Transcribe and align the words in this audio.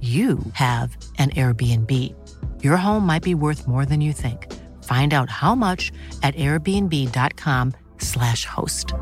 you 0.00 0.38
have 0.52 0.96
an 1.18 1.30
Airbnb. 1.30 2.14
Your 2.62 2.76
home 2.76 3.04
might 3.04 3.24
be 3.24 3.34
worth 3.34 3.66
more 3.66 3.84
than 3.84 4.00
you 4.00 4.12
think. 4.12 4.46
Find 4.84 5.12
out 5.12 5.28
how 5.28 5.56
much 5.56 5.90
at 6.22 6.36
airbnb.com/slash 6.36 8.44
host. 8.44 8.94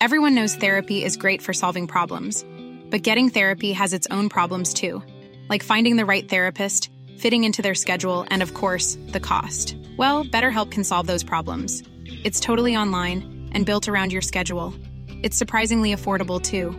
Everyone 0.00 0.36
knows 0.36 0.54
therapy 0.54 1.02
is 1.02 1.16
great 1.16 1.42
for 1.42 1.52
solving 1.52 1.88
problems, 1.88 2.44
but 2.90 3.02
getting 3.02 3.28
therapy 3.28 3.72
has 3.72 3.92
its 3.92 4.06
own 4.12 4.28
problems 4.28 4.72
too, 4.72 5.02
like 5.48 5.64
finding 5.64 5.96
the 5.96 6.06
right 6.06 6.28
therapist, 6.28 6.88
fitting 7.18 7.42
into 7.42 7.62
their 7.62 7.74
schedule, 7.74 8.24
and 8.30 8.42
of 8.42 8.54
course, 8.54 8.96
the 9.08 9.18
cost. 9.18 9.74
Well, 9.96 10.24
BetterHelp 10.24 10.70
can 10.70 10.84
solve 10.84 11.08
those 11.08 11.24
problems. 11.24 11.82
It's 12.04 12.38
totally 12.38 12.76
online 12.76 13.48
and 13.52 13.66
built 13.66 13.88
around 13.88 14.12
your 14.12 14.22
schedule. 14.22 14.72
It's 15.22 15.36
surprisingly 15.36 15.92
affordable 15.94 16.40
too. 16.40 16.74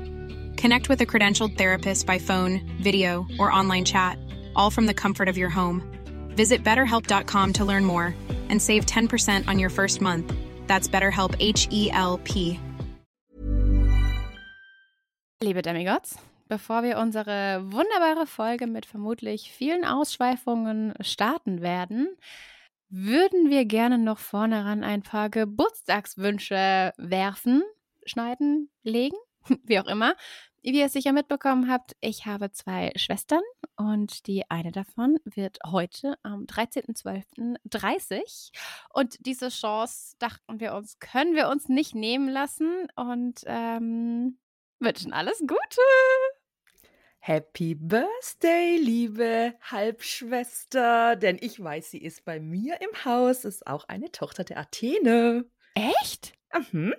Connect 0.58 0.90
with 0.90 1.02
a 1.02 1.06
credentialed 1.06 1.56
therapist 1.56 2.08
by 2.08 2.18
phone, 2.18 2.62
video, 2.82 3.28
or 3.40 3.52
online 3.52 3.86
chat, 3.86 4.18
all 4.56 4.72
from 4.72 4.88
the 4.88 4.94
comfort 4.94 5.30
of 5.30 5.38
your 5.38 5.50
home. 5.50 5.84
Visit 6.36 6.64
betterhelp.com 6.64 7.54
to 7.54 7.66
learn 7.66 7.86
more 7.86 8.16
and 8.50 8.62
save 8.62 8.86
10% 8.86 9.48
on 9.48 9.60
your 9.60 9.70
first 9.70 10.02
month. 10.02 10.34
That's 10.68 10.88
BetterHelp 10.88 11.36
H 11.40 11.68
E 11.72 11.92
L 11.92 12.20
P. 12.24 12.60
Liebe 15.40 15.62
Demigods, 15.62 16.18
bevor 16.48 16.82
wir 16.82 16.98
unsere 16.98 17.62
wunderbare 17.72 18.26
Folge 18.26 18.66
mit 18.66 18.88
vermutlich 18.88 19.52
vielen 19.52 19.86
Ausschweifungen 19.86 20.96
starten 21.02 21.62
werden, 21.62 22.18
würden 22.90 23.52
wir 23.52 23.66
gerne 23.66 24.00
noch 24.00 24.18
vorne 24.18 24.66
ran 24.66 24.84
ein 24.84 25.04
paar 25.04 25.30
Geburtstagswünsche 25.30 26.94
werfen, 26.98 27.62
schneiden, 28.06 28.72
legen, 28.82 29.18
wie 29.64 29.80
auch 29.80 29.86
immer. 29.88 30.16
Wie 30.70 30.80
ihr 30.80 30.88
es 30.88 30.92
sicher 30.92 31.14
mitbekommen 31.14 31.72
habt, 31.72 31.96
ich 32.02 32.26
habe 32.26 32.52
zwei 32.52 32.92
Schwestern 32.98 33.40
und 33.78 34.28
die 34.28 34.52
eine 34.52 34.74
davon 34.74 35.18
wird 35.24 35.60
heute 35.66 36.18
am 36.24 36.44
13.12.30 36.44 38.52
und 38.90 39.26
diese 39.26 39.48
Chance 39.48 40.18
dachten 40.20 40.60
wir 40.60 40.74
uns, 40.74 41.00
können 41.00 41.36
wir 41.36 41.48
uns 41.48 41.70
nicht 41.70 41.96
nehmen 41.96 42.28
lassen 42.28 42.90
und 42.98 43.44
ähm, 43.46 44.40
wünschen 44.80 45.14
alles 45.14 45.40
Gute. 45.40 45.56
Happy 47.20 47.74
Birthday, 47.74 48.76
liebe 48.76 49.54
Halbschwester, 49.62 51.16
denn 51.16 51.38
ich 51.40 51.64
weiß, 51.64 51.92
sie 51.92 52.04
ist 52.04 52.26
bei 52.26 52.42
mir 52.42 52.82
im 52.82 53.06
Haus, 53.06 53.46
ist 53.46 53.68
auch 53.68 53.88
eine 53.88 54.12
Tochter 54.12 54.44
der 54.44 54.58
Athene. 54.58 55.46
Echt? 55.76 56.34
Mhm. 56.74 56.94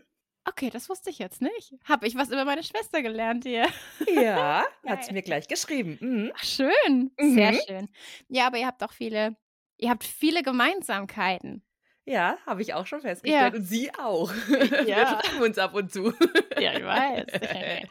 Okay, 0.49 0.71
das 0.71 0.89
wusste 0.89 1.11
ich 1.11 1.19
jetzt 1.19 1.43
nicht. 1.43 1.75
Habe 1.85 2.07
ich 2.07 2.15
was 2.17 2.29
über 2.31 2.45
meine 2.45 2.63
Schwester 2.63 3.03
gelernt 3.03 3.45
hier? 3.45 3.67
Ja, 4.15 4.65
hat 4.87 5.05
sie 5.05 5.13
mir 5.13 5.23
gleich 5.23 5.49
geschrieben. 5.49 5.99
Mhm. 6.01 6.33
Ach, 6.37 6.45
schön. 6.45 7.11
Sehr 7.19 7.53
Mhm. 7.53 7.59
schön. 7.67 7.89
Ja, 8.29 8.47
aber 8.47 8.57
ihr 8.59 8.67
habt 8.67 8.83
auch 8.83 8.93
viele, 8.93 9.37
ihr 9.77 9.91
habt 9.91 10.05
viele 10.05 10.43
Gemeinsamkeiten. 10.43 11.63
Ja, 12.05 12.39
habe 12.47 12.63
ich 12.63 12.73
auch 12.73 12.87
schon 12.87 13.03
festgestellt. 13.03 13.53
Ja. 13.53 13.59
Und 13.59 13.65
sie 13.65 13.93
auch. 13.95 14.33
Wir 14.49 14.89
Ja. 14.89 15.17
treffen 15.17 15.43
uns 15.43 15.59
ab 15.59 15.75
und 15.75 15.93
zu. 15.93 16.15
Ja, 16.59 16.73
ich 16.79 16.85
weiß. 16.85 17.27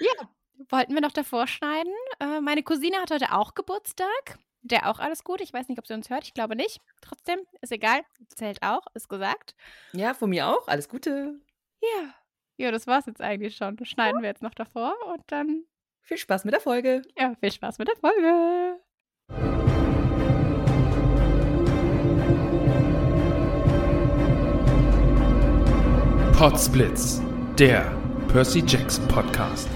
Ja, 0.00 0.28
wollten 0.70 0.94
wir 0.94 1.00
noch 1.00 1.12
davor 1.12 1.46
schneiden? 1.46 1.92
Äh, 2.18 2.40
meine 2.40 2.62
Cousine 2.64 2.96
hat 2.98 3.10
heute 3.12 3.32
auch 3.32 3.54
Geburtstag. 3.54 4.38
Der 4.62 4.88
auch 4.90 4.98
alles 4.98 5.22
gut. 5.24 5.40
Ich 5.42 5.52
weiß 5.52 5.68
nicht, 5.68 5.78
ob 5.78 5.86
sie 5.86 5.92
uns 5.94 6.08
hört. 6.10 6.24
Ich 6.24 6.32
glaube 6.34 6.56
nicht. 6.56 6.80
Trotzdem, 7.02 7.38
ist 7.60 7.70
egal. 7.70 8.00
Zählt 8.34 8.62
auch, 8.62 8.86
ist 8.94 9.08
gesagt. 9.10 9.54
Ja, 9.92 10.14
von 10.14 10.30
mir 10.30 10.48
auch. 10.48 10.66
Alles 10.66 10.88
Gute. 10.88 11.34
Ja. 11.92 12.14
Ja, 12.56 12.70
das 12.70 12.86
war's 12.86 13.06
jetzt 13.06 13.20
eigentlich 13.20 13.56
schon. 13.56 13.76
Das 13.76 13.88
schneiden 13.88 14.22
wir 14.22 14.28
jetzt 14.28 14.42
noch 14.42 14.54
davor 14.54 14.94
und 15.12 15.22
dann, 15.26 15.64
Viel 16.02 16.18
Spaß 16.18 16.44
mit 16.44 16.54
der 16.54 16.60
Folge. 16.60 17.02
ja, 17.18 17.34
viel 17.40 17.50
Spaß 17.52 17.78
mit 17.78 17.88
der 17.88 17.96
Folge. 17.96 18.80
Potsblitz, 26.36 27.20
der 27.58 27.90
Percy 28.28 28.62
Jackson 28.66 29.06
Podcast. 29.08 29.68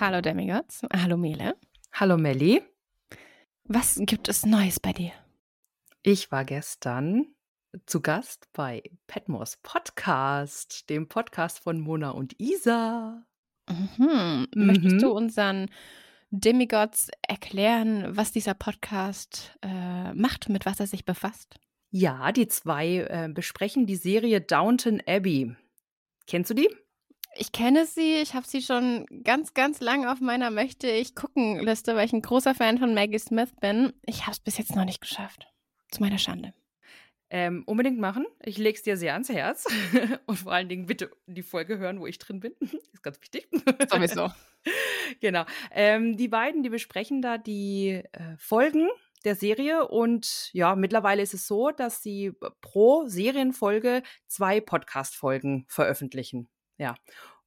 Hallo 0.00 0.20
Demigods. 0.20 0.82
Hallo 0.92 1.16
Mele. 1.16 1.56
Hallo 1.92 2.16
Melli. 2.16 2.62
Was 3.64 3.96
gibt 4.00 4.28
es 4.28 4.44
Neues 4.44 4.80
bei 4.80 4.92
dir? 4.92 5.12
Ich 6.02 6.30
war 6.30 6.44
gestern 6.44 7.26
zu 7.86 8.00
Gast 8.00 8.48
bei 8.52 8.82
Petmos 9.06 9.58
Podcast, 9.62 10.88
dem 10.88 11.08
Podcast 11.08 11.58
von 11.60 11.80
Mona 11.80 12.10
und 12.10 12.34
Isa. 12.40 13.26
Mhm. 13.68 14.46
Möchtest 14.54 14.96
Mhm. 14.96 14.98
du 15.00 15.10
unseren 15.12 15.70
Demigods 16.30 17.08
erklären, 17.26 18.16
was 18.16 18.32
dieser 18.32 18.54
Podcast 18.54 19.56
äh, 19.62 20.12
macht, 20.14 20.48
mit 20.48 20.66
was 20.66 20.80
er 20.80 20.86
sich 20.86 21.04
befasst? 21.04 21.56
Ja, 21.90 22.32
die 22.32 22.48
zwei 22.48 23.06
äh, 23.08 23.28
besprechen 23.32 23.86
die 23.86 23.96
Serie 23.96 24.40
Downton 24.40 25.00
Abbey. 25.06 25.54
Kennst 26.26 26.50
du 26.50 26.54
die? 26.54 26.68
Ich 27.38 27.52
kenne 27.52 27.84
sie, 27.86 28.14
ich 28.16 28.34
habe 28.34 28.46
sie 28.46 28.62
schon 28.62 29.06
ganz, 29.22 29.52
ganz 29.54 29.80
lange 29.80 30.10
auf 30.10 30.20
meiner 30.20 30.50
Möchte 30.50 30.88
ich 30.88 31.14
gucken 31.14 31.60
Liste, 31.60 31.94
weil 31.94 32.06
ich 32.06 32.12
ein 32.12 32.22
großer 32.22 32.54
Fan 32.54 32.78
von 32.78 32.94
Maggie 32.94 33.18
Smith 33.18 33.52
bin. 33.60 33.92
Ich 34.06 34.22
habe 34.22 34.32
es 34.32 34.40
bis 34.40 34.56
jetzt 34.58 34.74
noch 34.74 34.84
nicht 34.86 35.00
geschafft. 35.02 35.46
Zu 35.90 36.00
meiner 36.00 36.18
Schande. 36.18 36.54
Ähm, 37.28 37.64
unbedingt 37.66 37.98
machen. 37.98 38.24
Ich 38.44 38.56
lege 38.56 38.76
es 38.76 38.84
dir 38.84 38.96
sehr 38.96 39.14
ans 39.14 39.28
Herz. 39.28 39.66
Und 40.26 40.38
vor 40.38 40.52
allen 40.52 40.68
Dingen 40.68 40.86
bitte 40.86 41.10
die 41.26 41.42
Folge 41.42 41.78
hören, 41.78 41.98
wo 42.00 42.06
ich 42.06 42.18
drin 42.18 42.40
bin. 42.40 42.52
Ist 42.92 43.02
ganz 43.02 43.20
wichtig. 43.20 43.48
Sowieso. 43.90 44.30
genau. 45.20 45.44
Ähm, 45.72 46.16
die 46.16 46.28
beiden, 46.28 46.62
die 46.62 46.70
besprechen 46.70 47.22
da 47.22 47.38
die 47.38 48.02
äh, 48.12 48.36
Folgen 48.38 48.88
der 49.24 49.34
Serie 49.34 49.88
und 49.88 50.50
ja, 50.52 50.76
mittlerweile 50.76 51.20
ist 51.20 51.34
es 51.34 51.48
so, 51.48 51.72
dass 51.72 52.00
sie 52.00 52.32
pro 52.60 53.06
Serienfolge 53.08 54.04
zwei 54.28 54.60
Podcast-Folgen 54.60 55.64
veröffentlichen. 55.66 56.48
Ja. 56.78 56.94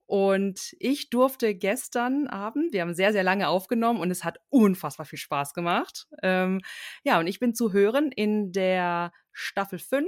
Und 0.10 0.76
ich 0.80 1.12
durfte 1.12 1.54
gestern 1.54 2.26
Abend, 2.26 2.74
wir 2.74 2.82
haben 2.82 2.96
sehr, 2.96 3.14
sehr 3.14 3.24
lange 3.24 3.48
aufgenommen 3.48 4.00
und 4.00 4.10
es 4.10 4.24
hat 4.24 4.40
unfassbar 4.50 5.06
viel 5.06 5.20
Spaß 5.20 5.54
gemacht. 5.54 6.08
Ähm, 6.24 6.62
ja, 7.04 7.20
und 7.20 7.28
ich 7.28 7.40
bin 7.40 7.54
zu 7.54 7.74
hören 7.74 8.12
in 8.12 8.52
der 8.52 9.14
Staffel 9.42 9.80
5, 9.80 10.06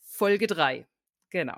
Folge 0.00 0.48
3. 0.48 0.86
Genau. 1.30 1.56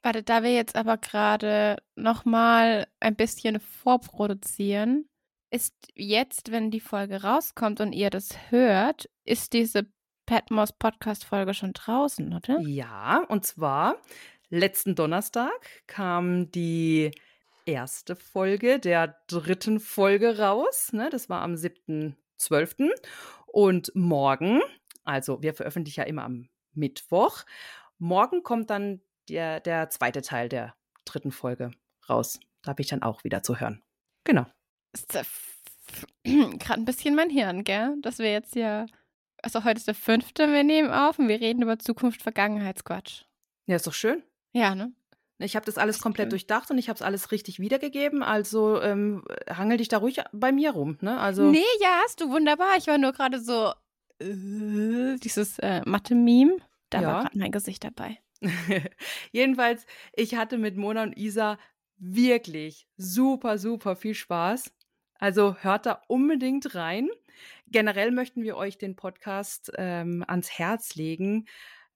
Warte, 0.00 0.22
da 0.22 0.44
wir 0.44 0.54
jetzt 0.54 0.76
aber 0.76 0.96
gerade 0.96 1.82
nochmal 1.96 2.86
ein 3.00 3.16
bisschen 3.16 3.58
vorproduzieren, 3.58 5.08
ist 5.50 5.74
jetzt, 5.94 6.52
wenn 6.52 6.70
die 6.70 6.80
Folge 6.80 7.24
rauskommt 7.24 7.80
und 7.80 7.92
ihr 7.92 8.10
das 8.10 8.50
hört, 8.50 9.10
ist 9.24 9.54
diese 9.54 9.86
Patmos 10.24 10.72
Podcast-Folge 10.72 11.52
schon 11.52 11.72
draußen, 11.72 12.32
oder? 12.32 12.60
Ja, 12.60 13.24
und 13.28 13.44
zwar 13.44 13.96
letzten 14.48 14.94
Donnerstag 14.94 15.50
kam 15.88 16.48
die 16.52 17.10
erste 17.64 18.14
Folge 18.14 18.78
der 18.78 19.16
dritten 19.26 19.80
Folge 19.80 20.38
raus. 20.38 20.92
Ne? 20.92 21.10
Das 21.10 21.28
war 21.28 21.42
am 21.42 21.54
7.12. 21.54 22.88
Und 23.46 23.90
morgen, 23.96 24.62
also 25.06 25.42
wir 25.42 25.54
veröffentlichen 25.54 26.00
ja 26.00 26.06
immer 26.06 26.24
am 26.24 26.48
Mittwoch, 26.74 27.44
morgen 27.98 28.42
kommt 28.42 28.70
dann 28.70 29.00
der, 29.28 29.60
der 29.60 29.90
zweite 29.90 30.22
Teil 30.22 30.48
der 30.48 30.74
dritten 31.04 31.32
Folge 31.32 31.70
raus. 32.08 32.38
Da 32.62 32.70
habe 32.70 32.82
ich 32.82 32.88
dann 32.88 33.02
auch 33.02 33.24
wieder 33.24 33.42
zu 33.42 33.60
hören. 33.60 33.82
Genau. 34.24 34.46
Ist 34.92 35.12
gerade 36.24 36.80
ein 36.80 36.84
bisschen 36.84 37.14
mein 37.14 37.30
Hirn, 37.30 37.64
gell? 37.64 37.96
Dass 38.02 38.18
wir 38.18 38.30
jetzt 38.30 38.56
ja. 38.56 38.86
Also 39.42 39.64
heute 39.64 39.78
ist 39.78 39.86
der 39.86 39.94
fünfte, 39.94 40.48
wir 40.52 40.64
nehmen 40.64 40.90
auf 40.90 41.18
und 41.18 41.28
wir 41.28 41.40
reden 41.40 41.62
über 41.62 41.78
Zukunft, 41.78 42.22
Vergangenheitsquatsch. 42.22 43.24
Ja, 43.66 43.76
ist 43.76 43.86
doch 43.86 43.92
schön. 43.92 44.22
Ja, 44.52 44.74
ne? 44.74 44.92
Ich 45.38 45.54
habe 45.54 45.66
das 45.66 45.76
alles 45.76 46.00
komplett 46.00 46.32
durchdacht 46.32 46.70
und 46.70 46.78
ich 46.78 46.88
habe 46.88 46.96
es 46.96 47.02
alles 47.02 47.30
richtig 47.30 47.58
wiedergegeben. 47.58 48.22
Also 48.22 48.80
ähm, 48.80 49.22
hangel 49.48 49.76
dich 49.76 49.88
da 49.88 49.98
ruhig 49.98 50.22
bei 50.32 50.50
mir 50.50 50.70
rum. 50.70 50.96
Ne? 51.02 51.20
Also 51.20 51.50
Nee, 51.50 51.62
ja, 51.80 52.00
hast 52.04 52.22
du 52.22 52.30
wunderbar. 52.30 52.76
Ich 52.78 52.86
war 52.86 52.96
nur 52.96 53.12
gerade 53.12 53.38
so. 53.38 53.72
Äh, 54.20 55.16
dieses 55.18 55.58
äh, 55.58 55.82
Mathe-Meme. 55.84 56.56
Da 56.90 57.00
Ja. 57.02 57.06
war 57.08 57.22
gerade 57.24 57.38
mein 57.38 57.52
Gesicht 57.52 57.84
dabei. 57.84 58.18
Jedenfalls, 59.32 59.86
ich 60.14 60.36
hatte 60.36 60.58
mit 60.58 60.76
Mona 60.76 61.02
und 61.02 61.16
Isa 61.16 61.58
wirklich 61.98 62.86
super, 62.96 63.58
super 63.58 63.96
viel 63.96 64.14
Spaß. 64.14 64.72
Also 65.18 65.56
hört 65.56 65.86
da 65.86 66.02
unbedingt 66.08 66.74
rein. 66.74 67.08
Generell 67.68 68.10
möchten 68.10 68.42
wir 68.42 68.56
euch 68.56 68.78
den 68.78 68.96
Podcast 68.96 69.72
ähm, 69.76 70.24
ans 70.26 70.50
Herz 70.50 70.94
legen. 70.94 71.46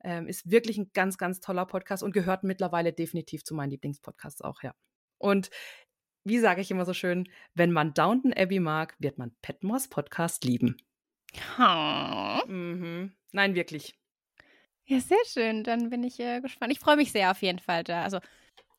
Ähm, 0.03 0.27
ist 0.27 0.51
wirklich 0.51 0.79
ein 0.79 0.91
ganz, 0.95 1.19
ganz 1.19 1.41
toller 1.41 1.67
Podcast 1.67 2.03
und 2.03 2.13
gehört 2.13 2.43
mittlerweile 2.43 2.93
definitiv 2.95 3.45
zu 3.45 3.55
meinen 3.55 3.71
Lieblingspodcasts 3.71 4.41
auch, 4.41 4.63
ja. 4.63 4.75
Und 5.19 5.51
wie 6.25 6.39
sage 6.39 6.63
ich 6.63 6.71
immer 6.71 6.87
so 6.87 6.95
schön, 6.95 7.29
wenn 7.55 7.71
man 7.73 7.93
Downton 7.93 8.33
Abbey 8.33 8.61
mag, 8.61 8.95
wird 8.99 9.19
man 9.19 9.35
Petmores 9.43 9.89
Podcast 9.89 10.45
lieben. 10.45 10.77
Oh. 11.59 12.41
Mhm. 12.47 13.13
Nein, 13.33 13.55
wirklich. 13.55 13.95
Ja, 14.85 15.01
sehr 15.01 15.19
schön. 15.27 15.63
Dann 15.65 15.91
bin 15.91 16.03
ich 16.03 16.19
äh, 16.21 16.41
gespannt. 16.41 16.73
Ich 16.73 16.81
freue 16.81 16.97
mich 16.97 17.13
sehr 17.13 17.31
auf 17.31 17.43
jeden 17.43 17.59
Fall 17.61 17.85
da. 17.85 18.03
Also, 18.03 18.21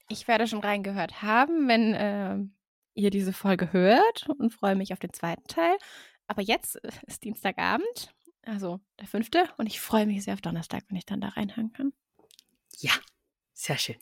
ich 0.09 0.27
werde 0.27 0.47
schon 0.47 0.59
reingehört 0.59 1.21
haben, 1.21 1.67
wenn 1.67 1.95
ähm, 1.97 2.55
ihr 2.93 3.09
diese 3.11 3.33
Folge 3.33 3.71
hört 3.71 4.27
und 4.37 4.53
freue 4.53 4.75
mich 4.75 4.91
auf 4.93 4.99
den 4.99 5.13
zweiten 5.13 5.47
Teil. 5.47 5.77
Aber 6.27 6.41
jetzt 6.41 6.83
äh, 6.83 6.91
ist 7.07 7.23
Dienstagabend, 7.23 8.13
also 8.43 8.81
der 8.99 9.07
fünfte, 9.07 9.49
und 9.57 9.67
ich 9.67 9.79
freue 9.79 10.05
mich 10.05 10.23
sehr 10.23 10.33
auf 10.33 10.41
Donnerstag, 10.41 10.83
wenn 10.89 10.97
ich 10.97 11.05
dann 11.05 11.21
da 11.21 11.29
reinhören 11.29 11.71
kann. 11.71 11.93
Ja, 12.79 12.91
sehr 13.53 13.77
schön. 13.77 13.97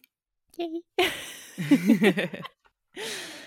Yay. 0.57 0.83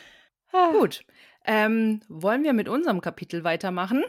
Ah. 0.53 0.71
Gut. 0.73 1.05
Ähm, 1.45 2.03
wollen 2.09 2.45
wir 2.45 2.53
mit 2.53 2.69
unserem 2.69 3.01
Kapitel 3.01 3.43
weitermachen? 3.43 4.05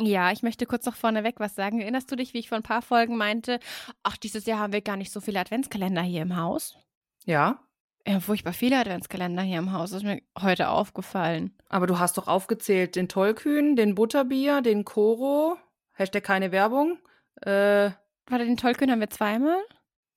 Ja, 0.00 0.30
ich 0.32 0.42
möchte 0.42 0.66
kurz 0.66 0.86
noch 0.86 0.94
vorneweg 0.96 1.40
was 1.40 1.54
sagen. 1.54 1.80
Erinnerst 1.80 2.10
du 2.10 2.16
dich, 2.16 2.34
wie 2.34 2.38
ich 2.38 2.48
vor 2.48 2.56
ein 2.56 2.62
paar 2.62 2.82
Folgen 2.82 3.16
meinte, 3.16 3.58
ach, 4.02 4.16
dieses 4.16 4.46
Jahr 4.46 4.58
haben 4.60 4.72
wir 4.72 4.80
gar 4.80 4.96
nicht 4.96 5.12
so 5.12 5.20
viele 5.20 5.40
Adventskalender 5.40 6.02
hier 6.02 6.22
im 6.22 6.36
Haus? 6.36 6.76
Ja. 7.24 7.58
Ja, 8.06 8.20
furchtbar 8.20 8.52
viele 8.52 8.78
Adventskalender 8.78 9.42
hier 9.42 9.58
im 9.58 9.72
Haus. 9.72 9.90
Das 9.90 9.98
ist 9.98 10.06
mir 10.06 10.22
heute 10.40 10.70
aufgefallen. 10.70 11.54
Aber 11.68 11.86
du 11.86 11.98
hast 11.98 12.16
doch 12.16 12.26
aufgezählt 12.28 12.96
den 12.96 13.08
Tollkühn, 13.08 13.76
den 13.76 13.94
Butterbier, 13.94 14.62
den 14.62 14.84
Koro. 14.84 15.56
Hashtag 15.92 16.24
keine 16.24 16.52
Werbung. 16.52 16.98
Äh, 17.42 17.90
Warte, 18.26 18.44
den 18.44 18.56
Tollkühn 18.56 18.90
haben 18.90 19.00
wir 19.00 19.10
zweimal. 19.10 19.58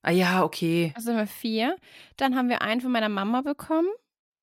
ah 0.03 0.11
ja, 0.11 0.43
okay. 0.43 0.93
Also 0.95 1.11
haben 1.11 1.17
wir 1.17 1.27
vier. 1.27 1.75
Dann 2.17 2.35
haben 2.35 2.49
wir 2.49 2.61
einen 2.61 2.81
von 2.81 2.91
meiner 2.91 3.09
Mama 3.09 3.41
bekommen. 3.41 3.89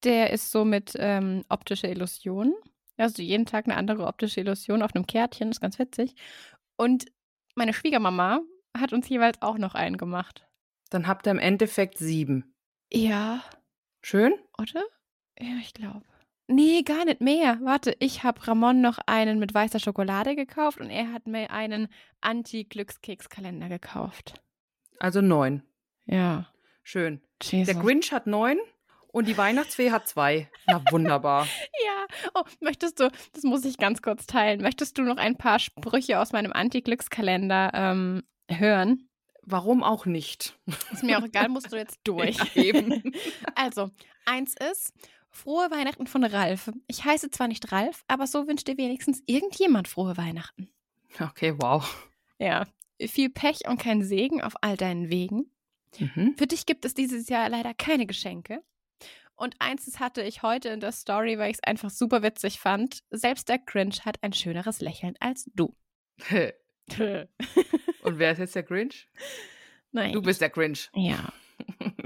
Der 0.05 0.31
ist 0.31 0.51
so 0.51 0.65
mit 0.65 0.93
ähm, 0.99 1.45
optischer 1.49 1.89
Illusion. 1.89 2.55
Also 2.99 3.23
jeden 3.23 3.47
Tag 3.47 3.67
eine 3.67 3.77
andere 3.77 4.07
optische 4.07 4.41
Illusion 4.41 4.83
auf 4.83 4.95
einem 4.95 5.07
Kärtchen. 5.07 5.49
Das 5.49 5.59
ist 5.59 5.61
ganz 5.61 5.79
witzig. 5.79 6.15
Und 6.77 7.07
meine 7.55 7.73
Schwiegermama 7.73 8.41
hat 8.77 8.93
uns 8.93 9.09
jeweils 9.09 9.41
auch 9.43 9.59
noch 9.59 9.75
einen 9.75 9.97
gemacht. 9.97 10.47
Dann 10.91 11.07
habt 11.07 11.27
ihr 11.27 11.31
im 11.31 11.39
Endeffekt 11.39 11.99
sieben. 11.99 12.55
Ja, 12.93 13.43
Schön? 14.03 14.35
oder? 14.59 14.83
Ja, 15.39 15.57
ich 15.61 15.75
glaube. 15.75 16.05
Nee, 16.47 16.83
gar 16.83 17.05
nicht 17.05 17.21
mehr. 17.21 17.59
Warte, 17.63 17.95
ich 17.99 18.25
habe 18.25 18.47
Ramon 18.47 18.81
noch 18.81 18.99
einen 19.07 19.39
mit 19.39 19.53
weißer 19.53 19.79
Schokolade 19.79 20.35
gekauft 20.35 20.81
und 20.81 20.89
er 20.89 21.13
hat 21.13 21.27
mir 21.27 21.51
einen 21.51 21.89
Anti-Glückskekskalender 22.23 23.69
gekauft. 23.69 24.41
Also 24.99 25.21
neun. 25.21 25.63
Ja. 26.07 26.51
Schön. 26.83 27.21
Jesus. 27.43 27.75
Der 27.75 27.83
Grinch 27.83 28.13
hat 28.13 28.27
neun 28.27 28.59
und 29.13 29.27
die 29.27 29.37
Weihnachtsfee 29.37 29.91
hat 29.91 30.07
zwei. 30.09 30.49
Na 30.67 30.83
wunderbar. 30.91 31.47
Ja, 31.85 32.07
oh, 32.35 32.43
möchtest 32.61 33.01
du, 33.01 33.11
das 33.33 33.43
muss 33.45 33.65
ich 33.65 33.79
ganz 33.79 34.03
kurz 34.03 34.27
teilen, 34.27 34.61
möchtest 34.61 34.99
du 34.99 35.03
noch 35.03 35.17
ein 35.17 35.37
paar 35.37 35.59
Sprüche 35.59 36.21
aus 36.21 36.33
meinem 36.33 36.53
Anti-Glückskalender 36.53 37.71
ähm, 37.73 38.23
hören? 38.49 39.09
Warum 39.43 39.83
auch 39.83 40.07
nicht? 40.07 40.59
Ist 40.93 41.03
mir 41.03 41.19
auch 41.19 41.25
egal, 41.25 41.49
musst 41.49 41.73
du 41.73 41.77
jetzt 41.77 42.01
durch. 42.05 42.37
Ja, 42.37 42.63
eben. 42.63 43.13
Also, 43.55 43.91
eins 44.25 44.55
ist, 44.71 44.93
frohe 45.31 45.71
Weihnachten 45.71 46.07
von 46.07 46.23
Ralf. 46.23 46.71
Ich 46.87 47.05
heiße 47.05 47.31
zwar 47.31 47.49
nicht 47.49 47.73
Ralf, 47.73 48.05
aber 48.07 48.27
so 48.27 48.47
wünscht 48.47 48.69
dir 48.69 48.77
wenigstens 48.77 49.23
irgendjemand 49.27 49.89
frohe 49.89 50.17
Weihnachten. 50.17 50.69
Okay, 51.19 51.55
wow. 51.59 52.09
Ja, 52.39 52.67
viel 53.01 53.31
Pech 53.31 53.67
und 53.67 53.81
kein 53.81 54.03
Segen 54.03 54.43
auf 54.43 54.55
all 54.61 54.77
deinen 54.77 55.11
Wegen. 55.11 55.51
Mhm. 55.99 56.35
Für 56.37 56.47
dich 56.47 56.67
gibt 56.67 56.85
es 56.85 56.95
dieses 56.95 57.29
Jahr 57.29 57.49
leider 57.49 57.75
keine 57.75 58.07
Geschenke. 58.07 58.63
Und 59.39 59.55
eins 59.61 59.85
das 59.85 60.01
hatte 60.01 60.23
ich 60.23 60.43
heute 60.43 60.69
in 60.69 60.81
der 60.81 60.91
Story, 60.91 61.39
weil 61.39 61.51
ich 61.51 61.59
es 61.59 61.63
einfach 61.65 61.91
super 61.91 62.23
witzig 62.25 62.59
fand. 62.59 63.05
Selbst 63.11 63.49
der 63.49 63.59
Grinch 63.59 64.05
hat 64.05 64.23
ein 64.23 64.33
schöneres 64.33 64.81
Lächeln 64.81 65.15
als 65.21 65.49
du. 65.55 65.77
Und 66.29 68.19
wer 68.19 68.33
ist 68.33 68.39
jetzt 68.39 68.57
der 68.57 68.65
Grinch? 68.65 69.09
Nein. 69.93 70.13
Du 70.13 70.23
bist 70.23 70.41
der 70.41 70.51
Grinch. 70.51 70.91
Ja. 70.95 71.33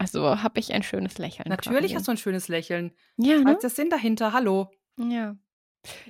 Also 0.00 0.42
habe 0.42 0.58
ich 0.58 0.72
ein 0.72 0.82
schönes 0.82 1.18
Lächeln. 1.18 1.46
Natürlich 1.46 1.94
hast 1.94 2.08
du 2.08 2.12
ein 2.12 2.16
schönes 2.16 2.48
Lächeln. 2.48 2.96
Ja, 3.18 3.36
ne? 3.36 3.52
ist 3.52 3.62
der 3.62 3.68
Sinn 3.68 3.90
dahinter? 3.90 4.32
Hallo. 4.32 4.70
Ja. 4.96 5.36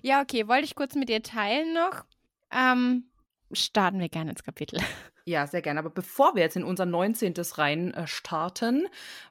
Ja, 0.00 0.22
okay. 0.22 0.46
Wollte 0.46 0.64
ich 0.64 0.76
kurz 0.76 0.94
mit 0.94 1.08
dir 1.08 1.24
teilen 1.24 1.74
noch. 1.74 2.04
Ähm, 2.52 3.10
starten 3.50 3.98
wir 3.98 4.08
gerne 4.08 4.30
ins 4.30 4.44
Kapitel. 4.44 4.80
Ja, 5.24 5.46
sehr 5.46 5.62
gerne. 5.62 5.80
Aber 5.80 5.90
bevor 5.90 6.34
wir 6.34 6.42
jetzt 6.42 6.56
in 6.56 6.64
unser 6.64 6.86
19. 6.86 7.34
rein 7.54 7.92
äh, 7.94 8.06
starten, 8.06 8.86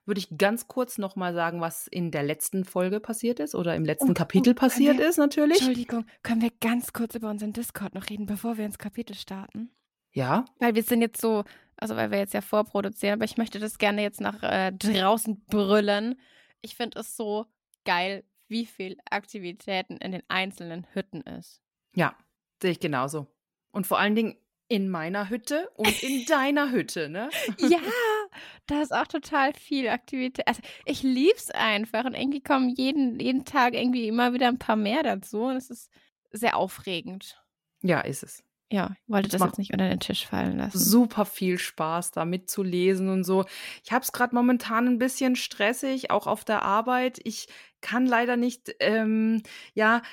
würde 0.06 0.20
ich 0.20 0.38
ganz 0.38 0.68
kurz 0.68 0.98
nochmal 0.98 1.34
sagen, 1.34 1.62
was 1.62 1.88
in 1.88 2.12
der 2.12 2.24
letzten 2.24 2.66
Folge 2.66 3.00
passiert 3.00 3.40
ist 3.40 3.56
oder 3.56 3.76
im 3.76 3.86
letzten 3.86 4.12
Oh, 4.12 4.14
Kapitel 4.14 4.52
oh, 4.52 4.56
passiert 4.56 4.98
wir- 4.98 5.08
ist, 5.08 5.18
natürlich. 5.18 5.58
Entschuldigung, 5.58 6.06
können 6.24 6.42
wir 6.42 6.52
ganz 6.62 6.94
kurz 6.94 7.16
über 7.16 7.30
unseren 7.30 7.54
Discord 7.54 7.94
noch 7.96 8.10
reden, 8.10 8.26
bevor 8.26 8.58
wir 8.58 8.66
ins 8.66 8.78
Kapitel 8.78 9.16
starten? 9.16 9.72
Ja, 10.12 10.46
Weil 10.60 10.74
wir 10.76 10.84
sind 10.84 11.02
jetzt 11.02 11.22
so, 11.22 11.44
also 11.78 11.96
weil 11.96 12.10
wir 12.12 12.18
jetzt 12.18 12.34
ja 12.34 12.42
vorproduzieren, 12.42 13.14
aber 13.14 13.26
ich 13.26 13.38
möchte 13.38 13.60
das 13.60 13.78
gerne 13.78 14.02
jetzt 14.02 14.22
nach 14.22 14.42
äh, 14.42 14.72
draußen 14.72 15.46
brüllen. 15.46 16.20
Ich 16.62 16.76
finde 16.76 17.00
es 17.00 17.16
so 17.16 17.46
geil, 17.86 18.24
wie 18.48 18.66
viel 18.66 18.98
Aktivitäten 19.12 19.98
in 19.98 20.12
den 20.12 20.24
einzelnen 20.28 20.88
Hütten 20.94 21.22
ist. 21.22 21.62
ja, 21.96 22.16
sehe 22.62 22.72
ich 22.72 22.80
genauso. 22.80 23.28
Und 23.72 23.86
vor 23.86 24.00
allen 24.00 24.16
Dingen 24.16 24.36
in 24.70 24.88
meiner 24.88 25.30
Hütte 25.30 25.70
und 25.76 26.02
in 26.02 26.26
deiner 26.28 26.72
Hütte, 26.72 27.10
ne? 27.10 27.30
ja, 27.58 27.80
da 28.68 28.82
ist 28.82 28.94
auch 28.94 29.08
total 29.08 29.54
viel 29.54 29.90
Aktivität. 29.90 30.48
Also 30.48 30.62
ich 30.86 31.04
lieb's 31.04 31.52
einfach 31.52 32.06
und 32.06 32.14
irgendwie 32.14 32.42
kommen 32.42 32.70
jeden, 32.70 33.20
jeden 33.20 33.44
Tag 33.44 33.74
irgendwie 33.74 34.08
immer 34.08 34.34
wieder 34.34 34.48
ein 34.48 34.60
paar 34.60 34.78
mehr 34.78 35.04
dazu 35.04 35.42
und 35.42 35.58
es 35.58 35.70
ist 35.70 35.90
sehr 36.32 36.56
aufregend. 36.56 37.42
Ja, 37.82 38.02
ist 38.02 38.24
es. 38.24 38.44
Ja, 38.72 38.92
ich 39.04 39.12
wollte 39.12 39.30
Das 39.30 39.40
das 39.40 39.48
jetzt 39.48 39.58
nicht 39.58 39.74
unter 39.74 39.90
den 39.90 40.00
Tisch 40.00 40.28
fallen 40.28 40.58
lassen. 40.58 40.78
Super 40.78 41.26
viel 41.26 41.58
Spaß, 41.58 42.12
da 42.12 42.24
mitzulesen 42.24 43.10
und 43.10 43.24
so. 43.24 43.46
Ich 43.84 43.92
habe 43.92 44.04
es 44.04 44.12
gerade 44.12 44.36
momentan 44.36 44.88
ein 44.88 45.00
bisschen 45.00 45.36
stressig, 45.36 46.12
auch 46.12 46.28
auf 46.28 46.46
der 46.46 46.62
Arbeit. 46.62 47.20
Ich 47.24 47.48
kann 47.82 48.06
leider 48.06 48.38
nicht, 48.38 48.76
ähm, 48.80 49.42
ja, 49.74 50.04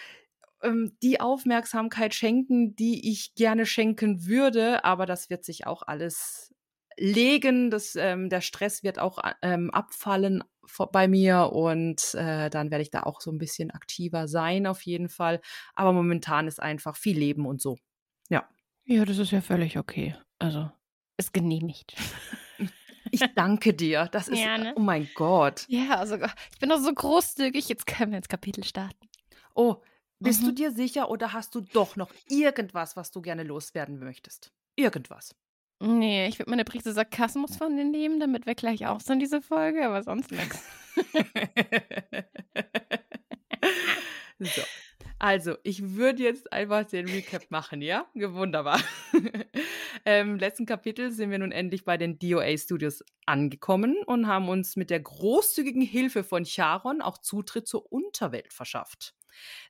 ähm, 0.66 0.96
die 1.02 1.20
Aufmerksamkeit 1.20 2.14
schenken, 2.14 2.74
die 2.76 3.10
ich 3.10 3.34
gerne 3.34 3.66
schenken 3.66 4.26
würde, 4.26 4.84
aber 4.84 5.06
das 5.06 5.30
wird 5.30 5.44
sich 5.44 5.66
auch 5.66 5.82
alles 5.82 6.54
legen. 6.96 7.70
Das, 7.70 7.94
ähm, 7.96 8.28
der 8.28 8.40
Stress 8.40 8.82
wird 8.82 8.98
auch 8.98 9.18
ähm, 9.42 9.70
abfallen 9.70 10.42
bei 10.92 11.06
mir 11.06 11.52
und 11.52 12.14
äh, 12.14 12.50
dann 12.50 12.70
werde 12.70 12.82
ich 12.82 12.90
da 12.90 13.04
auch 13.04 13.20
so 13.20 13.30
ein 13.30 13.38
bisschen 13.38 13.70
aktiver 13.70 14.26
sein, 14.26 14.66
auf 14.66 14.82
jeden 14.82 15.08
Fall. 15.08 15.40
Aber 15.74 15.92
momentan 15.92 16.48
ist 16.48 16.60
einfach 16.60 16.96
viel 16.96 17.16
Leben 17.16 17.46
und 17.46 17.62
so. 17.62 17.76
Ja, 18.88 19.04
das 19.04 19.18
ist 19.18 19.32
ja 19.32 19.40
völlig 19.40 19.78
okay. 19.78 20.14
Also, 20.38 20.70
ist 21.16 21.32
genehmigt. 21.32 21.94
Ich 23.12 23.22
danke 23.36 23.72
dir. 23.72 24.08
Das 24.10 24.26
ist, 24.26 24.40
Ja, 24.40 24.58
ne? 24.58 24.74
oh 24.76 24.80
mein 24.80 25.08
Gott. 25.14 25.64
Ja, 25.68 25.98
also 25.98 26.16
ich 26.16 26.58
bin 26.58 26.68
doch 26.68 26.80
so 26.80 26.92
großzügig. 26.92 27.68
Jetzt 27.68 27.86
können 27.86 28.10
wir 28.10 28.18
ins 28.18 28.28
Kapitel 28.28 28.64
starten. 28.64 29.08
Oh, 29.54 29.76
bist 30.18 30.42
du 30.42 30.48
Mhm. 30.50 30.54
dir 30.54 30.70
sicher 30.72 31.10
oder 31.10 31.32
hast 31.32 31.54
du 31.54 31.60
doch 31.60 31.96
noch 31.96 32.10
irgendwas, 32.28 32.96
was 32.96 33.10
du 33.10 33.20
gerne 33.22 33.42
loswerden 33.42 33.98
möchtest? 33.98 34.52
Irgendwas. 34.76 35.34
Nee, 35.78 36.26
ich 36.28 36.38
würde 36.38 36.50
meine 36.50 36.64
Prise 36.64 36.92
Sarkasmus 36.92 37.56
von 37.56 37.76
dir 37.76 37.84
nehmen, 37.84 38.18
damit 38.18 38.46
wir 38.46 38.54
gleich 38.54 38.86
auch 38.86 39.00
sind, 39.00 39.20
diese 39.20 39.42
Folge, 39.42 39.84
aber 39.86 40.02
sonst 40.02 40.30
nichts. 40.32 40.62
so. 44.40 44.62
Also, 45.18 45.56
ich 45.62 45.94
würde 45.96 46.22
jetzt 46.22 46.52
einfach 46.52 46.84
den 46.84 47.06
Recap 47.08 47.50
machen, 47.50 47.80
ja? 47.82 48.06
Wunderbar. 48.14 48.80
Im 50.08 50.38
letzten 50.38 50.66
Kapitel 50.66 51.10
sind 51.10 51.32
wir 51.32 51.38
nun 51.40 51.50
endlich 51.50 51.84
bei 51.84 51.96
den 51.96 52.20
DOA 52.20 52.56
Studios 52.56 53.02
angekommen 53.26 53.96
und 54.06 54.28
haben 54.28 54.48
uns 54.48 54.76
mit 54.76 54.88
der 54.88 55.00
großzügigen 55.00 55.82
Hilfe 55.82 56.22
von 56.22 56.44
Charon 56.44 57.02
auch 57.02 57.18
Zutritt 57.18 57.66
zur 57.66 57.90
Unterwelt 57.90 58.52
verschafft. 58.52 59.16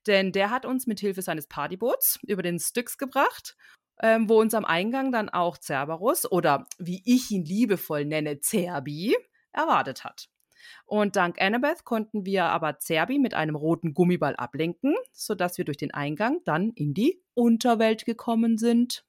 Denn 0.07 0.33
der 0.33 0.51
hat 0.51 0.67
uns 0.67 0.87
mit 0.87 1.01
Hilfe 1.01 1.23
seines 1.23 1.47
Partyboots 1.47 2.19
über 2.27 2.43
den 2.43 2.59
Styx 2.59 2.99
gebracht, 2.99 3.57
ähm, 4.03 4.29
wo 4.29 4.39
uns 4.39 4.53
am 4.53 4.67
Eingang 4.67 5.11
dann 5.11 5.31
auch 5.31 5.57
Cerberus 5.57 6.31
oder 6.31 6.67
wie 6.77 7.01
ich 7.07 7.31
ihn 7.31 7.47
liebevoll 7.47 8.05
nenne, 8.05 8.39
Cerbi, 8.43 9.17
erwartet 9.53 10.05
hat. 10.05 10.29
Und 10.85 11.17
dank 11.17 11.41
Annabeth 11.41 11.85
konnten 11.85 12.27
wir 12.27 12.45
aber 12.45 12.79
Zerbi 12.79 13.19
mit 13.19 13.33
einem 13.33 13.57
roten 13.57 13.95
Gummiball 13.95 14.37
ablenken, 14.37 14.97
sodass 15.13 15.57
wir 15.57 15.65
durch 15.65 15.79
den 15.79 15.95
Eingang 15.95 16.43
dann 16.45 16.73
in 16.73 16.93
die 16.93 17.23
Unterwelt 17.33 18.05
gekommen 18.05 18.59
sind. 18.59 19.07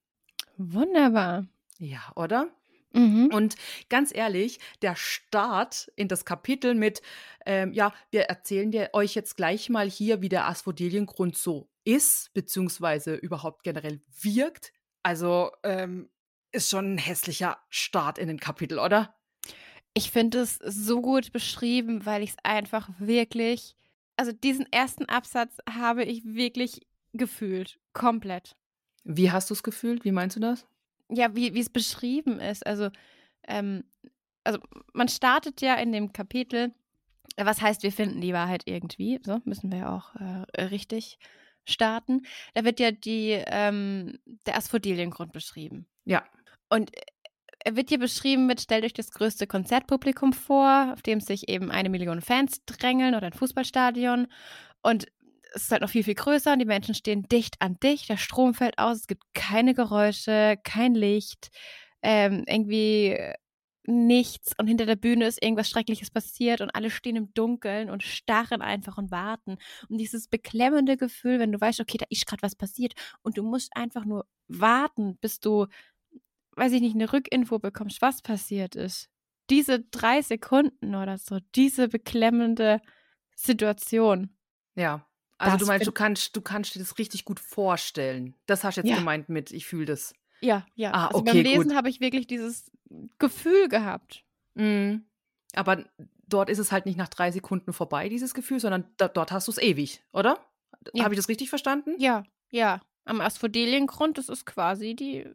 Wunderbar. 0.57 1.45
Ja, 1.79 2.01
oder? 2.15 2.49
Mhm. 2.93 3.29
Und 3.33 3.55
ganz 3.89 4.13
ehrlich, 4.13 4.59
der 4.81 4.95
Start 4.95 5.91
in 5.95 6.07
das 6.07 6.25
Kapitel 6.25 6.73
mit, 6.73 7.01
ähm, 7.45 7.73
ja, 7.73 7.93
wir 8.11 8.23
erzählen 8.23 8.71
dir 8.71 8.89
euch 8.93 9.13
jetzt 9.13 9.37
gleich 9.37 9.69
mal 9.69 9.89
hier, 9.89 10.21
wie 10.21 10.29
der 10.29 10.47
Asphodeliengrund 10.47 11.37
so 11.37 11.69
ist, 11.83 12.33
beziehungsweise 12.33 13.15
überhaupt 13.15 13.63
generell 13.63 14.01
wirkt. 14.21 14.73
Also 15.03 15.51
ähm, 15.63 16.09
ist 16.51 16.69
schon 16.69 16.95
ein 16.95 16.97
hässlicher 16.97 17.57
Start 17.69 18.17
in 18.17 18.27
den 18.27 18.39
Kapitel, 18.39 18.79
oder? 18.79 19.15
Ich 19.93 20.11
finde 20.11 20.39
es 20.39 20.57
so 20.57 21.01
gut 21.01 21.31
beschrieben, 21.31 22.05
weil 22.05 22.23
ich 22.23 22.31
es 22.31 22.37
einfach 22.43 22.89
wirklich, 22.99 23.75
also 24.15 24.31
diesen 24.31 24.71
ersten 24.71 25.05
Absatz 25.05 25.57
habe 25.69 26.03
ich 26.03 26.23
wirklich 26.25 26.87
gefühlt, 27.13 27.79
komplett. 27.93 28.55
Wie 29.09 29.31
hast 29.31 29.49
du 29.49 29.53
es 29.53 29.63
gefühlt? 29.63 30.03
Wie 30.03 30.11
meinst 30.11 30.35
du 30.35 30.41
das? 30.41 30.67
Ja, 31.09 31.33
wie 31.33 31.53
wie 31.53 31.61
es 31.61 31.69
beschrieben 31.69 32.39
ist. 32.39 32.67
Also, 32.67 32.89
ähm, 33.47 33.85
also 34.43 34.59
man 34.93 35.07
startet 35.07 35.61
ja 35.61 35.75
in 35.75 35.93
dem 35.93 36.11
Kapitel, 36.11 36.73
äh, 37.37 37.45
was 37.45 37.61
heißt, 37.61 37.83
wir 37.83 37.93
finden 37.93 38.19
die 38.19 38.33
Wahrheit 38.33 38.63
irgendwie. 38.65 39.19
So 39.23 39.39
müssen 39.45 39.71
wir 39.71 39.79
ja 39.79 39.95
auch 39.95 40.13
äh, 40.15 40.63
richtig 40.63 41.19
starten. 41.63 42.25
Da 42.53 42.65
wird 42.65 42.81
ja 42.81 42.91
die, 42.91 43.41
ähm, 43.47 44.19
der 44.45 44.57
Asphodeliengrund 44.57 45.31
beschrieben. 45.31 45.87
Ja. 46.03 46.25
Und 46.69 46.95
äh, 46.95 47.01
er 47.63 47.75
wird 47.77 47.89
hier 47.89 47.99
beschrieben 47.99 48.45
mit, 48.45 48.61
stellt 48.61 48.83
euch 48.83 48.93
das 48.93 49.11
größte 49.11 49.47
Konzertpublikum 49.47 50.33
vor, 50.33 50.91
auf 50.93 51.01
dem 51.01 51.21
sich 51.21 51.47
eben 51.49 51.71
eine 51.71 51.89
Million 51.89 52.21
Fans 52.21 52.61
drängeln 52.65 53.15
oder 53.15 53.27
ein 53.27 53.33
Fußballstadion. 53.33 54.27
Und 54.81 55.07
es 55.57 55.63
ist 55.63 55.71
halt 55.71 55.81
noch 55.81 55.89
viel, 55.89 56.03
viel 56.03 56.13
größer 56.13 56.53
und 56.53 56.59
die 56.59 56.65
Menschen 56.65 56.93
stehen 56.93 57.23
dicht 57.23 57.55
an 57.59 57.77
dicht, 57.81 58.09
der 58.09 58.17
Strom 58.17 58.53
fällt 58.53 58.77
aus, 58.77 58.97
es 58.97 59.07
gibt 59.07 59.23
keine 59.33 59.73
Geräusche, 59.73 60.57
kein 60.63 60.93
Licht, 60.93 61.49
ähm, 62.03 62.43
irgendwie 62.47 63.17
nichts 63.85 64.53
und 64.59 64.67
hinter 64.67 64.85
der 64.85 64.97
Bühne 64.97 65.25
ist 65.25 65.41
irgendwas 65.41 65.69
Schreckliches 65.69 66.11
passiert 66.11 66.61
und 66.61 66.69
alle 66.75 66.91
stehen 66.91 67.15
im 67.15 67.33
Dunkeln 67.33 67.89
und 67.89 68.03
starren 68.03 68.61
einfach 68.61 68.97
und 68.97 69.11
warten. 69.11 69.57
Und 69.89 69.97
dieses 69.97 70.27
beklemmende 70.27 70.95
Gefühl, 70.95 71.39
wenn 71.39 71.51
du 71.51 71.59
weißt, 71.59 71.79
okay, 71.79 71.97
da 71.97 72.05
ist 72.09 72.27
gerade 72.27 72.43
was 72.43 72.55
passiert 72.55 72.93
und 73.23 73.37
du 73.37 73.43
musst 73.43 73.71
einfach 73.75 74.05
nur 74.05 74.27
warten, 74.47 75.17
bis 75.21 75.39
du, 75.39 75.65
weiß 76.51 76.73
ich 76.73 76.81
nicht, 76.81 76.95
eine 76.95 77.11
Rückinfo 77.11 77.59
bekommst, 77.59 78.01
was 78.01 78.21
passiert 78.21 78.75
ist. 78.75 79.09
Diese 79.49 79.79
drei 79.79 80.21
Sekunden 80.21 80.93
oder 80.93 81.17
so, 81.17 81.39
diese 81.55 81.87
beklemmende 81.87 82.81
Situation. 83.35 84.35
Ja. 84.75 85.07
Also 85.37 85.53
Das 85.57 85.59
du 85.61 85.67
meinst, 85.67 85.87
du 85.87 85.91
kannst, 85.91 86.35
du 86.35 86.41
kannst 86.41 86.75
dir 86.75 86.79
das 86.79 86.97
richtig 86.97 87.25
gut 87.25 87.39
vorstellen. 87.39 88.35
Das 88.47 88.63
hast 88.63 88.77
du 88.77 88.81
jetzt 88.81 88.89
Ja. 88.89 88.97
gemeint 88.97 89.29
mit, 89.29 89.51
ich 89.51 89.65
fühle 89.65 89.85
das. 89.85 90.13
Ja, 90.41 90.65
ja. 90.75 90.91
Ah, 90.93 91.07
also 91.07 91.19
okay, 91.19 91.43
beim 91.43 91.43
Lesen 91.43 91.75
habe 91.75 91.89
ich 91.89 91.99
wirklich 91.99 92.27
dieses 92.27 92.71
Gefühl 93.19 93.67
gehabt. 93.69 94.23
Mhm. 94.55 95.05
Aber 95.53 95.85
dort 96.27 96.49
ist 96.49 96.59
es 96.59 96.71
halt 96.71 96.85
nicht 96.85 96.97
nach 96.97 97.07
drei 97.07 97.31
Sekunden 97.31 97.73
vorbei, 97.73 98.09
dieses 98.09 98.33
Gefühl, 98.33 98.59
sondern 98.59 98.85
da, 98.97 99.07
dort 99.07 99.31
hast 99.31 99.47
du 99.47 99.51
es 99.51 99.57
ewig, 99.57 100.01
oder? 100.11 100.39
Ja. 100.93 101.03
Habe 101.03 101.13
ich 101.13 101.19
das 101.19 101.29
richtig 101.29 101.49
verstanden? 101.49 101.95
Ja, 101.99 102.23
ja. 102.51 102.81
Am 103.05 103.21
Asphodeliengrund, 103.21 104.17
das 104.17 104.29
ist 104.29 104.45
quasi 104.45 104.95
die. 104.95 105.25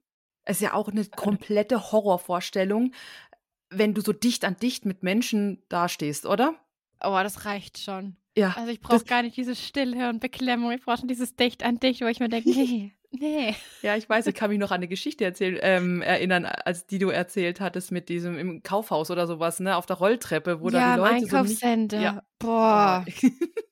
Es 0.45 0.57
ist 0.57 0.63
ja 0.63 0.75
auch 0.75 0.89
eine 0.89 1.05
komplette 1.07 1.93
Horrorvorstellung, 1.93 2.93
wenn 3.71 3.95
du 3.95 4.03
so 4.03 4.13
dicht 4.13 4.45
an 4.45 4.57
dicht 4.57 4.85
mit 4.85 5.03
Menschen 5.03 5.63
dastehst, 5.69 6.27
oder? 6.27 6.55
Oh, 7.01 7.19
das 7.23 7.45
reicht 7.47 7.79
schon. 7.79 8.17
Ja. 8.37 8.55
Also 8.57 8.71
ich 8.71 8.81
brauche 8.81 9.05
gar 9.05 9.23
nicht 9.23 9.37
diese 9.37 9.55
Stille 9.55 10.09
und 10.09 10.21
Beklemmung. 10.21 10.73
Ich 10.73 10.83
brauche 10.83 10.99
schon 10.99 11.09
dieses 11.09 11.37
Dicht 11.37 11.63
an 11.63 11.79
Dicht, 11.79 12.01
wo 12.01 12.07
ich 12.07 12.21
mir 12.21 12.29
denke, 12.29 12.49
nee, 12.51 12.93
nee. 13.11 13.55
Ja, 13.83 13.97
ich 13.97 14.09
weiß, 14.09 14.27
ich 14.27 14.35
kann 14.35 14.51
mich 14.51 14.59
noch 14.59 14.71
an 14.71 14.77
eine 14.77 14.89
Geschichte 14.89 15.25
erzählen, 15.25 15.59
ähm, 15.61 16.03
erinnern, 16.03 16.47
als 16.47 16.87
die 16.87 16.99
du 16.99 17.11
erzählt 17.11 17.61
hattest 17.61 17.93
mit 17.93 18.09
diesem 18.09 18.39
im 18.39 18.63
Kaufhaus 18.63 19.11
oder 19.11 19.27
sowas, 19.27 19.61
ne, 19.61 19.77
auf 19.77 19.87
der 19.87 19.97
Rolltreppe, 19.97 20.61
wo 20.61 20.71
ja, 20.71 20.95
im 20.95 21.01
die 21.03 21.09
Leute 21.09 21.27
so 21.27 21.43
nicht, 21.43 21.63
Einkaufscenter. 21.63 22.01
Ja. 22.01 22.23
Boah. 22.39 23.05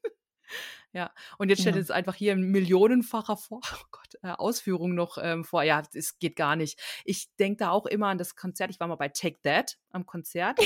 ja, 0.92 1.12
und 1.38 1.48
jetzt 1.50 1.60
stellt 1.60 1.76
Ja. 1.76 1.82
es 1.82 1.90
einfach 1.90 2.14
hier 2.14 2.32
in 2.32 2.42
millionenfacher 2.50 3.36
vor, 3.36 3.60
oh 3.74 3.84
Gott, 3.90 4.14
äh, 4.22 4.28
Ausführung 4.32 4.94
noch 4.94 5.18
ähm, 5.22 5.44
vor. 5.44 5.62
Ja, 5.62 5.82
es 5.94 6.18
geht 6.18 6.36
gar 6.36 6.56
nicht. 6.56 6.80
Ich 7.04 7.28
denke 7.38 7.58
da 7.58 7.70
auch 7.70 7.86
immer 7.86 8.08
an 8.08 8.18
das 8.18 8.34
Konzert. 8.34 8.70
Ich 8.70 8.80
war 8.80 8.88
mal 8.88 8.96
bei 8.96 9.08
Take 9.08 9.40
That 9.42 9.78
am 9.92 10.04
Konzert. 10.06 10.58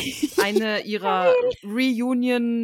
Eine 0.42 0.80
ihrer 0.86 1.32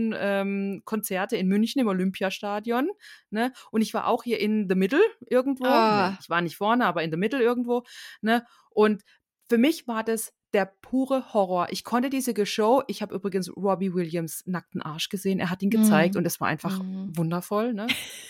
Reunion-Konzerte 0.00 1.36
in 1.36 1.48
München 1.48 1.80
im 1.80 1.88
Olympiastadion. 1.88 2.90
Ne? 3.30 3.52
Und 3.70 3.82
ich 3.82 3.94
war 3.94 4.06
auch 4.06 4.22
hier 4.22 4.40
in 4.40 4.68
the 4.68 4.74
middle 4.74 5.02
irgendwo. 5.28 5.64
Ah. 5.66 6.10
Ne, 6.10 6.18
Ich 6.20 6.30
war 6.30 6.40
nicht 6.40 6.56
vorne, 6.56 6.86
aber 6.86 7.02
in 7.02 7.10
the 7.10 7.16
middle 7.16 7.40
irgendwo. 7.42 7.82
Ne? 8.20 8.44
Und 8.70 9.02
für 9.48 9.58
mich 9.58 9.86
war 9.86 10.04
das 10.04 10.32
der 10.52 10.66
pure 10.66 11.32
Horror. 11.32 11.68
Ich 11.70 11.84
konnte 11.84 12.10
diese 12.10 12.34
Show, 12.46 12.82
ich 12.88 13.02
habe 13.02 13.14
übrigens 13.14 13.54
Robbie 13.56 13.94
Williams 13.94 14.42
nackten 14.46 14.82
Arsch 14.82 15.08
gesehen, 15.08 15.38
er 15.38 15.50
hat 15.50 15.62
ihn 15.62 15.70
gezeigt 15.70 16.14
Mhm. 16.14 16.18
und 16.18 16.26
es 16.26 16.40
war 16.40 16.48
einfach 16.48 16.82
Mhm. 16.82 17.16
wundervoll. 17.16 17.72
Ne? 17.72 17.86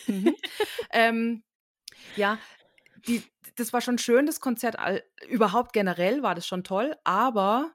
Mhm. 0.07 0.35
ähm, 0.93 1.43
ja, 2.17 2.39
die, 3.07 3.23
das 3.57 3.73
war 3.73 3.81
schon 3.81 3.99
schön, 3.99 4.27
das 4.27 4.41
Konzert. 4.41 4.79
All, 4.79 5.03
überhaupt 5.29 5.73
generell 5.73 6.23
war 6.23 6.35
das 6.35 6.47
schon 6.47 6.65
toll, 6.65 6.95
aber 7.05 7.73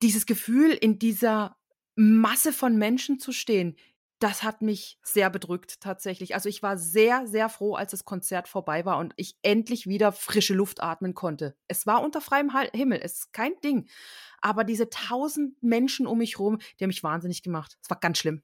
dieses 0.00 0.24
Gefühl, 0.26 0.70
in 0.72 0.98
dieser 0.98 1.56
Masse 1.94 2.52
von 2.54 2.76
Menschen 2.78 3.18
zu 3.18 3.32
stehen, 3.32 3.76
das 4.22 4.44
hat 4.44 4.62
mich 4.62 4.98
sehr 5.02 5.30
bedrückt 5.30 5.80
tatsächlich. 5.80 6.34
Also 6.34 6.48
ich 6.48 6.62
war 6.62 6.78
sehr, 6.78 7.26
sehr 7.26 7.48
froh, 7.48 7.74
als 7.74 7.90
das 7.90 8.04
Konzert 8.04 8.46
vorbei 8.46 8.84
war 8.84 8.98
und 8.98 9.14
ich 9.16 9.36
endlich 9.42 9.88
wieder 9.88 10.12
frische 10.12 10.54
Luft 10.54 10.80
atmen 10.80 11.14
konnte. 11.14 11.56
Es 11.66 11.86
war 11.86 12.02
unter 12.02 12.20
freiem 12.20 12.50
Himmel, 12.72 13.00
es 13.02 13.14
ist 13.14 13.32
kein 13.32 13.52
Ding. 13.64 13.88
Aber 14.40 14.62
diese 14.62 14.88
tausend 14.90 15.60
Menschen 15.62 16.06
um 16.06 16.18
mich 16.18 16.38
rum, 16.38 16.58
die 16.78 16.84
haben 16.84 16.88
mich 16.88 17.02
wahnsinnig 17.02 17.42
gemacht. 17.42 17.78
Es 17.82 17.90
war 17.90 17.98
ganz 17.98 18.18
schlimm. 18.18 18.42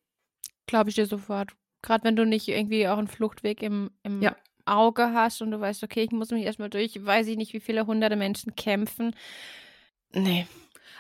Glaube 0.67 0.91
ich 0.91 0.97
dir 0.97 1.07
sofort. 1.07 1.53
Gerade 1.83 2.03
wenn 2.05 2.17
du 2.17 2.27
nicht 2.27 2.49
irgendwie 2.49 2.89
auch 2.89 2.99
einen 2.99 3.07
Fluchtweg 3.09 3.63
im, 3.63 3.91
im 4.03 4.21
Ja. 4.21 4.37
Auge 4.65 5.13
hast 5.15 5.43
und 5.43 5.53
du 5.53 5.61
weißt, 5.61 5.85
okay, 5.85 6.03
ich 6.03 6.11
muss 6.11 6.31
mich 6.31 6.45
erstmal 6.45 6.71
durch, 6.71 7.05
weiß 7.05 7.29
ich 7.29 7.37
nicht, 7.37 7.53
wie 7.53 7.61
viele 7.61 7.87
hunderte 7.87 8.17
Menschen 8.17 8.57
kämpfen. 8.57 9.15
Nee. 10.13 10.47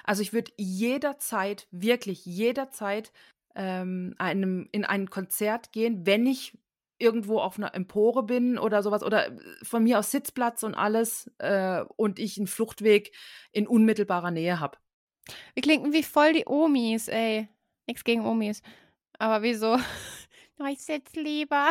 Also 0.04 0.22
ich 0.22 0.32
würde 0.32 0.52
jederzeit, 0.56 1.66
wirklich 1.70 2.24
jederzeit 2.24 3.12
ähm, 3.58 4.14
einem, 4.18 4.68
in 4.72 4.84
ein 4.84 5.10
Konzert 5.10 5.72
gehen, 5.72 6.06
wenn 6.06 6.26
ich 6.26 6.56
irgendwo 6.98 7.40
auf 7.40 7.58
einer 7.58 7.74
Empore 7.74 8.22
bin 8.22 8.58
oder 8.58 8.82
sowas 8.82 9.02
oder 9.02 9.28
äh, 9.28 9.38
von 9.62 9.82
mir 9.82 9.98
aus 9.98 10.10
Sitzplatz 10.10 10.62
und 10.62 10.74
alles 10.74 11.30
äh, 11.38 11.82
und 11.96 12.18
ich 12.18 12.38
einen 12.38 12.46
Fluchtweg 12.46 13.12
in 13.52 13.66
unmittelbarer 13.66 14.30
Nähe 14.30 14.60
habe. 14.60 14.78
Wir 15.54 15.62
klinken 15.62 15.92
wie 15.92 16.02
voll 16.02 16.32
die 16.32 16.46
Omis, 16.46 17.08
ey. 17.08 17.48
Nichts 17.86 18.04
gegen 18.04 18.24
Omis. 18.24 18.62
Aber 19.18 19.42
wieso? 19.42 19.76
Ich 20.72 20.80
sitz 20.82 21.14
lieber. 21.14 21.70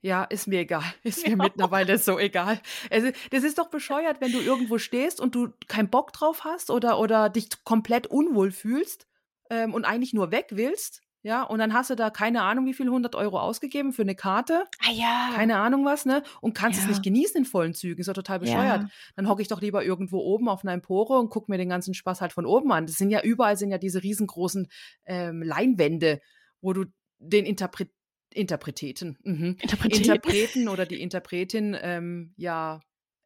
Ja, 0.00 0.24
ist 0.24 0.48
mir 0.48 0.60
egal. 0.60 0.82
Ist 1.02 1.24
mir 1.26 1.32
Ja. 1.32 1.36
mittlerweile 1.36 1.98
so 1.98 2.18
egal. 2.18 2.58
Also, 2.90 3.10
das 3.30 3.44
ist 3.44 3.58
doch 3.58 3.68
bescheuert, 3.68 4.22
wenn 4.22 4.32
du 4.32 4.40
irgendwo 4.40 4.78
stehst 4.78 5.20
und 5.20 5.34
du 5.34 5.52
keinen 5.68 5.90
Bock 5.90 6.14
drauf 6.14 6.44
hast 6.44 6.70
oder, 6.70 6.98
oder 6.98 7.28
dich 7.28 7.50
komplett 7.64 8.06
unwohl 8.06 8.50
fühlst 8.50 9.06
ähm, 9.52 9.74
und 9.74 9.84
eigentlich 9.84 10.12
nur 10.14 10.30
weg 10.30 10.46
willst. 10.50 11.02
Ja, 11.24 11.44
und 11.44 11.60
dann 11.60 11.72
hast 11.72 11.88
du 11.88 11.94
da 11.94 12.10
keine 12.10 12.42
Ahnung, 12.42 12.66
wie 12.66 12.74
viel 12.74 12.86
100 12.86 13.14
Euro 13.14 13.38
ausgegeben 13.38 13.92
für 13.92 14.02
eine 14.02 14.16
Karte. 14.16 14.64
Ah 14.80 14.90
ja. 14.90 15.30
keine 15.36 15.56
Ahnung 15.58 15.84
was, 15.84 16.04
ne? 16.04 16.24
Und 16.40 16.54
kannst 16.54 16.80
es 16.80 16.84
Ja. 16.84 16.90
nicht 16.90 17.04
genießen 17.04 17.36
in 17.36 17.44
vollen 17.44 17.74
Zügen. 17.74 18.00
Ist 18.00 18.08
doch 18.08 18.14
total 18.14 18.40
bescheuert. 18.40 18.82
Ja. 18.82 18.88
Dann 19.14 19.28
hocke 19.28 19.40
ich 19.40 19.46
doch 19.46 19.60
lieber 19.60 19.84
irgendwo 19.84 20.18
oben 20.18 20.48
auf 20.48 20.64
einer 20.64 20.72
Empore 20.72 21.20
und 21.20 21.30
gucke 21.30 21.48
mir 21.48 21.58
den 21.58 21.68
ganzen 21.68 21.94
Spaß 21.94 22.20
halt 22.20 22.32
von 22.32 22.44
oben 22.44 22.72
an. 22.72 22.86
Das 22.86 22.96
sind 22.96 23.10
ja 23.10 23.22
überall 23.22 23.56
sind 23.56 23.70
ja 23.70 23.78
diese 23.78 24.02
riesengroßen 24.02 24.66
ähm, 25.04 25.42
Leinwände, 25.44 26.20
wo 26.60 26.72
du 26.72 26.86
den 27.20 27.44
Interpret 27.44 27.90
Interpreteten, 28.34 29.18
mhm. 29.22 29.58
Interpretieren. 29.60 30.16
Interpreten 30.16 30.68
oder 30.68 30.86
die 30.86 31.00
Interpretin 31.02 31.76
ähm, 31.80 32.32
ja 32.36 32.80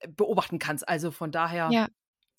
beobachten 0.06 0.58
kannst. 0.58 0.86
Also 0.86 1.10
von 1.12 1.32
daher. 1.32 1.70
Ja. 1.72 1.88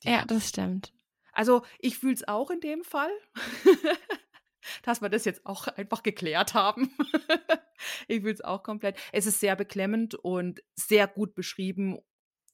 Ja, 0.04 0.24
das 0.26 0.50
stimmt. 0.50 0.94
Also 1.38 1.62
ich 1.78 2.00
fühle 2.00 2.16
es 2.16 2.28
auch 2.28 2.50
in 2.50 2.62
dem 2.62 2.84
Fall, 2.84 3.12
dass 4.82 5.02
wir 5.02 5.10
das 5.10 5.24
jetzt 5.24 5.46
auch 5.46 5.68
einfach 5.68 6.02
geklärt 6.02 6.56
haben. 6.56 6.92
ich 8.08 8.22
fühle 8.22 8.34
es 8.34 8.42
auch 8.42 8.64
komplett. 8.64 8.98
Es 9.12 9.28
ist 9.28 9.40
sehr 9.40 9.56
beklemmend 9.56 10.16
und 10.16 10.64
sehr 10.76 11.08
gut 11.08 11.36
beschrieben. 11.36 12.00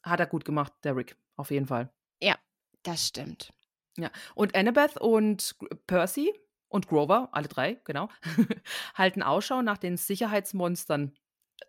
Hat 0.04 0.20
er 0.20 0.26
gut 0.26 0.44
gemacht, 0.44 0.74
der 0.84 0.98
Rick. 0.98 1.16
Auf 1.38 1.50
jeden 1.50 1.66
Fall. 1.66 1.94
Ja, 2.22 2.36
das 2.84 3.08
stimmt. 3.08 3.54
Ja. 3.98 4.12
Und 4.36 4.54
Annabeth 4.54 5.00
und 5.00 5.56
Percy 5.88 6.34
und 6.68 6.90
Grover, 6.90 7.30
alle 7.32 7.48
drei, 7.48 7.76
genau, 7.86 8.10
halten 8.96 9.24
Ausschau 9.24 9.62
nach 9.62 9.78
den 9.78 9.96
Sicherheitsmonstern. 9.96 11.16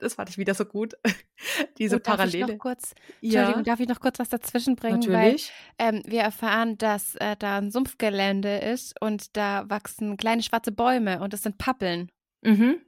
Das 0.01 0.15
fand 0.15 0.29
ich 0.31 0.39
wieder 0.39 0.55
so 0.55 0.65
gut. 0.65 0.95
Diese 1.79 1.97
oh, 1.97 1.99
darf 1.99 2.17
Parallele. 2.17 2.45
Ich 2.45 2.53
noch 2.53 2.59
kurz, 2.59 2.95
Entschuldigung, 3.21 3.57
ja, 3.57 3.63
darf 3.63 3.81
ich 3.81 3.89
noch 3.89 4.01
kurz 4.01 4.19
was 4.19 4.29
dazwischen 4.29 4.77
bringen? 4.77 5.01
natürlich. 5.01 5.53
Weil 5.79 5.95
ähm, 5.95 6.03
wir 6.07 6.21
erfahren, 6.21 6.79
dass 6.79 7.15
äh, 7.17 7.37
da 7.39 7.59
ein 7.59 7.71
Sumpfgelände 7.71 8.59
ist 8.59 9.01
und 9.01 9.37
da 9.37 9.69
wachsen 9.69 10.17
kleine 10.17 10.43
schwarze 10.43 10.73
Bäume 10.73 11.21
und 11.21 11.33
das 11.33 11.43
sind 11.43 11.59
Pappeln. 11.59 12.11
Mhm. 12.43 12.81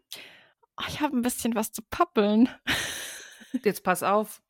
Oh, 0.78 0.84
ich 0.88 1.00
habe 1.00 1.16
ein 1.16 1.22
bisschen 1.22 1.54
was 1.54 1.72
zu 1.72 1.82
pappeln. 1.82 2.48
Jetzt 3.64 3.82
pass 3.82 4.02
auf. 4.02 4.42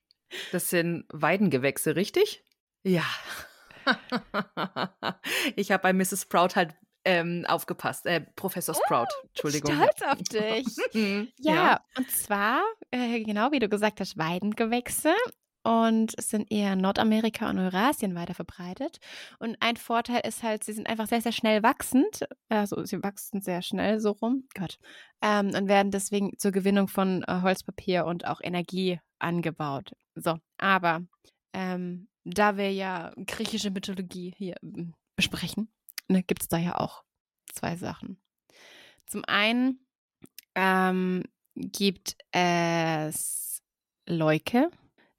Das 0.51 0.71
sind 0.71 1.05
Weidengewächse, 1.13 1.95
richtig? 1.95 2.45
Ja. 2.83 3.05
ich 5.57 5.71
habe 5.71 5.83
bei 5.83 5.93
Mrs. 5.93 6.23
Sprout 6.23 6.57
halt 6.57 6.75
ähm, 7.07 7.45
aufgepasst. 7.49 8.05
Äh, 8.07 8.21
Professor 8.37 8.75
Sprout, 8.75 9.07
Entschuldigung. 9.29 9.75
Stolz 9.75 10.03
auf 10.03 10.23
dich. 10.23 10.67
Mhm, 10.93 11.29
Ja, 11.39 11.81
und 11.97 12.11
zwar, 12.11 12.63
äh, 12.91 13.21
genau 13.23 13.53
wie 13.53 13.59
du 13.59 13.69
gesagt 13.69 14.01
hast, 14.01 14.19
Weidengewächse. 14.19 15.15
Und 15.63 16.15
es 16.17 16.31
sind 16.31 16.53
eher 16.53 16.75
in 16.75 16.81
Nordamerika 16.81 17.51
und 17.51 17.59
Eurasien 17.59 18.15
weiter 18.15 18.35
verbreitet. 18.35 18.99
Und 19.41 19.57
ein 19.61 19.77
Vorteil 19.77 20.21
ist 20.25 20.45
halt, 20.45 20.63
sie 20.63 20.73
sind 20.73 20.89
einfach 20.89 21.09
sehr, 21.09 21.21
sehr 21.21 21.33
schnell 21.33 21.65
wachsend. 21.65 22.21
Also 22.49 22.85
sie 22.85 23.03
wachsen 23.03 23.41
sehr 23.41 23.63
schnell 23.63 23.99
so 23.99 24.13
rum. 24.13 24.47
Gott. 24.55 24.79
Ähm, 25.23 25.49
und 25.57 25.67
werden 25.67 25.91
deswegen 25.91 26.39
zur 26.39 26.53
Gewinnung 26.53 26.87
von 26.87 27.25
äh, 27.25 27.41
Holzpapier 27.43 28.05
und 28.07 28.27
auch 28.27 28.41
Energie 28.43 29.01
angebaut. 29.19 29.91
So, 30.15 30.39
aber 30.57 31.03
ähm, 31.53 32.07
da 32.25 32.57
wir 32.57 32.73
ja 32.73 33.13
griechische 33.27 33.71
Mythologie 33.71 34.35
hier 34.37 34.55
ähm, 34.63 34.95
besprechen, 35.17 35.69
ne, 36.09 36.23
gibt 36.23 36.43
es 36.43 36.49
da 36.49 36.59
ja 36.59 36.79
auch 36.79 37.05
zwei 37.53 37.77
Sachen. 37.77 38.19
Zum 39.07 39.25
einen 39.27 39.81
ähm, 40.55 41.25
gibt 41.55 42.17
es 42.33 43.63
Leuke, 44.07 44.71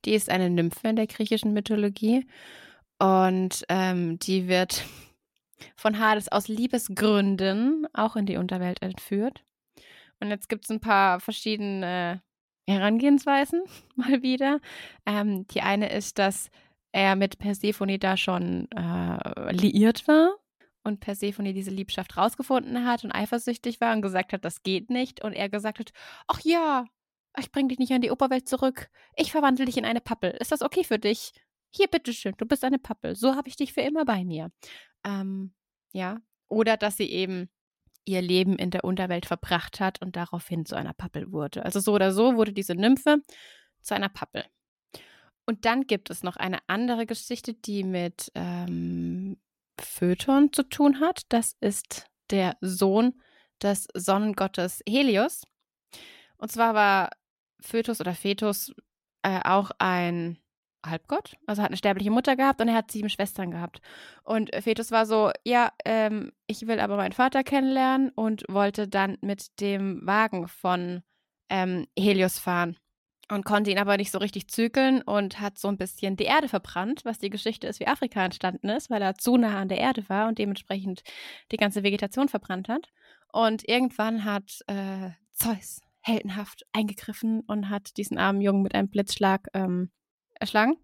die 0.05 0.13
ist 0.13 0.29
eine 0.29 0.49
Nymphe 0.49 0.89
in 0.89 0.95
der 0.95 1.07
griechischen 1.07 1.53
Mythologie 1.53 2.25
und 2.99 3.65
ähm, 3.69 4.19
die 4.19 4.47
wird 4.47 4.85
von 5.75 5.99
Hades 5.99 6.29
aus 6.29 6.47
Liebesgründen 6.47 7.87
auch 7.93 8.15
in 8.15 8.25
die 8.25 8.37
Unterwelt 8.37 8.81
entführt. 8.81 9.43
Und 10.19 10.29
jetzt 10.29 10.49
gibt 10.49 10.65
es 10.65 10.71
ein 10.71 10.79
paar 10.79 11.19
verschiedene 11.19 12.21
Herangehensweisen 12.67 13.63
mal 13.95 14.21
wieder. 14.21 14.59
Ähm, 15.05 15.47
die 15.47 15.61
eine 15.61 15.91
ist, 15.91 16.19
dass 16.19 16.49
er 16.91 17.15
mit 17.15 17.37
Persephone 17.37 17.99
da 17.99 18.17
schon 18.17 18.69
äh, 18.71 19.51
liiert 19.51 20.07
war 20.07 20.35
und 20.87 20.99
Persephone 20.99 21.53
diese 21.53 21.71
Liebschaft 21.71 22.17
rausgefunden 22.17 22.85
hat 22.85 23.03
und 23.03 23.11
eifersüchtig 23.11 23.79
war 23.81 23.93
und 23.93 24.01
gesagt 24.01 24.33
hat, 24.33 24.45
das 24.45 24.63
geht 24.63 24.89
nicht. 24.89 25.23
Und 25.23 25.33
er 25.33 25.49
gesagt 25.49 25.79
hat, 25.79 25.91
ach 26.27 26.39
ja, 26.43 26.85
ich 27.37 27.51
bring 27.51 27.67
dich 27.67 27.79
nicht 27.79 27.91
an 27.91 28.01
die 28.01 28.11
Oberwelt 28.11 28.47
zurück. 28.47 28.89
Ich 29.15 29.31
verwandle 29.31 29.65
dich 29.65 29.77
in 29.77 29.85
eine 29.85 30.01
Pappel. 30.01 30.31
Ist 30.31 30.51
das 30.51 30.61
okay 30.61 30.83
für 30.83 30.99
dich? 30.99 31.33
Hier, 31.69 31.87
bitteschön, 31.87 32.33
du 32.37 32.45
bist 32.45 32.63
eine 32.63 32.79
Pappel. 32.79 33.15
So 33.15 33.35
habe 33.35 33.49
ich 33.49 33.55
dich 33.55 33.73
für 33.73 33.81
immer 33.81 34.05
bei 34.05 34.23
mir. 34.23 34.51
Ähm, 35.03 35.53
ja. 35.93 36.19
Oder 36.47 36.77
dass 36.77 36.97
sie 36.97 37.09
eben 37.09 37.49
ihr 38.05 38.21
Leben 38.21 38.57
in 38.57 38.71
der 38.71 38.85
Unterwelt 38.85 39.25
verbracht 39.25 39.79
hat 39.79 40.01
und 40.01 40.15
daraufhin 40.15 40.65
zu 40.65 40.75
einer 40.75 40.93
Pappel 40.93 41.31
wurde. 41.31 41.65
Also 41.65 41.79
so 41.79 41.93
oder 41.93 42.13
so 42.13 42.35
wurde 42.35 42.53
diese 42.53 42.73
Nymphe 42.73 43.21
zu 43.81 43.93
einer 43.93 44.09
Pappel. 44.09 44.45
Und 45.45 45.65
dann 45.65 45.87
gibt 45.87 46.09
es 46.09 46.23
noch 46.23 46.37
eine 46.37 46.59
andere 46.67 47.05
Geschichte, 47.05 47.53
die 47.53 47.83
mit 47.83 48.31
ähm, 48.35 49.37
Phaeton 49.81 50.53
zu 50.53 50.63
tun 50.63 50.99
hat. 50.99 51.21
Das 51.29 51.55
ist 51.59 52.07
der 52.29 52.57
Sohn 52.61 53.21
des 53.61 53.87
Sonnengottes 53.93 54.81
Helios. 54.87 55.43
Und 56.37 56.51
zwar 56.51 56.73
war 56.73 57.09
Fötus 57.59 57.99
oder 57.99 58.13
Fetus 58.13 58.73
äh, 59.23 59.39
auch 59.43 59.71
ein 59.79 60.37
Halbgott, 60.85 61.35
also 61.47 61.61
hat 61.63 61.69
eine 61.69 61.77
sterbliche 61.77 62.11
Mutter 62.11 62.35
gehabt 62.35 62.61
und 62.61 62.67
er 62.67 62.75
hat 62.75 62.91
sieben 62.91 63.09
Schwestern 63.09 63.51
gehabt. 63.51 63.81
Und 64.23 64.51
Fetus 64.61 64.91
war 64.91 65.05
so, 65.05 65.31
ja, 65.43 65.71
ähm, 65.85 66.31
ich 66.45 66.67
will 66.67 66.79
aber 66.79 66.97
meinen 66.97 67.13
Vater 67.13 67.43
kennenlernen 67.43 68.11
und 68.11 68.45
wollte 68.47 68.87
dann 68.87 69.17
mit 69.21 69.59
dem 69.59 70.05
Wagen 70.05 70.47
von 70.47 71.01
ähm, 71.49 71.87
Helios 71.97 72.39
fahren 72.39 72.77
und 73.29 73.45
konnte 73.45 73.71
ihn 73.71 73.79
aber 73.79 73.97
nicht 73.97 74.11
so 74.11 74.19
richtig 74.19 74.47
zügeln 74.47 75.01
und 75.01 75.39
hat 75.39 75.57
so 75.57 75.67
ein 75.67 75.77
bisschen 75.77 76.15
die 76.15 76.23
Erde 76.25 76.47
verbrannt, 76.47 77.03
was 77.03 77.19
die 77.19 77.29
Geschichte 77.29 77.67
ist, 77.67 77.79
wie 77.79 77.87
Afrika 77.87 78.23
entstanden 78.23 78.69
ist, 78.69 78.89
weil 78.89 79.01
er 79.01 79.15
zu 79.15 79.37
nah 79.37 79.59
an 79.59 79.67
der 79.67 79.79
Erde 79.79 80.07
war 80.07 80.27
und 80.27 80.37
dementsprechend 80.37 81.03
die 81.51 81.57
ganze 81.57 81.83
Vegetation 81.83 82.29
verbrannt 82.29 82.69
hat. 82.69 82.89
Und 83.31 83.67
irgendwann 83.67 84.23
hat 84.23 84.59
äh, 84.67 85.11
Zeus 85.33 85.81
heldenhaft 86.01 86.65
eingegriffen 86.71 87.41
und 87.41 87.69
hat 87.69 87.97
diesen 87.97 88.17
armen 88.17 88.41
Jungen 88.41 88.63
mit 88.63 88.73
einem 88.73 88.89
Blitzschlag 88.89 89.47
ähm, 89.53 89.91
erschlagen. 90.35 90.77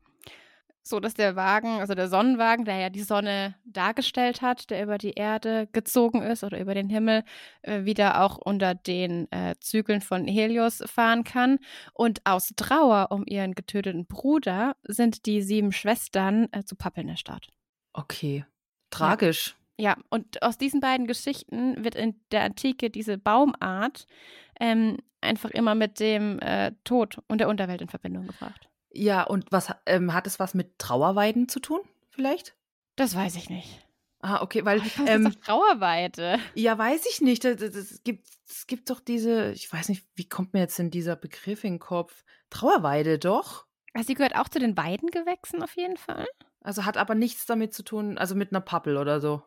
So 0.85 0.99
dass 0.99 1.13
der 1.13 1.37
Wagen, 1.37 1.79
also 1.79 1.95
der 1.95 2.09
Sonnenwagen, 2.09 2.65
der 2.65 2.77
ja 2.77 2.89
die 2.89 3.03
Sonne 3.03 3.55
dargestellt 3.63 4.41
hat, 4.41 4.69
der 4.69 4.83
über 4.83 4.97
die 4.97 5.13
Erde 5.13 5.67
gezogen 5.71 6.21
ist 6.21 6.43
oder 6.43 6.59
über 6.59 6.73
den 6.73 6.89
Himmel, 6.89 7.23
äh, 7.61 7.85
wieder 7.85 8.21
auch 8.21 8.37
unter 8.37 8.75
den 8.75 9.31
äh, 9.31 9.55
Zügeln 9.61 10.01
von 10.01 10.27
Helios 10.27 10.83
fahren 10.85 11.23
kann. 11.23 11.59
Und 11.93 12.21
aus 12.25 12.53
Trauer 12.57 13.07
um 13.11 13.23
ihren 13.25 13.55
getöteten 13.55 14.05
Bruder 14.05 14.75
sind 14.83 15.25
die 15.25 15.41
sieben 15.41 15.71
Schwestern 15.71 16.49
äh, 16.51 16.63
zu 16.63 16.75
Pappeln 16.75 17.07
erstarrt. 17.07 17.47
Okay. 17.93 18.45
Tragisch. 18.89 19.55
Ja, 19.79 19.97
und 20.09 20.43
aus 20.43 20.57
diesen 20.57 20.81
beiden 20.81 21.07
Geschichten 21.07 21.83
wird 21.83 21.95
in 21.95 22.19
der 22.31 22.43
Antike 22.43 22.89
diese 22.89 23.17
Baumart 23.17 24.05
ähm, 24.59 24.97
einfach 25.21 25.49
immer 25.49 25.73
mit 25.75 25.99
dem 25.99 26.39
äh, 26.39 26.73
Tod 26.83 27.17
und 27.27 27.39
der 27.39 27.49
Unterwelt 27.49 27.81
in 27.81 27.89
Verbindung 27.89 28.27
gebracht. 28.27 28.69
Ja, 28.93 29.23
und 29.23 29.51
was 29.51 29.73
ähm, 29.85 30.13
hat 30.13 30.27
es 30.27 30.39
was 30.39 30.53
mit 30.53 30.77
Trauerweiden 30.79 31.49
zu 31.49 31.59
tun, 31.59 31.81
vielleicht? 32.09 32.55
Das 32.95 33.15
weiß 33.15 33.35
ich 33.35 33.49
nicht. 33.49 33.85
Ah, 34.19 34.41
okay, 34.41 34.63
weil. 34.63 34.77
Ist 34.77 34.99
Ähm, 35.05 35.23
doch 35.25 35.35
Trauerweite? 35.43 36.39
ja, 36.55 36.77
weiß 36.77 37.05
ich 37.11 37.19
nicht. 37.21 37.43
Es, 37.43 38.03
gibt, 38.03 38.27
es 38.47 38.67
gibt 38.67 38.89
doch 38.89 38.99
diese, 38.99 39.51
ich 39.51 39.71
weiß 39.71 39.89
nicht, 39.89 40.05
wie 40.15 40.29
kommt 40.29 40.53
mir 40.53 40.59
jetzt 40.61 40.79
denn 40.79 40.91
dieser 40.91 41.15
Begriff 41.15 41.63
in 41.63 41.73
den 41.73 41.79
Kopf? 41.79 42.23
Trauerweide, 42.49 43.19
doch. 43.19 43.65
Also 43.93 44.07
sie 44.07 44.13
gehört 44.13 44.35
auch 44.35 44.47
zu 44.47 44.59
den 44.59 44.77
Weidengewächsen 44.77 45.61
auf 45.61 45.75
jeden 45.75 45.97
Fall. 45.97 46.27
Also 46.61 46.85
hat 46.85 46.97
aber 46.97 47.15
nichts 47.15 47.45
damit 47.45 47.73
zu 47.73 47.83
tun, 47.83 48.17
also 48.17 48.35
mit 48.35 48.51
einer 48.51 48.61
Pappel 48.61 48.97
oder 48.97 49.19
so. 49.19 49.43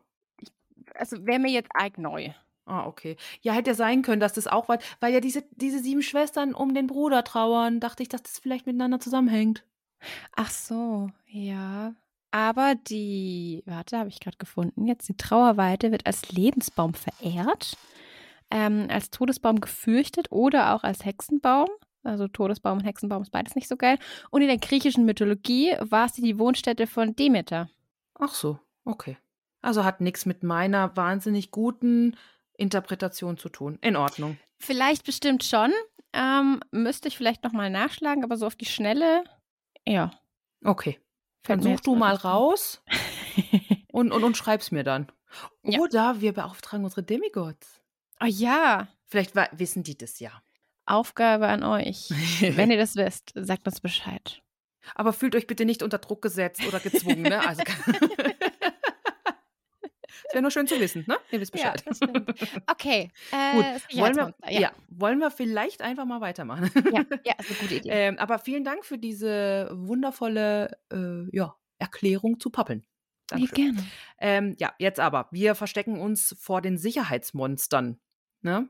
Also 0.95 1.25
wäre 1.25 1.39
mir 1.39 1.51
jetzt 1.51 1.71
arg 1.75 1.99
neu. 1.99 2.33
Ah, 2.67 2.87
okay. 2.87 3.17
Ja, 3.43 3.53
hätte 3.53 3.71
ja 3.71 3.75
sein 3.75 4.03
können, 4.03 4.21
dass 4.21 4.33
das 4.33 4.49
auch 4.49 4.69
war, 4.69 4.79
weil 4.99 5.15
ja 5.15 5.21
diese, 5.21 5.45
diese 5.53 5.79
sieben 5.79 6.03
Schwestern 6.03 6.53
um 6.53 6.75
den 6.75 6.89
Bruder 6.89 7.23
trauern, 7.23 7.79
dachte 7.79 8.03
ich, 8.03 8.09
dass 8.09 8.25
das 8.25 8.39
vielleicht 8.41 8.67
miteinander 8.67 8.99
zusammenhängt. 8.99 9.65
Ach 10.35 10.51
so, 10.51 11.09
ja. 11.27 11.95
Aber 12.33 12.75
die, 12.75 13.63
warte, 13.67 13.99
habe 13.99 14.09
ich 14.09 14.21
gerade 14.21 14.37
gefunden, 14.37 14.87
jetzt 14.87 15.09
die 15.09 15.17
Trauerweide 15.17 15.93
wird 15.93 16.07
als 16.07 16.31
Lebensbaum 16.33 16.93
verehrt, 16.95 17.79
ähm, 18.51 18.89
als 18.91 19.11
Todesbaum 19.11 19.61
gefürchtet 19.61 20.31
oder 20.33 20.75
auch 20.75 20.83
als 20.83 21.05
Hexenbaum. 21.05 21.69
Also 22.03 22.29
Todesbaum 22.29 22.79
und 22.79 22.85
Hexenbaum 22.85 23.23
ist 23.23 23.31
beides 23.31 23.55
nicht 23.55 23.69
so 23.69 23.77
geil. 23.77 23.99
Und 24.31 24.43
in 24.43 24.49
der 24.49 24.59
griechischen 24.59 25.07
Mythologie 25.07 25.75
war 25.81 26.09
sie 26.09 26.23
die 26.23 26.39
Wohnstätte 26.39 26.87
von 26.87 27.15
Demeter. 27.17 27.69
Ach 28.15 28.35
so, 28.35 28.59
okay. 28.85 29.17
Also 29.63 29.85
hat 29.85 30.01
nichts 30.01 30.27
mit 30.27 30.43
meiner 30.43 30.97
wahnsinnig 30.97 31.51
guten 31.51 32.17
Interpretation 32.57 33.37
zu 33.37 33.49
tun. 33.49 33.79
In 33.83 33.97
Ordnung. 33.97 34.39
Vielleicht 34.59 35.05
bestimmt 35.05 35.45
schon. 35.45 35.73
Ähm, 36.13 36.61
müsste 36.71 37.09
ich 37.09 37.17
vielleicht 37.17 37.45
nochmal 37.45 37.71
nachschlagen, 37.71 38.25
aber 38.25 38.37
so 38.37 38.47
auf 38.47 38.57
die 38.57 38.65
Schnelle, 38.65 39.25
ja. 39.87 40.11
Okay. 40.65 40.99
Fällt 41.43 41.65
Dann 41.65 41.77
such 41.77 41.81
du 41.81 41.95
mal 41.95 42.15
raus 42.15 42.83
und, 43.93 44.13
und, 44.13 44.25
und 44.25 44.37
schreib's 44.37 44.71
mir 44.71 44.83
dann. 44.83 45.13
Ja. 45.63 45.79
Oder 45.81 46.21
wir 46.21 46.33
beauftragen 46.33 46.85
unsere 46.85 47.03
Demigods. 47.03 47.83
Oh 48.21 48.27
ja, 48.27 48.89
Vielleicht 49.07 49.35
wissen 49.53 49.83
die 49.83 49.97
das 49.97 50.19
ja. 50.21 50.31
Aufgabe 50.85 51.47
an 51.47 51.63
euch. 51.63 52.11
Wenn 52.41 52.71
ihr 52.71 52.77
das 52.77 52.97
wisst, 52.97 53.33
sagt 53.35 53.67
uns 53.67 53.81
Bescheid. 53.81 54.43
Aber 54.95 55.13
fühlt 55.13 55.35
euch 55.35 55.47
bitte 55.47 55.65
nicht 55.65 55.83
unter 55.83 55.99
Druck 55.99 56.23
gesetzt 56.23 56.65
oder 56.67 56.79
gezwungen, 56.79 57.23
ne? 57.23 57.47
Also, 57.47 57.63
Es 60.29 60.33
wäre 60.35 60.43
nur 60.43 60.51
schön 60.51 60.67
zu 60.67 60.79
wissen, 60.81 61.05
ne? 61.07 61.17
Ihr 61.31 61.41
wisst 61.41 61.55
Ja, 61.57 61.73
Bescheid. 61.73 61.97
stimmt. 61.97 62.35
Okay, 62.71 63.11
äh, 63.33 63.53
Gut, 63.55 63.99
wollen 63.99 64.17
wir, 64.17 64.35
ja. 64.51 64.61
ja. 64.61 64.73
wollen 64.89 65.19
wir 65.19 65.31
vielleicht 65.31 65.83
einfach 65.83 66.05
mal 66.05 66.21
weitermachen. 66.21 66.71
Ja, 66.93 67.05
ja, 67.25 67.35
ist 67.39 67.51
eine 67.51 67.59
gute 67.61 67.75
Idee. 67.77 67.89
ähm, 67.91 68.19
aber 68.19 68.39
vielen 68.39 68.65
Dank 68.65 68.85
für 68.85 68.99
diese 68.99 69.69
wundervolle 69.73 70.79
äh, 70.93 71.37
ja, 71.37 71.55
Erklärung 71.79 72.41
zu 72.41 72.51
Pappeln. 72.51 72.85
Ja, 73.31 73.39
Dankeschön. 73.39 73.75
gerne. 73.75 73.87
Ähm, 74.19 74.57
ja, 74.59 74.73
jetzt 74.79 75.01
aber. 75.01 75.29
Wir 75.33 75.55
verstecken 75.57 75.99
uns 76.01 76.37
vor 76.39 76.61
den 76.63 76.79
Sicherheitsmonstern. 76.79 77.99
Ne? 78.43 78.69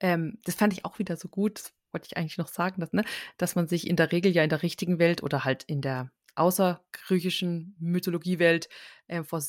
Ähm, 0.00 0.38
das 0.44 0.54
fand 0.54 0.72
ich 0.72 0.84
auch 0.86 0.98
wieder 0.98 1.16
so 1.16 1.28
gut. 1.28 1.58
Das 1.58 1.74
wollte 1.92 2.06
ich 2.10 2.16
eigentlich 2.16 2.38
noch 2.38 2.48
sagen, 2.48 2.80
dass, 2.80 2.92
ne, 2.94 3.04
dass 3.36 3.54
man 3.54 3.68
sich 3.68 3.86
in 3.86 3.96
der 3.96 4.12
Regel 4.12 4.32
ja 4.32 4.42
in 4.42 4.48
der 4.50 4.62
richtigen 4.62 4.98
Welt 4.98 5.22
oder 5.22 5.44
halt 5.44 5.64
in 5.64 5.82
der 5.82 6.10
außergriechischen 6.36 7.76
Mythologiewelt 7.78 8.68
äh, 9.08 9.22
vor 9.22 9.40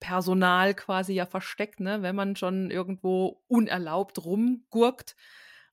Sicherheitspersonal 0.00 0.74
quasi 0.74 1.14
ja 1.14 1.26
versteckt, 1.26 1.80
ne? 1.80 2.02
wenn 2.02 2.16
man 2.16 2.36
schon 2.36 2.70
irgendwo 2.70 3.42
unerlaubt 3.48 4.24
rumgurkt. 4.24 5.16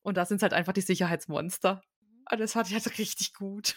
Und 0.01 0.17
da 0.17 0.25
sind 0.25 0.37
es 0.37 0.43
halt 0.43 0.53
einfach 0.53 0.73
die 0.73 0.81
Sicherheitsmonster. 0.81 1.81
Und 2.31 2.39
das 2.39 2.53
fand 2.53 2.67
ich 2.67 2.73
halt 2.73 2.97
richtig 2.97 3.33
gut. 3.33 3.75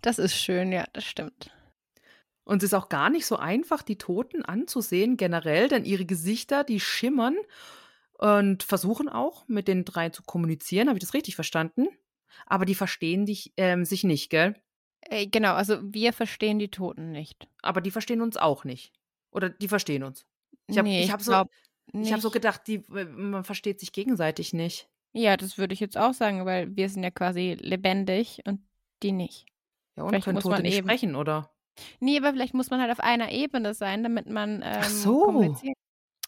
Das 0.00 0.18
ist 0.18 0.34
schön, 0.34 0.72
ja, 0.72 0.84
das 0.92 1.04
stimmt. 1.04 1.50
Und 2.44 2.62
es 2.62 2.72
ist 2.72 2.74
auch 2.74 2.88
gar 2.88 3.08
nicht 3.08 3.24
so 3.24 3.36
einfach, 3.36 3.82
die 3.82 3.98
Toten 3.98 4.44
anzusehen, 4.44 5.16
generell, 5.16 5.68
denn 5.68 5.84
ihre 5.84 6.04
Gesichter, 6.04 6.64
die 6.64 6.80
schimmern 6.80 7.36
und 8.18 8.64
versuchen 8.64 9.08
auch 9.08 9.46
mit 9.46 9.68
den 9.68 9.84
drei 9.84 10.08
zu 10.08 10.24
kommunizieren. 10.24 10.88
Habe 10.88 10.98
ich 10.98 11.04
das 11.04 11.14
richtig 11.14 11.36
verstanden? 11.36 11.86
Aber 12.46 12.64
die 12.64 12.74
verstehen 12.74 13.26
dich, 13.26 13.52
ähm, 13.56 13.84
sich 13.84 14.02
nicht, 14.02 14.28
gell? 14.28 14.56
Äh, 15.02 15.28
genau, 15.28 15.54
also 15.54 15.78
wir 15.82 16.12
verstehen 16.12 16.58
die 16.58 16.70
Toten 16.70 17.12
nicht. 17.12 17.48
Aber 17.62 17.80
die 17.80 17.92
verstehen 17.92 18.22
uns 18.22 18.36
auch 18.36 18.64
nicht. 18.64 18.92
Oder 19.32 19.48
die 19.48 19.68
verstehen 19.68 20.02
uns. 20.04 20.24
Ich 20.68 20.78
habe 20.78 20.88
nee, 20.88 21.02
ich 21.02 21.10
hab 21.10 21.20
so, 21.22 21.44
ich 21.92 22.12
hab 22.12 22.20
so 22.20 22.30
gedacht, 22.30 22.62
die, 22.66 22.82
man 22.88 23.42
versteht 23.44 23.80
sich 23.80 23.92
gegenseitig 23.92 24.52
nicht. 24.52 24.88
Ja, 25.12 25.36
das 25.36 25.58
würde 25.58 25.74
ich 25.74 25.80
jetzt 25.80 25.98
auch 25.98 26.14
sagen, 26.14 26.46
weil 26.46 26.74
wir 26.76 26.88
sind 26.88 27.02
ja 27.02 27.10
quasi 27.10 27.56
lebendig 27.60 28.40
und 28.46 28.60
die 29.02 29.12
nicht. 29.12 29.46
Ja, 29.96 30.04
und 30.04 30.10
Vielleicht 30.10 30.24
können 30.24 30.36
muss 30.36 30.44
Tote 30.44 30.54
man 30.56 30.62
nicht 30.62 30.76
eben- 30.76 30.86
sprechen, 30.88 31.16
oder? 31.16 31.50
Nee, 32.00 32.18
aber 32.18 32.32
vielleicht 32.32 32.54
muss 32.54 32.70
man 32.70 32.80
halt 32.80 32.90
auf 32.92 33.00
einer 33.00 33.32
Ebene 33.32 33.72
sein, 33.74 34.02
damit 34.02 34.26
man 34.28 34.62
ähm, 34.64 34.82
so. 34.84 35.22
kommuniziert. 35.24 35.74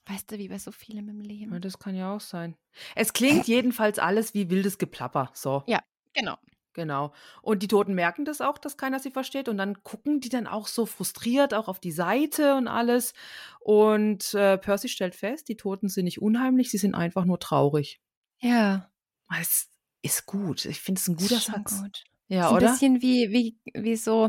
Weißt 0.07 0.31
du, 0.31 0.39
wie 0.39 0.49
bei 0.49 0.59
so 0.59 0.73
vielem 0.73 1.09
im 1.09 1.21
Ja, 1.23 1.27
Leben. 1.29 1.61
das 1.61 1.79
kann 1.79 1.95
ja 1.95 2.15
auch 2.15 2.21
sein. 2.21 2.57
Es 2.95 3.13
klingt 3.13 3.47
jedenfalls 3.47 3.99
alles 3.99 4.35
wie 4.35 4.51
wildes 4.51 4.77
Geplapper. 4.79 5.31
So. 5.35 5.63
Ja. 5.67 5.81
Genau. 6.15 6.37
Genau. 6.75 7.13
Und 7.41 7.63
die 7.63 7.69
Toten 7.69 7.95
merken 7.95 8.25
das 8.25 8.41
auch, 8.41 8.59
dass 8.59 8.77
keiner 8.77 8.99
sie 8.99 9.11
versteht. 9.11 9.49
Und 9.49 9.57
dann 9.57 9.83
gucken 9.83 10.21
die 10.21 10.29
dann 10.29 10.47
auch 10.47 10.67
so 10.67 10.87
frustriert 10.87 11.55
auch 11.55 11.69
auf 11.69 11.81
die 11.81 11.93
Seite 11.93 12.57
und 12.57 12.69
alles. 12.69 13.15
Und 13.61 14.35
äh, 14.35 14.59
Percy 14.59 14.89
stellt 14.89 15.15
fest, 15.15 15.49
die 15.49 15.57
Toten 15.57 15.89
sind 15.89 16.05
nicht 16.05 16.21
unheimlich, 16.21 16.71
sie 16.71 16.79
sind 16.79 16.95
einfach 16.95 17.25
nur 17.25 17.39
traurig. 17.39 18.01
Ja. 18.41 18.91
Es 19.41 19.71
ist 20.03 20.27
gut. 20.27 20.65
Ich 20.67 20.81
finde 20.81 20.99
es 21.01 21.09
ein 21.09 21.17
guter 21.17 21.39
Satz. 21.39 21.81
Gut. 21.81 22.05
Ja, 22.29 22.47
ist 22.47 22.51
ein 22.51 22.57
oder? 22.57 22.71
bisschen 22.71 23.03
wie, 23.03 23.31
wie, 23.31 23.59
wie 23.73 23.97
so. 23.97 24.29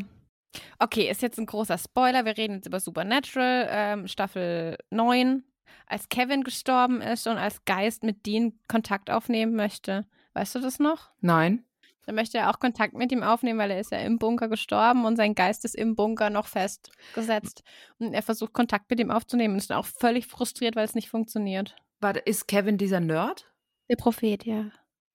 Okay, 0.79 1.09
ist 1.09 1.21
jetzt 1.21 1.39
ein 1.39 1.47
großer 1.47 1.77
Spoiler. 1.77 2.25
Wir 2.25 2.37
reden 2.37 2.55
jetzt 2.55 2.67
über 2.67 2.79
Supernatural, 2.79 3.67
ähm, 3.69 4.07
Staffel 4.07 4.77
9. 4.91 5.43
Als 5.87 6.09
Kevin 6.09 6.43
gestorben 6.43 7.01
ist 7.01 7.27
und 7.27 7.37
als 7.37 7.63
Geist 7.65 8.03
mit 8.03 8.25
Dean 8.25 8.59
Kontakt 8.67 9.11
aufnehmen 9.11 9.55
möchte. 9.55 10.05
Weißt 10.33 10.55
du 10.55 10.59
das 10.59 10.79
noch? 10.79 11.11
Nein. 11.21 11.63
Dann 12.05 12.15
möchte 12.15 12.37
er 12.37 12.49
auch 12.49 12.59
Kontakt 12.59 12.93
mit 12.93 13.11
ihm 13.11 13.23
aufnehmen, 13.23 13.59
weil 13.59 13.71
er 13.71 13.79
ist 13.79 13.91
ja 13.91 13.97
im 13.99 14.19
Bunker 14.19 14.47
gestorben 14.47 15.05
und 15.05 15.15
sein 15.15 15.33
Geist 15.35 15.65
ist 15.65 15.75
im 15.75 15.95
Bunker 15.95 16.29
noch 16.29 16.47
festgesetzt. 16.47 17.63
Und 17.97 18.13
er 18.13 18.21
versucht 18.21 18.53
Kontakt 18.53 18.89
mit 18.89 18.99
ihm 18.99 19.11
aufzunehmen 19.11 19.53
und 19.55 19.57
ist 19.59 19.69
dann 19.69 19.77
auch 19.79 19.85
völlig 19.85 20.27
frustriert, 20.27 20.75
weil 20.75 20.85
es 20.85 20.95
nicht 20.95 21.09
funktioniert. 21.09 21.75
Warte, 21.99 22.19
ist 22.19 22.47
Kevin 22.47 22.77
dieser 22.77 22.99
Nerd? 22.99 23.51
Der 23.89 23.95
Prophet, 23.95 24.45
ja. 24.45 24.71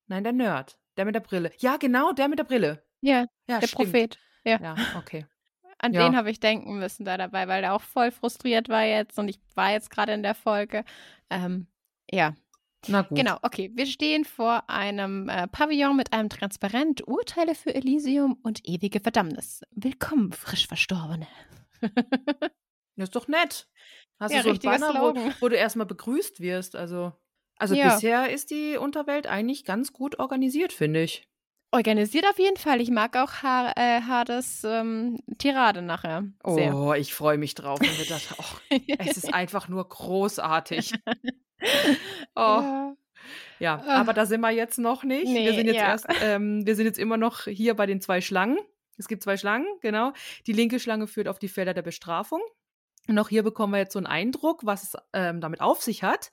Nein, 0.06 0.24
der 0.24 0.32
Nerd. 0.32 0.78
Der 0.96 1.04
mit 1.04 1.14
der 1.14 1.20
Brille. 1.20 1.52
Ja, 1.58 1.76
genau, 1.76 2.12
der 2.12 2.28
mit 2.28 2.38
der 2.38 2.44
Brille. 2.44 2.82
Ja, 3.00 3.26
Ja, 3.48 3.60
der 3.60 3.66
stimmt. 3.68 3.72
Prophet. 3.90 4.18
Ja. 4.44 4.58
Ja, 4.60 4.74
okay. 4.98 5.26
An 5.78 5.92
Ja. 5.94 6.04
den 6.04 6.16
habe 6.16 6.30
ich 6.30 6.40
denken 6.40 6.78
müssen 6.78 7.04
da 7.04 7.16
dabei, 7.16 7.48
weil 7.48 7.62
der 7.62 7.74
auch 7.74 7.80
voll 7.80 8.10
frustriert 8.10 8.68
war 8.68 8.84
jetzt 8.84 9.18
und 9.18 9.28
ich 9.28 9.40
war 9.54 9.70
jetzt 9.70 9.90
gerade 9.90 10.12
in 10.12 10.22
der 10.22 10.34
Folge. 10.34 10.84
Ähm, 11.30 11.68
ja, 12.10 12.34
Na 12.88 13.02
gut. 13.02 13.16
genau. 13.18 13.36
Okay, 13.42 13.70
wir 13.74 13.86
stehen 13.86 14.24
vor 14.24 14.68
einem 14.68 15.28
äh, 15.28 15.46
Pavillon 15.48 15.96
mit 15.96 16.12
einem 16.12 16.28
Transparent, 16.28 17.06
Urteile 17.06 17.54
für 17.54 17.74
Elysium 17.74 18.38
und 18.42 18.60
ewige 18.66 19.00
Verdammnis. 19.00 19.62
Willkommen, 19.72 20.32
frisch 20.32 20.66
Verstorbene. 20.66 21.26
Das 22.96 23.08
ist 23.08 23.16
doch 23.16 23.28
nett. 23.28 23.66
Hast 24.18 24.32
Ja, 24.34 24.42
du 24.42 24.48
so 24.48 24.50
ein 24.50 24.58
Banner, 24.58 24.88
wo, 25.00 25.12
Slogan. 25.12 25.34
wo 25.40 25.48
du 25.48 25.56
erstmal 25.56 25.86
begrüßt 25.86 26.40
wirst. 26.40 26.76
Also, 26.76 27.12
also 27.56 27.74
Ja. 27.74 27.94
bisher 27.94 28.28
ist 28.30 28.50
die 28.50 28.76
Unterwelt 28.76 29.26
eigentlich 29.26 29.64
ganz 29.64 29.94
gut 29.94 30.18
organisiert, 30.18 30.74
finde 30.74 31.02
ich. 31.04 31.26
Organisiert 31.70 32.26
auf 32.28 32.38
jeden 32.38 32.58
Fall. 32.58 32.82
Ich 32.82 32.90
mag 32.90 33.16
auch 33.16 33.42
ha 33.42 33.72
äh, 33.76 34.02
Hades 34.02 34.64
ähm, 34.64 35.18
Tirade 35.38 35.80
nachher. 35.80 36.24
Sehr. 36.44 36.76
Oh, 36.76 36.92
ich 36.92 37.14
freue 37.14 37.38
mich 37.38 37.54
drauf. 37.54 37.80
Und 37.80 37.96
wir 37.98 38.04
dachten, 38.06 38.34
oh, 38.38 38.76
es 38.98 39.16
ist 39.16 39.32
einfach 39.32 39.68
nur 39.68 39.88
großartig. 39.88 40.92
Oh, 42.34 42.40
Ja. 42.40 42.94
ja, 43.58 43.82
Ah. 43.86 44.00
aber 44.00 44.12
da 44.12 44.24
sind 44.26 44.40
wir 44.40 44.50
jetzt 44.50 44.78
noch 44.78 45.02
nicht. 45.04 45.26
wir 45.26 45.32
Nee, 45.32 45.52
sind 45.56 45.66
jetzt 45.66 45.76
ja. 45.76 45.88
erst, 45.88 46.06
ähm, 46.22 46.66
wir 46.66 46.74
sind 46.76 46.86
jetzt 46.86 46.98
immer 46.98 47.16
noch 47.16 47.44
hier 47.44 47.74
bei 47.74 47.86
den 47.86 48.00
zwei 48.00 48.20
Schlangen. 48.20 48.58
Es 48.96 49.08
gibt 49.08 49.22
zwei 49.22 49.36
Schlangen, 49.36 49.66
genau. 49.80 50.12
Die 50.46 50.52
linke 50.52 50.78
Schlange 50.78 51.06
führt 51.06 51.26
auf 51.28 51.38
die 51.38 51.48
Felder 51.48 51.74
der 51.74 51.82
Bestrafung. 51.82 52.40
Und 53.10 53.18
auch 53.18 53.28
hier 53.28 53.42
bekommen 53.42 53.72
wir 53.72 53.80
jetzt 53.80 53.94
so 53.94 53.98
einen 53.98 54.06
Eindruck, 54.06 54.64
was 54.64 54.84
es 54.84 54.96
ähm, 55.12 55.40
damit 55.40 55.60
auf 55.60 55.82
sich 55.82 56.04
hat. 56.04 56.30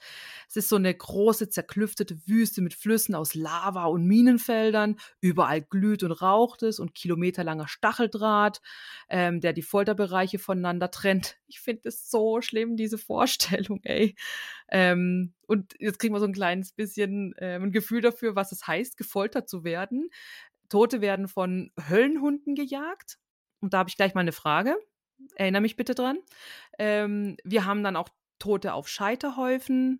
Es 0.48 0.58
ist 0.58 0.70
so 0.70 0.76
eine 0.76 0.94
große, 0.94 1.50
zerklüftete 1.50 2.28
Wüste 2.28 2.62
mit 2.62 2.76
Flüssen 2.76 3.16
aus 3.16 3.34
Lava 3.34 3.86
und 3.86 4.06
Minenfeldern. 4.06 4.98
Überall 5.20 5.64
glüht 5.64 6.04
und 6.04 6.12
raucht 6.12 6.62
es 6.62 6.78
und 6.80 6.94
kilometerlanger 6.94 7.68
Stacheldraht, 7.68 8.62
ähm, 9.10 9.42
der 9.42 9.54
die 9.54 9.64
Folterbereiche 9.64 10.38
voneinander 10.38 10.92
trennt. 10.92 11.38
Ich 11.50 11.62
finde 11.62 11.88
es 11.88 12.12
so 12.12 12.42
schlimm, 12.42 12.76
diese 12.76 12.98
Vorstellung, 12.98 13.80
ey. 13.84 14.16
Ähm, 14.70 15.34
und 15.48 15.74
jetzt 15.80 15.98
kriegen 15.98 16.14
wir 16.14 16.20
so 16.20 16.26
ein 16.26 16.34
kleines 16.34 16.74
bisschen 16.74 17.34
ähm, 17.40 17.64
ein 17.64 17.72
Gefühl 17.72 18.02
dafür, 18.02 18.36
was 18.36 18.52
es 18.52 18.68
heißt, 18.68 18.98
gefoltert 18.98 19.48
zu 19.48 19.64
werden. 19.64 20.10
Tote 20.68 21.00
werden 21.00 21.30
von 21.30 21.72
Höllenhunden 21.90 22.54
gejagt. 22.54 23.18
Und 23.62 23.74
da 23.74 23.80
habe 23.80 23.90
ich 23.90 23.96
gleich 23.96 24.14
mal 24.14 24.22
eine 24.22 24.34
Frage. 24.34 24.78
Erinnere 25.36 25.62
mich 25.62 25.76
bitte 25.76 25.96
dran. 25.96 26.20
Ähm, 26.78 27.38
wir 27.44 27.66
haben 27.66 27.84
dann 27.84 27.96
auch 27.96 28.10
Tote 28.40 28.74
auf 28.74 28.88
Scheiterhäufen 28.88 30.00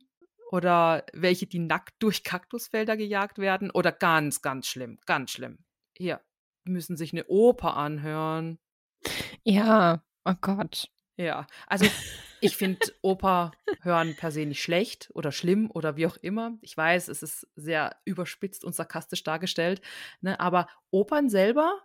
oder 0.52 1.06
welche, 1.14 1.48
die 1.48 1.60
nackt 1.60 1.96
durch 2.00 2.24
Kaktusfelder 2.24 2.98
gejagt 2.98 3.40
werden. 3.40 3.72
Oder 3.72 3.92
ganz, 3.92 4.42
ganz 4.42 4.68
schlimm, 4.68 5.00
ganz 5.06 5.32
schlimm. 5.32 5.60
Hier 5.96 6.22
müssen 6.64 6.98
sich 6.98 7.14
eine 7.14 7.26
Oper 7.28 7.76
anhören. 7.76 8.60
ja, 9.44 10.04
oh 10.26 10.36
Gott. 10.42 10.90
Ja, 11.18 11.48
also 11.66 11.88
ich 12.42 12.56
finde 12.56 12.94
Oper 13.02 13.52
hören 13.82 14.16
per 14.16 14.32
se 14.32 14.46
nicht 14.46 14.62
schlecht 14.62 15.10
oder 15.14 15.32
schlimm 15.32 15.72
oder 15.72 15.98
wie 15.98 16.06
auch 16.06 16.18
immer. 16.18 16.58
Ich 16.62 16.78
weiß, 16.78 17.08
es 17.08 17.24
ist 17.24 17.48
sehr 17.56 17.96
überspitzt 18.06 18.64
und 18.64 18.76
sarkastisch 18.76 19.24
dargestellt, 19.24 19.82
ne? 20.22 20.40
aber 20.40 20.68
Opern 20.92 21.30
selber, 21.30 21.82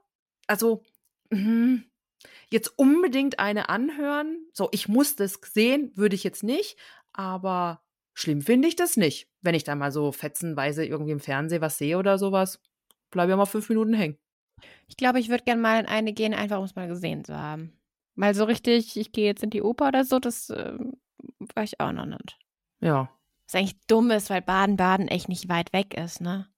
also 0.46 0.82
mhm, 1.30 1.84
jetzt 2.50 2.68
unbedingt 2.78 3.38
eine 3.38 3.68
anhören, 3.68 4.46
so 4.52 4.68
ich 4.72 4.88
muss 4.88 5.16
das 5.16 5.40
sehen, 5.52 5.92
würde 5.94 6.14
ich 6.14 6.24
jetzt 6.24 6.42
nicht, 6.42 6.76
aber 7.12 7.82
schlimm 8.14 8.42
finde 8.42 8.68
ich 8.68 8.76
das 8.76 8.96
nicht. 8.96 9.28
Wenn 9.40 9.54
ich 9.54 9.64
da 9.64 9.74
mal 9.74 9.92
so 9.92 10.12
fetzenweise 10.12 10.84
irgendwie 10.84 11.12
im 11.12 11.20
Fernsehen 11.20 11.62
was 11.62 11.78
sehe 11.78 11.98
oder 11.98 12.18
sowas, 12.18 12.60
bleibe 13.10 13.30
ja 13.30 13.36
mal 13.36 13.46
fünf 13.46 13.68
Minuten 13.68 13.94
hängen. 13.94 14.18
Ich 14.86 14.96
glaube, 14.96 15.18
ich 15.18 15.28
würde 15.28 15.44
gerne 15.44 15.60
mal 15.60 15.80
in 15.80 15.86
eine 15.86 16.12
gehen, 16.12 16.34
einfach 16.34 16.58
um 16.58 16.64
es 16.64 16.76
mal 16.76 16.88
gesehen 16.88 17.24
zu 17.24 17.36
haben. 17.36 17.72
Weil 18.14 18.34
so 18.34 18.44
richtig, 18.44 18.96
ich 18.96 19.12
gehe 19.12 19.24
jetzt 19.26 19.42
in 19.42 19.50
die 19.50 19.62
Oper 19.62 19.88
oder 19.88 20.04
so, 20.04 20.18
das 20.18 20.50
ähm, 20.50 21.00
war 21.54 21.64
ich 21.64 21.80
auch 21.80 21.92
noch 21.92 22.06
nicht. 22.06 22.38
Ja, 22.80 23.10
Was 23.46 23.54
eigentlich 23.54 23.80
dumm 23.86 24.10
ist, 24.10 24.28
weil 24.28 24.42
Baden-Baden 24.42 25.08
echt 25.08 25.28
nicht 25.28 25.48
weit 25.48 25.72
weg 25.72 25.94
ist, 25.94 26.20
ne? 26.20 26.48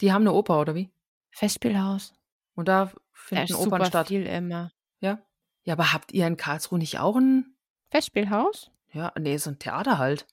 die 0.00 0.12
haben 0.12 0.22
eine 0.22 0.32
Oper 0.32 0.60
oder 0.60 0.74
wie? 0.74 0.90
Festspielhaus. 1.30 2.12
Und 2.54 2.68
da 2.68 2.86
Da 2.86 2.92
finden 3.12 3.44
ist 3.44 3.54
Opern 3.54 3.84
statt. 3.86 4.08
viel 4.08 4.26
immer. 4.26 4.72
Ja. 5.02 5.18
Ja, 5.64 5.74
aber 5.74 5.92
habt 5.92 6.12
ihr 6.12 6.26
in 6.26 6.36
Karlsruhe 6.38 6.78
nicht 6.78 6.98
auch 6.98 7.16
ein, 7.16 7.54
Festspielhaus? 7.90 8.70
ja, 8.92 9.12
nee, 9.18 9.36
so 9.36 9.50
ein 9.50 9.58
Theater 9.58 9.98
halt? 9.98 10.26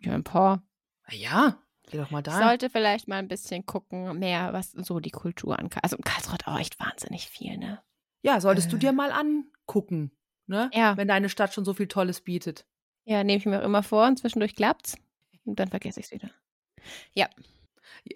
Ja, 0.00 0.12
ein 0.12 0.24
paar. 0.24 0.62
Na 1.08 1.14
ja, 1.14 1.58
geh 1.90 1.96
doch 1.96 2.10
mal 2.10 2.18
Ich 2.18 2.24
da. 2.24 2.38
sollte 2.46 2.68
vielleicht 2.70 3.08
mal 3.08 3.16
ein 3.16 3.28
bisschen 3.28 3.64
gucken, 3.66 4.18
mehr, 4.18 4.52
was 4.52 4.72
so 4.72 5.00
die 5.00 5.10
Kultur 5.10 5.58
an. 5.58 5.70
Also 5.82 5.96
Karlsruhe 6.04 6.34
hat 6.34 6.46
auch 6.46 6.58
echt 6.58 6.78
wahnsinnig 6.78 7.26
viel, 7.28 7.56
ne? 7.56 7.82
ja, 8.22 8.40
solltest 8.40 8.70
du 8.72 8.76
Äh. 8.76 8.80
dir 8.80 8.92
mal 8.92 9.12
angucken, 9.12 10.10
ne? 10.46 10.68
Ja. 10.74 10.96
Wenn 10.96 11.08
deine 11.08 11.28
Stadt 11.28 11.54
schon 11.54 11.64
so 11.64 11.74
viel 11.74 11.86
Tolles 11.88 12.20
bietet. 12.20 12.66
Ja, 13.04 13.22
nehme 13.24 13.38
ich 13.38 13.46
mir 13.46 13.60
auch 13.60 13.64
immer 13.64 13.82
vor 13.84 14.06
und 14.06 14.18
zwischendurch 14.18 14.54
klappt's. 14.56 14.98
Und 15.44 15.60
dann 15.60 15.68
vergesse 15.68 16.00
ich 16.00 16.06
es 16.06 16.12
wieder. 16.12 16.30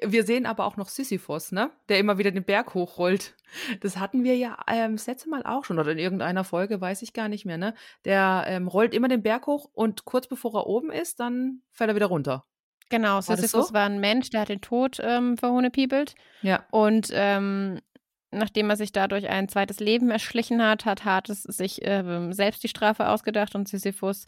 Wir 0.04 0.24
sehen 0.24 0.46
aber 0.46 0.64
auch 0.66 0.76
noch 0.76 0.88
Sisyphos, 0.88 1.52
ne? 1.52 1.70
Der 1.88 1.98
immer 1.98 2.18
wieder 2.18 2.30
den 2.30 2.44
Berg 2.44 2.74
hochrollt. 2.74 3.34
Das 3.80 3.98
hatten 3.98 4.22
wir 4.22 4.36
ja 4.36 4.56
ähm, 4.68 4.96
das 4.96 5.06
letzte 5.06 5.28
Mal 5.28 5.42
auch 5.44 5.64
schon 5.64 5.78
oder 5.78 5.90
in 5.90 5.98
irgendeiner 5.98 6.44
Folge, 6.44 6.80
weiß 6.80 7.02
ich 7.02 7.12
gar 7.12 7.28
nicht 7.28 7.44
mehr, 7.44 7.58
ne? 7.58 7.74
Der 8.04 8.44
ähm, 8.46 8.68
rollt 8.68 8.94
immer 8.94 9.08
den 9.08 9.22
Berg 9.22 9.46
hoch 9.46 9.68
und 9.72 10.04
kurz 10.04 10.28
bevor 10.28 10.54
er 10.54 10.66
oben 10.66 10.90
ist, 10.90 11.18
dann 11.18 11.62
fällt 11.72 11.90
er 11.90 11.96
wieder 11.96 12.06
runter. 12.06 12.44
Genau, 12.90 13.16
das 13.16 13.26
Sisyphus 13.26 13.68
so? 13.68 13.74
war 13.74 13.86
ein 13.86 14.00
Mensch, 14.00 14.30
der 14.30 14.42
hat 14.42 14.48
den 14.48 14.60
Tod 14.60 14.98
ähm, 15.00 15.36
verhohnepiepelt. 15.36 16.14
Ja. 16.42 16.64
Und 16.70 17.10
ähm, 17.12 17.80
nachdem 18.32 18.70
er 18.70 18.76
sich 18.76 18.92
dadurch 18.92 19.28
ein 19.28 19.48
zweites 19.48 19.80
Leben 19.80 20.10
erschlichen 20.10 20.62
hat, 20.62 20.84
hat 20.84 21.04
Hades 21.04 21.42
sich 21.44 21.80
ähm, 21.82 22.32
selbst 22.32 22.62
die 22.62 22.68
Strafe 22.68 23.08
ausgedacht 23.08 23.54
und 23.54 23.68
Sisyphus 23.68 24.26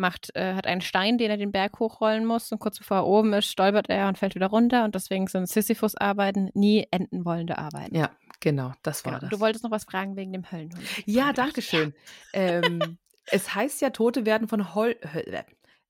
macht, 0.00 0.34
äh, 0.34 0.54
hat 0.54 0.66
einen 0.66 0.80
Stein, 0.80 1.16
den 1.18 1.30
er 1.30 1.36
den 1.36 1.52
Berg 1.52 1.78
hochrollen 1.78 2.24
muss. 2.26 2.50
Und 2.50 2.58
kurz 2.58 2.78
bevor 2.78 2.96
er 2.98 3.06
oben 3.06 3.32
ist, 3.34 3.46
stolpert 3.46 3.88
er 3.88 4.08
und 4.08 4.18
fällt 4.18 4.34
wieder 4.34 4.48
runter. 4.48 4.84
Und 4.84 4.96
deswegen 4.96 5.28
sind 5.28 5.48
Sisyphus-Arbeiten 5.48 6.50
nie 6.54 6.86
enden 6.90 7.24
wollende 7.24 7.58
Arbeiten. 7.58 7.94
Ja, 7.96 8.10
Genau, 8.42 8.72
das 8.82 9.04
war 9.04 9.12
Genau. 9.12 9.20
das. 9.20 9.30
Du 9.30 9.38
wolltest 9.40 9.64
noch 9.64 9.70
was 9.70 9.84
fragen 9.84 10.16
wegen 10.16 10.32
dem 10.32 10.50
Höllenhund. 10.50 10.82
Ja, 11.04 11.32
danke 11.34 11.60
schön. 11.60 11.92
ähm, 12.32 12.98
es 13.26 13.54
heißt 13.54 13.82
ja, 13.82 13.90
Tote 13.90 14.24
werden 14.24 14.48
von 14.48 14.74
Hol 14.74 14.96
Höl 15.12 15.44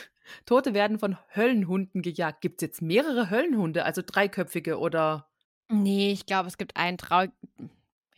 Tote 0.44 0.74
werden 0.74 0.98
von 0.98 1.16
Höllenhunden 1.36 2.02
gejagt. 2.02 2.40
Gibt 2.40 2.60
es 2.60 2.66
jetzt 2.66 2.82
mehrere 2.82 3.30
Höllenhunde, 3.30 3.84
also 3.84 4.02
dreiköpfige 4.04 4.78
oder? 4.80 5.28
Nee, 5.68 6.10
ich 6.10 6.26
glaube, 6.26 6.48
es 6.48 6.58
gibt 6.58 6.76
einen 6.76 6.98
Trau. 6.98 7.26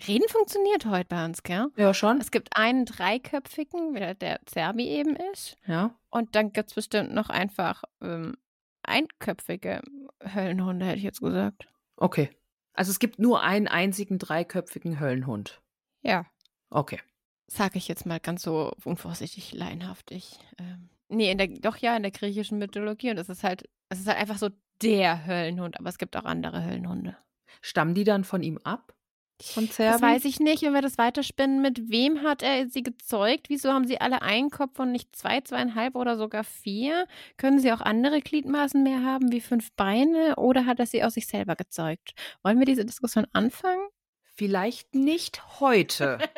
Reden 0.06 0.28
funktioniert 0.28 0.87
heute 0.87 1.08
bei 1.08 1.24
uns, 1.24 1.42
gell? 1.42 1.68
Ja, 1.76 1.92
schon. 1.92 2.20
Es 2.20 2.30
gibt 2.30 2.56
einen 2.56 2.84
dreiköpfigen, 2.84 3.94
der, 3.94 4.14
der 4.14 4.40
Zerbi 4.46 4.87
eben 4.88 5.16
ist. 5.32 5.56
Ja. 5.66 5.98
Und 6.11 6.37
dann 6.37 6.52
gibt 6.52 6.70
es 6.70 6.74
bestimmt 6.74 7.12
noch 7.12 7.30
einfach 7.30 7.82
ähm, 8.00 8.37
einköpfige 8.84 9.82
Höllenhunde, 10.22 10.87
hätte 10.87 10.98
ich 10.98 11.04
jetzt 11.04 11.20
gesagt. 11.20 11.68
Okay. 11.96 12.30
Also 12.74 12.90
es 12.90 13.00
gibt 13.00 13.18
nur 13.18 13.42
einen 13.42 13.66
einzigen 13.66 14.18
dreiköpfigen 14.18 15.00
Höllenhund. 15.00 15.61
Ja. 16.02 16.26
Okay. 16.70 17.00
Sage 17.48 17.78
ich 17.78 17.88
jetzt 17.88 18.06
mal 18.06 18.20
ganz 18.20 18.42
so 18.42 18.72
unvorsichtig, 18.84 19.52
laienhaftig. 19.52 20.38
Ähm, 20.58 20.90
nee, 21.08 21.30
in 21.30 21.38
der, 21.38 21.48
doch 21.48 21.76
ja, 21.78 21.96
in 21.96 22.02
der 22.02 22.12
griechischen 22.12 22.58
Mythologie. 22.58 23.11
Und 23.11 23.18
es 23.18 23.28
ist 23.28 23.42
halt, 23.42 23.68
es 23.88 23.98
ist 23.98 24.06
halt 24.06 24.18
einfach 24.18 24.38
so 24.38 24.50
der 24.80 25.26
Höllenhund, 25.26 25.78
aber 25.80 25.88
es 25.88 25.98
gibt 25.98 26.16
auch 26.16 26.24
andere 26.24 26.64
Höllenhunde. 26.64 27.16
Stammen 27.62 27.94
die 27.94 28.04
dann 28.04 28.22
von 28.22 28.44
ihm 28.44 28.58
ab? 28.58 28.94
Zerbi? 29.38 29.92
Das 29.92 30.03
weiß 30.03 30.24
ich 30.24 30.40
nicht, 30.40 30.62
wenn 30.62 30.72
wir 30.72 30.83
das 30.83 30.98
weiterspinnen. 30.98 31.62
Mit 31.62 31.90
wem 31.90 32.22
hat 32.22 32.42
er 32.42 32.68
sie 32.68 32.83
gezeugt? 32.83 33.48
Wieso 33.48 33.72
haben 33.72 33.87
sie 33.87 34.01
alle 34.01 34.22
einen 34.22 34.51
Kopf 34.51 34.79
und 34.79 34.92
nicht 34.92 35.14
zwei, 35.14 35.40
zweieinhalb 35.40 35.94
oder 35.94 36.16
sogar 36.16 36.44
vier? 36.44 37.07
Können 37.37 37.59
sie 37.61 37.72
auch 37.72 37.81
andere 37.81 38.20
Gliedmaßen 38.20 38.83
mehr 38.83 39.03
haben, 39.03 39.31
wie 39.33 39.40
fünf 39.40 39.72
Beine? 39.72 40.37
Oder 40.37 40.66
hat 40.66 40.81
er 40.81 40.87
sie 40.87 41.05
aus 41.05 41.14
sich 41.14 41.27
selber 41.27 41.57
gezeugt? 41.57 42.12
Wollen 42.42 42.59
wir 42.59 42.66
diese 42.66 42.85
Diskussion 42.85 43.27
anfangen? 43.33 43.88
Vielleicht 44.35 44.94
nicht 44.94 45.61
heute. 45.61 46.18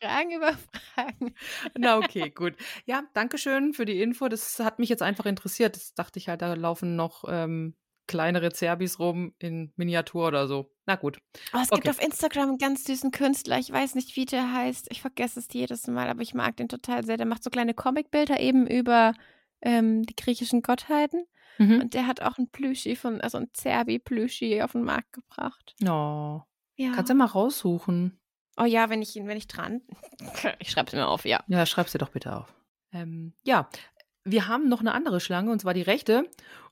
Fragen 0.00 0.30
über 0.32 0.56
Fragen. 0.94 1.34
Na, 1.76 1.98
okay, 1.98 2.30
gut. 2.30 2.54
Ja, 2.84 3.02
danke 3.12 3.38
schön 3.38 3.74
für 3.74 3.84
die 3.84 4.00
Info. 4.00 4.28
Das 4.28 4.58
hat 4.60 4.78
mich 4.78 4.88
jetzt 4.88 5.02
einfach 5.02 5.26
interessiert. 5.26 5.76
Das 5.76 5.94
dachte 5.94 6.18
ich 6.18 6.28
halt, 6.28 6.42
da 6.42 6.54
laufen 6.54 6.96
noch 6.96 7.24
ähm, 7.28 7.74
kleinere 8.08 8.50
Zerbis 8.52 8.98
rum 8.98 9.32
in 9.38 9.72
Miniatur 9.76 10.26
oder 10.26 10.48
so. 10.48 10.72
Na 10.86 10.96
gut. 10.96 11.18
Oh, 11.54 11.58
es 11.62 11.70
Okay. 11.70 11.82
gibt 11.82 11.88
auf 11.96 12.02
Instagram 12.04 12.48
einen 12.48 12.58
ganz 12.58 12.84
süßen 12.84 13.12
Künstler. 13.12 13.58
Ich 13.58 13.70
weiß 13.70 13.94
nicht, 13.94 14.16
wie 14.16 14.24
der 14.24 14.52
heißt. 14.52 14.88
Ich 14.90 15.00
vergesse 15.00 15.38
es 15.38 15.46
jedes 15.52 15.86
Mal, 15.86 16.08
aber 16.08 16.22
ich 16.22 16.34
mag 16.34 16.56
den 16.56 16.68
total 16.68 17.04
sehr. 17.04 17.16
Der 17.16 17.26
macht 17.26 17.44
so 17.44 17.50
kleine 17.50 17.74
Comicbilder 17.74 18.40
eben 18.40 18.66
über 18.66 19.12
ähm, 19.62 20.02
die 20.04 20.16
griechischen 20.16 20.62
Gottheiten. 20.62 21.24
Mhm. 21.58 21.80
Und 21.80 21.94
der 21.94 22.06
hat 22.06 22.22
auch 22.22 22.38
ein 22.38 22.48
Plüschi 22.50 22.96
von, 22.96 23.20
also 23.20 23.38
ein 23.38 23.48
Zerbi-Plüschi 23.52 24.62
auf 24.62 24.72
den 24.72 24.82
Markt 24.84 25.12
gebracht. 25.12 25.74
Oh, 25.82 26.42
Ja. 26.76 26.92
kannst 26.94 27.10
du 27.10 27.14
mal 27.14 27.24
raussuchen. 27.26 28.18
oh 28.60 28.64
ja, 28.64 28.90
wenn 28.90 29.02
ich 29.02 29.14
ihn, 29.16 29.26
wenn 29.28 29.36
ich 29.38 29.46
dran. 29.48 29.82
Ich 30.60 30.70
schreibe 30.70 30.88
es 30.88 30.94
mir 30.94 31.06
auf, 31.06 31.24
ja. 31.24 31.44
Ja, 31.48 31.66
schreib's 31.66 31.92
dir 31.92 31.98
doch 31.98 32.10
bitte 32.10 32.36
auf. 32.36 32.54
Ähm, 32.92 33.34
ja, 33.42 33.68
wir 34.24 34.46
haben 34.48 34.68
noch 34.68 34.80
eine 34.80 34.92
andere 34.94 35.20
Schlange 35.20 35.50
und 35.50 35.60
zwar 35.60 35.74
die 35.74 35.82
rechte. 35.82 36.28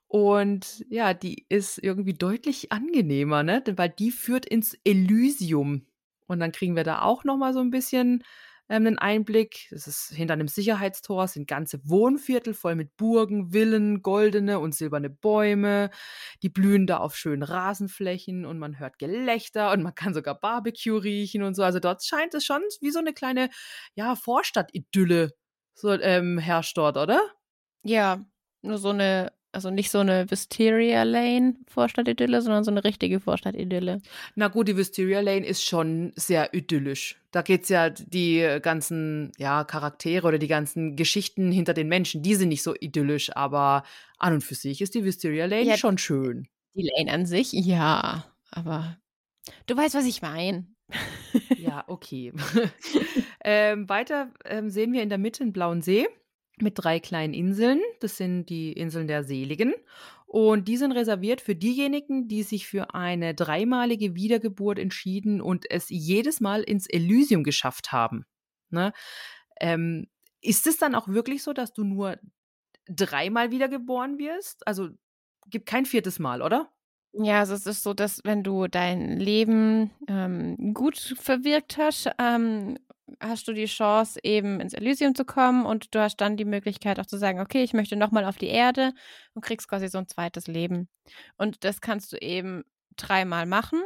Und 0.08 0.84
ja, 0.88 1.14
die 1.14 1.46
ist 1.48 1.78
irgendwie 1.78 2.14
deutlich 2.14 2.70
angenehmer, 2.72 3.42
ne? 3.42 3.62
Weil 3.76 3.90
die 3.90 4.10
führt 4.12 4.46
ins 4.46 4.74
Elysium. 4.84 5.86
Und 6.28 6.40
dann 6.40 6.52
kriegen 6.52 6.76
wir 6.76 6.84
da 6.84 7.02
auch 7.02 7.24
noch 7.24 7.36
mal 7.36 7.52
so 7.52 7.60
ein 7.60 7.70
bisschen 7.70 8.22
ähm, 8.68 8.86
einen 8.86 8.98
Einblick. 8.98 9.68
Es 9.72 9.86
ist 9.86 10.10
hinter 10.14 10.34
einem 10.34 10.48
Sicherheitstor 10.48 11.26
sind 11.28 11.48
ganze 11.48 11.80
Wohnviertel 11.88 12.54
voll 12.54 12.74
mit 12.76 12.96
Burgen, 12.96 13.50
Villen, 13.52 14.02
goldene 14.02 14.58
und 14.60 14.74
silberne 14.74 15.10
Bäume. 15.10 15.90
Die 16.42 16.48
blühen 16.48 16.86
da 16.86 16.98
auf 16.98 17.16
schönen 17.16 17.42
Rasenflächen 17.42 18.44
und 18.46 18.58
man 18.58 18.78
hört 18.78 18.98
Gelächter 18.98 19.72
und 19.72 19.82
man 19.82 19.94
kann 19.94 20.14
sogar 20.14 20.38
Barbecue 20.38 20.96
riechen 21.02 21.42
und 21.42 21.54
so. 21.54 21.62
Also 21.62 21.80
dort 21.80 22.04
scheint 22.04 22.34
es 22.34 22.44
schon 22.44 22.62
wie 22.80 22.90
so 22.90 22.98
eine 23.00 23.12
kleine, 23.12 23.50
ja, 23.94 24.14
Vorstadt-Idylle 24.16 25.32
so, 25.74 25.90
ähm, 25.92 26.38
herrscht 26.38 26.76
dort, 26.78 26.96
oder? 26.96 27.20
Ja, 27.84 28.24
nur 28.62 28.78
so 28.78 28.90
eine, 28.90 29.32
also 29.56 29.70
nicht 29.70 29.90
so 29.90 30.00
eine 30.00 30.30
Wisteria 30.30 31.02
Lane 31.02 31.54
Vorstadtidylle, 31.66 32.42
sondern 32.42 32.62
so 32.62 32.70
eine 32.70 32.84
richtige 32.84 33.20
Vorstadtidylle. 33.20 34.02
Na 34.34 34.48
gut, 34.48 34.68
die 34.68 34.76
Wisteria 34.76 35.20
Lane 35.20 35.46
ist 35.46 35.64
schon 35.64 36.12
sehr 36.14 36.52
idyllisch. 36.52 37.18
Da 37.30 37.40
geht's 37.40 37.70
ja 37.70 37.88
die 37.88 38.58
ganzen 38.60 39.32
ja, 39.38 39.64
Charaktere 39.64 40.28
oder 40.28 40.38
die 40.38 40.46
ganzen 40.46 40.94
Geschichten 40.94 41.50
hinter 41.50 41.72
den 41.72 41.88
Menschen, 41.88 42.22
die 42.22 42.34
sind 42.34 42.50
nicht 42.50 42.62
so 42.62 42.74
idyllisch, 42.78 43.34
aber 43.34 43.82
an 44.18 44.34
und 44.34 44.40
für 44.42 44.54
sich 44.54 44.82
ist 44.82 44.94
die 44.94 45.04
Wisteria 45.04 45.46
Lane 45.46 45.64
Ja. 45.64 45.76
schon 45.78 45.96
schön. 45.96 46.48
Die 46.74 46.90
Lane 46.94 47.10
an 47.10 47.24
sich, 47.24 47.52
ja, 47.52 48.26
aber 48.50 48.98
du 49.66 49.74
weißt, 49.74 49.94
was 49.94 50.04
ich 50.04 50.20
meine. 50.20 50.66
Ja, 51.56 51.84
okay. 51.86 52.34
ähm, 53.42 53.88
weiter 53.88 54.30
ähm, 54.44 54.68
sehen 54.68 54.92
wir 54.92 55.02
in 55.02 55.08
der 55.08 55.16
Mitte 55.16 55.44
einen 55.44 55.54
blauen 55.54 55.80
See 55.80 56.06
mit 56.60 56.74
drei 56.76 57.00
kleinen 57.00 57.34
Inseln. 57.34 57.80
Das 58.00 58.16
sind 58.16 58.46
die 58.46 58.72
Inseln 58.72 59.06
der 59.06 59.24
Seligen. 59.24 59.74
Und 60.26 60.68
die 60.68 60.76
sind 60.76 60.92
reserviert 60.92 61.40
für 61.40 61.54
diejenigen, 61.54 62.28
die 62.28 62.42
sich 62.42 62.66
für 62.66 62.94
eine 62.94 63.34
dreimalige 63.34 64.14
Wiedergeburt 64.14 64.78
entschieden 64.78 65.40
und 65.40 65.70
es 65.70 65.86
jedes 65.88 66.40
Mal 66.40 66.62
ins 66.62 66.86
Elysium 66.88 67.44
geschafft 67.44 67.92
haben. 67.92 68.26
Ne? 68.70 68.92
Ähm, 69.60 70.08
ist 70.40 70.66
es 70.66 70.78
dann 70.78 70.94
auch 70.94 71.08
wirklich 71.08 71.42
so, 71.42 71.52
dass 71.52 71.72
du 71.72 71.84
nur 71.84 72.18
dreimal 72.88 73.50
wiedergeboren 73.50 74.18
wirst? 74.18 74.66
Also 74.66 74.90
gibt 75.48 75.66
kein 75.66 75.86
viertes 75.86 76.18
Mal, 76.18 76.42
oder? 76.42 76.72
Ja, 77.12 77.40
also 77.40 77.54
es 77.54 77.64
ist 77.66 77.82
so, 77.82 77.94
dass 77.94 78.20
wenn 78.24 78.42
du 78.42 78.66
dein 78.66 79.18
Leben 79.18 79.90
ähm, 80.06 80.74
gut 80.74 81.14
verwirkt 81.18 81.78
hast, 81.78 82.10
ähm, 82.18 82.78
hast 83.20 83.48
du 83.48 83.52
die 83.52 83.66
Chance, 83.66 84.18
eben 84.22 84.60
ins 84.60 84.74
Elysium 84.74 85.14
zu 85.14 85.24
kommen 85.24 85.64
und 85.64 85.94
du 85.94 86.00
hast 86.00 86.16
dann 86.16 86.36
die 86.36 86.44
Möglichkeit 86.44 86.98
auch 86.98 87.06
zu 87.06 87.18
sagen, 87.18 87.40
okay, 87.40 87.62
ich 87.62 87.72
möchte 87.72 87.96
nochmal 87.96 88.24
auf 88.24 88.38
die 88.38 88.48
Erde 88.48 88.92
und 89.34 89.44
kriegst 89.44 89.68
quasi 89.68 89.88
so 89.88 89.98
ein 89.98 90.08
zweites 90.08 90.46
Leben. 90.46 90.88
Und 91.36 91.64
das 91.64 91.80
kannst 91.80 92.12
du 92.12 92.16
eben 92.18 92.64
dreimal 92.96 93.46
machen, 93.46 93.82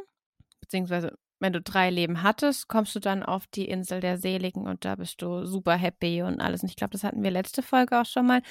beziehungsweise 0.60 1.18
wenn 1.38 1.52
du 1.52 1.60
drei 1.60 1.90
Leben 1.90 2.22
hattest, 2.22 2.68
kommst 2.68 2.94
du 2.94 3.00
dann 3.00 3.22
auf 3.22 3.46
die 3.46 3.66
Insel 3.66 4.00
der 4.00 4.18
Seligen 4.18 4.66
und 4.66 4.84
da 4.84 4.96
bist 4.96 5.22
du 5.22 5.46
super 5.46 5.74
happy 5.74 6.22
und 6.22 6.40
alles. 6.40 6.62
Und 6.62 6.68
ich 6.68 6.76
glaube, 6.76 6.92
das 6.92 7.02
hatten 7.02 7.22
wir 7.22 7.30
letzte 7.30 7.62
Folge 7.62 7.98
auch 7.98 8.06
schon 8.06 8.26
mal. 8.26 8.42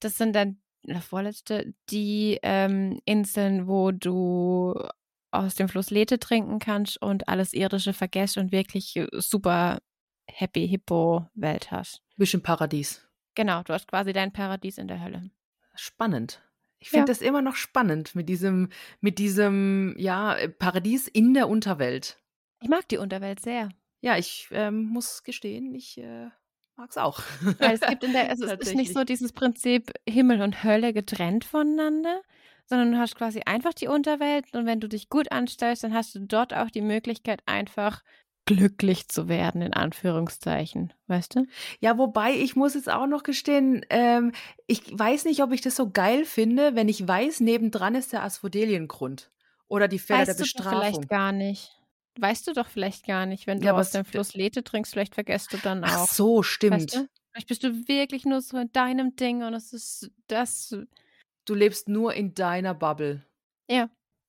Das 0.00 0.16
sind 0.16 0.34
dann 0.34 0.58
oder 0.84 1.02
vorletzte, 1.02 1.74
die 1.90 2.38
ähm, 2.42 3.00
Inseln, 3.04 3.68
wo 3.68 3.90
du 3.90 4.74
aus 5.30 5.54
dem 5.54 5.68
Fluss 5.68 5.90
Lethe 5.90 6.18
trinken 6.18 6.58
kannst 6.58 7.00
und 7.00 7.28
alles 7.28 7.52
Irdische 7.52 7.92
vergisst 7.92 8.38
und 8.38 8.50
wirklich 8.50 8.98
super 9.12 9.78
happy 10.32 10.66
Hippo-Welt 10.68 11.70
hast. 11.70 12.02
Bisschen 12.16 12.42
Paradies. 12.42 13.06
Genau, 13.34 13.62
du 13.62 13.72
hast 13.72 13.88
quasi 13.88 14.12
dein 14.12 14.32
Paradies 14.32 14.78
in 14.78 14.88
der 14.88 15.02
Hölle. 15.02 15.30
Spannend. 15.74 16.42
Ich 16.78 16.90
finde 16.90 17.02
Ja. 17.02 17.06
das 17.06 17.20
immer 17.20 17.42
noch 17.42 17.56
spannend 17.56 18.14
mit 18.14 18.28
diesem, 18.28 18.70
mit 19.00 19.18
diesem, 19.18 19.94
ja, 19.98 20.36
Paradies 20.58 21.08
in 21.08 21.34
der 21.34 21.48
Unterwelt. 21.48 22.18
Ich 22.62 22.68
mag 22.68 22.88
die 22.88 22.96
Unterwelt 22.98 23.40
sehr. 23.40 23.68
Ja, 24.00 24.16
ich 24.16 24.48
ähm, 24.50 24.84
muss 24.86 25.22
gestehen, 25.22 25.74
ich 25.74 25.98
äh, 25.98 26.28
mag 26.76 26.88
es 26.90 26.96
auch. 26.96 27.20
Weil 27.58 27.74
es 27.74 27.80
gibt 27.82 28.02
in 28.04 28.12
der, 28.12 28.28
also 28.30 28.46
es 28.46 28.58
ist 28.60 28.74
nicht 28.74 28.94
so 28.94 29.04
dieses 29.04 29.32
Prinzip 29.32 29.92
Himmel 30.08 30.40
und 30.40 30.64
Hölle 30.64 30.92
getrennt 30.94 31.44
voneinander, 31.44 32.22
sondern 32.64 32.92
du 32.92 32.98
hast 32.98 33.14
quasi 33.16 33.42
einfach 33.44 33.74
die 33.74 33.88
Unterwelt 33.88 34.54
und 34.54 34.64
wenn 34.64 34.80
du 34.80 34.88
dich 34.88 35.08
gut 35.10 35.30
anstellst, 35.32 35.84
dann 35.84 35.92
hast 35.92 36.14
du 36.14 36.20
dort 36.20 36.54
auch 36.54 36.70
die 36.70 36.80
Möglichkeit, 36.82 37.42
einfach 37.44 38.02
glücklich 38.56 39.08
zu 39.08 39.28
werden, 39.28 39.62
in 39.62 39.72
Anführungszeichen. 39.72 40.92
Weißt 41.06 41.36
du? 41.36 41.46
Ja, 41.80 41.98
wobei 41.98 42.32
ich 42.34 42.56
muss 42.56 42.74
jetzt 42.74 42.90
auch 42.90 43.06
noch 43.06 43.22
gestehen, 43.22 43.84
ähm, 43.90 44.32
ich 44.66 44.82
weiß 44.96 45.24
nicht, 45.24 45.42
ob 45.42 45.52
ich 45.52 45.60
das 45.60 45.76
so 45.76 45.90
geil 45.90 46.24
finde, 46.24 46.74
wenn 46.74 46.88
ich 46.88 47.06
weiß, 47.06 47.40
nebendran 47.40 47.94
ist 47.94 48.12
der 48.12 48.22
Asphodeliengrund 48.24 49.30
oder 49.68 49.86
die 49.88 49.98
Felder 49.98 50.24
der 50.24 50.34
weißt 50.34 50.40
du 50.40 50.44
doch 50.44 50.64
Bestrafung. 50.64 50.80
vielleicht 50.80 51.08
gar 51.08 51.32
nicht. 51.32 51.76
Weißt 52.18 52.46
du 52.48 52.52
doch 52.52 52.66
vielleicht 52.68 53.06
gar 53.06 53.24
nicht, 53.26 53.46
wenn 53.46 53.60
du 53.60 53.66
Ja, 53.66 53.72
aus 53.74 53.92
dem 53.92 54.04
Fluss 54.04 54.34
Lethe 54.34 54.64
trinkst, 54.64 54.92
vielleicht 54.92 55.14
vergisst 55.14 55.52
du 55.52 55.58
dann 55.58 55.84
Ach 55.84 56.02
auch. 56.02 56.08
so, 56.08 56.42
stimmt. 56.42 56.92
Weißt 56.92 56.96
du? 56.96 57.08
Vielleicht 57.32 57.48
bist 57.48 57.62
du 57.62 57.88
wirklich 57.88 58.24
nur 58.24 58.40
so 58.40 58.58
in 58.58 58.72
deinem 58.72 59.14
Ding 59.14 59.44
und 59.44 59.54
es 59.54 59.72
ist 59.72 60.10
das 60.26 60.76
Du 61.46 61.54
lebst 61.54 61.88
nur 61.88 62.14
in 62.14 62.34
deiner 62.34 62.74
Bubble. 62.74 63.24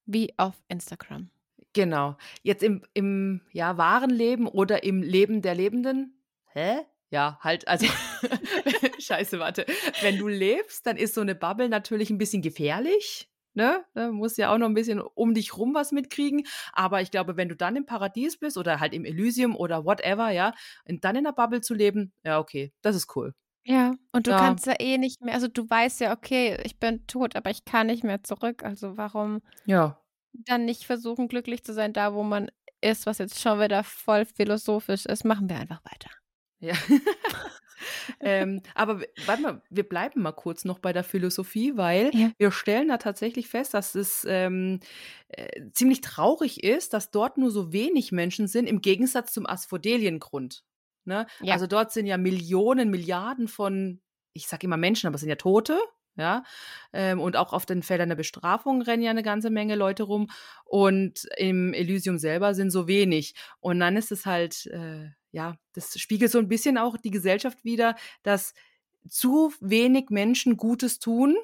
wie 0.06 0.34
auf 0.38 0.56
Instagram. 0.68 1.30
Genau. 1.74 2.18
Jetzt 2.44 2.64
im, 2.64 2.84
im 2.94 3.42
ja, 3.52 3.78
wahren 3.78 4.10
Leben 4.10 4.48
oder 4.48 4.84
im 4.84 5.02
Leben 5.02 5.42
der 5.42 5.56
Lebenden? 5.56 6.22
Hä? 6.54 6.80
Ja, 7.10 7.38
halt, 7.42 7.68
also, 7.68 7.88
scheiße, 9.00 9.40
warte. 9.40 9.66
Wenn 10.02 10.18
du 10.18 10.28
lebst, 10.28 10.86
dann 10.86 10.98
ist 10.98 11.14
so 11.14 11.22
eine 11.22 11.36
Bubble 11.36 11.70
natürlich 11.70 12.10
ein 12.10 12.18
bisschen 12.18 12.42
gefährlich. 12.42 13.30
Ne? 13.54 13.84
Da 13.94 14.12
musst 14.12 14.38
ja 14.38 14.54
auch 14.54 14.58
noch 14.58 14.68
ein 14.68 14.74
bisschen 14.74 15.02
um 15.02 15.34
dich 15.34 15.58
rum 15.58 15.74
was 15.74 15.92
mitkriegen. 15.92 16.44
Aber 16.72 17.02
ich 17.02 17.12
glaube, 17.12 17.36
wenn 17.36 17.50
du 17.50 17.56
dann 17.56 17.76
im 17.76 17.86
Paradies 17.86 18.38
bist 18.38 18.58
oder 18.58 18.80
halt 18.80 18.94
im 18.94 19.04
Elysium 19.04 19.58
oder 19.58 19.84
whatever, 19.84 20.30
ja, 20.30 20.54
und 20.88 21.04
dann 21.04 21.18
in 21.18 21.26
der 21.26 21.34
Bubble 21.34 21.60
zu 21.62 21.74
leben, 21.74 22.14
ja, 22.24 22.40
okay, 22.40 22.72
das 22.82 22.96
ist 22.96 23.14
cool. 23.16 23.34
Ja, 23.66 23.94
und 24.14 24.26
du 24.28 24.32
Ja. 24.32 24.38
kannst 24.38 24.66
ja 24.66 24.76
eh 24.80 24.98
nicht 24.98 25.22
mehr, 25.22 25.34
also 25.36 25.48
du 25.48 25.70
weißt 25.70 26.00
ja, 26.00 26.14
okay, 26.14 26.58
ich 26.64 26.80
bin 26.80 27.06
tot, 27.08 27.36
aber 27.36 27.50
ich 27.52 27.66
kann 27.66 27.88
nicht 27.88 28.04
mehr 28.04 28.24
zurück. 28.24 28.64
Also 28.64 28.98
warum? 28.98 29.42
Ja. 29.66 30.01
Dann 30.34 30.66
nicht 30.66 30.84
versuchen, 30.84 31.28
glücklich 31.28 31.64
zu 31.64 31.74
sein, 31.74 31.94
da 31.94 32.14
wo 32.14 32.24
man 32.24 32.50
ist, 32.82 33.06
was 33.06 33.20
jetzt 33.20 33.40
schon 33.40 33.60
wieder 33.60 33.84
voll 33.84 34.26
philosophisch 34.26 35.06
ist. 35.06 35.24
Machen 35.24 35.50
wir 35.50 35.58
einfach 35.58 35.82
weiter. 35.86 36.10
Ja. 36.60 36.74
ähm, 38.20 38.62
aber 38.76 39.02
warte 39.26 39.42
mal, 39.42 39.62
wir 39.70 39.88
bleiben 39.88 40.22
mal 40.22 40.32
kurz 40.32 40.66
noch 40.66 40.80
bei 40.80 40.94
der 40.94 41.04
Philosophie, 41.04 41.76
weil 41.76 42.12
ja. 42.14 42.32
wir 42.38 42.52
stellen 42.52 42.90
da 42.90 42.98
tatsächlich 42.98 43.48
fest, 43.48 43.74
dass 43.74 43.96
es 43.96 44.26
ähm, 44.28 44.80
äh, 45.30 45.70
ziemlich 45.74 46.02
traurig 46.02 46.64
ist, 46.64 46.94
dass 46.94 47.12
dort 47.12 47.38
nur 47.38 47.52
so 47.52 47.74
wenig 47.74 48.12
Menschen 48.12 48.48
sind, 48.48 48.68
im 48.68 48.82
Gegensatz 48.82 49.34
zum 49.34 49.46
Asphodeliengrund. 49.46 50.64
Ne? 51.06 51.26
Ja. 51.42 51.54
Also 51.54 51.68
dort 51.68 51.92
sind 51.92 52.06
ja 52.06 52.18
Millionen, 52.18 52.92
Milliarden 52.92 53.48
von, 53.48 54.02
ich 54.34 54.48
sage 54.48 54.68
immer 54.68 54.78
Menschen, 54.78 55.08
aber 55.08 55.16
es 55.16 55.22
sind 55.22 55.30
ja 55.30 55.36
Tote, 55.36 55.80
ja. 56.16 56.44
Ähm, 56.94 57.20
und 57.20 57.38
auch 57.38 57.54
auf 57.54 57.66
den 57.66 57.84
Feldern 57.84 58.10
der 58.10 58.16
Bestrafung 58.16 58.82
rennen 58.82 59.04
ja 59.04 59.12
eine 59.12 59.24
ganze 59.24 59.50
Menge 59.50 59.76
Leute 59.76 60.04
rum. 60.04 60.30
Und 60.66 61.28
im 61.38 61.74
Elysium 61.74 62.18
selber 62.18 62.54
sind 62.54 62.72
so 62.72 62.88
wenig. 62.88 63.36
Und 63.60 63.80
dann 63.80 63.96
ist 63.96 64.12
es 64.12 64.26
halt, 64.26 64.66
äh, 64.68 65.10
ja, 65.32 65.56
das 65.74 66.00
spiegelt 66.00 66.32
so 66.32 66.40
ein 66.40 66.48
bisschen 66.48 66.78
auch 66.78 66.98
die 66.98 67.12
Gesellschaft 67.12 67.64
wieder, 67.64 67.96
dass 68.24 68.54
zu 69.10 69.54
wenig 69.60 70.10
Menschen 70.10 70.58
Gutes 70.58 71.00
tun, 71.00 71.36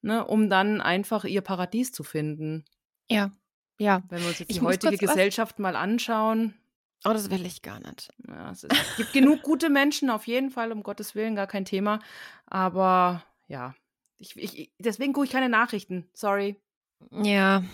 ne, 0.00 0.24
um 0.24 0.48
dann 0.48 0.80
einfach 0.80 1.24
ihr 1.24 1.42
Paradies 1.42 1.92
zu 1.92 2.04
finden. 2.04 2.64
Ja, 3.10 3.32
ja. 3.78 4.02
Wenn 4.08 4.20
wir 4.20 4.28
uns 4.28 4.38
jetzt 4.38 4.50
ich 4.50 4.58
die 4.58 4.64
heutige 4.64 4.96
Gesellschaft 4.96 5.58
mal 5.58 5.76
anschauen. 5.76 6.54
Oh, 7.04 7.12
das 7.12 7.30
will 7.30 7.44
ich 7.44 7.62
gar 7.62 7.80
nicht. 7.80 8.10
Ja, 8.28 8.52
es, 8.52 8.62
ist, 8.62 8.72
es 8.72 8.96
gibt 8.96 9.12
genug 9.12 9.42
gute 9.42 9.70
Menschen, 9.70 10.08
auf 10.08 10.28
jeden 10.28 10.50
Fall, 10.50 10.70
um 10.70 10.84
Gottes 10.84 11.16
Willen, 11.16 11.34
gar 11.34 11.48
kein 11.48 11.64
Thema. 11.64 11.98
Aber 12.46 13.24
ja, 13.48 13.74
ich, 14.22 14.36
ich, 14.36 14.72
deswegen 14.78 15.12
gucke 15.12 15.26
ich 15.26 15.32
keine 15.32 15.48
Nachrichten. 15.48 16.08
Sorry. 16.14 16.60
Ja, 17.10 17.64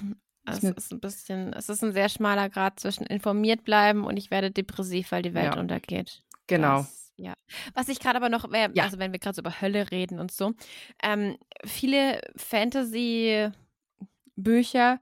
es 0.47 0.65
ist 0.65 0.93
ein 0.93 1.01
bisschen, 1.01 1.53
es 1.53 1.69
ist 1.69 1.85
ein 1.85 1.93
sehr 1.93 2.09
schmaler 2.09 2.49
Grad 2.49 2.81
zwischen 2.81 3.05
informiert 3.05 3.65
bleiben 3.65 4.05
und 4.05 4.17
ich 4.17 4.31
werde 4.31 4.51
depressiv, 4.51 5.13
weil 5.13 5.21
die 5.23 5.35
Welt 5.35 5.55
ja. 5.55 5.61
untergeht. 5.61 6.23
Genau. 6.47 6.79
Das, 6.79 7.13
ja. 7.17 7.35
Was 7.75 7.89
ich 7.89 8.01
gerade 8.01 8.17
aber 8.17 8.31
noch, 8.31 8.51
äh, 8.53 8.71
ja. 8.73 8.85
also 8.85 8.99
wenn 8.99 9.13
wir 9.13 9.19
gerade 9.19 9.37
so 9.37 9.43
über 9.43 9.61
Hölle 9.61 9.91
reden 9.91 10.19
und 10.19 10.33
so, 10.33 10.55
ähm, 11.03 11.37
viele 11.65 12.23
Fantasy-Bücher 12.37 15.01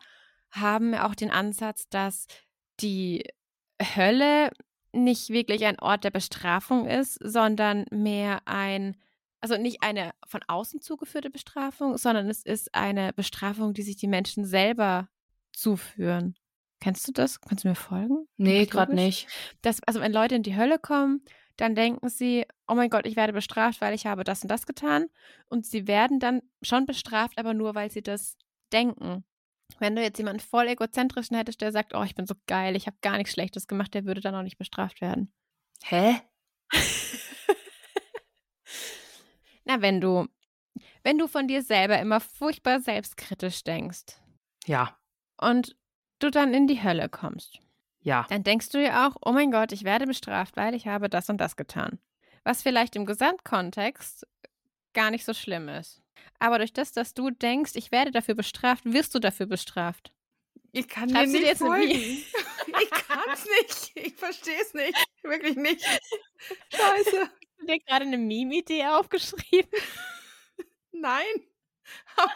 haben 0.50 0.94
auch 0.94 1.14
den 1.14 1.30
Ansatz, 1.30 1.88
dass 1.88 2.26
die 2.80 3.24
Hölle 3.80 4.50
nicht 4.92 5.28
wirklich 5.28 5.64
ein 5.64 5.78
Ort 5.78 6.02
der 6.04 6.10
Bestrafung 6.10 6.86
ist, 6.86 7.18
sondern 7.22 7.84
mehr 7.90 8.40
ein 8.46 8.96
also 9.50 9.62
nicht 9.62 9.80
eine 9.80 10.10
von 10.26 10.40
außen 10.48 10.80
zugeführte 10.80 11.30
Bestrafung, 11.30 11.96
sondern 11.98 12.28
es 12.28 12.42
ist 12.42 12.74
eine 12.74 13.12
Bestrafung, 13.12 13.74
die 13.74 13.82
sich 13.82 13.94
die 13.94 14.08
Menschen 14.08 14.44
selber 14.44 15.08
zuführen. 15.52 16.34
Kennst 16.80 17.06
du 17.06 17.12
das? 17.12 17.40
Kannst 17.40 17.62
du 17.62 17.68
mir 17.68 17.76
folgen? 17.76 18.26
Nee, 18.36 18.66
gerade 18.66 18.92
nicht. 18.92 19.28
Das, 19.62 19.80
also 19.84 20.00
wenn 20.00 20.12
Leute 20.12 20.34
in 20.34 20.42
die 20.42 20.56
Hölle 20.56 20.80
kommen, 20.80 21.22
dann 21.56 21.76
denken 21.76 22.08
sie, 22.08 22.44
oh 22.66 22.74
mein 22.74 22.90
Gott, 22.90 23.06
ich 23.06 23.14
werde 23.14 23.32
bestraft, 23.32 23.80
weil 23.80 23.94
ich 23.94 24.04
habe 24.06 24.24
das 24.24 24.42
und 24.42 24.48
das 24.50 24.66
getan. 24.66 25.06
Und 25.48 25.64
sie 25.64 25.86
werden 25.86 26.18
dann 26.18 26.42
schon 26.60 26.84
bestraft, 26.84 27.38
aber 27.38 27.54
nur, 27.54 27.76
weil 27.76 27.92
sie 27.92 28.02
das 28.02 28.36
denken. 28.72 29.24
Wenn 29.78 29.94
du 29.94 30.02
jetzt 30.02 30.18
jemanden 30.18 30.40
voll 30.40 30.66
egozentrischen 30.66 31.36
hättest, 31.36 31.60
der 31.60 31.70
sagt, 31.70 31.94
oh, 31.94 32.02
ich 32.02 32.16
bin 32.16 32.26
so 32.26 32.34
geil, 32.48 32.74
ich 32.74 32.88
habe 32.88 32.96
gar 33.00 33.16
nichts 33.16 33.32
Schlechtes 33.32 33.68
gemacht, 33.68 33.94
der 33.94 34.06
würde 34.06 34.20
dann 34.20 34.34
auch 34.34 34.42
nicht 34.42 34.58
bestraft 34.58 35.00
werden. 35.00 35.32
Hä? 35.84 36.16
Na, 39.66 39.82
wenn 39.82 40.00
du, 40.00 40.26
wenn 41.02 41.18
du 41.18 41.26
von 41.26 41.48
dir 41.48 41.62
selber 41.62 41.98
immer 41.98 42.20
furchtbar 42.20 42.80
selbstkritisch 42.80 43.64
denkst. 43.64 44.16
Ja. 44.64 44.96
Und 45.38 45.76
du 46.20 46.30
dann 46.30 46.54
in 46.54 46.66
die 46.68 46.82
Hölle 46.82 47.08
kommst. 47.08 47.58
Ja. 48.00 48.26
Dann 48.30 48.44
denkst 48.44 48.70
du 48.70 48.78
dir 48.78 49.06
auch, 49.06 49.16
oh 49.20 49.32
mein 49.32 49.50
Gott, 49.50 49.72
ich 49.72 49.82
werde 49.82 50.06
bestraft, 50.06 50.56
weil 50.56 50.74
ich 50.74 50.86
habe 50.86 51.10
das 51.10 51.28
und 51.28 51.38
das 51.38 51.56
getan. 51.56 51.98
Was 52.44 52.62
vielleicht 52.62 52.94
im 52.94 53.06
Gesamtkontext 53.06 54.24
gar 54.94 55.10
nicht 55.10 55.24
so 55.24 55.34
schlimm 55.34 55.68
ist. 55.68 56.00
Aber 56.38 56.58
durch 56.58 56.72
das, 56.72 56.92
dass 56.92 57.12
du 57.12 57.30
denkst, 57.30 57.72
ich 57.74 57.90
werde 57.90 58.12
dafür 58.12 58.36
bestraft, 58.36 58.84
wirst 58.84 59.14
du 59.14 59.18
dafür 59.18 59.46
bestraft. 59.46 60.12
Ich 60.70 60.86
kann 60.86 61.10
Schreibst 61.10 61.34
dir 61.34 61.40
nicht 61.40 61.58
folgen. 61.58 61.90
ich 61.90 62.90
kann 62.90 63.24
es 63.32 63.44
nicht. 63.44 64.06
Ich 64.06 64.14
verstehe 64.14 64.60
es 64.60 64.74
nicht. 64.74 65.06
Wirklich 65.22 65.56
nicht. 65.56 65.84
Scheiße 66.72 67.30
du 67.58 67.66
dir 67.66 67.80
gerade 67.80 68.04
eine 68.04 68.18
Meme-Idee 68.18 68.86
aufgeschrieben? 68.86 69.70
Nein. 70.92 71.24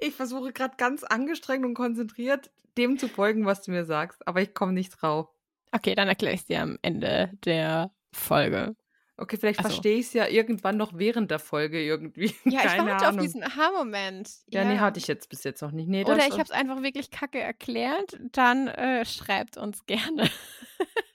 ich 0.00 0.14
versuche 0.14 0.52
gerade 0.52 0.76
ganz 0.76 1.02
angestrengt 1.04 1.64
und 1.64 1.74
konzentriert, 1.74 2.50
dem 2.78 2.98
zu 2.98 3.08
folgen, 3.08 3.46
was 3.46 3.62
du 3.62 3.70
mir 3.70 3.84
sagst, 3.84 4.26
aber 4.26 4.40
ich 4.42 4.54
komme 4.54 4.72
nicht 4.72 4.90
drauf. 5.00 5.28
Okay, 5.72 5.94
dann 5.94 6.08
erkläre 6.08 6.34
ich 6.34 6.40
es 6.40 6.46
dir 6.46 6.62
am 6.62 6.78
Ende 6.82 7.30
der 7.44 7.92
Folge. 8.12 8.76
Okay, 9.20 9.36
vielleicht 9.36 9.58
also. 9.58 9.68
verstehe 9.68 9.98
ich 9.98 10.06
es 10.06 10.12
ja 10.14 10.26
irgendwann 10.28 10.78
noch 10.78 10.96
während 10.96 11.30
der 11.30 11.38
Folge 11.38 11.80
irgendwie. 11.82 12.34
Ja, 12.44 12.62
Keine 12.62 12.84
ich 12.84 12.88
warte 12.90 13.06
Ahnung. 13.06 13.20
auf 13.20 13.24
diesen 13.26 13.44
Aha-Moment. 13.44 14.30
Ja, 14.48 14.62
ja, 14.62 14.68
nee, 14.68 14.78
hatte 14.78 14.98
ich 14.98 15.06
jetzt 15.06 15.28
bis 15.28 15.44
jetzt 15.44 15.60
noch 15.60 15.72
nicht. 15.72 15.88
Nee, 15.88 16.04
Oder 16.04 16.26
ich 16.26 16.32
habe 16.32 16.42
es 16.42 16.50
einfach 16.50 16.82
wirklich 16.82 17.10
kacke 17.10 17.38
erklärt. 17.38 18.18
Dann 18.32 18.68
äh, 18.68 19.04
schreibt 19.04 19.58
uns 19.58 19.84
gerne. 19.84 20.30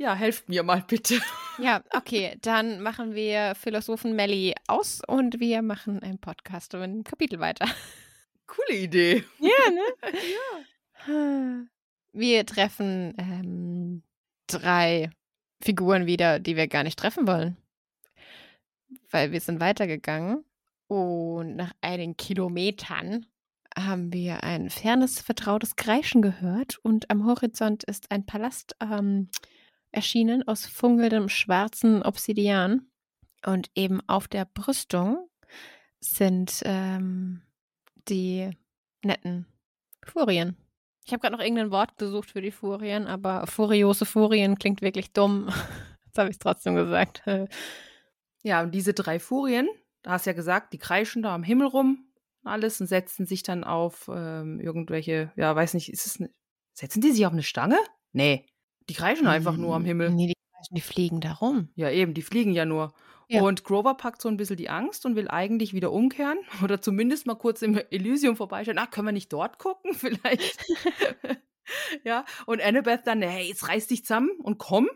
Ja, 0.00 0.14
helft 0.14 0.48
mir 0.48 0.62
mal 0.62 0.84
bitte. 0.86 1.20
Ja, 1.58 1.82
okay, 1.92 2.38
dann 2.40 2.80
machen 2.80 3.16
wir 3.16 3.56
Philosophen 3.56 4.14
Melly 4.14 4.54
aus 4.68 5.02
und 5.04 5.40
wir 5.40 5.60
machen 5.60 6.00
einen 6.04 6.20
Podcast 6.20 6.72
und 6.74 6.82
ein 6.82 7.02
Kapitel 7.02 7.40
weiter. 7.40 7.66
Coole 8.46 8.78
Idee. 8.78 9.24
Ja, 9.40 9.70
ne? 9.72 9.82
ja. 11.08 11.66
Wir 12.12 12.46
treffen 12.46 13.12
ähm, 13.18 14.04
drei 14.46 15.10
Figuren 15.60 16.06
wieder, 16.06 16.38
die 16.38 16.54
wir 16.54 16.68
gar 16.68 16.84
nicht 16.84 16.98
treffen 16.98 17.26
wollen. 17.26 17.56
Weil 19.10 19.32
wir 19.32 19.40
sind 19.40 19.58
weitergegangen 19.58 20.44
und 20.86 21.56
nach 21.56 21.72
einigen 21.80 22.16
Kilometern 22.16 23.26
haben 23.76 24.12
wir 24.12 24.44
ein 24.44 24.70
fernes, 24.70 25.20
vertrautes 25.20 25.74
Kreischen 25.74 26.22
gehört 26.22 26.78
und 26.78 27.10
am 27.10 27.26
Horizont 27.26 27.82
ist 27.82 28.12
ein 28.12 28.26
Palast 28.26 28.76
ähm, 28.80 29.28
erschienen 29.90 30.46
aus 30.46 30.66
funkelndem 30.66 31.28
schwarzen 31.28 32.02
Obsidian. 32.02 32.90
Und 33.46 33.70
eben 33.74 34.00
auf 34.08 34.26
der 34.28 34.44
Brüstung 34.44 35.28
sind 36.00 36.62
ähm, 36.64 37.42
die 38.08 38.50
netten 39.04 39.46
Furien. 40.04 40.56
Ich 41.04 41.12
habe 41.12 41.20
gerade 41.20 41.36
noch 41.36 41.42
irgendein 41.42 41.70
Wort 41.70 41.96
gesucht 41.96 42.30
für 42.30 42.42
die 42.42 42.50
Furien, 42.50 43.06
aber 43.06 43.46
furiose 43.46 44.04
Furien 44.04 44.58
klingt 44.58 44.82
wirklich 44.82 45.12
dumm. 45.12 45.48
Jetzt 46.06 46.18
habe 46.18 46.28
ich 46.28 46.34
es 46.34 46.38
trotzdem 46.38 46.74
gesagt. 46.74 47.22
Ja, 48.44 48.62
und 48.62 48.72
diese 48.72 48.94
drei 48.94 49.18
Furien, 49.18 49.68
da 50.02 50.12
hast 50.12 50.24
du 50.24 50.30
ja 50.30 50.34
gesagt, 50.34 50.72
die 50.72 50.78
kreischen 50.78 51.22
da 51.22 51.34
am 51.34 51.42
Himmel 51.42 51.66
rum, 51.66 52.08
alles 52.44 52.80
und 52.80 52.86
setzen 52.86 53.26
sich 53.26 53.42
dann 53.42 53.64
auf 53.64 54.08
ähm, 54.14 54.60
irgendwelche, 54.60 55.32
ja, 55.34 55.54
weiß 55.54 55.74
nicht, 55.74 55.92
ist 55.92 56.06
es 56.06 56.20
eine, 56.20 56.30
setzen 56.72 57.00
die 57.00 57.10
sich 57.10 57.26
auf 57.26 57.32
eine 57.32 57.42
Stange? 57.42 57.78
Nee. 58.12 58.46
Die 58.88 58.94
kreischen 58.94 59.26
einfach 59.26 59.56
nur 59.56 59.74
am 59.74 59.82
hm, 59.82 59.86
Himmel. 59.86 60.10
Nee, 60.10 60.28
die 60.28 60.34
kreischen, 60.52 60.74
die 60.74 60.80
fliegen 60.80 61.20
da 61.20 61.32
rum. 61.34 61.68
Ja, 61.74 61.90
eben, 61.90 62.14
die 62.14 62.22
fliegen 62.22 62.52
ja 62.52 62.64
nur. 62.64 62.92
Ja. 63.30 63.42
Und 63.42 63.62
Grover 63.62 63.94
packt 63.94 64.22
so 64.22 64.28
ein 64.30 64.38
bisschen 64.38 64.56
die 64.56 64.70
Angst 64.70 65.04
und 65.04 65.14
will 65.14 65.28
eigentlich 65.28 65.74
wieder 65.74 65.92
umkehren 65.92 66.38
oder 66.62 66.80
zumindest 66.80 67.26
mal 67.26 67.34
kurz 67.34 67.60
im 67.62 67.76
Elysium 67.90 68.36
vorbeischauen. 68.36 68.78
Ach, 68.78 68.90
können 68.90 69.08
wir 69.08 69.12
nicht 69.12 69.32
dort 69.32 69.58
gucken 69.58 69.92
vielleicht? 69.94 70.58
ja, 72.04 72.24
und 72.46 72.62
Annabeth 72.62 73.06
dann, 73.06 73.20
hey, 73.22 73.48
jetzt 73.48 73.68
reiß 73.68 73.86
dich 73.88 74.04
zusammen 74.04 74.30
und 74.42 74.58
komm. 74.58 74.88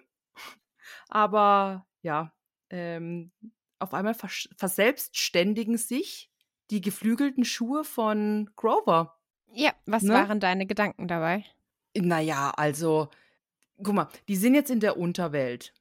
Aber 1.09 1.87
ja, 2.01 2.33
ähm, 2.71 3.33
auf 3.79 3.93
einmal 3.93 4.15
vers 4.15 4.49
verselbstständigen 4.57 5.77
sich 5.77 6.31
die 6.71 6.81
geflügelten 6.81 7.45
Schuhe 7.45 7.85
von 7.85 8.51
Grover. 8.57 9.19
Ja, 9.53 9.73
was 9.85 10.05
ne? 10.05 10.15
waren 10.15 10.41
deine 10.41 10.65
Gedanken 10.65 11.07
dabei? 11.07 11.45
Naja, 11.95 12.51
also 12.57 13.11
guck 13.83 13.95
mal, 13.95 14.09
die 14.29 14.37
sind 14.37 14.55
jetzt 14.55 14.71
in 14.71 14.81
der 14.81 14.97
Unterwelt. 14.97 15.73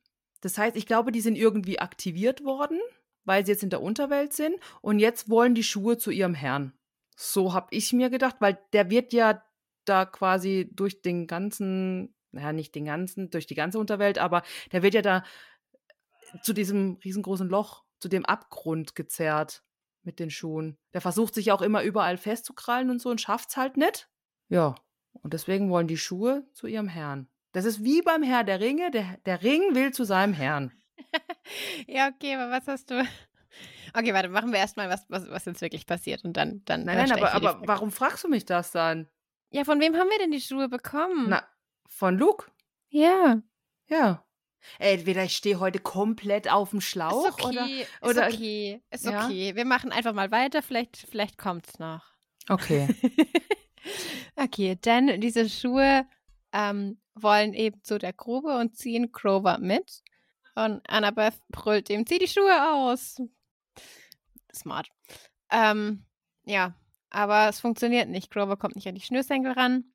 Das 0.42 0.58
heißt, 0.58 0.76
ich 0.76 0.86
glaube, 0.86 1.12
die 1.12 1.22
sind 1.22 1.36
irgendwie 1.36 1.80
aktiviert 1.80 2.44
worden, 2.44 2.80
weil 3.24 3.46
sie 3.46 3.52
jetzt 3.52 3.64
in 3.64 3.70
der 3.70 3.82
Unterwelt 3.82 4.34
sind 4.34 4.56
und 4.82 5.00
jetzt 5.00 5.30
wollen 5.30 5.56
die 5.56 5.64
Schuhe 5.64 5.98
zu 5.98 6.12
ihrem 6.12 6.34
Herrn. 6.34 6.74
So 7.16 7.54
habe 7.54 7.68
ich 7.72 7.94
mir 7.94 8.10
gedacht, 8.10 8.38
weil 8.40 8.58
der 8.74 8.90
wird 8.90 9.14
ja 9.14 9.44
da 9.86 10.06
quasi 10.06 10.70
durch 10.74 11.02
den 11.02 11.28
ganzen, 11.28 12.16
naja, 12.32 12.54
nicht 12.54 12.74
den 12.74 12.86
ganzen, 12.86 13.30
durch 13.30 13.46
die 13.46 13.56
ganze 13.56 13.80
Unterwelt, 13.80 14.18
aber 14.18 14.42
der 14.72 14.82
wird 14.82 14.94
ja 14.94 15.02
da 15.02 15.24
zu 16.42 16.54
diesem 16.54 16.98
riesengroßen 17.04 17.50
Loch, 17.50 17.84
zu 18.00 18.10
dem 18.10 18.26
Abgrund 18.26 18.96
gezerrt 18.96 19.64
mit 20.04 20.20
den 20.20 20.32
Schuhen. 20.32 20.78
Der 20.94 21.02
versucht 21.02 21.36
sich 21.36 21.52
auch 21.52 21.62
immer 21.62 21.84
überall 21.84 22.18
festzukrallen 22.18 22.90
und 22.90 23.02
so 23.02 23.10
und 23.10 23.22
schafft's 23.22 23.58
halt 23.58 23.78
nicht. 23.78 24.10
Ja, 24.50 24.76
und 25.14 25.34
deswegen 25.34 25.70
wollen 25.70 25.88
die 25.88 25.98
Schuhe 25.98 26.48
zu 26.54 26.68
ihrem 26.68 26.88
Herrn. 26.88 27.28
Das 27.52 27.66
ist 27.66 27.84
wie 27.84 28.02
beim 28.02 28.24
Herr 28.24 28.44
der 28.44 28.60
Ringe. 28.60 28.92
Der, 28.92 29.18
der 29.26 29.44
Ring 29.44 29.76
will 29.76 29.92
zu 29.92 30.04
seinem 30.04 30.34
Herrn. 30.34 30.72
ja, 31.88 32.10
okay, 32.10 32.36
aber 32.36 32.52
was 32.52 32.68
hast 32.68 32.92
du, 32.92 33.04
Okay, 33.94 34.14
warte, 34.14 34.30
machen 34.30 34.52
wir 34.52 34.60
erstmal, 34.60 34.90
was, 34.90 35.06
was, 35.10 35.30
was 35.30 35.46
jetzt 35.46 35.62
wirklich 35.62 35.86
passiert 35.86 36.24
und 36.24 36.38
dann. 36.38 36.64
dann 36.66 36.86
nein, 36.86 36.98
nein, 36.98 37.12
aber, 37.12 37.34
aber 37.34 37.62
warum 37.66 37.92
fragst 37.92 38.24
du 38.24 38.30
mich 38.30 38.46
das 38.46 38.72
dann? 38.72 39.08
Ja, 39.50 39.66
von 39.66 39.80
wem 39.82 39.96
haben 39.98 40.10
wir 40.10 40.18
denn 40.20 40.32
die 40.32 40.42
Schuhe 40.42 40.70
bekommen? 40.70 41.26
Na, 41.28 41.44
von 41.88 42.18
Luke. 42.18 42.50
Ja. 42.90 43.42
Ja. 43.88 44.24
Entweder 44.78 45.24
ich 45.24 45.36
stehe 45.36 45.60
heute 45.60 45.80
komplett 45.80 46.50
auf 46.50 46.70
dem 46.70 46.82
Schlauch 46.82 47.28
ist 47.28 47.34
okay, 47.34 47.86
oder, 48.02 48.10
oder. 48.10 48.28
Ist 48.28 48.36
okay, 48.36 48.82
ist 48.92 49.06
ja? 49.06 49.26
okay. 49.26 49.56
Wir 49.56 49.66
machen 49.66 49.92
einfach 49.92 50.14
mal 50.14 50.32
weiter, 50.32 50.62
vielleicht, 50.62 50.98
vielleicht 50.98 51.38
kommt 51.38 51.68
es 51.68 51.80
noch. 51.80 52.04
Okay. 52.48 52.88
okay, 54.36 54.76
denn 54.76 55.20
diese 55.20 55.50
Schuhe 55.50 56.06
ähm, 56.54 57.00
wollen 57.16 57.54
eben 57.54 57.84
zu 57.84 57.98
der 57.98 58.14
Grube 58.14 58.58
und 58.58 58.76
ziehen 58.76 59.12
Grover 59.12 59.58
mit. 59.58 60.02
Und 60.56 60.88
Annabeth 60.90 61.40
brüllt 61.50 61.90
ihm, 61.90 62.06
zieh 62.06 62.20
die 62.20 62.28
Schuhe 62.28 62.74
aus. 62.74 63.22
Smart. 64.54 64.90
Ähm, 65.50 66.06
ja, 66.46 66.76
aber 67.10 67.50
es 67.50 67.60
funktioniert 67.60 68.10
nicht. 68.10 68.32
Grover 68.32 68.58
kommt 68.58 68.76
nicht 68.76 68.88
an 68.88 68.96
die 68.96 69.02
Schnürsenkel 69.02 69.54
ran. 69.54 69.86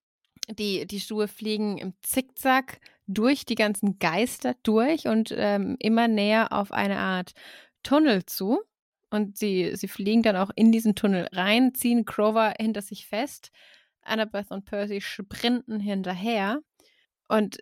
Die, 0.48 0.86
die 0.86 1.00
Schuhe 1.00 1.28
fliegen 1.28 1.78
im 1.78 1.94
Zickzack 2.02 2.80
durch 3.06 3.44
die 3.44 3.54
ganzen 3.54 3.98
Geister 3.98 4.54
durch 4.62 5.08
und 5.08 5.34
ähm, 5.36 5.76
immer 5.78 6.08
näher 6.08 6.52
auf 6.52 6.72
eine 6.72 6.98
Art 6.98 7.32
Tunnel 7.82 8.24
zu. 8.26 8.60
Und 9.10 9.38
sie, 9.38 9.74
sie 9.76 9.88
fliegen 9.88 10.22
dann 10.22 10.36
auch 10.36 10.50
in 10.54 10.72
diesen 10.72 10.94
Tunnel 10.94 11.28
rein, 11.32 11.74
ziehen 11.74 12.04
Grover 12.04 12.54
hinter 12.58 12.82
sich 12.82 13.06
fest. 13.06 13.50
Annabeth 14.06 14.50
und 14.50 14.64
Percy 14.64 15.00
sprinten 15.00 15.80
hinterher. 15.80 16.60
Und 17.28 17.58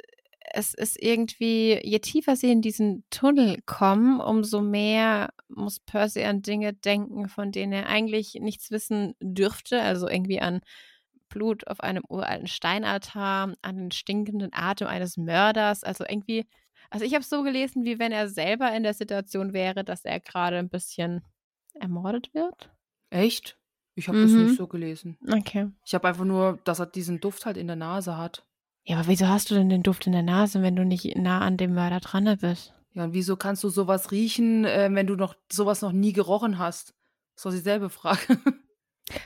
es 0.53 0.75
ist 0.75 1.03
irgendwie, 1.03 1.81
je 1.83 1.99
tiefer 1.99 2.37
sie 2.37 2.51
in 2.51 2.61
diesen 2.61 3.05
Tunnel 3.11 3.61
kommen, 3.67 4.21
umso 4.21 4.61
mehr 4.61 5.31
muss 5.49 5.81
Percy 5.81 6.23
an 6.25 6.43
Dinge 6.43 6.75
denken, 6.75 7.29
von 7.29 7.51
denen 7.51 7.73
er 7.73 7.87
eigentlich 7.87 8.35
nichts 8.35 8.71
wissen 8.71 9.15
dürfte. 9.21 9.81
Also 9.81 10.09
irgendwie 10.09 10.41
an 10.41 10.61
Blut 11.29 11.67
auf 11.67 11.81
einem 11.81 12.05
uralten 12.09 12.47
Steinaltar, 12.47 13.55
an 13.63 13.77
den 13.77 13.91
stinkenden 13.91 14.51
Atem 14.53 14.87
eines 14.87 15.17
Mörders. 15.17 15.83
Also 15.83 16.05
irgendwie, 16.09 16.47
also 16.91 17.05
ich 17.05 17.15
habe 17.15 17.23
es 17.23 17.31
so 17.31 17.43
gelesen, 17.43 17.85
wie 17.85 17.99
wenn 17.99 18.13
er 18.13 18.29
selber 18.29 18.75
in 18.75 18.83
der 18.83 18.95
Situation 18.95 19.53
wäre, 19.53 19.83
dass 19.83 20.05
er 20.05 20.21
gerade 20.21 20.59
ein 20.59 20.69
bisschen 20.69 21.23
ermordet 21.75 22.33
wird. 22.35 22.71
Echt? 23.11 23.59
Ich 23.95 24.09
habe 24.09 24.19
mhm. 24.19 24.23
das 24.23 24.33
nicht 24.33 24.57
so 24.57 24.67
gelesen. 24.67 25.17
Okay. 25.31 25.69
Ich 25.85 25.95
habe 25.95 26.09
einfach 26.09 26.25
nur, 26.25 26.59
dass 26.65 26.81
er 26.81 26.87
diesen 26.87 27.21
Duft 27.21 27.47
halt 27.47 27.57
in 27.57 27.67
der 27.67 27.77
Nase 27.77 28.17
hat. 28.17 28.45
Ja, 28.85 28.99
aber 28.99 29.09
wieso 29.09 29.29
hast 29.29 29.51
du 29.51 29.55
denn 29.55 29.69
den 29.69 29.83
Duft 29.83 30.07
in 30.07 30.13
der 30.13 30.23
Nase, 30.23 30.63
wenn 30.63 30.77
du 30.77 30.85
nicht 30.85 31.17
nah 31.17 31.41
an 31.41 31.57
dem 31.57 31.75
Mörder 31.75 32.01
dran 32.01 32.37
bist? 32.41 32.75
Ja, 32.93 33.05
und 33.05 33.15
wieso 33.15 33.37
kannst 33.37 33.65
du 33.65 33.69
sowas 33.69 34.13
riechen, 34.13 34.65
äh, 34.65 34.89
wenn 34.93 35.07
du 35.07 35.17
noch 35.17 35.35
sowas 35.51 35.83
noch 35.83 35.93
nie 35.93 36.13
gerochen 36.13 36.59
hast? 36.59 36.95
Das 37.35 37.45
war 37.45 37.53
dieselbe 37.53 37.91
Frage. 37.91 38.39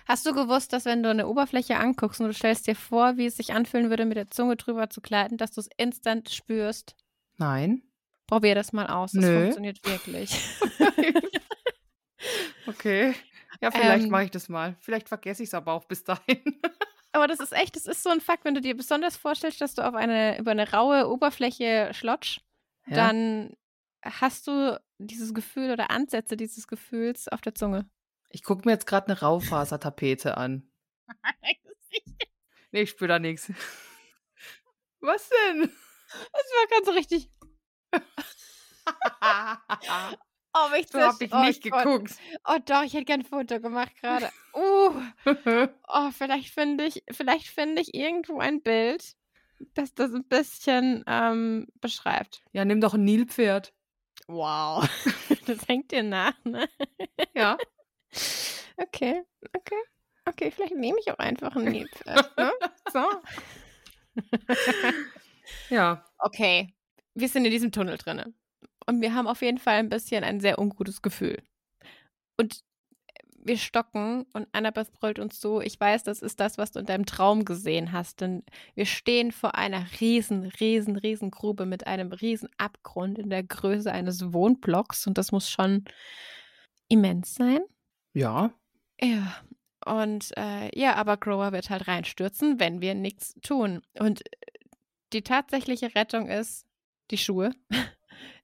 Hast 0.06 0.26
du 0.26 0.32
gewusst, 0.32 0.72
dass 0.72 0.86
wenn 0.86 1.02
du 1.02 1.10
eine 1.10 1.28
Oberfläche 1.28 1.76
anguckst 1.76 2.20
und 2.20 2.26
du 2.26 2.34
stellst 2.34 2.66
dir 2.66 2.74
vor, 2.74 3.16
wie 3.16 3.26
es 3.26 3.36
sich 3.36 3.52
anfühlen 3.52 3.90
würde, 3.90 4.06
mit 4.06 4.16
der 4.16 4.30
Zunge 4.30 4.56
drüber 4.56 4.90
zu 4.90 5.00
gleiten, 5.00 5.36
dass 5.36 5.52
du 5.52 5.60
es 5.60 5.68
instant 5.76 6.30
spürst? 6.30 6.96
Nein. 7.36 7.82
Probier 8.26 8.54
das 8.54 8.72
mal 8.72 8.86
aus. 8.86 9.12
Das 9.12 9.24
Nö. 9.24 9.40
funktioniert 9.40 9.84
wirklich. 9.86 10.36
okay. 12.66 13.14
Ja, 13.60 13.70
vielleicht 13.70 14.04
ähm, 14.04 14.10
mache 14.10 14.24
ich 14.24 14.30
das 14.30 14.48
mal. 14.48 14.76
Vielleicht 14.80 15.08
vergesse 15.08 15.42
ich 15.42 15.48
es 15.48 15.54
aber 15.54 15.72
auch 15.72 15.84
bis 15.84 16.04
dahin. 16.04 16.42
aber 17.12 17.26
das 17.26 17.40
ist 17.40 17.52
echt, 17.52 17.76
das 17.76 17.86
ist 17.86 18.02
so 18.02 18.10
ein 18.10 18.20
Fakt, 18.20 18.44
wenn 18.44 18.54
du 18.54 18.60
dir 18.60 18.76
besonders 18.76 19.16
vorstellst, 19.16 19.60
dass 19.60 19.74
du 19.74 19.86
auf 19.86 19.94
eine, 19.94 20.38
über 20.38 20.52
eine 20.52 20.70
raue 20.70 21.08
Oberfläche 21.08 21.90
schlotsch, 21.92 22.40
ja. 22.86 22.94
dann 22.94 23.56
hast 24.04 24.46
du 24.46 24.80
dieses 24.98 25.34
Gefühl 25.34 25.72
oder 25.72 25.90
Ansätze 25.90 26.36
dieses 26.36 26.66
Gefühls 26.68 27.28
auf 27.28 27.40
der 27.40 27.54
Zunge. 27.54 27.88
Ich 28.30 28.42
gucke 28.42 28.62
mir 28.66 28.72
jetzt 28.72 28.86
gerade 28.86 29.08
eine 29.08 29.20
Raufasertapete 29.20 30.36
an. 30.36 30.70
nee, 32.72 32.82
ich 32.82 32.90
spüre 32.90 33.08
da 33.08 33.18
nichts. 33.18 33.50
Was 35.00 35.28
denn? 35.28 35.70
Das 36.10 36.46
war 36.54 36.66
ganz 36.70 36.88
richtig. 36.96 37.30
Oh, 40.58 40.74
ich 40.74 40.88
so 40.88 41.00
habe 41.00 41.24
ich 41.24 41.32
oh, 41.32 41.40
nicht 41.40 41.62
Gott. 41.62 41.84
geguckt. 41.84 42.14
Oh 42.46 42.56
doch, 42.64 42.82
ich 42.82 42.94
hätte 42.94 43.04
gern 43.04 43.20
ein 43.20 43.26
Foto 43.26 43.60
gemacht 43.60 43.92
gerade. 44.00 44.30
Uh. 44.54 44.92
oh, 45.88 46.10
vielleicht 46.16 46.52
finde 46.52 46.84
ich, 46.84 47.02
vielleicht 47.10 47.46
finde 47.46 47.82
ich 47.82 47.94
irgendwo 47.94 48.38
ein 48.40 48.62
Bild, 48.62 49.14
das 49.74 49.94
das 49.94 50.12
ein 50.12 50.24
bisschen 50.24 51.04
ähm, 51.06 51.68
beschreibt. 51.80 52.42
Ja, 52.52 52.64
nimm 52.64 52.80
doch 52.80 52.94
ein 52.94 53.04
Nilpferd. 53.04 53.72
Wow. 54.26 54.88
das 55.46 55.68
hängt 55.68 55.92
dir 55.92 56.02
nach, 56.02 56.34
ne? 56.44 56.68
Ja. 57.34 57.56
Okay, 58.76 59.22
okay. 59.56 59.82
Okay, 60.24 60.50
vielleicht 60.50 60.74
nehme 60.74 60.98
ich 61.00 61.10
auch 61.10 61.18
einfach 61.18 61.54
ein 61.56 61.64
Nilpferd, 61.64 62.36
ne? 62.36 62.52
So. 62.92 63.04
ja. 65.70 66.04
Okay. 66.18 66.74
Wir 67.14 67.28
sind 67.28 67.44
in 67.44 67.50
diesem 67.50 67.72
Tunnel 67.72 67.96
drinne. 67.96 68.32
Und 68.88 69.02
wir 69.02 69.14
haben 69.14 69.28
auf 69.28 69.42
jeden 69.42 69.58
Fall 69.58 69.74
ein 69.74 69.90
bisschen 69.90 70.24
ein 70.24 70.40
sehr 70.40 70.58
ungutes 70.58 71.02
Gefühl. 71.02 71.42
Und 72.38 72.64
wir 73.44 73.58
stocken 73.58 74.24
und 74.32 74.48
Annabeth 74.52 74.92
brüllt 74.92 75.18
uns 75.18 75.40
so, 75.40 75.60
ich 75.60 75.78
weiß, 75.78 76.04
das 76.04 76.22
ist 76.22 76.40
das, 76.40 76.56
was 76.56 76.72
du 76.72 76.80
in 76.80 76.86
deinem 76.86 77.04
Traum 77.04 77.44
gesehen 77.44 77.92
hast, 77.92 78.22
denn 78.22 78.44
wir 78.74 78.86
stehen 78.86 79.30
vor 79.30 79.54
einer 79.56 79.84
riesen, 80.00 80.44
riesen, 80.60 80.96
riesen 80.96 81.30
Grube 81.30 81.66
mit 81.66 81.86
einem 81.86 82.12
riesen 82.12 82.48
Abgrund 82.56 83.18
in 83.18 83.28
der 83.28 83.42
Größe 83.42 83.92
eines 83.92 84.32
Wohnblocks 84.32 85.06
und 85.06 85.18
das 85.18 85.32
muss 85.32 85.50
schon 85.50 85.84
immens 86.88 87.34
sein. 87.34 87.60
Ja. 88.14 88.52
Ja. 89.00 89.36
Und 89.84 90.36
äh, 90.38 90.70
ja, 90.78 90.94
aber 90.94 91.18
Grower 91.18 91.52
wird 91.52 91.68
halt 91.68 91.88
reinstürzen, 91.88 92.58
wenn 92.58 92.80
wir 92.80 92.94
nichts 92.94 93.34
tun. 93.42 93.82
Und 93.98 94.22
die 95.12 95.22
tatsächliche 95.22 95.94
Rettung 95.94 96.28
ist 96.28 96.66
die 97.10 97.18
Schuhe. 97.18 97.52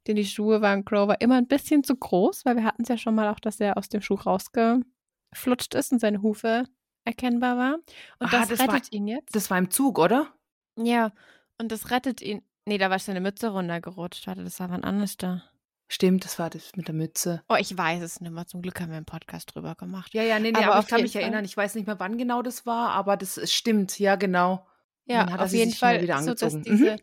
denn 0.06 0.16
die 0.16 0.24
Schuhe 0.24 0.60
waren 0.60 0.84
Grover 0.84 1.20
immer 1.20 1.36
ein 1.36 1.46
bisschen 1.46 1.84
zu 1.84 1.96
groß, 1.96 2.44
weil 2.44 2.56
wir 2.56 2.64
hatten 2.64 2.82
es 2.82 2.88
ja 2.88 2.96
schon 2.96 3.14
mal 3.14 3.28
auch, 3.28 3.40
dass 3.40 3.60
er 3.60 3.76
aus 3.76 3.88
dem 3.88 4.00
Schuh 4.00 4.14
rausgeflutscht 4.14 5.74
ist 5.74 5.92
und 5.92 6.00
seine 6.00 6.22
Hufe 6.22 6.64
erkennbar 7.04 7.56
war. 7.56 7.74
Und 8.18 8.26
ah, 8.26 8.30
das, 8.30 8.48
das, 8.48 8.60
rettet 8.60 8.72
war, 8.72 8.92
ihn 8.92 9.08
jetzt. 9.08 9.34
Das 9.34 9.50
war 9.50 9.58
im 9.58 9.70
Zug, 9.70 9.98
oder? 9.98 10.32
Ja, 10.76 11.12
und 11.58 11.70
das 11.70 11.90
rettet 11.90 12.20
ihn. 12.22 12.42
Nee, 12.66 12.78
da 12.78 12.90
war 12.90 12.98
seine 12.98 13.20
Mütze 13.20 13.48
runtergerutscht. 13.48 14.26
Warte, 14.26 14.42
das 14.42 14.58
war 14.58 14.70
wann 14.70 14.84
anders 14.84 15.16
da. 15.16 15.42
Stimmt, 15.88 16.24
das 16.24 16.38
war 16.38 16.48
das 16.48 16.74
mit 16.76 16.88
der 16.88 16.94
Mütze. 16.94 17.42
Oh, 17.48 17.56
ich 17.58 17.76
weiß 17.76 18.02
es 18.02 18.20
nicht 18.20 18.32
mehr. 18.32 18.46
Zum 18.46 18.62
Glück 18.62 18.80
haben 18.80 18.88
wir 18.88 18.96
einen 18.96 19.04
Podcast 19.04 19.54
drüber 19.54 19.74
gemacht. 19.74 20.14
Ja, 20.14 20.22
ja, 20.22 20.38
nee, 20.38 20.50
nee, 20.50 20.58
aber, 20.58 20.76
aber 20.76 20.80
ich 20.80 20.88
kann 20.88 21.02
mich 21.02 21.12
Fall. 21.12 21.22
erinnern. 21.22 21.44
Ich 21.44 21.56
weiß 21.56 21.74
nicht 21.74 21.86
mehr, 21.86 22.00
wann 22.00 22.16
genau 22.16 22.42
das 22.42 22.64
war, 22.64 22.90
aber 22.90 23.16
das 23.16 23.52
stimmt. 23.52 23.98
Ja, 23.98 24.16
genau. 24.16 24.66
Ja, 25.04 25.26
auf 25.38 25.52
jeden 25.52 25.72
Fall. 25.72 26.00
Wieder 26.00 26.16
angezogen. 26.16 26.50
So, 26.50 26.58
dass, 26.58 26.64
diese, 26.64 26.92
mhm. 26.92 26.98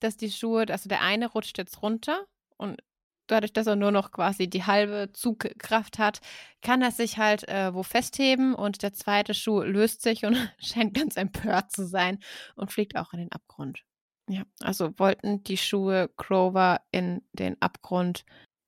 Dass 0.00 0.16
die 0.16 0.30
Schuhe, 0.30 0.66
also 0.68 0.88
der 0.88 1.02
eine 1.02 1.28
rutscht 1.28 1.58
jetzt 1.58 1.82
runter 1.82 2.26
und 2.56 2.82
dadurch, 3.26 3.52
dass 3.52 3.66
er 3.66 3.76
nur 3.76 3.90
noch 3.90 4.12
quasi 4.12 4.48
die 4.48 4.64
halbe 4.64 5.10
Zugkraft 5.12 5.98
hat, 5.98 6.20
kann 6.62 6.82
er 6.82 6.90
sich 6.90 7.18
halt 7.18 7.48
äh, 7.48 7.74
wo 7.74 7.82
festheben 7.82 8.54
und 8.54 8.82
der 8.82 8.92
zweite 8.92 9.34
Schuh 9.34 9.62
löst 9.62 10.02
sich 10.02 10.24
und 10.24 10.36
scheint 10.58 10.94
ganz 10.94 11.16
empört 11.16 11.72
zu 11.72 11.86
sein 11.86 12.18
und 12.54 12.72
fliegt 12.72 12.96
auch 12.96 13.12
in 13.12 13.20
den 13.20 13.32
Abgrund. 13.32 13.82
Ja, 14.28 14.42
also 14.60 14.98
wollten 14.98 15.44
die 15.44 15.56
Schuhe 15.56 16.10
Grover 16.16 16.80
in 16.90 17.22
den 17.32 17.60
Abgrund 17.62 18.24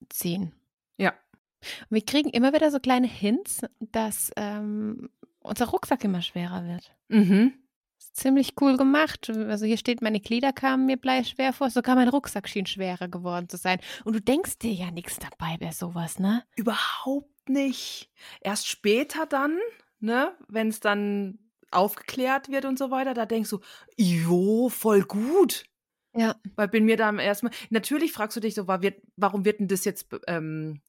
ziehen. 0.08 0.54
Ja. 0.98 1.14
Und 1.90 1.96
wir 1.96 2.04
kriegen 2.04 2.30
immer 2.30 2.52
wieder 2.52 2.70
so 2.70 2.78
kleine 2.78 3.08
Hints, 3.08 3.62
dass 3.80 4.30
ähm, 4.36 5.10
unser 5.40 5.66
Rucksack 5.66 6.04
immer 6.04 6.22
schwerer 6.22 6.64
wird. 6.64 6.94
Mhm 7.08 7.67
ziemlich 8.18 8.54
cool 8.60 8.76
gemacht. 8.76 9.30
Also 9.30 9.66
hier 9.66 9.76
steht, 9.78 10.02
meine 10.02 10.20
Glieder 10.20 10.52
kamen 10.52 10.86
mir 10.86 10.98
schwer 11.24 11.52
vor, 11.52 11.70
sogar 11.70 11.94
mein 11.94 12.08
Rucksack 12.08 12.48
schien 12.48 12.66
schwerer 12.66 13.08
geworden 13.08 13.48
zu 13.48 13.56
sein. 13.56 13.80
Und 14.04 14.14
du 14.14 14.20
denkst 14.20 14.58
dir 14.58 14.72
ja 14.72 14.90
nichts 14.90 15.18
dabei 15.18 15.56
bei 15.58 15.70
sowas, 15.72 16.18
ne? 16.18 16.44
Überhaupt 16.56 17.48
nicht. 17.48 18.10
Erst 18.40 18.68
später 18.68 19.26
dann, 19.26 19.58
ne, 20.00 20.32
wenn 20.48 20.68
es 20.68 20.80
dann 20.80 21.38
aufgeklärt 21.70 22.50
wird 22.50 22.64
und 22.64 22.78
so 22.78 22.90
weiter, 22.90 23.14
da 23.14 23.26
denkst 23.26 23.50
du, 23.50 23.60
jo, 23.96 24.68
voll 24.68 25.02
gut. 25.02 25.64
Ja. 26.14 26.36
Weil 26.56 26.68
bin 26.68 26.84
mir 26.84 26.96
da 26.96 27.12
erstmal, 27.14 27.52
natürlich 27.70 28.12
fragst 28.12 28.36
du 28.36 28.40
dich 28.40 28.54
so, 28.54 28.66
warum 28.66 29.44
wird 29.44 29.60
denn 29.60 29.68
das 29.68 29.84
jetzt 29.84 30.08
ähm, 30.26 30.80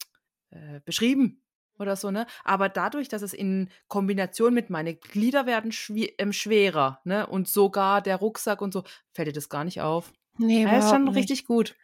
äh, 0.50 0.80
beschrieben? 0.86 1.42
Oder 1.80 1.96
so, 1.96 2.12
ne? 2.12 2.26
Aber 2.44 2.70
dadurch, 2.70 3.08
dass 3.08 3.22
es 3.22 3.34
in 3.34 3.70
Kombination 3.88 4.54
mit 4.54 4.70
meine 4.70 4.96
Glieder 4.96 5.46
werden 5.46 5.72
schw 5.72 6.14
ähm, 6.18 6.34
schwerer, 6.34 7.02
ne? 7.04 7.28
Und 7.28 7.48
sogar 7.48 8.02
der 8.02 8.18
Rucksack 8.18 8.62
und 8.62 8.74
so, 8.74 8.84
fällt 9.12 9.28
dir 9.28 9.34
das 9.34 9.50
gar 9.50 9.64
nicht 9.64 9.82
auf. 9.82 10.14
Nee, 10.38 10.64
ja, 10.64 10.78
ist 10.78 10.90
schon 10.90 11.06
nicht. 11.06 11.16
richtig 11.16 11.46
gut. 11.46 11.76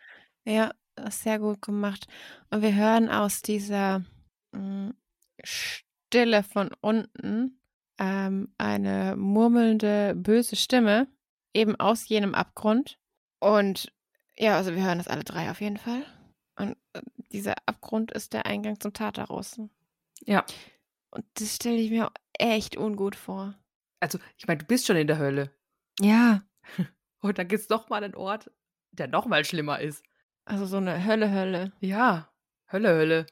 Ja, 0.45 0.71
sehr 1.09 1.39
gut 1.39 1.61
gemacht. 1.61 2.07
Und 2.49 2.61
wir 2.61 2.73
hören 2.73 3.09
aus 3.09 3.41
dieser 3.41 3.99
mh, 4.51 4.59
hm, 4.59 4.93
Stille 5.43 6.43
von 6.43 6.71
unten 6.81 7.59
ähm, 7.99 8.53
eine 8.57 9.15
murmelnde, 9.17 10.13
böse 10.15 10.55
Stimme, 10.55 11.07
eben 11.53 11.75
aus 11.75 12.07
jenem 12.07 12.35
Abgrund. 12.35 12.97
Und 13.39 13.91
ja, 14.37 14.55
also 14.57 14.75
wir 14.75 14.83
hören 14.83 14.97
das 14.97 15.07
alle 15.07 15.23
drei 15.23 15.49
auf 15.51 15.61
jeden 15.61 15.77
Fall. 15.77 16.03
Und 16.57 16.77
äh, 16.93 17.01
dieser 17.31 17.55
Abgrund 17.65 18.11
ist 18.11 18.33
der 18.33 18.45
Eingang 18.45 18.79
zum 18.79 18.93
Tartarus. 18.93 19.59
Ja. 20.23 20.45
Und 21.11 21.25
das 21.35 21.55
stelle 21.55 21.77
ich 21.77 21.89
mir 21.89 22.11
echt 22.33 22.77
ungut 22.77 23.15
vor. 23.15 23.55
Also, 23.99 24.19
ich 24.37 24.47
meine, 24.47 24.59
du 24.59 24.65
bist 24.65 24.85
schon 24.85 24.97
in 24.97 25.07
der 25.07 25.17
Hölle. 25.17 25.51
Ja. 25.99 26.43
Und 27.21 27.37
dann 27.37 27.47
gibt 27.47 27.61
es 27.61 27.67
doch 27.67 27.89
mal 27.89 28.03
einen 28.03 28.15
Ort, 28.15 28.51
der 28.91 29.07
noch 29.07 29.25
mal 29.25 29.45
schlimmer 29.45 29.79
ist. 29.79 30.03
Also 30.45 30.65
so 30.65 30.77
eine 30.77 31.03
Hölle-Hölle. 31.03 31.73
Ja, 31.79 32.31
Hölle, 32.71 32.89
Hölle. 32.89 33.25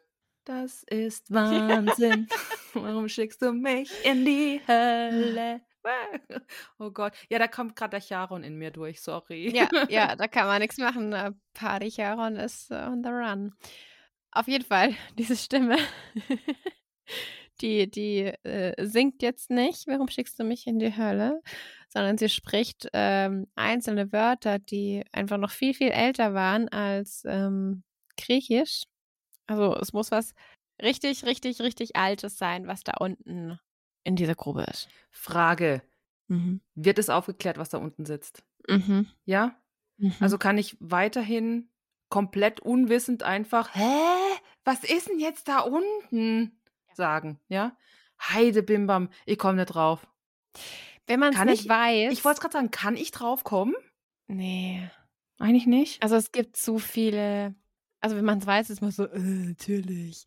Das 0.45 0.83
ist 0.83 1.31
Wahnsinn. 1.31 2.27
Warum 2.73 3.07
schickst 3.07 3.41
du 3.41 3.53
mich 3.53 3.91
in 4.03 4.25
die 4.25 4.61
Hölle? 4.67 5.61
Oh 6.79 6.91
Gott. 6.91 7.13
Ja, 7.29 7.39
da 7.39 7.47
kommt 7.49 7.75
gerade 7.75 7.99
der 7.99 8.01
Charon 8.01 8.41
in 8.45 8.55
mir 8.55 8.71
durch, 8.71 9.01
sorry. 9.01 9.53
Ja, 9.53 9.67
ja, 9.89 10.15
da 10.15 10.29
kann 10.29 10.47
man 10.47 10.61
nichts 10.61 10.77
machen. 10.77 11.13
Party 11.53 11.91
Charon 11.91 12.37
ist 12.37 12.71
äh, 12.71 12.85
on 12.87 13.03
the 13.03 13.09
run. 13.09 13.53
Auf 14.33 14.47
jeden 14.47 14.65
Fall, 14.65 14.95
diese 15.17 15.35
Stimme, 15.35 15.77
die, 17.61 17.89
die 17.89 18.25
äh, 18.43 18.85
singt 18.85 19.21
jetzt 19.21 19.49
nicht, 19.49 19.87
warum 19.87 20.07
schickst 20.07 20.39
du 20.39 20.43
mich 20.43 20.67
in 20.67 20.79
die 20.79 20.95
Hölle, 20.95 21.41
sondern 21.89 22.17
sie 22.17 22.29
spricht 22.29 22.89
ähm, 22.93 23.47
einzelne 23.55 24.11
Wörter, 24.11 24.59
die 24.59 25.03
einfach 25.11 25.37
noch 25.37 25.51
viel, 25.51 25.73
viel 25.73 25.91
älter 25.91 26.33
waren 26.33 26.67
als 26.69 27.23
ähm, 27.25 27.83
Griechisch. 28.17 28.83
Also 29.47 29.75
es 29.75 29.93
muss 29.93 30.11
was 30.11 30.33
richtig, 30.81 31.25
richtig, 31.25 31.61
richtig 31.61 31.95
Altes 31.95 32.37
sein, 32.37 32.67
was 32.67 32.83
da 32.83 32.93
unten 32.99 33.59
in 34.03 34.15
dieser 34.15 34.35
Grube 34.35 34.63
ist. 34.63 34.89
Frage. 35.11 35.81
Mhm. 36.27 36.61
Wird 36.75 36.99
es 36.99 37.09
aufgeklärt, 37.09 37.57
was 37.57 37.69
da 37.69 37.77
unten 37.77 38.05
sitzt? 38.05 38.43
Mhm. 38.67 39.07
Ja? 39.25 39.55
Mhm. 39.97 40.15
Also 40.19 40.37
kann 40.37 40.57
ich 40.57 40.77
weiterhin 40.79 41.69
komplett 42.13 42.59
unwissend 42.59 43.23
einfach, 43.23 43.73
hä? 43.73 43.97
Was 44.65 44.83
ist 44.83 45.09
denn 45.09 45.17
jetzt 45.19 45.47
da 45.47 45.61
unten? 45.61 46.59
sagen, 46.93 47.39
ja? 47.47 47.75
Heide 48.21 48.61
Bimbam, 48.61 49.09
ich 49.25 49.39
komme 49.39 49.55
nicht 49.55 49.73
drauf. 49.73 50.05
wenn 51.07 51.19
man 51.19 51.31
es 51.31 51.35
kann 51.37 51.47
nicht 51.47 51.63
ich- 51.63 51.69
weiß. 51.69 52.13
Ich 52.13 52.23
wollte 52.23 52.39
gerade 52.39 52.53
sagen, 52.53 52.69
kann 52.69 52.95
ich 52.95 53.09
drauf 53.09 53.43
kommen? 53.43 53.73
Nee. 54.27 54.87
Eigentlich 55.39 55.65
nicht. 55.65 56.03
Also 56.03 56.15
es 56.15 56.31
gibt 56.31 56.55
zu 56.55 56.77
viele, 56.77 57.55
also 57.99 58.15
wenn 58.15 58.25
man 58.25 58.37
es 58.37 58.45
weiß, 58.45 58.69
ist 58.69 58.81
man 58.83 58.91
so, 58.91 59.05
äh, 59.07 59.17
natürlich. 59.19 60.25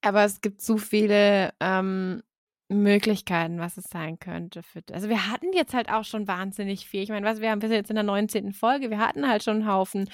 Aber 0.00 0.24
es 0.24 0.40
gibt 0.40 0.62
zu 0.62 0.78
viele 0.78 1.52
ähm, 1.60 2.22
Möglichkeiten, 2.70 3.58
was 3.60 3.76
es 3.76 3.84
sein 3.84 4.18
könnte. 4.18 4.62
Für, 4.62 4.82
also 4.90 5.10
wir 5.10 5.30
hatten 5.30 5.52
jetzt 5.52 5.74
halt 5.74 5.90
auch 5.90 6.04
schon 6.04 6.26
wahnsinnig 6.26 6.88
viel. 6.88 7.02
Ich 7.02 7.10
meine, 7.10 7.26
was 7.26 7.42
wir 7.42 7.50
haben 7.50 7.58
bis 7.60 7.70
jetzt 7.70 7.90
in 7.90 7.96
der 7.96 8.04
19. 8.04 8.54
Folge, 8.54 8.88
wir 8.88 8.98
hatten 8.98 9.28
halt 9.28 9.44
schon 9.44 9.56
einen 9.56 9.68
Haufen. 9.70 10.08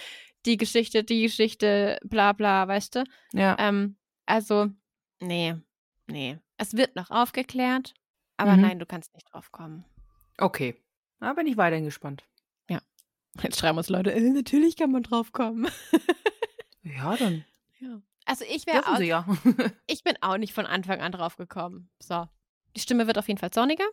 Die 0.47 0.57
Geschichte, 0.57 1.05
die 1.05 1.22
Geschichte, 1.22 1.99
bla 2.05 2.32
bla, 2.32 2.66
weißt 2.68 2.97
du? 2.97 3.05
Ja. 3.32 3.57
Ähm, 3.59 3.97
also, 4.26 4.68
nee, 5.20 5.55
nee. 6.07 6.38
Es 6.57 6.76
wird 6.76 6.97
noch 6.97 7.11
aufgeklärt, 7.11 7.95
aber 8.36 8.57
Mhm. 8.57 8.62
nein, 8.62 8.78
du 8.78 8.86
kannst 8.86 9.14
nicht 9.14 9.32
drauf 9.32 9.53
kommen. 9.53 9.84
Okay. 10.38 10.76
Da 11.20 11.32
bin 11.34 11.47
ich 11.47 11.57
weiterhin 11.57 11.84
gespannt. 11.84 12.24
Jetzt 13.43 13.59
schreiben 13.59 13.78
uns 13.78 13.88
Leute, 13.88 14.12
äh, 14.12 14.20
natürlich 14.28 14.76
kann 14.76 14.90
man 14.93 15.03
drauf 15.03 15.32
kommen. 15.32 15.66
Ja, 16.82 17.16
dann 17.16 17.45
ja. 17.80 18.03
Also 18.26 18.45
ich 18.45 18.66
wäre 18.66 18.86
auch, 18.86 18.97
sie 18.99 19.07
ja. 19.07 19.24
ich 19.86 20.03
bin 20.05 20.16
auch 20.20 20.36
nicht 20.36 20.53
von 20.53 20.66
Anfang 20.66 21.01
an 21.01 21.12
drauf 21.12 21.36
gekommen. 21.36 21.88
So. 22.01 22.26
Die 22.76 22.80
Stimme 22.80 23.07
wird 23.07 23.16
auf 23.18 23.28
jeden 23.28 23.38
Fall 23.38 23.53
sonniger. 23.55 23.84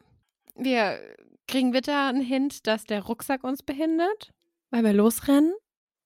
Wir 0.56 1.00
kriegen 1.47 1.72
wieder 1.74 2.08
einen 2.10 2.22
Hint, 2.22 2.68
dass 2.68 2.84
der 2.86 3.04
Rucksack 3.04 3.43
uns 3.43 3.64
behindert, 3.64 4.34
weil 4.72 4.84
wir 4.84 4.91
losrennen. 4.93 5.54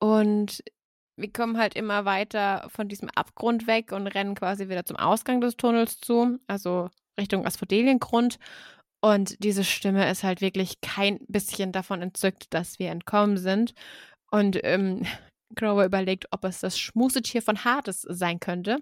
Und 0.04 0.62
wir 1.16 1.32
kommen 1.32 1.58
halt 1.58 1.76
immer 1.76 2.04
weiter 2.04 2.68
von 2.68 2.90
diesem 2.90 3.10
Abgrund 3.12 3.68
weg 3.68 3.94
und 3.94 4.06
rennen 4.08 4.36
quasi 4.36 4.68
wieder 4.68 4.84
zum 4.84 4.98
Ausgang 4.98 5.40
des 5.40 5.56
Tunnels 5.56 6.02
zu, 6.02 6.40
also 6.46 6.90
Richtung 7.18 7.46
Asphodeliengrund. 7.46 8.38
Und 9.02 9.42
diese 9.42 9.64
Stimme 9.64 10.12
ist 10.12 10.24
halt 10.24 10.42
wirklich 10.42 10.82
kein 10.82 11.20
bisschen 11.30 11.72
davon 11.72 12.02
entzückt, 12.02 12.54
dass 12.54 12.80
wir 12.80 12.92
entkommen 12.92 13.38
sind. 13.38 13.76
Und 14.30 14.60
ähm, 14.66 15.06
Grover 15.56 15.86
überlegt, 15.86 16.26
ob 16.32 16.44
es 16.44 16.60
das 16.60 16.78
Schmusetier 16.78 17.42
von 17.42 17.64
Hades 17.64 18.02
sein 18.02 18.42
könnte. 18.42 18.80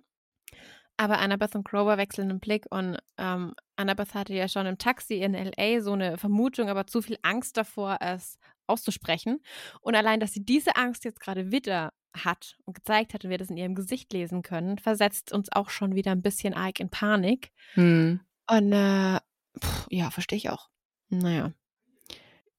Aber 0.97 1.19
Annabeth 1.19 1.53
und 1.53 1.67
Grover 1.67 1.99
wechseln 1.99 2.29
den 2.29 2.39
Blick 2.39 2.65
und 2.71 2.97
ähm, 3.19 3.53
Annabeth 3.75 4.15
hatte 4.15 4.33
ja 4.33 4.47
schon 4.47 4.65
im 4.65 4.79
Taxi 4.79 5.17
in 5.17 5.33
LA 5.33 5.81
so 5.81 5.93
eine 5.93 6.17
Vermutung, 6.17 6.67
aber 6.67 6.87
zu 6.87 7.03
viel 7.03 7.19
Angst 7.21 7.57
davor, 7.57 7.97
es 7.99 8.39
auszusprechen. 8.67 9.41
Und 9.81 9.95
allein, 9.95 10.19
dass 10.19 10.33
sie 10.33 10.43
diese 10.43 10.75
Angst 10.75 11.05
jetzt 11.05 11.19
gerade 11.19 11.51
wieder 11.51 11.93
hat 12.13 12.57
und 12.65 12.73
gezeigt 12.73 13.13
hat 13.13 13.23
und 13.23 13.29
wir 13.29 13.37
das 13.37 13.49
in 13.49 13.57
ihrem 13.57 13.75
Gesicht 13.75 14.11
lesen 14.13 14.41
können, 14.41 14.77
versetzt 14.77 15.31
uns 15.31 15.49
auch 15.51 15.69
schon 15.69 15.95
wieder 15.95 16.11
ein 16.11 16.21
bisschen 16.21 16.53
arg 16.53 16.79
in 16.79 16.89
Panik. 16.89 17.51
Hm. 17.73 18.19
Und 18.49 18.73
äh, 18.73 19.19
pff, 19.59 19.87
ja, 19.89 20.09
verstehe 20.11 20.37
ich 20.37 20.49
auch. 20.49 20.69
Naja. 21.09 21.53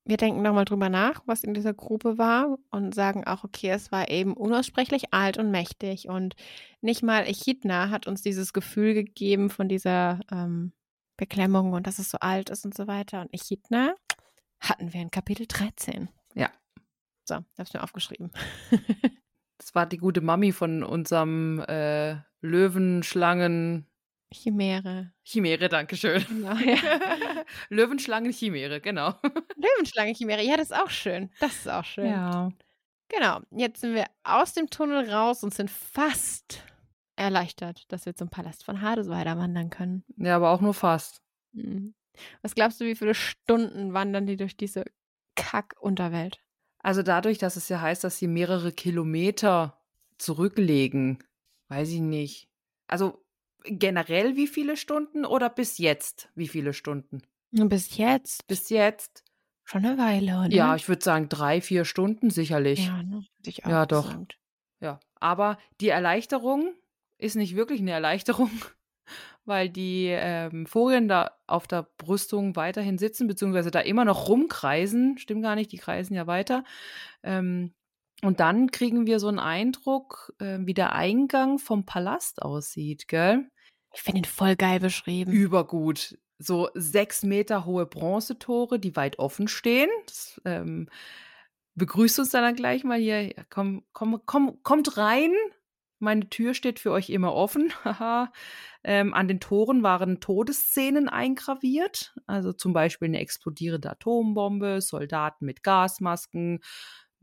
Wir 0.05 0.17
denken 0.17 0.43
nochmal 0.43 0.65
drüber 0.65 0.89
nach, 0.89 1.23
was 1.27 1.45
in 1.45 1.55
dieser 1.55 1.75
Grube 1.75 2.19
war 2.19 2.59
und 2.71 2.93
sagen 2.93 3.25
auch, 3.25 3.45
okay, 3.45 3.71
es 3.71 3.93
war 3.93 4.11
eben 4.11 4.35
unaussprechlich 4.35 5.15
alt 5.15 5.39
und 5.39 5.53
mächtig 5.53 6.09
und 6.09 6.35
nicht 6.81 7.05
mal 7.05 7.23
Echidna 7.23 7.91
hat 7.91 8.09
uns 8.09 8.21
dieses 8.21 8.53
Gefühl 8.53 8.95
gegeben 8.95 9.49
von 9.49 9.69
dieser 9.69 10.19
ähm, 10.33 10.73
Beklemmung 11.17 11.73
und 11.73 11.87
dass 11.87 12.01
es 12.01 12.11
so 12.11 12.19
alt 12.19 12.51
ist 12.51 12.65
und 12.65 12.77
so 12.77 12.89
weiter. 12.89 13.21
Und 13.21 13.33
Echidna 13.33 13.95
hatten 14.63 14.93
wir 14.93 15.01
in 15.01 15.11
Kapitel 15.11 15.47
13. 15.47 16.09
Ja. 16.35 16.51
So, 17.25 17.39
hab's 17.59 17.75
mir 17.75 17.83
aufgeschrieben. 17.83 18.33
Das 19.63 19.77
war 19.77 19.87
die 19.87 19.99
gute 19.99 20.21
Mami 20.21 20.51
von 20.51 20.83
unserem 20.83 21.61
äh, 21.61 22.17
Löwenschlangen. 22.41 23.87
Chimäre. 24.35 25.13
Chimäre, 25.25 25.69
Dankeschön. 25.69 26.25
Genau, 26.27 26.57
ja. 26.57 26.79
Löwenschlangen 27.69 28.33
Chimäre, 28.33 28.81
genau. 28.81 29.15
Löwenschlange 29.57 30.15
Chimäre, 30.15 30.43
ja, 30.43 30.57
das 30.57 30.73
ist 30.73 30.77
auch 30.77 30.91
schön. 30.91 31.31
Das 31.39 31.55
ist 31.55 31.69
auch 31.69 31.85
schön. 31.85 32.07
Ja. 32.07 32.51
Genau, 33.09 33.39
jetzt 33.53 33.83
sind 33.83 33.95
wir 33.95 34.07
aus 34.25 34.53
dem 34.55 34.69
Tunnel 34.69 35.09
raus 35.09 35.45
und 35.45 35.55
sind 35.55 35.71
fast 35.71 36.65
erleichtert, 37.15 37.85
dass 37.93 38.05
wir 38.05 38.17
zum 38.17 38.31
Palast 38.31 38.65
von 38.65 38.83
Hades 38.83 39.09
weiterwandern 39.09 39.71
können. 39.71 40.05
Ja, 40.17 40.35
aber 40.35 40.51
auch 40.51 40.61
nur 40.61 40.75
fast. 40.75 41.23
Mhm. 41.53 41.95
Was 42.43 42.55
glaubst 42.55 42.81
du, 42.81 42.85
wie 42.85 42.95
viele 42.97 43.15
Stunden 43.15 43.93
wandern 43.95 44.27
die 44.27 44.37
durch 44.37 44.57
diese 44.57 44.85
Kack-Unterwelt? 45.37 46.41
Also 46.81 47.03
dadurch, 47.03 47.39
dass 47.39 47.57
es 47.57 47.69
ja 47.69 47.81
heißt, 47.81 48.05
dass 48.05 48.19
sie 48.19 48.27
mehrere 48.27 48.73
Kilometer 48.73 49.81
zurücklegen, 50.19 51.23
weiß 51.69 51.91
ich 51.91 52.01
nicht. 52.01 52.49
Also 52.89 53.25
generell 53.65 54.37
wie 54.37 54.49
viele 54.49 54.77
Stunden 54.77 55.25
oder 55.25 55.49
bis 55.49 55.79
jetzt 55.79 56.29
wie 56.35 56.49
viele 56.49 56.73
Stunden? 56.73 57.23
Und 57.57 57.69
bis 57.69 57.97
jetzt 57.97 58.47
Bis 58.47 58.69
jetzt? 58.71 59.25
schon 59.65 59.85
eine 59.85 59.99
Weile, 59.99 60.39
oder? 60.41 60.49
Ja, 60.51 60.75
ich 60.77 60.89
würde 60.89 61.05
sagen 61.05 61.29
drei, 61.29 61.61
vier 61.61 61.85
Stunden 61.85 62.31
sicherlich. 62.31 62.87
ja, 62.87 63.03
ne? 63.03 63.25
Ich 63.45 63.65
auch 63.65 63.71
Ja, 63.71 63.87
doch. 63.87 64.07
gesagt. 64.07 64.39
Ja, 64.81 65.01
aber 65.15 65.59
die 65.81 65.89
Erleichterung 65.89 66.75
ist 67.19 67.37
nicht 67.37 67.55
wirklich 67.55 67.81
eine 67.81 67.93
Erleichterung, 67.93 68.51
weil 69.45 69.69
die 69.69 70.07
ähm, 70.09 70.67
Folien 70.67 71.09
da 71.09 71.33
auf 71.47 71.67
der 71.67 71.89
Brüstung 71.99 72.57
weiterhin 72.57 72.99
sitzen, 72.99 73.27
beziehungsweise 73.27 73.71
da 73.71 73.81
immer 73.81 74.05
noch 74.05 74.29
rumkreisen. 74.29 75.19
Stimmt 75.19 75.43
gar 75.43 75.55
nicht, 75.55 75.73
die 75.73 75.79
kreisen 75.79 76.15
ja 76.15 76.27
weiter. 76.27 76.65
Ähm, 77.23 77.75
und 78.23 78.39
dann 78.39 78.71
kriegen 78.71 79.07
wir 79.07 79.19
so 79.19 79.29
einen 79.29 79.41
Eindruck, 79.41 80.33
äh, 80.39 80.59
wie 80.61 80.75
der 80.75 80.93
Eingang 80.93 81.59
vom 81.59 81.85
Palast 81.85 82.41
aussieht, 82.41 83.09
gell? 83.09 83.49
Ich 83.93 84.03
finde 84.03 84.21
ihn 84.21 84.25
voll 84.25 84.57
geil 84.57 84.81
beschrieben. 84.81 85.33
Übergut. 85.33 86.17
So 86.39 86.71
sechs 86.75 87.23
Meter 87.23 87.65
hohe 87.65 87.87
Bronzetore, 87.87 88.79
die 88.79 88.97
weit 88.97 89.19
offen 89.19 89.49
stehen. 89.49 89.91
Das 90.07 90.41
ähm, 90.45 90.89
begrüßt 91.75 92.21
uns 92.21 92.31
dann, 92.31 92.43
dann 92.43 92.55
gleich 92.55 92.85
mal 92.85 92.99
hier. 92.99 93.23
Ja, 93.23 93.45
komm, 93.51 93.85
komm, 93.93 94.21
komm, 94.25 94.63
kommt 94.63 94.97
rein. 94.97 95.33
Meine 96.03 96.29
Tür 96.29 96.53
steht 96.53 96.81
für 96.81 96.91
euch 96.91 97.11
immer 97.11 97.33
offen. 97.33 97.73
Ähm, 98.85 99.15
an 99.15 99.29
den 99.29 99.39
Toren 99.39 99.85
waren 99.85 100.19
Todesszenen 100.19 101.09
eingraviert. 101.09 102.17
Also 102.27 102.53
zum 102.53 102.73
Beispiel 102.73 103.07
eine 103.07 103.21
explodierende 103.21 103.89
Atombombe, 103.89 104.81
Soldaten 104.81 105.45
mit 105.45 105.63
Gasmasken, 105.63 106.59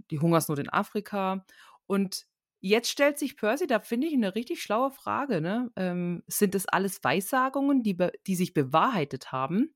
die 0.10 0.20
Hungersnot 0.20 0.60
in 0.60 0.70
Afrika. 0.70 1.46
Und 1.86 2.28
jetzt 2.62 2.90
stellt 2.90 3.20
sich 3.20 3.36
Percy, 3.36 3.68
da 3.68 3.82
finde 3.82 4.08
ich 4.08 4.14
eine 4.14 4.36
richtig 4.36 4.64
schlaue 4.64 4.90
Frage. 4.90 5.42
Ne? 5.42 5.70
Ähm, 5.76 6.24
sind 6.28 6.56
das 6.56 6.66
alles 6.66 7.04
Weissagungen, 7.04 7.84
die, 7.84 7.98
die 8.26 8.36
sich 8.36 8.54
bewahrheitet 8.54 9.34
haben? 9.34 9.76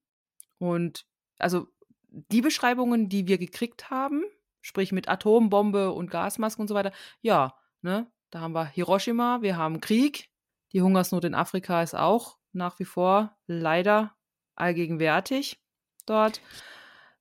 Und 0.60 1.06
also 1.38 1.68
die 2.08 2.39
Beschreibungen, 2.39 3.10
die 3.10 3.28
wir 3.28 3.39
gekriegt 3.39 3.89
haben, 3.89 4.24
sprich 4.62 4.93
mit 4.93 5.10
Atombombe 5.10 5.91
und 5.91 6.10
Gasmasken 6.10 6.62
und 6.62 6.70
so 6.70 6.76
weiter, 6.76 6.93
ja, 7.20 7.58
ne? 7.82 8.08
Da 8.34 8.39
haben 8.39 8.55
wir 8.55 8.65
Hiroshima, 8.65 9.43
wir 9.43 9.57
haben 9.57 9.79
Krieg, 9.79 10.31
die 10.71 10.81
Hungersnot 10.81 11.23
in 11.23 11.36
Afrika 11.36 11.84
ist 11.84 11.93
auch 11.93 12.39
nach 12.51 12.79
wie 12.79 12.86
vor 12.86 13.38
leider 13.45 14.15
allgegenwärtig 14.55 15.61
dort. 16.07 16.41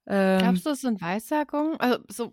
Ähm, 0.06 0.38
Glaubst 0.38 0.64
du, 0.64 0.70
es 0.70 0.80
sind 0.80 1.02
Weissagungen? 1.02 1.78
Also, 1.78 1.98
so. 2.08 2.32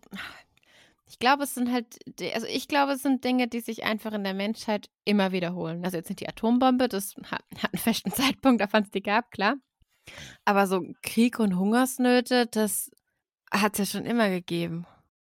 Ich 1.09 1.19
glaube, 1.19 1.43
es 1.43 1.55
sind 1.55 1.69
halt, 1.73 1.99
also 2.33 2.47
ich 2.47 2.69
glaube, 2.69 2.93
es 2.93 3.01
sind 3.01 3.25
Dinge, 3.25 3.49
die 3.49 3.59
sich 3.59 3.83
einfach 3.83 4.13
in 4.13 4.23
der 4.23 4.33
Menschheit 4.33 4.89
immer 5.03 5.33
wiederholen. 5.33 5.83
Also 5.83 5.97
jetzt 5.97 6.07
nicht 6.07 6.21
die 6.21 6.29
Atombombe, 6.29 6.87
das 6.87 7.15
hat, 7.25 7.43
hat 7.61 7.73
einen 7.73 7.81
festen 7.81 8.11
Zeitpunkt, 8.13 8.63
auf 8.63 8.71
wann 8.71 8.83
es 8.83 8.91
die 8.91 9.03
gab, 9.03 9.29
klar. 9.31 9.55
Aber 10.45 10.67
so 10.67 10.85
Krieg 11.01 11.39
und 11.39 11.57
Hungersnöte, 11.57 12.45
das 12.45 12.91
hat 13.51 13.73
es 13.73 13.79
ja 13.79 13.99
schon 13.99 14.07
immer 14.07 14.29
gegeben. 14.29 14.85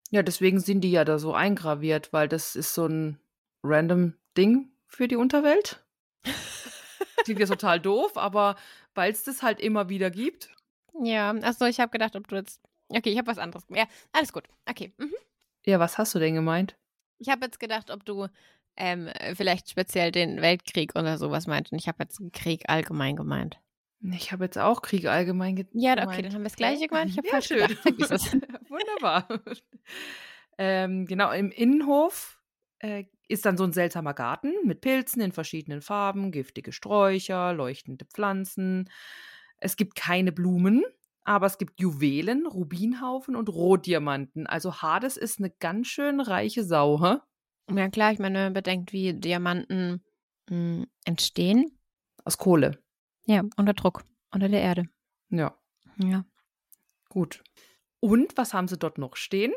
Ja, 0.09 0.23
deswegen 0.23 0.61
sind 0.61 0.81
die 0.81 0.91
ja 0.91 1.03
da 1.03 1.19
so 1.19 1.33
eingraviert, 1.33 2.13
weil 2.13 2.29
das 2.29 2.55
ist 2.55 2.73
so 2.73 2.85
ein 2.85 3.19
random 3.63 4.13
Ding 4.37 4.71
für 4.87 5.07
die 5.07 5.15
Unterwelt. 5.15 5.83
Klingt 7.23 7.39
ja 7.39 7.45
total 7.45 7.79
doof, 7.79 8.17
aber 8.17 8.55
weil 8.95 9.11
es 9.11 9.23
das 9.23 9.41
halt 9.43 9.59
immer 9.59 9.89
wieder 9.89 10.09
gibt. 10.09 10.49
Ja, 11.01 11.31
achso, 11.31 11.65
ich 11.65 11.79
habe 11.79 11.91
gedacht, 11.91 12.15
ob 12.15 12.27
du 12.27 12.35
jetzt. 12.35 12.61
Okay, 12.89 13.09
ich 13.11 13.17
habe 13.17 13.27
was 13.27 13.37
anderes. 13.37 13.63
Ja, 13.69 13.85
alles 14.11 14.33
gut. 14.33 14.43
Okay. 14.69 14.93
Mhm. 14.97 15.13
Ja, 15.65 15.79
was 15.79 15.97
hast 15.97 16.13
du 16.15 16.19
denn 16.19 16.33
gemeint? 16.35 16.75
Ich 17.19 17.29
habe 17.29 17.45
jetzt 17.45 17.59
gedacht, 17.59 17.91
ob 17.91 18.03
du 18.05 18.27
ähm, 18.75 19.09
vielleicht 19.35 19.69
speziell 19.69 20.11
den 20.11 20.41
Weltkrieg 20.41 20.95
oder 20.95 21.17
sowas 21.17 21.47
meinst. 21.47 21.71
Und 21.71 21.77
ich 21.79 21.87
habe 21.87 22.03
jetzt 22.03 22.19
Krieg 22.33 22.63
allgemein 22.67 23.15
gemeint. 23.15 23.59
Ich 24.01 24.31
habe 24.31 24.45
jetzt 24.45 24.57
auch 24.57 24.81
Krieg 24.81 25.05
allgemein 25.05 25.55
ge 25.55 25.67
Ja, 25.73 25.93
gemeint. 25.93 26.11
okay, 26.11 26.21
dann 26.23 26.33
haben 26.33 26.41
wir 26.41 26.45
das 26.49 26.55
gleiche 26.55 26.87
gemeint. 26.87 27.11
Ich 27.11 27.17
habe 27.17 27.27
Ja, 27.27 27.33
falsch 27.33 27.47
schön. 27.47 27.67
gedacht. 27.67 27.85
Wunderbar. 28.69 29.27
ähm, 30.57 31.05
genau, 31.05 31.31
im 31.31 31.51
Innenhof 31.51 32.40
äh, 32.81 33.05
ist 33.27 33.45
dann 33.45 33.57
so 33.57 33.63
ein 33.63 33.73
seltsamer 33.73 34.13
Garten 34.13 34.53
mit 34.65 34.81
Pilzen 34.81 35.21
in 35.21 35.31
verschiedenen 35.31 35.81
Farben, 35.81 36.31
giftige 36.31 36.71
Sträucher, 36.71 37.53
leuchtende 37.53 38.05
Pflanzen. 38.05 38.89
Es 39.57 39.75
gibt 39.77 39.95
keine 39.95 40.31
Blumen, 40.31 40.83
aber 41.23 41.45
es 41.45 41.57
gibt 41.57 41.79
Juwelen, 41.79 42.47
Rubinhaufen 42.47 43.35
und 43.35 43.49
Rohdiamanten. 43.49 44.47
Also 44.47 44.81
Hades 44.81 45.17
ist 45.17 45.39
eine 45.39 45.51
ganz 45.51 45.87
schön 45.87 46.19
reiche 46.19 46.63
Sau, 46.63 47.01
hä? 47.01 47.17
Ja, 47.73 47.89
klar, 47.89 48.11
ich 48.11 48.19
meine, 48.19 48.35
wenn 48.39 48.45
man 48.45 48.53
bedenkt, 48.53 48.91
wie 48.91 49.13
Diamanten 49.13 50.03
mh, 50.49 50.85
entstehen. 51.05 51.77
Aus 52.25 52.37
Kohle. 52.37 52.79
Ja, 53.25 53.43
unter 53.55 53.73
Druck, 53.73 54.03
unter 54.31 54.49
der 54.49 54.61
Erde. 54.61 54.85
Ja, 55.29 55.55
Ja. 55.97 56.25
gut. 57.09 57.43
Und 57.99 58.35
was 58.37 58.53
haben 58.53 58.67
sie 58.67 58.77
dort 58.77 58.97
noch 58.97 59.15
stehen? 59.15 59.53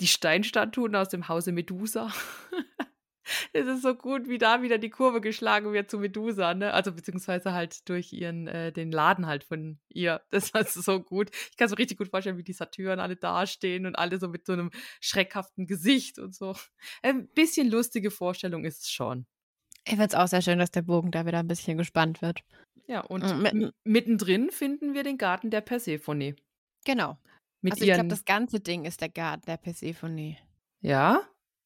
Die 0.00 0.06
Steinstatuen 0.06 0.96
aus 0.96 1.08
dem 1.08 1.28
Hause 1.28 1.52
Medusa. 1.52 2.12
Es 3.52 3.66
ist 3.66 3.82
so 3.82 3.94
gut, 3.94 4.28
wie 4.28 4.38
da 4.38 4.62
wieder 4.62 4.78
die 4.78 4.90
Kurve 4.90 5.20
geschlagen 5.20 5.72
wird 5.72 5.90
zu 5.90 5.98
Medusa, 5.98 6.54
ne? 6.54 6.72
Also 6.72 6.92
beziehungsweise 6.92 7.52
halt 7.52 7.88
durch 7.88 8.12
ihren, 8.12 8.48
äh, 8.48 8.72
den 8.72 8.90
Laden 8.90 9.26
halt 9.26 9.44
von 9.44 9.78
ihr. 9.88 10.20
Das 10.30 10.52
war 10.54 10.64
so 10.64 11.00
gut. 11.00 11.30
Ich 11.50 11.56
kann 11.56 11.66
es 11.66 11.70
mir 11.70 11.78
richtig 11.78 11.98
gut 11.98 12.08
vorstellen, 12.08 12.38
wie 12.38 12.42
die 12.44 12.52
Satyren 12.52 12.98
alle 12.98 13.16
dastehen 13.16 13.86
und 13.86 13.96
alle 13.96 14.18
so 14.18 14.28
mit 14.28 14.46
so 14.46 14.52
einem 14.52 14.70
schreckhaften 15.00 15.66
Gesicht 15.66 16.18
und 16.18 16.34
so. 16.34 16.56
Ein 17.02 17.28
bisschen 17.28 17.70
lustige 17.70 18.10
Vorstellung 18.10 18.64
ist 18.64 18.82
es 18.82 18.90
schon. 18.90 19.26
Ich 19.84 19.90
finde 19.90 20.06
es 20.06 20.14
auch 20.14 20.26
sehr 20.28 20.42
schön, 20.42 20.58
dass 20.58 20.70
der 20.70 20.82
Bogen 20.82 21.10
da 21.10 21.24
wieder 21.26 21.38
ein 21.38 21.48
bisschen 21.48 21.78
gespannt 21.78 22.22
wird. 22.22 22.40
Ja, 22.86 23.00
und 23.02 23.22
Mm, 23.22 23.70
mittendrin 23.84 24.50
finden 24.50 24.94
wir 24.94 25.04
den 25.04 25.18
Garten 25.18 25.50
der 25.50 25.60
Persephone. 25.60 26.34
Genau. 26.84 27.18
Mit 27.62 27.74
also 27.74 27.84
ich 27.84 27.92
glaube, 27.92 28.08
das 28.08 28.24
ganze 28.24 28.60
Ding 28.60 28.84
ist 28.84 29.00
der 29.00 29.08
Garten 29.10 29.44
der 29.46 29.56
Persephone. 29.56 30.36
ja? 30.80 31.20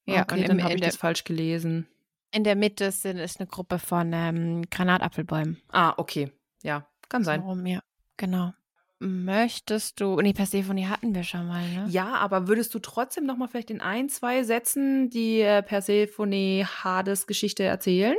Ja, 0.07 0.23
okay, 0.23 0.35
und 0.35 0.41
im- 0.43 0.49
dann 0.49 0.63
habe 0.65 0.75
ich 0.75 0.81
der- 0.81 0.91
das 0.91 0.97
falsch 0.97 1.25
gelesen. 1.25 1.87
In 2.31 2.45
der 2.45 2.57
Mitte 2.57 2.91
sind, 2.91 3.17
ist 3.19 3.39
eine 3.41 3.47
Gruppe 3.47 3.79
von 3.79 4.13
ähm, 4.13 4.63
Granatapfelbäumen. 4.71 5.63
Ah, 5.71 5.95
okay. 5.97 6.31
Ja, 6.63 6.87
kann 7.09 7.23
sein. 7.25 7.41
Warum, 7.43 7.65
ja. 7.65 7.81
Genau. 8.17 8.53
Möchtest 8.99 10.01
du. 10.01 10.21
Nee, 10.21 10.33
Persephone 10.33 10.89
hatten 10.89 11.15
wir 11.15 11.23
schon 11.25 11.47
mal, 11.47 11.63
ne? 11.69 11.87
Ja, 11.89 12.15
aber 12.17 12.49
würdest 12.49 12.75
du 12.75 12.79
trotzdem 12.81 13.25
noch 13.27 13.37
mal 13.37 13.49
vielleicht 13.49 13.71
in 13.71 13.81
ein, 13.81 14.09
zwei 14.09 14.43
Sätzen 14.45 15.11
die 15.11 15.41
äh, 15.41 15.63
Persephone 15.63 16.67
Hades 16.67 17.27
Geschichte 17.27 17.63
erzählen? 17.63 18.17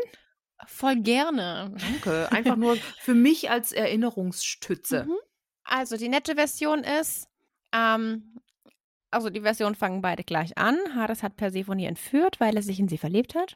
Voll 0.67 0.95
gerne. 1.01 1.73
Danke. 1.79 2.31
Einfach 2.31 2.55
nur 2.55 2.77
für 2.99 3.13
mich 3.13 3.49
als 3.49 3.71
Erinnerungsstütze. 3.73 5.05
Mhm. 5.05 5.15
Also 5.63 5.97
die 5.97 6.09
nette 6.09 6.35
Version 6.35 6.83
ist, 6.83 7.27
ähm, 7.75 8.39
also 9.11 9.29
die 9.29 9.41
Versionen 9.41 9.75
fangen 9.75 10.01
beide 10.01 10.23
gleich 10.23 10.57
an. 10.57 10.77
Hades 10.95 11.23
hat 11.23 11.37
Persephone 11.37 11.79
entführt, 11.79 12.39
weil 12.39 12.55
er 12.55 12.63
sich 12.63 12.79
in 12.79 12.87
sie 12.87 12.97
verliebt 12.97 13.35
hat. 13.35 13.55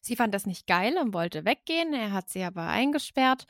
Sie 0.00 0.16
fand 0.16 0.34
das 0.34 0.46
nicht 0.46 0.66
geil 0.66 0.96
und 1.00 1.14
wollte 1.14 1.44
weggehen. 1.44 1.94
Er 1.94 2.12
hat 2.12 2.28
sie 2.28 2.42
aber 2.42 2.66
eingesperrt 2.68 3.46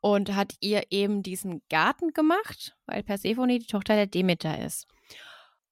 und 0.00 0.34
hat 0.34 0.54
ihr 0.60 0.84
eben 0.90 1.22
diesen 1.22 1.62
Garten 1.70 2.12
gemacht, 2.12 2.76
weil 2.86 3.02
Persephone 3.02 3.58
die 3.58 3.66
Tochter 3.66 3.94
der 3.94 4.06
Demeter 4.06 4.62
ist. 4.64 4.86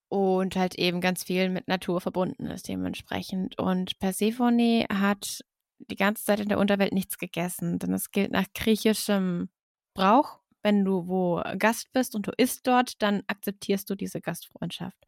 Und 0.09 0.57
halt 0.57 0.77
eben 0.77 1.01
ganz 1.01 1.25
viel 1.25 1.51
mit 1.51 1.67
Natur 1.67 2.01
verbunden 2.01 2.47
ist 2.47 2.69
dementsprechend. 2.69 3.59
Und 3.59 3.99
Persephone 3.99 4.87
hat 4.93 5.45
die 5.79 5.97
ganze 5.97 6.25
Zeit 6.25 6.41
in 6.41 6.49
der 6.49 6.59
Unterwelt 6.59 6.93
nichts 6.93 7.19
gegessen, 7.19 7.79
denn 7.79 7.93
es 7.93 8.11
gilt 8.11 8.31
nach 8.31 8.47
griechischem 8.55 9.49
Brauch, 9.93 10.41
wenn 10.65 10.85
du 10.85 11.07
wo 11.07 11.43
Gast 11.59 11.93
bist 11.93 12.17
und 12.17 12.27
du 12.27 12.33
isst 12.37 12.67
dort, 12.67 13.01
dann 13.03 13.23
akzeptierst 13.29 13.89
du 13.89 13.95
diese 13.95 14.21
Gastfreundschaft. 14.21 14.99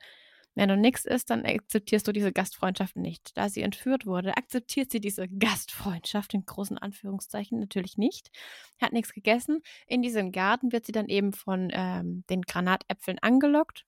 Wenn 0.54 0.70
du 0.70 0.76
nichts 0.76 1.04
isst, 1.04 1.28
dann 1.28 1.44
akzeptierst 1.44 2.08
du 2.08 2.12
diese 2.12 2.32
Gastfreundschaft 2.32 2.96
nicht. 2.96 3.36
Da 3.36 3.50
sie 3.50 3.60
entführt 3.60 4.06
wurde, 4.06 4.38
akzeptiert 4.38 4.90
sie 4.90 5.00
diese 5.00 5.28
Gastfreundschaft 5.28 6.32
in 6.32 6.46
großen 6.46 6.78
Anführungszeichen 6.78 7.60
natürlich 7.60 7.98
nicht. 7.98 8.30
Hat 8.80 8.94
nichts 8.94 9.12
gegessen. 9.12 9.60
In 9.86 10.00
diesem 10.00 10.32
Garten 10.32 10.72
wird 10.72 10.86
sie 10.86 10.92
dann 10.92 11.08
eben 11.08 11.34
von 11.34 11.70
ähm, 11.72 12.24
den 12.30 12.40
Granatäpfeln 12.40 13.18
angelockt 13.20 13.84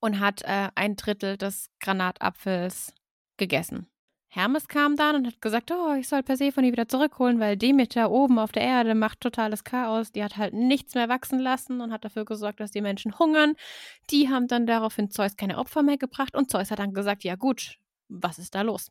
und 0.00 0.18
hat 0.18 0.42
äh, 0.42 0.70
ein 0.74 0.96
Drittel 0.96 1.36
des 1.36 1.70
Granatapfels 1.78 2.92
gegessen. 3.36 3.86
Hermes 4.34 4.66
kam 4.66 4.96
dann 4.96 5.14
und 5.14 5.26
hat 5.28 5.40
gesagt, 5.40 5.70
oh, 5.70 5.94
ich 5.94 6.08
soll 6.08 6.24
Persephone 6.24 6.72
wieder 6.72 6.88
zurückholen, 6.88 7.38
weil 7.38 7.56
Demeter 7.56 8.10
oben 8.10 8.40
auf 8.40 8.50
der 8.50 8.64
Erde 8.64 8.96
macht 8.96 9.20
totales 9.20 9.62
Chaos. 9.62 10.10
Die 10.10 10.24
hat 10.24 10.36
halt 10.36 10.54
nichts 10.54 10.96
mehr 10.96 11.08
wachsen 11.08 11.38
lassen 11.38 11.80
und 11.80 11.92
hat 11.92 12.04
dafür 12.04 12.24
gesorgt, 12.24 12.58
dass 12.58 12.72
die 12.72 12.80
Menschen 12.80 13.16
hungern. 13.16 13.54
Die 14.10 14.28
haben 14.28 14.48
dann 14.48 14.66
daraufhin 14.66 15.08
Zeus 15.08 15.36
keine 15.36 15.56
Opfer 15.58 15.84
mehr 15.84 15.98
gebracht 15.98 16.34
und 16.34 16.50
Zeus 16.50 16.72
hat 16.72 16.80
dann 16.80 16.94
gesagt, 16.94 17.22
ja 17.22 17.36
gut, 17.36 17.78
was 18.08 18.40
ist 18.40 18.56
da 18.56 18.62
los? 18.62 18.90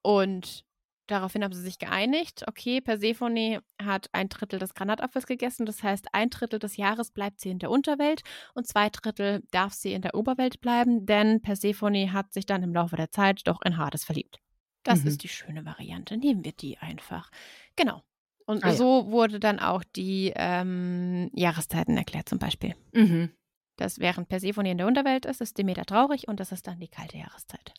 Und 0.00 0.64
daraufhin 1.08 1.42
haben 1.42 1.52
sie 1.52 1.62
sich 1.62 1.80
geeinigt, 1.80 2.44
okay, 2.46 2.80
Persephone 2.80 3.60
hat 3.82 4.08
ein 4.12 4.28
Drittel 4.28 4.60
des 4.60 4.74
Granatapfels 4.74 5.26
gegessen, 5.26 5.66
das 5.66 5.82
heißt, 5.82 6.06
ein 6.12 6.30
Drittel 6.30 6.60
des 6.60 6.76
Jahres 6.76 7.10
bleibt 7.10 7.40
sie 7.40 7.50
in 7.50 7.58
der 7.58 7.70
Unterwelt 7.70 8.22
und 8.54 8.68
zwei 8.68 8.88
Drittel 8.90 9.42
darf 9.50 9.72
sie 9.72 9.92
in 9.92 10.02
der 10.02 10.14
Oberwelt 10.14 10.60
bleiben, 10.60 11.04
denn 11.04 11.42
Persephone 11.42 12.12
hat 12.12 12.32
sich 12.32 12.46
dann 12.46 12.62
im 12.62 12.72
Laufe 12.72 12.96
der 12.96 13.10
Zeit 13.10 13.40
doch 13.44 13.60
in 13.62 13.76
Hades 13.76 14.04
verliebt. 14.04 14.41
Das 14.84 15.02
Mhm. 15.02 15.08
ist 15.08 15.22
die 15.22 15.28
schöne 15.28 15.64
Variante. 15.64 16.16
Nehmen 16.16 16.44
wir 16.44 16.52
die 16.52 16.78
einfach. 16.78 17.30
Genau. 17.76 18.02
Und 18.46 18.64
Ah 18.64 18.70
ja. 18.70 18.74
so 18.74 19.10
wurde 19.10 19.38
dann 19.40 19.60
auch 19.60 19.84
die 19.84 20.32
ähm, 20.34 21.30
Jahreszeiten 21.34 21.96
erklärt, 21.96 22.28
zum 22.28 22.38
Beispiel. 22.38 22.74
Mhm. 22.92 23.30
Dass 23.76 23.98
während 24.00 24.28
Persephone 24.28 24.66
in 24.66 24.78
der 24.78 24.86
Unterwelt 24.86 25.24
ist, 25.26 25.40
ist 25.40 25.56
Demeter 25.58 25.84
traurig 25.84 26.28
und 26.28 26.40
das 26.40 26.52
ist 26.52 26.66
dann 26.66 26.80
die 26.80 26.88
kalte 26.88 27.18
Jahreszeit. 27.18 27.72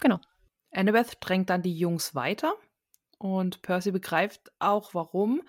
Genau. 0.00 0.18
Annabeth 0.72 1.18
drängt 1.20 1.50
dann 1.50 1.62
die 1.62 1.76
Jungs 1.78 2.14
weiter 2.14 2.54
und 3.18 3.62
Percy 3.62 3.92
begreift 3.92 4.50
auch 4.58 4.94
warum. 4.94 5.42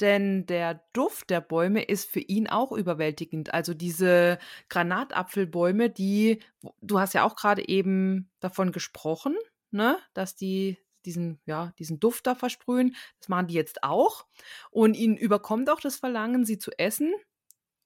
Denn 0.00 0.44
der 0.46 0.84
Duft 0.92 1.30
der 1.30 1.40
Bäume 1.40 1.82
ist 1.82 2.10
für 2.10 2.20
ihn 2.20 2.48
auch 2.48 2.72
überwältigend. 2.72 3.54
Also 3.54 3.72
diese 3.72 4.38
Granatapfelbäume, 4.68 5.88
die, 5.90 6.40
du 6.82 6.98
hast 7.00 7.14
ja 7.14 7.24
auch 7.24 7.36
gerade 7.36 7.66
eben 7.68 8.30
davon 8.40 8.72
gesprochen, 8.72 9.34
ne, 9.70 9.98
dass 10.14 10.36
die 10.36 10.78
diesen, 11.04 11.40
ja, 11.46 11.72
diesen 11.78 12.00
Duft 12.00 12.26
da 12.26 12.34
versprühen. 12.34 12.96
Das 13.20 13.28
machen 13.28 13.46
die 13.46 13.54
jetzt 13.54 13.82
auch. 13.82 14.26
Und 14.70 14.94
ihn 14.94 15.16
überkommt 15.16 15.70
auch 15.70 15.80
das 15.80 15.96
Verlangen, 15.96 16.44
sie 16.44 16.58
zu 16.58 16.72
essen. 16.78 17.14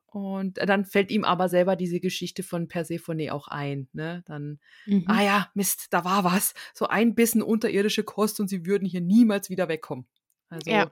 Und 0.07 0.57
dann 0.57 0.85
fällt 0.85 1.13
ihm 1.13 1.25
aber 1.25 1.49
selber 1.49 1.77
diese 1.77 2.01
Geschichte 2.01 2.43
von 2.43 2.67
Persephone 2.67 3.31
auch 3.31 3.47
ein. 3.47 3.89
Ne? 3.93 4.25
Dann 4.27 4.59
Mhm. 4.87 5.05
ah 5.07 5.23
ja, 5.23 5.51
Mist, 5.55 5.89
da 5.91 6.05
war 6.05 6.25
was. 6.25 6.55
So 6.75 6.89
ein 6.89 7.15
Bissen 7.15 7.43
unterirdische 7.43 8.03
Kost 8.03 8.41
und 8.41 8.49
sie 8.49 8.67
würden 8.67 8.89
hier 8.89 9.01
niemals 9.03 9.51
wieder 9.51 9.69
wegkommen. 9.69 10.07
Also 10.49 10.69
ja. 10.69 10.91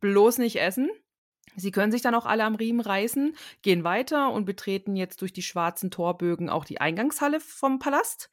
bloß 0.00 0.38
nicht 0.38 0.56
essen. 0.56 0.90
Sie 1.54 1.70
können 1.70 1.92
sich 1.92 2.02
dann 2.02 2.16
auch 2.16 2.26
alle 2.26 2.44
am 2.44 2.56
Riemen 2.56 2.80
reißen, 2.80 3.36
gehen 3.62 3.84
weiter 3.84 4.32
und 4.32 4.46
betreten 4.46 4.96
jetzt 4.96 5.22
durch 5.22 5.32
die 5.32 5.42
schwarzen 5.42 5.92
Torbögen 5.92 6.50
auch 6.50 6.64
die 6.64 6.80
Eingangshalle 6.80 7.38
vom 7.38 7.78
Palast. 7.78 8.30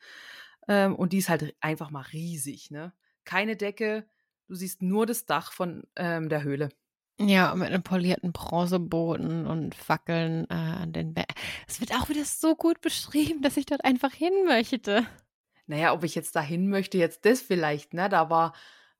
Ähm, 0.68 0.96
und 0.96 1.14
die 1.14 1.18
ist 1.18 1.30
halt 1.30 1.56
einfach 1.62 1.90
mal 1.92 2.02
riesig, 2.14 2.72
ne? 2.72 2.94
Keine 3.26 3.56
Decke, 3.56 4.06
du 4.48 4.56
siehst 4.56 4.82
nur 4.82 5.06
das 5.06 5.26
Dach 5.26 5.52
von 5.52 5.84
ähm, 5.96 6.30
der 6.30 6.44
Höhle. 6.44 6.70
Ja, 7.20 7.54
mit 7.56 7.68
einem 7.68 7.84
polierten 7.84 8.32
Bronzeboden 8.32 9.46
und 9.46 9.76
Fackeln 9.76 10.46
äh, 10.50 10.54
an 10.54 10.94
den 10.94 11.14
Be 11.14 11.24
Es 11.68 11.80
wird 11.80 11.94
auch 11.94 12.10
wieder 12.10 12.26
so 12.26 12.56
gut 12.56 12.82
beschrieben, 12.82 13.42
dass 13.42 13.56
ich 13.58 13.66
dort 13.68 13.86
einfach 13.86 14.12
hin 14.14 14.34
möchte. 14.46 15.06
Naja, 15.68 15.94
ob 15.94 16.04
ich 16.04 16.16
jetzt 16.16 16.36
dahin 16.36 16.70
möchte, 16.70 16.98
jetzt 16.98 17.26
das 17.26 17.42
vielleicht, 17.42 17.94
ne? 17.94 18.10
Da 18.10 18.30
war. 18.30 18.54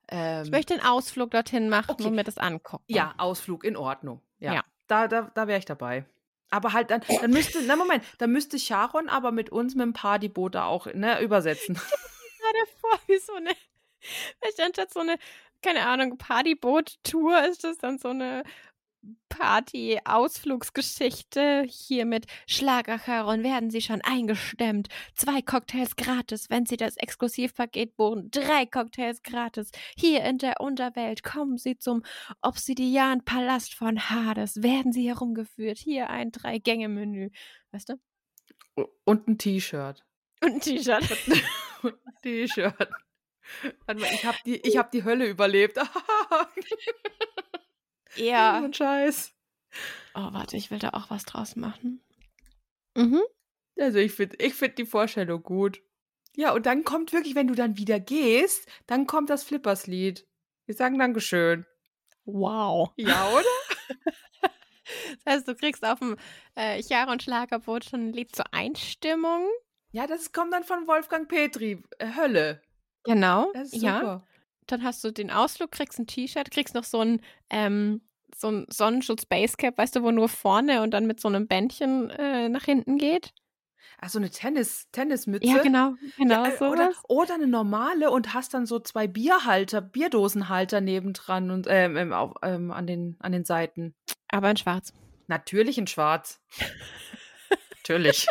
Ähm, 0.10 0.44
Ich 0.44 0.52
möchte 0.52 0.74
einen 0.76 0.86
Ausflug 0.86 1.32
dorthin 1.32 1.70
machen 1.70 1.92
Okay. 1.92 2.04
und 2.06 2.16
mir 2.16 2.24
das 2.24 2.38
angucken. 2.38 2.84
Ja, 2.88 3.14
Ausflug 3.18 3.64
in 3.64 3.76
Ordnung. 3.76 4.22
Ja. 4.40 4.54
Ja. 4.54 4.64
Da, 4.88 5.08
da, 5.08 5.32
da 5.34 5.48
wäre 5.48 5.60
ich 5.60 5.66
dabei. 5.66 6.06
Aber 6.50 6.74
halt 6.74 6.92
dann, 6.92 7.02
dann 7.22 7.32
müsste, 7.32 7.62
na 7.64 7.76
Moment, 7.76 8.04
dann 8.20 8.32
müsste 8.32 8.60
Sharon 8.60 9.10
aber 9.10 9.32
mit 9.32 9.50
uns 9.50 9.76
mit 9.76 9.84
dem 9.84 9.94
Partyboot 9.94 10.56
da 10.56 10.66
auch 10.66 10.86
ne, 10.94 11.22
übersetzen. 11.22 11.76
gerade 12.44 12.72
vor, 12.80 13.00
wie 13.08 13.18
so 13.18 13.34
eine, 13.34 13.52
vielleicht 14.00 14.60
anstatt 14.60 14.94
so 14.94 15.00
eine, 15.00 15.18
keine 15.62 15.88
Ahnung, 15.88 16.18
Partyboot-Tour 16.18 17.48
ist 17.48 17.64
das 17.64 17.78
dann 17.78 17.98
so 17.98 18.10
eine 18.10 18.44
Party-Ausflugsgeschichte. 19.30 21.64
Hier 21.68 22.06
mit 22.06 22.28
Schlagercharon 22.48 23.44
werden 23.44 23.70
Sie 23.72 23.82
schon 23.82 24.02
eingestemmt. 24.02 24.90
Zwei 25.16 25.42
Cocktails 25.42 25.96
gratis, 25.96 26.50
wenn 26.50 26.66
Sie 26.66 26.76
das 26.78 26.98
Exklusivpaket 26.98 27.96
buchen. 27.96 28.30
Drei 28.32 28.66
Cocktails 28.66 29.22
gratis. 29.24 29.72
Hier 29.98 30.24
in 30.24 30.38
der 30.38 30.62
Unterwelt 30.62 31.24
kommen 31.24 31.58
Sie 31.58 31.78
zum 31.78 32.04
Obsidian-Palast 32.42 33.76
von 33.76 34.10
Hades. 34.10 34.62
Werden 34.62 34.94
Sie 34.94 35.08
herumgeführt. 35.08 35.80
Hier 35.80 36.10
ein 36.10 36.32
Drei-Gänge-Menü. 36.32 37.30
Weißt 37.72 37.90
du? 37.90 37.96
Und 39.04 39.28
ein 39.28 39.38
T-Shirt. 39.38 40.04
Und 40.42 40.54
ein 40.54 40.62
T-Shirt. 40.62 41.04
Und 41.82 41.96
ein 42.06 42.14
T-Shirt. 42.22 42.90
Ich 43.88 44.26
habe 44.26 44.38
die, 44.46 44.60
hab 44.78 44.92
die 44.92 45.04
Hölle 45.04 45.28
überlebt. 45.28 45.78
Ja. 48.16 48.60
So 48.60 48.66
ein 48.66 48.74
Scheiß. 48.74 49.34
Oh, 50.16 50.30
warte, 50.32 50.58
ich 50.58 50.72
will 50.72 50.80
da 50.80 50.90
auch 50.90 51.10
was 51.10 51.26
draus 51.26 51.56
machen. 51.56 52.04
Mhm. 52.96 53.22
Also 53.80 53.98
ich 53.98 54.14
finde 54.14 54.36
ich 54.38 54.54
find 54.54 54.78
die 54.78 54.86
Vorstellung 54.86 55.42
gut. 55.42 55.82
Ja, 56.36 56.54
und 56.54 56.66
dann 56.66 56.84
kommt 56.84 57.14
wirklich, 57.14 57.36
wenn 57.36 57.48
du 57.48 57.56
dann 57.56 57.78
wieder 57.78 58.00
gehst, 58.00 58.68
dann 58.88 59.08
kommt 59.08 59.30
das 59.30 59.44
Flippers-Lied. 59.44 60.28
Wir 60.66 60.76
sagen 60.76 60.98
Dankeschön. 60.98 61.66
Wow. 62.26 62.92
Ja, 62.96 63.30
oder? 63.30 63.44
das 65.26 65.34
heißt, 65.34 65.48
du 65.48 65.56
kriegst 65.56 65.86
auf 65.86 66.00
dem 66.00 66.18
äh, 66.58 66.82
Jahre- 66.82 67.12
und 67.12 67.22
Schlagerboot 67.22 67.86
schon 67.86 68.08
ein 68.08 68.14
Lied 68.14 68.36
zur 68.36 68.46
Einstimmung. 68.52 69.48
Ja, 69.92 70.08
das 70.08 70.32
kommt 70.32 70.54
dann 70.54 70.64
von 70.64 70.88
Wolfgang 70.88 71.28
Petri. 71.28 71.84
Äh, 72.00 72.16
Hölle. 72.16 72.62
Genau. 73.04 73.52
Das 73.54 73.74
ist 73.74 73.84
ja. 73.84 74.26
Dann 74.68 74.84
hast 74.84 75.04
du 75.04 75.12
den 75.12 75.32
Ausflug, 75.32 75.72
kriegst 75.72 76.00
ein 76.00 76.08
T-Shirt, 76.08 76.52
kriegst 76.52 76.76
noch 76.76 76.84
so 76.84 77.02
ein, 77.02 77.22
ähm, 77.50 78.02
so 78.36 78.50
ein 78.50 78.66
Sonnenschutz 78.70 79.26
Basecap, 79.26 79.78
weißt 79.78 79.96
du, 79.96 80.04
wo 80.04 80.12
nur 80.12 80.30
vorne 80.30 80.82
und 80.82 80.92
dann 80.92 81.06
mit 81.06 81.20
so 81.20 81.28
einem 81.28 81.48
Bändchen 81.48 82.10
äh, 82.10 82.50
nach 82.50 82.64
hinten 82.64 82.98
geht. 82.98 83.34
Ach, 84.00 84.10
so 84.10 84.20
eine 84.20 84.30
Tennis, 84.30 84.90
Tennismütze. 84.92 85.48
Ja, 85.48 85.62
genau, 85.62 85.94
genau 86.18 86.44
Ja, 86.44 86.50
äh, 86.50 86.58
so. 86.58 86.66
oder, 86.66 86.92
oder 87.08 87.36
eine 87.36 87.48
normale 87.48 88.12
und 88.12 88.34
hast 88.34 88.54
dann 88.54 88.66
so 88.66 88.80
zwei 88.80 89.08
Bierhalter, 89.08 89.82
Bierdosenhalter 89.82 90.82
nebendran 90.82 91.52
und 91.52 91.68
ähm, 91.70 91.96
ähm, 91.96 92.12
auf, 92.12 92.34
ähm, 92.42 92.72
an, 92.72 92.86
den, 92.86 93.16
an 93.20 93.32
den 93.32 93.46
Seiten. 93.46 93.96
Aber 94.28 94.50
in 94.50 94.58
schwarz. 94.58 94.94
Natürlich 95.28 95.78
in 95.78 95.88
schwarz. 95.88 96.42
Natürlich. 97.78 98.28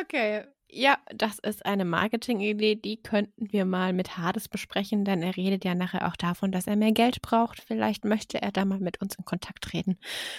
Okay. 0.00 0.44
Ja, 0.72 0.98
das 1.12 1.38
ist 1.40 1.66
eine 1.66 1.84
Marketingidee, 1.84 2.76
die 2.76 3.02
könnten 3.02 3.52
wir 3.52 3.64
mal 3.64 3.92
mit 3.92 4.16
Hades 4.16 4.48
besprechen, 4.48 5.04
denn 5.04 5.20
er 5.22 5.36
redet 5.36 5.64
ja 5.64 5.74
nachher 5.74 6.06
auch 6.06 6.16
davon, 6.16 6.52
dass 6.52 6.66
er 6.68 6.76
mehr 6.76 6.92
Geld 6.92 7.22
braucht. 7.22 7.60
Vielleicht 7.60 8.04
möchte 8.04 8.40
er 8.40 8.52
da 8.52 8.64
mal 8.64 8.78
mit 8.78 9.00
uns 9.00 9.16
in 9.16 9.24
Kontakt 9.24 9.64
treten. 9.64 9.98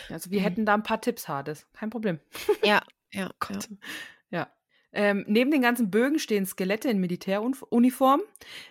Also 0.09 0.31
wir 0.31 0.39
Mhm. 0.39 0.43
hätten 0.43 0.65
da 0.65 0.73
ein 0.75 0.83
paar 0.83 1.01
Tipps, 1.01 1.27
Hades. 1.27 1.67
Kein 1.73 1.89
Problem. 1.89 2.19
Ja, 2.63 2.81
ja, 3.11 3.29
Gott. 3.39 3.67
Ja. 4.29 4.47
Ähm, 4.93 5.23
neben 5.27 5.51
den 5.51 5.61
ganzen 5.61 5.89
Bögen 5.89 6.19
stehen 6.19 6.45
Skelette 6.45 6.89
in 6.89 6.99
Militäruniform. 6.99 8.21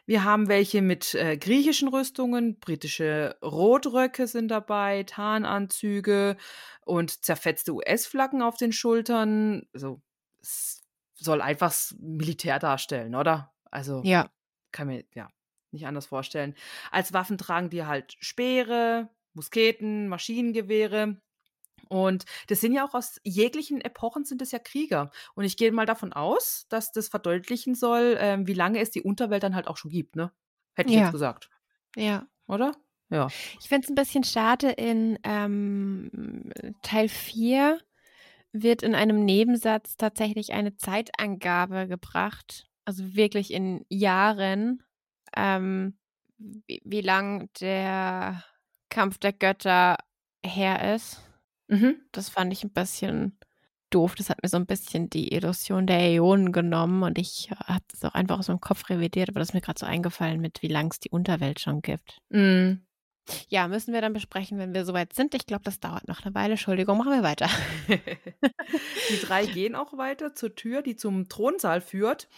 Wir 0.06 0.24
haben 0.24 0.48
welche 0.48 0.82
mit 0.82 1.14
äh, 1.14 1.36
griechischen 1.38 1.88
Rüstungen, 1.88 2.58
britische 2.58 3.36
Rotröcke 3.42 4.26
sind 4.26 4.48
dabei, 4.48 5.02
Tarnanzüge 5.04 6.36
und 6.84 7.24
zerfetzte 7.24 7.72
US-Flaggen 7.74 8.42
auf 8.42 8.56
den 8.58 8.72
Schultern. 8.72 9.66
Also 9.74 10.02
es 10.42 10.79
soll 11.20 11.40
einfach 11.42 11.74
Militär 11.98 12.58
darstellen, 12.58 13.14
oder? 13.14 13.52
Also 13.70 14.02
Ja. 14.04 14.30
kann 14.72 14.88
mir 14.88 15.04
ja 15.14 15.28
nicht 15.72 15.86
anders 15.86 16.06
vorstellen. 16.06 16.54
Als 16.90 17.12
Waffen 17.12 17.38
tragen 17.38 17.70
die 17.70 17.84
halt 17.84 18.16
Speere, 18.20 19.10
Musketen, 19.34 20.08
Maschinengewehre. 20.08 21.20
Und 21.88 22.24
das 22.48 22.60
sind 22.60 22.72
ja 22.74 22.86
auch 22.86 22.94
aus 22.94 23.20
jeglichen 23.24 23.80
Epochen 23.80 24.24
sind 24.24 24.42
es 24.42 24.52
ja 24.52 24.58
Krieger. 24.60 25.10
Und 25.34 25.44
ich 25.44 25.56
gehe 25.56 25.72
mal 25.72 25.86
davon 25.86 26.12
aus, 26.12 26.66
dass 26.68 26.92
das 26.92 27.08
verdeutlichen 27.08 27.74
soll, 27.74 28.16
ähm, 28.20 28.46
wie 28.46 28.54
lange 28.54 28.80
es 28.80 28.90
die 28.90 29.02
Unterwelt 29.02 29.42
dann 29.42 29.54
halt 29.56 29.68
auch 29.68 29.76
schon 29.76 29.90
gibt, 29.90 30.16
ne? 30.16 30.32
Hätte 30.74 30.90
ich 30.90 30.96
Ja. 30.96 31.02
jetzt 31.04 31.12
gesagt, 31.12 31.50
Ja. 31.96 32.26
oder? 32.46 32.72
Ja. 33.10 33.34
Ich 33.60 33.68
finde 33.68 33.84
es 33.86 33.90
ein 33.90 33.94
bisschen 33.96 34.24
schade, 34.24 34.70
in 34.70 35.18
ähm, 35.24 36.52
Teil 36.82 37.08
4 37.08 37.80
wird 38.52 38.82
in 38.82 38.94
einem 38.94 39.24
Nebensatz 39.24 39.96
tatsächlich 39.96 40.52
eine 40.52 40.76
Zeitangabe 40.76 41.86
gebracht, 41.86 42.66
also 42.84 43.14
wirklich 43.14 43.52
in 43.52 43.84
Jahren, 43.88 44.82
ähm, 45.36 45.96
wie, 46.38 46.82
wie 46.84 47.00
lang 47.00 47.48
der 47.60 48.44
Kampf 48.88 49.18
der 49.18 49.32
Götter 49.32 49.96
her 50.44 50.94
ist. 50.94 51.22
Mhm. 51.68 51.96
Das 52.12 52.28
fand 52.28 52.52
ich 52.52 52.64
ein 52.64 52.72
bisschen 52.72 53.38
doof. 53.90 54.14
Das 54.14 54.30
hat 54.30 54.42
mir 54.42 54.48
so 54.48 54.56
ein 54.56 54.66
bisschen 54.66 55.10
die 55.10 55.32
Illusion 55.32 55.86
der 55.86 56.00
Äonen 56.00 56.52
genommen 56.52 57.02
und 57.02 57.18
ich 57.18 57.50
habe 57.66 57.84
das 57.88 58.04
auch 58.04 58.14
einfach 58.14 58.38
aus 58.38 58.48
meinem 58.48 58.60
Kopf 58.60 58.88
revidiert, 58.88 59.28
aber 59.28 59.40
das 59.40 59.50
ist 59.50 59.54
mir 59.54 59.60
gerade 59.60 59.78
so 59.78 59.86
eingefallen 59.86 60.40
mit, 60.40 60.62
wie 60.62 60.68
lang 60.68 60.90
es 60.90 61.00
die 61.00 61.10
Unterwelt 61.10 61.60
schon 61.60 61.82
gibt. 61.82 62.18
Mm. 62.30 62.82
Ja, 63.48 63.68
müssen 63.68 63.92
wir 63.92 64.00
dann 64.00 64.12
besprechen, 64.12 64.58
wenn 64.58 64.74
wir 64.74 64.84
soweit 64.84 65.12
sind. 65.12 65.34
Ich 65.34 65.46
glaube, 65.46 65.64
das 65.64 65.80
dauert 65.80 66.08
noch 66.08 66.24
eine 66.24 66.34
Weile. 66.34 66.52
Entschuldigung, 66.52 66.98
machen 66.98 67.12
wir 67.12 67.22
weiter. 67.22 67.48
die 67.88 69.20
drei 69.20 69.46
gehen 69.46 69.74
auch 69.74 69.96
weiter 69.96 70.34
zur 70.34 70.54
Tür, 70.54 70.82
die 70.82 70.96
zum 70.96 71.28
Thronsaal 71.28 71.80
führt. 71.80 72.28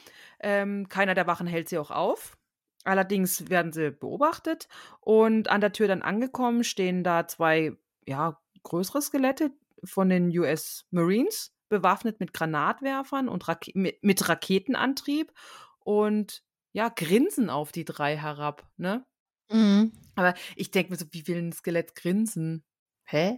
Ähm, 0.41 0.89
keiner 0.89 1.15
der 1.15 1.27
Wachen 1.27 1.47
hält 1.47 1.69
sie 1.69 1.79
auch 1.79 1.91
auf. 1.91 2.37
Allerdings 2.85 3.49
werden 3.49 3.73
sie 3.73 3.93
beobachtet 3.93 4.69
und 5.01 5.49
an 5.49 5.61
der 5.61 5.73
Tür 5.73 5.87
dann 5.87 6.03
angekommen 6.03 6.65
stehen 6.65 7.05
da 7.05 7.29
zwei, 7.29 7.77
ja, 8.07 8.41
größere 8.65 9.01
Skelette 9.01 9.53
von 9.85 10.09
den 10.09 10.37
US 10.37 10.85
Marines, 10.91 11.53
bewaffnet 11.69 12.21
mit 12.21 12.33
Granatwerfern 12.33 13.29
und 13.29 13.49
Rake 13.49 13.71
mit, 13.75 14.03
mit 14.03 14.29
Raketenantrieb 14.29 15.33
und 15.79 16.43
ja, 16.73 16.89
grinsen 16.89 17.51
auf 17.51 17.73
die 17.73 17.85
drei 17.85 18.17
herab, 18.17 18.67
ne? 18.77 19.05
Mhm. 19.51 19.93
Aber 20.15 20.35
ich 20.57 20.71
denke 20.71 20.91
mir 20.91 20.99
so, 20.99 21.07
wie 21.11 21.27
will 21.27 21.39
ein 21.39 21.53
Skelett 21.53 21.95
grinsen? 21.95 22.65
Hä? 23.05 23.37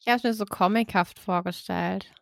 Ich 0.00 0.08
habe 0.08 0.16
es 0.16 0.24
mir 0.24 0.34
so 0.34 0.44
comichaft 0.44 1.18
vorgestellt. 1.18 2.12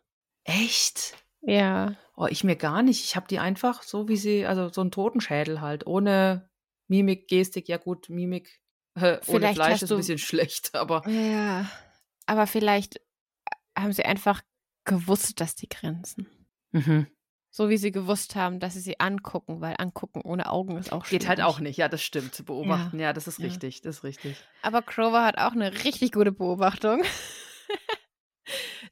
Echt? 0.43 1.15
Ja. 1.41 1.95
Oh, 2.15 2.27
ich 2.27 2.43
mir 2.43 2.55
gar 2.55 2.83
nicht. 2.83 3.03
Ich 3.03 3.15
habe 3.15 3.27
die 3.27 3.39
einfach 3.39 3.83
so, 3.83 4.07
wie 4.07 4.17
sie, 4.17 4.45
also 4.45 4.69
so 4.69 4.81
einen 4.81 4.91
Totenschädel 4.91 5.61
halt, 5.61 5.87
ohne 5.87 6.49
Mimik, 6.87 7.27
Gestik. 7.27 7.67
Ja 7.67 7.77
gut, 7.77 8.09
Mimik 8.09 8.61
äh, 8.95 9.01
ohne 9.01 9.21
Vielleicht 9.23 9.55
Fleisch 9.55 9.81
ist 9.81 9.91
ein 9.91 9.97
bisschen 9.97 10.17
schlecht, 10.19 10.75
aber 10.75 11.07
Ja. 11.07 11.69
Aber 12.25 12.47
vielleicht 12.47 13.01
haben 13.77 13.93
sie 13.93 14.05
einfach 14.05 14.41
gewusst, 14.85 15.39
dass 15.39 15.55
die 15.55 15.69
grinsen. 15.69 16.27
mhm. 16.71 17.07
So 17.53 17.67
wie 17.69 17.75
sie 17.77 17.91
gewusst 17.91 18.35
haben, 18.35 18.61
dass 18.61 18.75
sie 18.75 18.79
sie 18.79 18.99
angucken, 19.01 19.59
weil 19.59 19.75
angucken 19.77 20.21
ohne 20.23 20.49
Augen 20.49 20.77
ist 20.77 20.93
auch 20.93 21.05
geht 21.05 21.27
halt 21.27 21.39
schwierig. 21.39 21.53
auch 21.53 21.59
nicht. 21.59 21.75
Ja, 21.77 21.89
das 21.89 22.01
stimmt. 22.01 22.45
Beobachten, 22.45 22.97
ja, 22.97 23.11
das 23.11 23.27
ist 23.27 23.39
Ja. 23.39 23.45
richtig, 23.47 23.81
das 23.81 23.97
ist 23.97 24.03
richtig. 24.05 24.37
Aber 24.61 24.81
Grover 24.81 25.25
hat 25.25 25.37
auch 25.37 25.51
eine 25.51 25.83
richtig 25.83 26.13
gute 26.13 26.31
Beobachtung. 26.31 27.03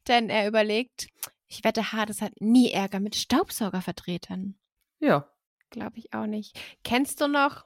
Denn 0.08 0.28
er 0.30 0.46
überlegt, 0.46 1.08
ich 1.48 1.64
wette, 1.64 1.90
Hades 1.92 2.20
hat 2.22 2.32
nie 2.40 2.70
Ärger 2.70 3.00
mit 3.00 3.16
Staubsaugervertretern. 3.16 4.54
Ja. 5.00 5.28
Glaube 5.70 5.98
ich 5.98 6.12
auch 6.12 6.26
nicht. 6.26 6.58
Kennst 6.84 7.20
du 7.22 7.28
noch? 7.28 7.64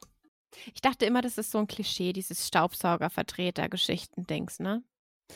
Ich 0.74 0.80
dachte 0.80 1.04
immer, 1.06 1.20
das 1.22 1.38
ist 1.38 1.50
so 1.50 1.58
ein 1.58 1.66
Klischee, 1.66 2.12
dieses 2.12 2.46
Staubsaugervertreter-Geschichten-Dings, 2.46 4.60
ne? 4.60 4.84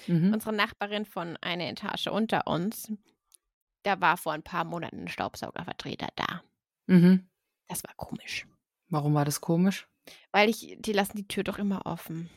Mhm. 0.06 0.32
Unsere 0.32 0.52
Nachbarin 0.52 1.04
von 1.04 1.36
einer 1.40 1.68
Etage 1.68 2.06
unter 2.08 2.46
uns, 2.46 2.92
da 3.88 4.00
war 4.00 4.18
vor 4.18 4.32
ein 4.32 4.42
paar 4.42 4.64
Monaten 4.64 5.04
ein 5.04 5.08
Staubsaugervertreter 5.08 6.08
da. 6.14 6.42
Mhm. 6.86 7.26
Das 7.68 7.82
war 7.84 7.94
komisch. 7.96 8.46
Warum 8.90 9.14
war 9.14 9.24
das 9.24 9.40
komisch? 9.40 9.88
Weil 10.30 10.50
ich, 10.50 10.76
die 10.78 10.92
lassen 10.92 11.16
die 11.16 11.26
Tür 11.26 11.42
doch 11.42 11.58
immer 11.58 11.86
offen. 11.86 12.28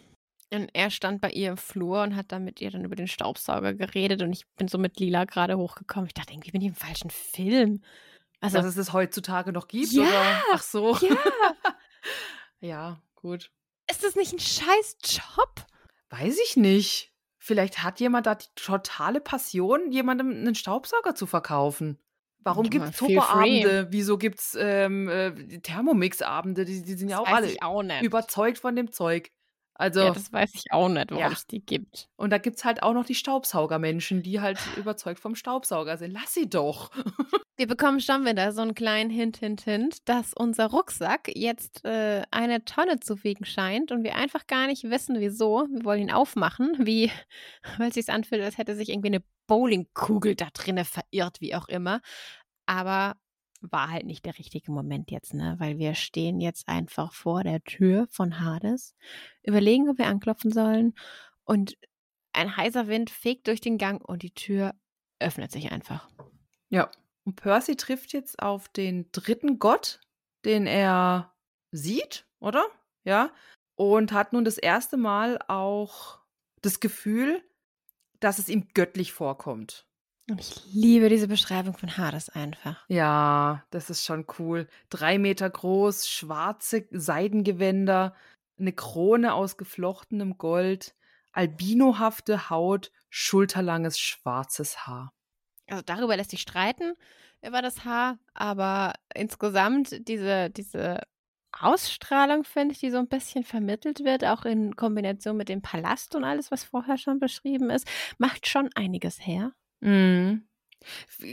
Und 0.54 0.70
er 0.74 0.90
stand 0.92 1.22
bei 1.22 1.30
ihr 1.30 1.50
im 1.50 1.58
Flur 1.58 2.04
und 2.04 2.16
hat 2.16 2.32
dann 2.32 2.44
mit 2.44 2.60
ihr 2.62 2.72
dann 2.72 2.84
über 2.84 2.96
den 2.96 3.08
Staubsauger 3.08 3.74
geredet 3.74 4.22
und 4.22 4.34
ich 4.34 4.46
bin 4.56 4.68
so 4.68 4.78
mit 4.78 5.00
Lila 5.00 5.26
gerade 5.26 5.58
hochgekommen. 5.58 6.08
Ich 6.08 6.14
dachte, 6.14 6.34
irgendwie 6.34 6.52
bin 6.52 6.62
ich 6.62 6.68
im 6.68 6.76
falschen 6.76 7.10
Film. 7.10 7.82
Also, 8.42 8.58
Dass 8.58 8.66
es 8.66 8.78
es 8.78 8.92
heutzutage 8.94 9.52
noch 9.52 9.68
gibt? 9.68 9.92
Ja, 9.92 10.04
oder? 10.04 10.44
Ach 10.54 10.64
so. 10.64 10.98
ja, 10.98 11.18
ja, 12.60 13.02
gut. 13.16 13.52
ist 13.90 14.04
das 14.04 14.16
nicht 14.16 14.34
ein 14.34 14.40
scheiß 14.40 14.98
Job? 15.04 15.66
Weiß 16.10 16.38
ich 16.44 16.58
nicht. 16.58 17.11
Vielleicht 17.44 17.82
hat 17.82 18.00
jemand 18.00 18.28
da 18.28 18.36
die 18.36 18.46
totale 18.54 19.20
Passion, 19.20 19.92
jemandem 19.92 20.30
einen 20.30 20.54
Staubsauger 20.54 21.16
zu 21.16 21.26
verkaufen. 21.26 21.98
Warum 22.44 22.66
Ja, 22.66 22.70
gibt 22.70 22.86
es. 22.86 22.98
Tupperabende? 22.98 23.88
Wieso 23.90 24.20
gibt 24.20 24.40
es 24.40 24.56
ähm, 24.60 25.10
äh, 25.10 25.60
Thermomix-Abende? 25.60 26.66
Die, 26.66 26.84
die 26.84 26.94
sind 26.94 27.10
ja 27.10 27.18
auch 27.18 27.28
alle 27.28 27.52
auch 27.62 27.84
überzeugt 28.04 28.60
von 28.60 28.76
dem 28.76 28.92
Zeug. 28.92 29.32
Also, 29.82 30.02
ja, 30.02 30.12
das 30.12 30.32
weiß 30.32 30.52
ich 30.54 30.72
auch 30.72 30.88
nicht, 30.90 31.12
warum 31.12 31.24
Ja. 31.24 31.32
es 31.32 31.48
die 31.48 31.60
gibt. 31.66 32.08
und 32.16 32.30
da 32.30 32.38
gibt 32.38 32.58
es 32.58 32.66
halt 32.66 32.84
auch 32.84 32.94
noch 32.94 33.06
die 33.06 33.16
Staubsaugermenschen, 33.16 34.22
die 34.24 34.40
halt 34.40 34.60
überzeugt 34.78 35.20
vom 35.20 35.36
Staubsauger 35.36 35.98
sind. 35.98 36.12
Lass 36.12 36.34
sie 36.34 36.50
doch. 36.50 36.92
Wir 37.58 37.68
bekommen 37.68 38.00
schon 38.00 38.26
wieder 38.26 38.52
so 38.54 38.62
einen 38.62 38.74
kleinen 38.74 39.10
Hint, 39.10 39.38
Hint, 39.38 39.62
Hint, 39.62 40.08
dass 40.10 40.34
unser 40.34 40.68
Rucksack 40.68 41.30
jetzt 41.36 41.84
äh, 41.86 42.24
eine 42.32 42.64
Tonne 42.66 43.00
zu 43.00 43.24
wiegen 43.24 43.46
scheint 43.46 43.92
und 43.92 44.04
wir 44.04 44.16
einfach 44.16 44.48
gar 44.48 44.66
nicht 44.68 44.84
wissen, 44.86 45.20
wieso. 45.20 45.68
Wir 45.70 45.84
wollen 45.86 46.02
ihn 46.02 46.12
aufmachen, 46.12 46.74
wie, 46.80 47.12
weil 47.78 47.90
es 47.90 47.96
sich 47.96 48.10
anfühlt, 48.10 48.42
als 48.42 48.58
hätte 48.58 48.76
sich 48.76 48.90
irgendwie 48.90 49.10
eine 49.10 49.24
Bowlingkugel 49.48 50.36
da 50.36 50.48
drinne 50.54 50.86
verirrt, 50.86 51.42
wie 51.42 51.54
auch 51.56 51.68
immer. 51.68 52.02
Aber 52.66 53.16
war 53.62 53.90
halt 53.90 54.06
nicht 54.06 54.26
der 54.26 54.38
richtige 54.38 54.72
Moment 54.72 55.12
jetzt, 55.12 55.34
ne? 55.34 55.56
Weil 55.60 55.78
wir 55.78 55.96
stehen 55.96 56.42
jetzt 56.42 56.68
einfach 56.68 57.14
vor 57.14 57.44
der 57.44 57.64
Tür 57.64 58.08
von 58.10 58.40
Hades, 58.40 58.96
überlegen, 59.44 59.90
ob 59.90 59.98
wir 59.98 60.08
anklopfen 60.08 60.52
sollen 60.52 60.94
und 61.44 61.78
ein 62.34 62.56
heißer 62.56 62.88
Wind 62.88 63.10
fegt 63.10 63.48
durch 63.48 63.62
den 63.62 63.78
Gang 63.78 64.04
und 64.04 64.24
die 64.24 64.34
Tür 64.34 64.74
öffnet 65.20 65.52
sich 65.52 65.72
einfach. 65.72 66.10
Ja. 66.70 66.90
Und 67.24 67.36
Percy 67.36 67.76
trifft 67.76 68.14
jetzt 68.14 68.42
auf 68.42 68.68
den 68.70 69.12
dritten 69.12 69.60
Gott, 69.60 70.00
den 70.44 70.66
er 70.66 71.34
sieht, 71.72 72.26
oder? 72.40 72.66
Ja. 73.04 73.32
Und 73.76 74.12
hat 74.12 74.34
nun 74.34 74.44
das 74.44 74.58
erste 74.58 74.98
Mal 74.98 75.40
auch 75.48 76.20
das 76.62 76.80
Gefühl, 76.80 77.44
dass 78.20 78.40
es 78.40 78.50
ihm 78.50 78.70
göttlich 78.74 79.14
vorkommt. 79.14 79.88
Und 80.32 80.40
ich 80.40 80.74
liebe 80.74 81.10
diese 81.10 81.28
Beschreibung 81.28 81.78
von 81.78 81.98
Hades 81.98 82.30
einfach. 82.30 82.86
Ja, 82.88 83.66
das 83.70 83.90
ist 83.90 84.06
schon 84.06 84.26
cool. 84.40 84.70
Drei 84.90 85.20
Meter 85.20 85.50
groß, 85.50 86.08
schwarze 86.08 86.88
Seidengewänder, 86.90 88.16
eine 88.58 88.72
Krone 88.72 89.34
aus 89.34 89.58
geflochtenem 89.58 90.38
Gold, 90.38 90.96
albinohafte 91.34 92.50
Haut, 92.50 92.94
schulterlanges 93.10 94.00
schwarzes 94.00 94.88
Haar. 94.88 95.12
Also 95.68 95.84
darüber 95.86 96.16
lässt 96.16 96.32
sich 96.32 96.42
streiten, 96.42 96.94
über 97.42 97.62
das 97.62 97.84
Haar, 97.84 98.18
aber 98.34 98.94
insgesamt 99.14 100.08
diese, 100.08 100.50
diese 100.50 101.02
Ausstrahlung, 101.60 102.46
finde 102.46 102.72
ich, 102.72 102.80
die 102.80 102.90
so 102.90 103.00
ein 103.00 103.10
bisschen 103.10 103.44
vermittelt 103.44 104.06
wird, 104.06 104.24
auch 104.24 104.46
in 104.46 104.78
Kombination 104.78 105.36
mit 105.36 105.50
dem 105.50 105.62
Palast 105.62 106.16
und 106.16 106.24
alles, 106.24 106.52
was 106.52 106.64
vorher 106.64 106.98
schon 106.98 107.20
beschrieben 107.20 107.70
ist, 107.70 107.86
macht 108.18 108.48
schon 108.48 108.70
einiges 108.76 109.26
her. 109.26 109.52
Mhm. 109.82 110.44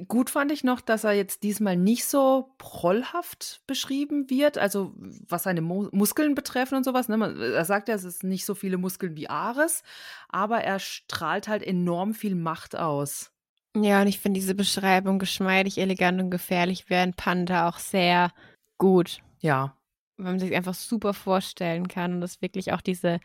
Gut 0.08 0.28
fand 0.28 0.52
ich 0.52 0.62
noch, 0.62 0.82
dass 0.82 1.04
er 1.04 1.12
jetzt 1.12 1.42
diesmal 1.42 1.74
nicht 1.76 2.04
so 2.04 2.52
prollhaft 2.58 3.62
beschrieben 3.66 4.28
wird, 4.28 4.58
also 4.58 4.92
was 5.26 5.44
seine 5.44 5.62
Mu 5.62 5.88
Muskeln 5.90 6.34
betreffen 6.34 6.74
und 6.76 6.84
sowas. 6.84 7.08
Ne? 7.08 7.16
Man- 7.16 7.40
Er 7.40 7.64
sagt 7.64 7.88
ja, 7.88 7.94
es 7.94 8.04
ist 8.04 8.24
nicht 8.24 8.44
so 8.44 8.54
viele 8.54 8.76
Muskeln 8.76 9.16
wie 9.16 9.30
Ares, 9.30 9.82
aber 10.28 10.60
er 10.62 10.78
strahlt 10.78 11.48
halt 11.48 11.62
enorm 11.62 12.12
viel 12.12 12.34
Macht 12.34 12.76
aus. 12.76 13.32
Ja, 13.74 14.02
und 14.02 14.08
ich 14.08 14.18
finde 14.18 14.38
diese 14.38 14.54
Beschreibung 14.54 15.18
geschmeidig, 15.18 15.78
elegant 15.78 16.20
und 16.20 16.30
gefährlich 16.30 16.90
wäre 16.90 17.02
ein 17.04 17.14
Panda 17.14 17.68
auch 17.68 17.78
sehr 17.78 18.32
gut. 18.76 19.20
Ja. 19.40 19.74
weil 20.18 20.32
man 20.32 20.38
sich 20.40 20.54
einfach 20.54 20.74
super 20.74 21.14
vorstellen 21.14 21.88
kann 21.88 22.14
und 22.14 22.20
das 22.20 22.42
wirklich 22.42 22.72
auch 22.72 22.80
diese 22.82 23.20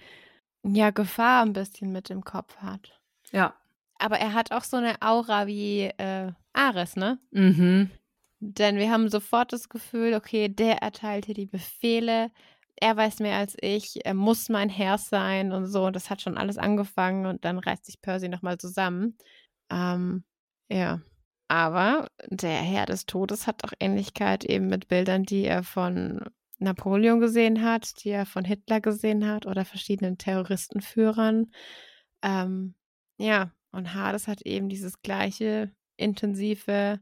ja, 0.65 0.91
Gefahr 0.91 1.43
ein 1.43 1.51
bisschen 1.53 1.91
mit 1.91 2.09
im 2.11 2.24
Kopf 2.24 2.55
hat. 2.57 2.97
Ja. 3.32 3.55
Aber 4.03 4.19
er 4.19 4.33
hat 4.33 4.51
auch 4.51 4.65
so 4.65 4.75
eine 4.75 5.01
Aura 5.01 5.47
wie 5.47 5.83
äh, 5.83 6.33
Ares, 6.51 6.97
ne? 6.97 7.19
Mhm. 7.31 7.89
Denn 8.41 8.75
wir 8.75 8.91
haben 8.91 9.07
sofort 9.07 9.53
das 9.53 9.69
Gefühl, 9.69 10.13
okay, 10.13 10.49
der 10.49 10.79
erteilt 10.79 11.25
hier 11.25 11.35
die 11.35 11.45
Befehle, 11.45 12.29
er 12.75 12.97
weiß 12.97 13.19
mehr 13.19 13.37
als 13.37 13.55
ich, 13.61 14.05
er 14.05 14.13
muss 14.13 14.49
mein 14.49 14.67
Herr 14.67 14.97
sein 14.97 15.53
und 15.53 15.67
so. 15.67 15.85
Und 15.85 15.95
das 15.95 16.09
hat 16.09 16.21
schon 16.21 16.37
alles 16.37 16.57
angefangen 16.57 17.27
und 17.27 17.45
dann 17.45 17.57
reißt 17.59 17.85
sich 17.85 18.01
Percy 18.01 18.27
nochmal 18.27 18.57
zusammen. 18.57 19.17
Ähm, 19.71 20.25
ja. 20.69 20.99
Aber 21.47 22.07
der 22.27 22.57
Herr 22.57 22.85
des 22.85 23.05
Todes 23.05 23.47
hat 23.47 23.63
auch 23.63 23.71
Ähnlichkeit 23.79 24.43
eben 24.43 24.67
mit 24.67 24.89
Bildern, 24.89 25.23
die 25.23 25.45
er 25.45 25.63
von 25.63 26.25
Napoleon 26.59 27.21
gesehen 27.21 27.63
hat, 27.63 28.03
die 28.03 28.09
er 28.09 28.25
von 28.25 28.43
Hitler 28.43 28.81
gesehen 28.81 29.25
hat 29.25 29.45
oder 29.45 29.63
verschiedenen 29.63 30.17
Terroristenführern. 30.17 31.53
Ähm, 32.21 32.75
ja, 33.17 33.53
und 33.74 33.93
Hades 33.93 34.28
hat 34.28 34.41
eben 34.43 34.69
dieses 34.69 35.01
gleiche 35.01 35.71
intensive, 35.97 36.99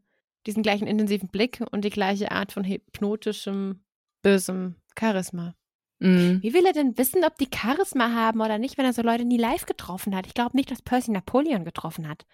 diesen 0.47 0.63
gleichen 0.63 0.87
intensiven 0.87 1.29
Blick 1.29 1.63
und 1.71 1.85
die 1.85 1.89
gleiche 1.89 2.31
Art 2.31 2.51
von 2.51 2.63
hypnotischem, 2.63 3.83
bösem 4.21 4.75
Charisma. 4.97 5.55
Mhm. 5.99 6.41
Wie 6.41 6.53
will 6.53 6.65
er 6.65 6.73
denn 6.73 6.97
wissen, 6.97 7.23
ob 7.23 7.37
die 7.37 7.49
Charisma 7.53 8.13
haben 8.13 8.41
oder 8.41 8.57
nicht, 8.57 8.77
wenn 8.77 8.85
er 8.85 8.93
so 8.93 9.03
Leute 9.03 9.25
nie 9.25 9.37
live 9.37 9.67
getroffen 9.67 10.15
hat? 10.15 10.25
Ich 10.25 10.33
glaube 10.33 10.57
nicht, 10.57 10.71
dass 10.71 10.81
Percy 10.81 11.11
Napoleon 11.11 11.63
getroffen 11.63 12.07
hat. 12.07 12.25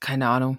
Keine 0.00 0.28
Ahnung. 0.28 0.58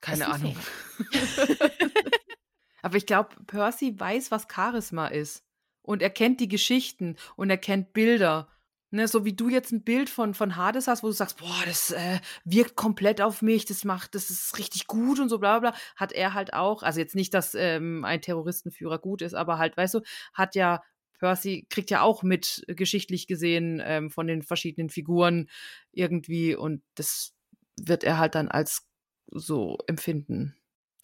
Keine 0.00 0.26
Ahnung. 0.26 0.56
Aber 2.82 2.96
ich 2.96 3.06
glaube, 3.06 3.30
Percy 3.46 3.98
weiß, 3.98 4.30
was 4.30 4.46
Charisma 4.52 5.08
ist. 5.08 5.44
Und 5.82 6.02
er 6.02 6.10
kennt 6.10 6.40
die 6.40 6.48
Geschichten 6.48 7.16
und 7.36 7.50
er 7.50 7.58
kennt 7.58 7.92
Bilder. 7.92 8.48
Ne, 8.90 9.06
so 9.06 9.26
wie 9.26 9.34
du 9.34 9.50
jetzt 9.50 9.70
ein 9.70 9.84
Bild 9.84 10.08
von, 10.08 10.32
von 10.32 10.56
Hades 10.56 10.86
hast, 10.86 11.02
wo 11.02 11.08
du 11.08 11.12
sagst, 11.12 11.36
boah, 11.36 11.62
das 11.66 11.90
äh, 11.90 12.20
wirkt 12.44 12.74
komplett 12.74 13.20
auf 13.20 13.42
mich, 13.42 13.66
das 13.66 13.84
macht, 13.84 14.14
das 14.14 14.30
ist 14.30 14.56
richtig 14.56 14.86
gut 14.86 15.20
und 15.20 15.28
so 15.28 15.38
bla 15.38 15.58
bla, 15.58 15.74
hat 15.94 16.12
er 16.12 16.32
halt 16.32 16.54
auch, 16.54 16.82
also 16.82 16.98
jetzt 16.98 17.14
nicht, 17.14 17.34
dass 17.34 17.54
ähm, 17.54 18.06
ein 18.06 18.22
Terroristenführer 18.22 18.98
gut 18.98 19.20
ist, 19.20 19.34
aber 19.34 19.58
halt, 19.58 19.76
weißt 19.76 19.94
du, 19.94 20.00
hat 20.32 20.54
ja 20.54 20.82
Percy 21.18 21.66
kriegt 21.68 21.90
ja 21.90 22.00
auch 22.00 22.22
mit, 22.22 22.64
äh, 22.66 22.74
geschichtlich 22.74 23.26
gesehen, 23.26 23.82
ähm, 23.84 24.10
von 24.10 24.26
den 24.26 24.42
verschiedenen 24.42 24.88
Figuren 24.88 25.50
irgendwie 25.92 26.54
und 26.56 26.82
das 26.94 27.34
wird 27.78 28.04
er 28.04 28.18
halt 28.18 28.34
dann 28.34 28.48
als 28.48 28.86
so 29.30 29.76
empfinden. 29.86 30.56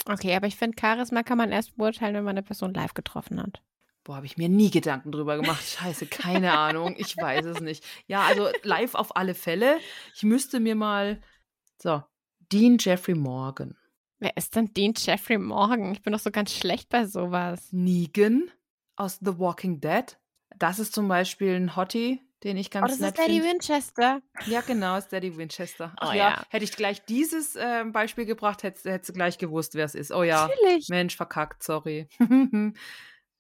Okay, 0.07 0.35
aber 0.35 0.47
ich 0.47 0.57
finde, 0.57 0.77
Charisma 0.81 1.23
kann 1.23 1.39
man 1.39 1.53
erst 1.53 1.77
beurteilen, 1.77 2.15
wenn 2.15 2.25
man 2.25 2.37
eine 2.37 2.43
Person 2.43 2.73
live 2.73 2.95
getroffen 2.95 3.43
hat. 3.43 3.63
Boah, 4.05 4.17
habe 4.17 4.27
ich 4.27 4.37
mir 4.37 4.51
nie 4.51 4.71
Gedanken 4.71 5.13
drüber 5.13 5.37
gemacht. 5.37 5.65
Scheiße, 5.65 6.07
keine 6.07 6.57
Ahnung. 6.59 6.95
Ich 6.99 7.17
weiß 7.17 7.47
es 7.47 7.61
nicht. 7.61 7.83
Ja, 8.07 8.23
also 8.23 8.49
live 8.63 8.95
auf 8.95 9.17
alle 9.17 9.35
Fälle. 9.35 9.79
Ich 10.15 10.23
müsste 10.23 10.61
mir 10.61 10.75
mal. 10.75 11.23
So, 11.81 12.03
Dean 12.53 12.77
Jeffrey 12.79 13.15
Morgan. 13.15 13.77
Wer 14.19 14.37
ist 14.37 14.57
denn 14.57 14.73
Dean 14.75 14.93
Jeffrey 14.97 15.39
Morgan? 15.39 15.93
Ich 15.93 16.03
bin 16.03 16.13
doch 16.13 16.21
so 16.21 16.31
ganz 16.31 16.53
schlecht 16.55 16.91
bei 16.91 17.07
sowas. 17.07 17.69
Negan 17.73 18.51
aus 18.97 19.19
The 19.21 19.39
Walking 19.39 19.81
Dead. 19.81 20.19
Das 20.59 20.79
ist 20.79 20.95
zum 20.95 21.09
Beispiel 21.09 21.55
ein 21.57 21.75
Hottie, 21.75 22.21
den 22.45 22.57
ich 22.59 22.71
ganz 22.71 22.85
oh, 22.85 22.89
das 22.89 23.01
nett 23.01 23.15
ist 23.15 23.19
Lady 23.19 23.41
finde. 23.41 23.55
Winchester. 23.55 24.23
Ja, 24.47 24.61
genau, 24.61 24.97
ist 24.97 25.09
Daddy 25.13 25.37
Winchester. 25.37 25.95
Ach 25.97 26.11
Oh, 26.11 26.13
ja. 26.13 26.31
ja. 26.31 26.43
hätte 26.51 26.65
ich 26.65 26.73
gleich 26.77 27.05
dieses 27.07 27.57
ähm, 27.59 27.93
Beispiel 27.93 28.27
gebracht, 28.27 28.63
hättest 28.63 28.85
hättest 28.85 29.09
du 29.09 29.13
gleich 29.15 29.39
gewusst, 29.39 29.75
wer 29.75 29.87
es 29.87 29.95
ist. 29.95 30.13
Oh 30.13 30.23
ja, 30.23 30.47
Natürlich. 30.47 30.89
Mensch, 30.91 31.17
verkackt, 31.17 31.63
sorry. 31.63 32.09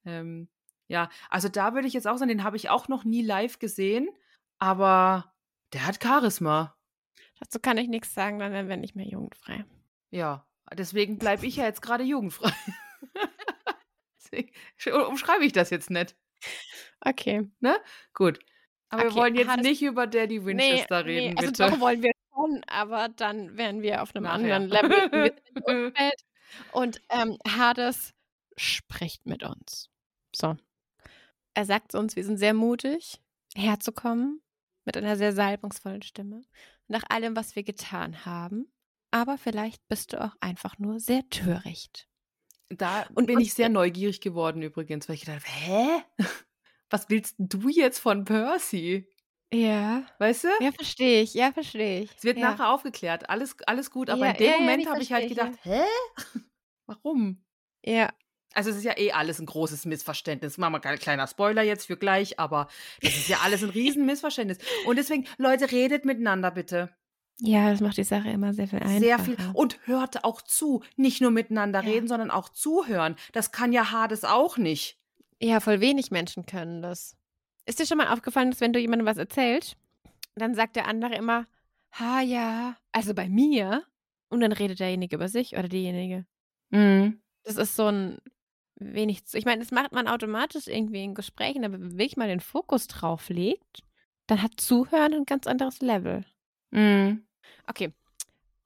ähm, 0.06 0.48
ja, 0.88 1.08
also 1.30 1.48
da 1.48 1.74
würde 1.74 1.86
ich 1.88 1.94
jetzt 1.94 2.06
auch 2.06 2.16
sagen, 2.16 2.28
den 2.28 2.44
habe 2.44 2.56
ich 2.56 2.70
auch 2.70 2.88
noch 2.88 3.04
nie 3.04 3.22
live 3.22 3.58
gesehen, 3.58 4.08
aber 4.58 5.32
der 5.72 5.86
hat 5.86 6.02
Charisma. 6.02 6.76
Dazu 7.40 7.58
kann 7.58 7.78
ich 7.78 7.88
nichts 7.88 8.14
sagen, 8.14 8.38
dann 8.38 8.52
werden 8.52 8.68
wir 8.68 8.76
nicht 8.76 8.94
mehr 8.96 9.06
jugendfrei. 9.06 9.64
Ja, 10.10 10.46
deswegen 10.72 11.18
bleibe 11.18 11.46
ich 11.46 11.56
ja 11.56 11.64
jetzt 11.66 11.82
gerade 11.82 12.04
jugendfrei. 12.04 12.52
Deswegen 14.18 14.52
umschreibe 15.08 15.44
ich 15.44 15.52
das 15.52 15.70
jetzt 15.70 15.90
nicht. 15.90 16.16
Okay. 17.00 17.50
Gut. 18.14 18.38
Aber 18.88 19.02
wir 19.02 19.10
Okay, 19.10 19.16
wollen 19.18 19.34
jetzt 19.34 19.56
nicht 19.58 19.82
über 19.82 20.06
Daddy 20.06 20.44
Winchester 20.44 21.04
reden, 21.04 21.36
also 21.38 21.50
bitte. 21.50 21.70
doch 21.70 21.80
wollen 21.80 22.02
wir 22.02 22.12
schon, 22.32 22.62
aber 22.66 23.08
dann 23.10 23.56
wären 23.56 23.82
wir 23.82 24.02
auf 24.02 24.14
einem 24.14 24.24
Nachher. 24.24 24.56
anderen 24.56 24.68
Level. 24.68 25.12
Wir 25.12 25.34
Umwelt. 25.66 26.24
Und 26.72 27.00
ähm, 27.10 27.38
Hades 27.48 28.14
spricht 28.56 29.26
mit 29.26 29.42
uns. 29.42 29.90
So. 30.34 30.56
Er 31.54 31.64
sagt 31.64 31.94
uns, 31.94 32.16
wir 32.16 32.24
sind 32.24 32.38
sehr 32.38 32.54
mutig, 32.54 33.20
herzukommen, 33.54 34.42
mit 34.84 34.96
einer 34.96 35.16
sehr 35.16 35.32
salbungsvollen 35.32 36.02
Stimme, 36.02 36.42
nach 36.88 37.04
allem, 37.08 37.36
was 37.36 37.56
wir 37.56 37.62
getan 37.62 38.26
haben. 38.26 38.70
Aber 39.10 39.38
vielleicht 39.38 39.86
bist 39.88 40.12
du 40.12 40.22
auch 40.22 40.34
einfach 40.40 40.78
nur 40.78 40.98
sehr 40.98 41.28
töricht. 41.30 42.08
Da 42.68 43.06
Und 43.14 43.26
bin 43.26 43.40
ich 43.40 43.54
sehr 43.54 43.68
neugierig 43.68 44.20
geworden 44.20 44.62
übrigens, 44.62 45.08
weil 45.08 45.14
ich 45.14 45.24
gedacht 45.24 45.44
habe, 45.46 45.52
hä? 45.52 46.02
Was 46.90 47.08
willst 47.08 47.36
du 47.38 47.68
jetzt 47.68 47.98
von 47.98 48.24
Percy? 48.24 49.08
Ja. 49.52 50.04
Weißt 50.18 50.44
du? 50.44 50.48
Ja, 50.60 50.72
verstehe 50.72 51.22
ich. 51.22 51.34
Ja, 51.34 51.52
verstehe 51.52 52.02
ich. 52.02 52.10
Es 52.16 52.24
wird 52.24 52.38
ja. 52.38 52.50
nachher 52.50 52.70
aufgeklärt. 52.70 53.30
Alles, 53.30 53.56
alles 53.66 53.90
gut. 53.90 54.10
Aber 54.10 54.26
Ja, 54.26 54.32
in 54.32 54.38
dem 54.38 54.46
ja, 54.46 54.58
Moment 54.58 54.88
habe 54.88 55.02
ich 55.02 55.12
halt 55.12 55.28
gedacht, 55.28 55.52
hä? 55.62 55.82
Warum? 56.86 57.44
Ja. 57.84 58.12
Also 58.54 58.70
es 58.70 58.76
ist 58.76 58.84
ja 58.84 58.96
eh 58.96 59.12
alles 59.12 59.38
ein 59.40 59.46
großes 59.46 59.84
Missverständnis. 59.84 60.58
Machen 60.58 60.72
wir 60.74 60.80
kein 60.80 60.98
kleiner 60.98 61.26
Spoiler 61.26 61.62
jetzt 61.62 61.86
für 61.86 61.96
gleich, 61.96 62.38
aber 62.38 62.68
das 63.02 63.14
ist 63.14 63.28
ja 63.28 63.38
alles 63.44 63.62
ein 63.62 63.70
riesen 63.74 64.06
Missverständnis. 64.06 64.58
Und 64.86 64.96
deswegen, 64.96 65.26
Leute, 65.38 65.70
redet 65.72 66.04
miteinander 66.04 66.50
bitte. 66.50 66.90
Ja, 67.40 67.70
das 67.70 67.80
macht 67.80 67.96
die 67.96 68.04
Sache 68.04 68.30
immer 68.30 68.54
sehr 68.54 68.68
viel 68.68 68.78
einfacher. 68.78 69.00
Sehr 69.00 69.18
viel. 69.18 69.36
Und 69.54 69.80
hört 69.86 70.22
auch 70.22 70.40
zu. 70.40 70.82
Nicht 70.96 71.20
nur 71.20 71.32
miteinander 71.32 71.82
Ja. 71.82 71.90
reden, 71.90 72.06
sondern 72.06 72.30
auch 72.30 72.48
zuhören. 72.48 73.16
Das 73.32 73.50
kann 73.50 73.72
ja 73.72 73.90
Hades 73.90 74.24
auch 74.24 74.56
nicht. 74.56 74.98
Ja, 75.40 75.58
voll 75.58 75.80
wenig 75.80 76.12
Menschen 76.12 76.46
können 76.46 76.80
das. 76.80 77.16
Ist 77.66 77.80
dir 77.80 77.86
schon 77.86 77.98
mal 77.98 78.06
aufgefallen, 78.12 78.50
dass 78.52 78.60
wenn 78.60 78.72
du 78.72 78.78
jemandem 78.78 79.06
was 79.06 79.16
erzählst, 79.16 79.76
dann 80.36 80.54
sagt 80.54 80.76
der 80.76 80.86
andere 80.86 81.16
immer, 81.16 81.46
ha 81.92 82.20
ja, 82.20 82.76
also 82.92 83.14
bei 83.14 83.28
mir. 83.28 83.82
Und 84.28 84.40
dann 84.40 84.52
redet 84.52 84.78
derjenige 84.80 85.16
über 85.16 85.28
sich 85.28 85.54
oder 85.56 85.68
diejenige. 85.68 86.26
Mhm. 86.70 87.20
Das 87.42 87.56
ist 87.56 87.74
so 87.76 87.86
ein 87.88 88.18
wenig, 88.92 89.22
ich 89.32 89.44
meine, 89.44 89.62
das 89.62 89.70
macht 89.70 89.92
man 89.92 90.08
automatisch 90.08 90.66
irgendwie 90.66 91.02
in 91.02 91.14
Gesprächen, 91.14 91.64
aber 91.64 91.74
wenn 91.74 91.98
wirklich 91.98 92.16
mal 92.16 92.28
den 92.28 92.40
Fokus 92.40 92.86
drauf 92.86 93.28
legt, 93.28 93.82
dann 94.26 94.42
hat 94.42 94.52
Zuhören 94.56 95.14
ein 95.14 95.24
ganz 95.24 95.46
anderes 95.46 95.80
Level. 95.80 96.24
Mhm. 96.70 97.24
Okay. 97.66 97.92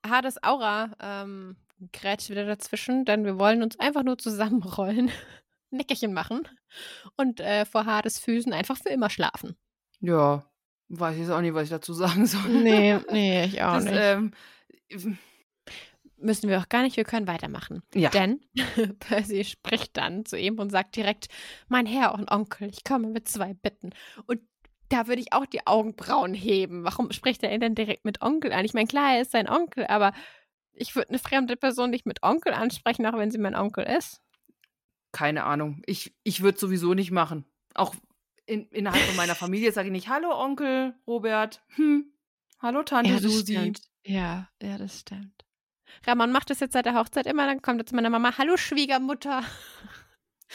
Hades 0.07 0.43
Aura 0.43 0.91
ähm, 1.01 1.57
grätscht 1.93 2.31
wieder 2.31 2.47
dazwischen, 2.47 3.05
denn 3.05 3.25
wir 3.25 3.39
wollen 3.39 3.63
uns 3.63 3.79
einfach 3.79 4.03
nur 4.03 4.19
zusammenrollen, 4.19 5.11
Nickerchen 5.71 6.13
machen 6.13 6.49
und 7.17 7.41
äh, 7.41 7.65
vor 7.65 7.85
Hades 7.85 8.19
Füßen 8.19 8.53
einfach 8.53 8.77
für 8.77 8.89
immer 8.89 9.11
schlafen. 9.11 9.57
Ja, 10.01 10.45
weiß 10.89 11.15
ich 11.15 11.23
jetzt 11.23 11.31
auch 11.31 11.41
nicht, 11.41 11.55
was 11.55 11.65
ich 11.65 11.71
dazu 11.71 11.93
sagen 11.93 12.27
soll. 12.27 12.49
Nee, 12.49 12.99
nee, 13.11 13.45
ich 13.45 13.63
auch 13.63 13.75
das, 13.75 13.85
nicht. 13.85 13.97
Ähm, 13.97 14.33
Müssen 16.21 16.49
wir 16.49 16.59
auch 16.59 16.69
gar 16.69 16.83
nicht, 16.83 16.97
wir 16.97 17.05
können 17.05 17.27
weitermachen. 17.27 17.83
ja. 17.95 18.11
Denn 18.11 18.41
Percy 18.99 19.45
spricht 19.45 19.97
dann 19.97 20.25
zu 20.25 20.37
ihm 20.37 20.59
und 20.59 20.71
sagt 20.71 20.97
direkt, 20.97 21.29
mein 21.69 21.87
Herr 21.87 22.15
und 22.15 22.31
Onkel, 22.31 22.69
ich 22.69 22.85
komme 22.85 23.09
mit 23.09 23.29
zwei 23.29 23.55
Bitten. 23.55 23.91
Und 24.27 24.41
da 24.89 25.07
würde 25.07 25.21
ich 25.21 25.33
auch 25.33 25.47
die 25.47 25.67
Augenbrauen 25.67 26.35
heben. 26.35 26.85
Warum 26.85 27.13
spricht 27.13 27.43
er 27.43 27.53
ihn 27.53 27.61
denn 27.61 27.75
direkt 27.75 28.05
mit 28.05 28.23
Onkel 28.23 28.53
an? 28.53 28.65
Ich 28.65 28.75
meine, 28.75 28.89
klar, 28.89 29.15
er 29.15 29.23
ist 29.23 29.33
sein 29.33 29.49
Onkel, 29.49 29.87
aber 29.87 30.13
ich 30.73 30.95
würde 30.97 31.11
eine 31.11 31.19
fremde 31.19 31.57
Person 31.57 31.91
nicht 31.91 32.07
mit 32.07 32.23
Onkel 32.23 32.53
ansprechen, 32.53 33.07
auch 33.07 33.19
wenn 33.19 33.31
sie 33.31 33.39
mein 33.39 33.55
Onkel 33.55 33.85
ist. 33.85 34.21
Keine 35.13 35.45
Ahnung. 35.45 35.83
Ich, 35.87 36.15
ich 36.23 36.43
würde 36.43 36.59
sowieso 36.59 36.95
nicht 36.95 37.11
machen. 37.11 37.45
Auch 37.75 37.95
in, 38.47 38.67
innerhalb 38.71 39.03
von 39.03 39.17
meiner 39.17 39.35
Familie 39.35 39.73
sage 39.73 39.89
ich 39.89 39.93
nicht, 39.93 40.09
hallo 40.09 40.31
Onkel 40.33 40.95
Robert, 41.07 41.63
hm, 41.77 42.13
hallo 42.61 42.83
Tante 42.83 43.19
Susi. 43.19 43.55
stimmt. 43.57 43.81
Ja, 44.05 44.49
ja, 44.63 44.79
das 44.79 45.01
stimmt. 45.01 45.45
Ramon 46.07 46.33
macht 46.33 46.51
das 46.51 46.61
jetzt 46.61 46.73
seit 46.73 46.87
der 46.87 46.95
Hochzeit 46.95 47.27
immer, 47.27 47.47
dann 47.47 47.63
kommt 47.63 47.81
er 47.81 47.87
zu 47.87 47.95
meiner 47.95 48.11
Mama, 48.11 48.37
hallo 48.39 48.57
Schwiegermutter. 48.57 49.43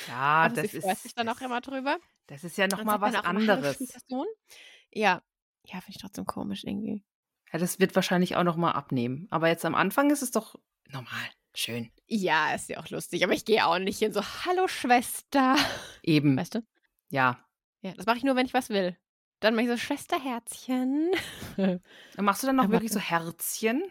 Ja, 0.07 0.41
also 0.43 0.61
das 0.61 0.71
sie 0.71 0.77
ist, 0.77 0.83
freut 0.83 0.97
sich 0.97 1.13
dann 1.15 1.29
auch 1.29 1.41
immer 1.41 1.61
drüber. 1.61 1.97
das 2.27 2.43
ist 2.43 2.57
ja 2.57 2.67
Dann 2.67 2.79
nochmal 2.79 3.01
was 3.01 3.13
er 3.13 3.19
immer, 3.21 3.29
anderes. 3.29 3.77
Schwiegersohn. 3.77 4.27
Ja, 4.91 5.21
ja, 5.65 5.73
finde 5.81 5.91
ich 5.91 5.97
trotzdem 5.97 6.25
komisch 6.25 6.63
irgendwie. 6.63 7.03
Ja, 7.51 7.59
das 7.59 7.79
wird 7.79 7.95
wahrscheinlich 7.95 8.35
auch 8.35 8.43
nochmal 8.43 8.73
abnehmen. 8.73 9.27
Aber 9.29 9.47
jetzt 9.47 9.63
am 9.65 9.75
Anfang 9.75 10.09
ist 10.11 10.21
es 10.23 10.31
doch 10.31 10.55
normal. 10.89 11.29
Schön. 11.55 11.91
Ja, 12.07 12.53
ist 12.55 12.69
ja 12.69 12.79
auch 12.79 12.89
lustig, 12.89 13.23
aber 13.23 13.33
ich 13.33 13.45
gehe 13.45 13.65
auch 13.65 13.77
nicht 13.77 13.99
hin 13.99 14.11
so, 14.11 14.21
hallo 14.23 14.67
Schwester. 14.67 15.55
Eben. 16.01 16.35
Weißt 16.35 16.55
du? 16.55 16.65
Ja. 17.09 17.45
Ja, 17.81 17.93
das 17.93 18.07
mache 18.07 18.17
ich 18.17 18.23
nur, 18.23 18.35
wenn 18.35 18.45
ich 18.47 18.53
was 18.55 18.69
will. 18.69 18.97
Dann 19.39 19.53
mache 19.55 19.65
ich 19.65 19.69
so 19.71 19.77
Schwesterherzchen. 19.77 21.11
Machst 22.17 22.41
du 22.41 22.47
dann 22.47 22.55
noch 22.55 22.63
Aber- 22.63 22.73
wirklich 22.73 22.91
so 22.91 22.99
Herzchen? 22.99 23.83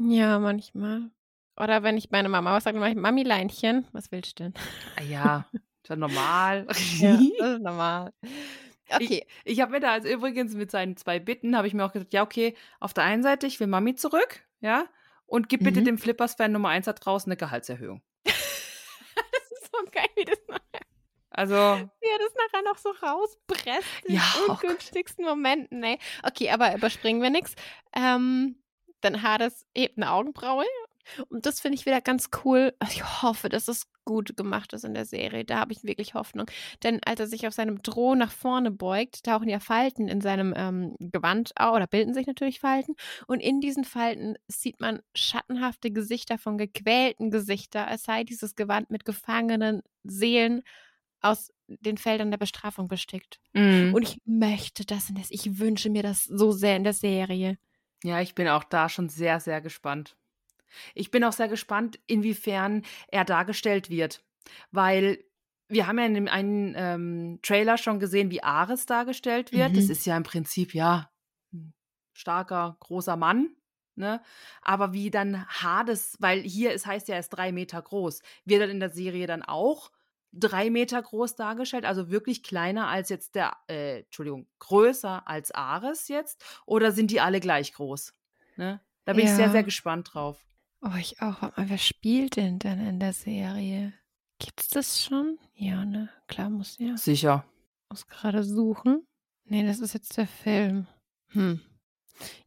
Ja, 0.00 0.38
manchmal. 0.38 1.10
Oder 1.56 1.82
wenn 1.82 1.96
ich 1.96 2.10
meine 2.10 2.28
Mama 2.28 2.52
was 2.54 2.64
sage, 2.64 2.74
dann 2.74 2.80
mache 2.80 2.90
ich 2.90 2.96
Mami-Leinchen. 2.96 3.86
Was 3.92 4.10
willst 4.10 4.38
du 4.40 4.44
denn? 4.44 4.54
Ah, 4.96 5.02
ja, 5.02 5.46
ist 5.52 5.88
ja 5.88 5.96
normal. 5.96 6.66
Ja, 6.98 7.20
das 7.38 7.50
ist 7.54 7.60
normal. 7.62 8.12
Okay. 8.90 9.26
Ich 9.44 9.60
habe 9.60 9.70
mir 9.72 9.80
da 9.80 9.92
also 9.92 10.08
übrigens 10.08 10.54
mit 10.54 10.70
seinen 10.70 10.96
zwei 10.96 11.18
Bitten, 11.18 11.56
habe 11.56 11.66
ich 11.66 11.74
mir 11.74 11.84
auch 11.84 11.92
gesagt, 11.92 12.12
ja, 12.12 12.22
okay, 12.22 12.54
auf 12.80 12.92
der 12.92 13.04
einen 13.04 13.22
Seite, 13.22 13.46
ich 13.46 13.58
will 13.60 13.66
Mami 13.66 13.94
zurück, 13.94 14.42
ja, 14.60 14.84
und 15.26 15.48
gib 15.48 15.62
bitte 15.64 15.80
Mhm. 15.80 15.84
dem 15.86 15.98
Flippers-Fan 15.98 16.52
Nummer 16.52 16.68
1 16.70 16.84
da 16.86 16.92
draußen 16.92 17.30
eine 17.30 17.36
Gehaltserhöhung. 17.36 18.02
Das 19.16 19.50
ist 19.60 19.70
so 19.72 19.78
geil, 19.90 20.08
wie 20.16 20.24
das 20.24 20.38
nachher, 20.48 20.80
Also, 21.30 21.54
wie 21.54 22.08
er 22.08 22.18
das 22.18 22.34
nachher 22.36 22.62
noch 22.64 22.78
so 22.78 22.90
rauspresst 22.90 23.88
in 24.06 24.16
Ja, 24.16 24.22
oh 24.48 24.52
ungünstigsten 24.52 25.24
Momenten. 25.24 25.82
Ey. 25.82 25.98
Okay, 26.22 26.50
aber 26.50 26.74
überspringen 26.76 27.22
wir 27.22 27.30
nichts. 27.30 27.54
Ähm, 27.94 28.56
dann 29.04 29.22
Hades 29.22 29.66
hebt 29.74 29.98
eine 29.98 30.10
Augenbraue. 30.12 30.64
Und 31.28 31.46
das 31.46 31.60
finde 31.60 31.76
ich 31.76 31.86
wieder 31.86 32.00
ganz 32.00 32.30
cool. 32.44 32.72
Also 32.78 32.94
Ich 32.94 33.22
hoffe, 33.22 33.48
dass 33.48 33.68
es 33.68 33.86
gut 34.04 34.36
gemacht 34.36 34.72
ist 34.72 34.84
in 34.84 34.94
der 34.94 35.04
Serie. 35.04 35.44
Da 35.44 35.58
habe 35.58 35.72
ich 35.72 35.84
wirklich 35.84 36.14
Hoffnung. 36.14 36.46
Denn 36.82 37.00
als 37.04 37.20
er 37.20 37.26
sich 37.26 37.46
auf 37.46 37.54
seinem 37.54 37.82
Droh 37.82 38.14
nach 38.14 38.32
vorne 38.32 38.70
beugt, 38.70 39.24
tauchen 39.24 39.48
ja 39.48 39.60
Falten 39.60 40.08
in 40.08 40.20
seinem 40.20 40.54
ähm, 40.56 40.96
Gewand 40.98 41.52
auf, 41.56 41.74
oder 41.74 41.86
bilden 41.86 42.14
sich 42.14 42.26
natürlich 42.26 42.60
Falten. 42.60 42.94
Und 43.26 43.40
in 43.40 43.60
diesen 43.60 43.84
Falten 43.84 44.36
sieht 44.48 44.80
man 44.80 45.00
schattenhafte 45.14 45.90
Gesichter 45.90 46.38
von 46.38 46.58
gequälten 46.58 47.30
Gesichter, 47.30 47.86
als 47.86 48.04
sei 48.04 48.24
dieses 48.24 48.54
Gewand 48.54 48.90
mit 48.90 49.04
gefangenen 49.04 49.82
Seelen 50.04 50.62
aus 51.20 51.50
den 51.66 51.96
Feldern 51.96 52.30
der 52.30 52.38
Bestrafung 52.38 52.88
bestickt. 52.88 53.40
mm. 53.54 53.94
Und 53.94 54.02
ich 54.02 54.18
möchte 54.26 54.84
das 54.84 55.08
in 55.08 55.14
der, 55.14 55.24
ich 55.30 55.58
wünsche 55.58 55.88
mir 55.88 56.02
das 56.02 56.24
so 56.24 56.52
sehr 56.52 56.76
in 56.76 56.84
der 56.84 56.92
Serie. 56.92 57.56
Ja, 58.04 58.20
ich 58.20 58.34
bin 58.34 58.48
auch 58.48 58.64
da 58.64 58.88
schon 58.88 59.08
sehr, 59.08 59.40
sehr 59.40 59.60
gespannt. 59.60 60.16
Ich 60.94 61.10
bin 61.10 61.24
auch 61.24 61.32
sehr 61.32 61.48
gespannt, 61.48 61.98
inwiefern 62.06 62.82
er 63.08 63.24
dargestellt 63.24 63.90
wird. 63.90 64.22
Weil 64.70 65.24
wir 65.68 65.86
haben 65.86 65.98
ja 65.98 66.06
in 66.06 66.14
dem 66.14 66.28
einen 66.28 66.74
ähm, 66.76 67.38
Trailer 67.42 67.78
schon 67.78 67.98
gesehen, 68.00 68.30
wie 68.30 68.42
Ares 68.42 68.84
dargestellt 68.86 69.52
wird. 69.52 69.76
Das 69.76 69.86
Mhm. 69.86 69.90
ist 69.92 70.04
ja 70.04 70.16
im 70.16 70.22
Prinzip, 70.24 70.74
ja, 70.74 71.10
ein 71.52 71.72
starker, 72.12 72.76
großer 72.80 73.16
Mann. 73.16 73.56
Ne? 73.96 74.20
Aber 74.60 74.92
wie 74.92 75.10
dann 75.10 75.46
Hades, 75.46 76.16
weil 76.20 76.40
hier, 76.42 76.74
es 76.74 76.84
heißt 76.84 77.08
ja, 77.08 77.14
er 77.14 77.20
ist 77.20 77.30
drei 77.30 77.52
Meter 77.52 77.80
groß, 77.80 78.20
wird 78.44 78.60
er 78.62 78.68
in 78.68 78.80
der 78.80 78.90
Serie 78.90 79.26
dann 79.26 79.42
auch 79.42 79.90
drei 80.38 80.70
Meter 80.70 81.00
groß 81.00 81.36
dargestellt, 81.36 81.84
also 81.84 82.10
wirklich 82.10 82.42
kleiner 82.42 82.88
als 82.88 83.08
jetzt 83.08 83.34
der, 83.34 83.56
äh, 83.68 84.00
Entschuldigung, 84.00 84.46
größer 84.58 85.26
als 85.28 85.50
Ares 85.52 86.08
jetzt? 86.08 86.44
Oder 86.66 86.92
sind 86.92 87.10
die 87.10 87.20
alle 87.20 87.40
gleich 87.40 87.72
groß? 87.72 88.14
Ne? 88.56 88.80
Da 89.04 89.12
bin 89.12 89.24
ich 89.24 89.30
sehr, 89.30 89.46
Ja. 89.46 89.52
sehr 89.52 89.62
gespannt 89.64 90.10
drauf. 90.14 90.44
Oh, 90.82 90.96
ich 90.98 91.20
auch. 91.22 91.40
Warte 91.42 91.60
mal, 91.60 91.70
wer 91.70 91.78
spielt 91.78 92.36
denn 92.36 92.58
dann 92.58 92.78
in 92.86 93.00
der 93.00 93.12
Serie? 93.12 93.92
Gibt's 94.38 94.68
das 94.68 95.02
schon? 95.02 95.38
Ja, 95.54 95.84
ne? 95.84 96.08
Klar, 96.26 96.50
muss 96.50 96.78
ja. 96.78 96.96
Sicher. 96.96 97.44
Muss 97.88 98.06
gerade 98.06 98.42
suchen. 98.44 99.06
Nee, 99.44 99.66
das 99.66 99.78
ist 99.78 99.94
jetzt 99.94 100.16
der 100.16 100.26
Film. 100.26 100.86
Hm. 101.28 101.60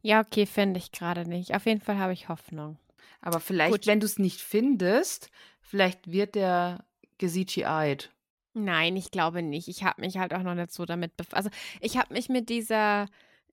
Ja, 0.02 0.20
okay, 0.20 0.46
finde 0.46 0.78
ich 0.78 0.92
gerade 0.92 1.28
nicht. 1.28 1.54
Auf 1.54 1.66
jeden 1.66 1.80
Fall 1.80 1.98
habe 1.98 2.12
ich 2.12 2.28
Hoffnung. 2.28 2.78
Aber 3.20 3.40
vielleicht, 3.40 3.72
Gut. 3.72 3.86
wenn 3.86 4.00
du 4.00 4.06
es 4.06 4.18
nicht 4.18 4.40
findest, 4.40 5.30
vielleicht 5.60 6.10
wird 6.10 6.34
der 6.34 6.84
ge-CGI'd. 7.18 8.10
Nein, 8.54 8.96
ich 8.96 9.10
glaube 9.10 9.42
nicht. 9.42 9.68
Ich 9.68 9.84
habe 9.84 10.00
mich 10.00 10.18
halt 10.18 10.34
auch 10.34 10.42
noch 10.42 10.54
nicht 10.54 10.72
so 10.72 10.84
damit 10.84 11.16
befasst. 11.16 11.36
Also, 11.36 11.50
ich 11.80 11.96
habe 11.96 12.12
mich 12.12 12.28
mit 12.28 12.48
dieser, 12.48 13.06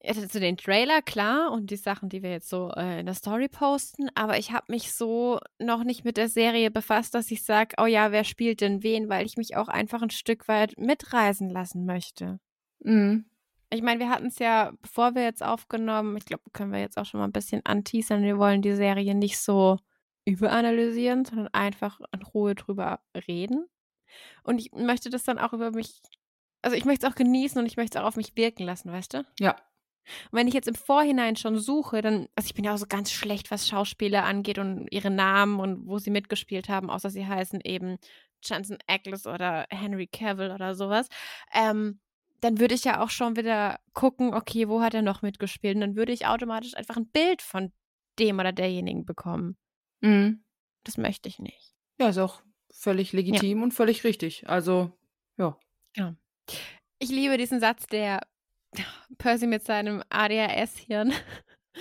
also 0.03 0.39
den 0.39 0.57
Trailer, 0.57 1.01
klar, 1.01 1.51
und 1.51 1.69
die 1.69 1.75
Sachen, 1.75 2.09
die 2.09 2.23
wir 2.23 2.31
jetzt 2.31 2.49
so 2.49 2.71
äh, 2.75 2.99
in 2.99 3.05
der 3.05 3.15
Story 3.15 3.47
posten, 3.47 4.09
aber 4.15 4.37
ich 4.37 4.51
habe 4.51 4.65
mich 4.69 4.93
so 4.93 5.39
noch 5.59 5.83
nicht 5.83 6.05
mit 6.05 6.17
der 6.17 6.29
Serie 6.29 6.71
befasst, 6.71 7.13
dass 7.13 7.31
ich 7.31 7.43
sage, 7.43 7.75
oh 7.79 7.85
ja, 7.85 8.11
wer 8.11 8.23
spielt 8.23 8.61
denn 8.61 8.83
wen, 8.83 9.09
weil 9.09 9.25
ich 9.25 9.37
mich 9.37 9.55
auch 9.55 9.67
einfach 9.67 10.01
ein 10.01 10.09
Stück 10.09 10.47
weit 10.47 10.77
mitreisen 10.77 11.49
lassen 11.49 11.85
möchte. 11.85 12.39
Mhm. 12.79 13.25
Ich 13.71 13.81
meine, 13.81 13.99
wir 13.99 14.09
hatten 14.09 14.27
es 14.27 14.39
ja, 14.39 14.71
bevor 14.81 15.15
wir 15.15 15.23
jetzt 15.23 15.43
aufgenommen, 15.43 16.15
ich 16.17 16.25
glaube, 16.25 16.43
können 16.53 16.71
wir 16.71 16.79
jetzt 16.79 16.97
auch 16.97 17.05
schon 17.05 17.19
mal 17.19 17.25
ein 17.25 17.33
bisschen 17.33 17.65
anteasern. 17.65 18.23
Wir 18.23 18.37
wollen 18.37 18.61
die 18.61 18.75
Serie 18.75 19.15
nicht 19.15 19.39
so 19.39 19.77
überanalysieren, 20.25 21.23
sondern 21.25 21.47
einfach 21.49 21.99
in 22.11 22.23
Ruhe 22.23 22.55
drüber 22.55 22.99
reden. 23.27 23.67
Und 24.43 24.59
ich 24.59 24.71
möchte 24.71 25.09
das 25.09 25.23
dann 25.23 25.39
auch 25.39 25.53
über 25.53 25.71
mich, 25.71 26.01
also 26.61 26.75
ich 26.75 26.85
möchte 26.85 27.05
es 27.05 27.11
auch 27.11 27.15
genießen 27.15 27.59
und 27.59 27.65
ich 27.65 27.77
möchte 27.77 27.97
es 27.97 28.03
auch 28.03 28.07
auf 28.07 28.15
mich 28.17 28.35
wirken 28.35 28.63
lassen, 28.65 28.91
weißt 28.91 29.13
du? 29.13 29.25
Ja. 29.39 29.55
Und 30.31 30.39
wenn 30.39 30.47
ich 30.47 30.53
jetzt 30.53 30.67
im 30.67 30.75
Vorhinein 30.75 31.35
schon 31.35 31.57
suche, 31.57 32.01
dann, 32.01 32.27
also 32.35 32.47
ich 32.47 32.53
bin 32.53 32.63
ja 32.63 32.73
auch 32.73 32.77
so 32.77 32.85
ganz 32.87 33.11
schlecht, 33.11 33.49
was 33.51 33.67
Schauspieler 33.67 34.23
angeht 34.23 34.59
und 34.59 34.87
ihre 34.91 35.09
Namen 35.09 35.59
und 35.59 35.87
wo 35.87 35.97
sie 35.97 36.11
mitgespielt 36.11 36.69
haben, 36.69 36.89
außer 36.89 37.09
sie 37.09 37.25
heißen 37.25 37.61
eben 37.63 37.97
Jensen 38.43 38.77
Ackles 38.87 39.25
oder 39.25 39.65
Henry 39.69 40.07
Cavill 40.07 40.51
oder 40.51 40.75
sowas. 40.75 41.07
Ähm, 41.53 41.99
dann 42.41 42.59
würde 42.59 42.75
ich 42.75 42.83
ja 42.83 43.03
auch 43.03 43.09
schon 43.09 43.35
wieder 43.35 43.79
gucken, 43.93 44.33
okay, 44.33 44.67
wo 44.67 44.81
hat 44.81 44.93
er 44.93 45.01
noch 45.01 45.23
mitgespielt? 45.23 45.75
Und 45.75 45.81
dann 45.81 45.95
würde 45.95 46.11
ich 46.11 46.27
automatisch 46.27 46.75
einfach 46.75 46.97
ein 46.97 47.09
Bild 47.09 47.41
von 47.41 47.71
dem 48.19 48.39
oder 48.39 48.51
derjenigen 48.51 49.05
bekommen. 49.05 49.57
Mhm. 50.01 50.43
Das 50.83 50.97
möchte 50.97 51.29
ich 51.29 51.39
nicht. 51.39 51.73
Ja, 51.99 52.09
ist 52.09 52.17
auch 52.17 52.41
völlig 52.71 53.13
legitim 53.13 53.63
und 53.63 53.73
völlig 53.73 54.03
richtig. 54.03 54.47
Also, 54.47 54.91
ja. 55.95 56.15
Ich 56.99 57.09
liebe 57.09 57.37
diesen 57.37 57.59
Satz, 57.59 57.87
der 57.87 58.21
Percy 59.17 59.47
mit 59.47 59.63
seinem 59.65 60.03
ADHS-Hirn 60.09 61.13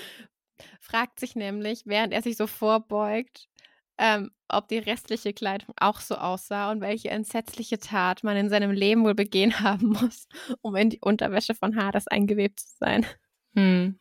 fragt 0.80 1.20
sich 1.20 1.36
nämlich, 1.36 1.82
während 1.86 2.12
er 2.12 2.22
sich 2.22 2.36
so 2.36 2.46
vorbeugt, 2.46 3.48
ähm, 3.98 4.30
ob 4.48 4.68
die 4.68 4.78
restliche 4.78 5.32
Kleidung 5.32 5.74
auch 5.76 6.00
so 6.00 6.16
aussah 6.16 6.70
und 6.70 6.80
welche 6.80 7.10
entsetzliche 7.10 7.78
Tat 7.78 8.24
man 8.24 8.36
in 8.36 8.48
seinem 8.48 8.70
Leben 8.70 9.04
wohl 9.04 9.14
begehen 9.14 9.58
haben 9.60 9.88
muss, 9.88 10.28
um 10.62 10.74
in 10.76 10.90
die 10.90 11.00
Unterwäsche 11.00 11.54
von 11.54 11.76
Hades 11.76 12.08
eingewebt 12.08 12.60
zu 12.60 12.76
sein. 12.78 13.06
Hm. 13.54 13.98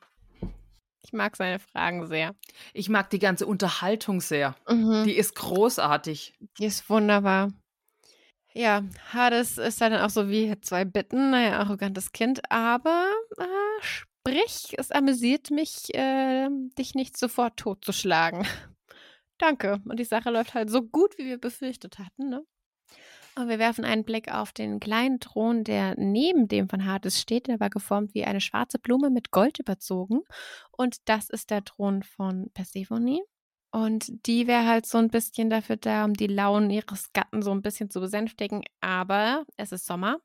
Ich 1.03 1.13
mag 1.13 1.35
seine 1.35 1.59
Fragen 1.59 2.07
sehr. 2.07 2.35
Ich 2.73 2.89
mag 2.89 3.09
die 3.09 3.19
ganze 3.19 3.45
Unterhaltung 3.45 4.21
sehr. 4.21 4.55
Mhm. 4.69 5.03
Die 5.05 5.15
ist 5.15 5.35
großartig. 5.35 6.33
Die 6.57 6.65
ist 6.65 6.89
wunderbar. 6.89 7.51
Ja, 8.53 8.83
Hades 9.11 9.57
ist 9.57 9.81
dann 9.81 9.95
auch 9.95 10.11
so 10.11 10.29
wie 10.29 10.59
zwei 10.61 10.85
Bitten, 10.85 11.31
naja, 11.31 11.57
arrogantes 11.57 12.11
Kind, 12.11 12.39
aber 12.51 13.11
äh, 13.37 13.81
sprich, 13.81 14.75
es 14.77 14.91
amüsiert 14.91 15.49
mich, 15.49 15.93
äh, 15.95 16.49
dich 16.77 16.93
nicht 16.93 17.17
sofort 17.17 17.57
totzuschlagen. 17.57 18.45
Danke. 19.39 19.81
Und 19.85 19.99
die 19.99 20.05
Sache 20.05 20.29
läuft 20.29 20.53
halt 20.53 20.69
so 20.69 20.83
gut, 20.83 21.17
wie 21.17 21.25
wir 21.25 21.39
befürchtet 21.39 21.97
hatten, 21.97 22.29
ne? 22.29 22.45
Und 23.35 23.49
wir 23.49 23.57
werfen 23.57 23.83
einen 23.83 24.03
Blick 24.03 24.31
auf 24.31 24.51
den 24.51 24.79
kleinen 24.79 25.19
Thron, 25.19 25.63
der 25.63 25.95
neben 25.97 26.47
dem 26.47 26.69
von 26.69 26.85
Hades 26.85 27.19
steht. 27.19 27.47
Der 27.47 27.59
war 27.59 27.69
geformt 27.69 28.13
wie 28.13 28.25
eine 28.25 28.41
schwarze 28.41 28.77
Blume 28.77 29.09
mit 29.09 29.31
Gold 29.31 29.59
überzogen. 29.59 30.21
Und 30.71 30.97
das 31.05 31.29
ist 31.29 31.49
der 31.49 31.63
Thron 31.63 32.03
von 32.03 32.51
Persephone. 32.53 33.21
Und 33.71 34.27
die 34.27 34.45
wäre 34.45 34.67
halt 34.67 34.85
so 34.85 34.99
ein 34.99 35.09
bisschen 35.09 35.49
dafür 35.49 35.77
da, 35.77 36.05
um 36.05 36.13
die 36.13 36.27
Launen 36.27 36.69
ihres 36.69 37.11
Gatten 37.13 37.41
so 37.41 37.49
ein 37.51 37.63
bisschen 37.63 37.89
zu 37.89 38.01
besänftigen. 38.01 38.63
Aber 38.81 39.45
es 39.57 39.71
ist 39.71 39.87
Sommer. 39.87 40.19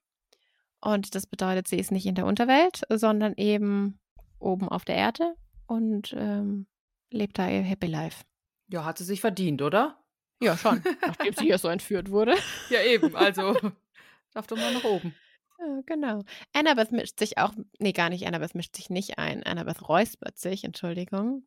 Und 0.80 1.14
das 1.14 1.26
bedeutet, 1.26 1.66
sie 1.66 1.78
ist 1.78 1.90
nicht 1.90 2.06
in 2.06 2.14
der 2.14 2.26
Unterwelt, 2.26 2.82
sondern 2.90 3.32
eben 3.36 3.98
oben 4.38 4.68
auf 4.68 4.84
der 4.84 4.96
Erde 4.96 5.34
und 5.66 6.14
ähm, 6.16 6.66
lebt 7.11 7.38
da 7.38 7.48
ihr 7.48 7.62
Happy 7.62 7.86
Life. 7.86 8.24
Ja, 8.68 8.84
hat 8.84 8.98
sie 8.98 9.04
sich 9.04 9.20
verdient, 9.20 9.62
oder? 9.62 9.98
Ja, 10.41 10.57
schon. 10.57 10.82
Nachdem 11.07 11.34
sie 11.34 11.45
hier 11.45 11.59
so 11.59 11.68
entführt 11.68 12.11
wurde. 12.11 12.34
Ja, 12.70 12.82
eben. 12.82 13.14
Also, 13.16 13.57
darf 14.32 14.47
doch 14.47 14.57
mal 14.57 14.72
nach 14.72 14.84
oben. 14.84 15.14
Ja, 15.59 15.80
genau. 15.86 16.22
Annabeth 16.53 16.93
mischt 16.93 17.18
sich 17.18 17.39
auch, 17.39 17.53
nee, 17.78 17.93
gar 17.93 18.11
nicht, 18.11 18.26
Annabeth 18.26 18.55
mischt 18.55 18.76
sich 18.76 18.91
nicht 18.91 19.18
ein. 19.18 19.43
Annabeth 19.43 19.89
räuspert 19.89 20.39
sich, 20.39 20.64
Entschuldigung. 20.64 21.45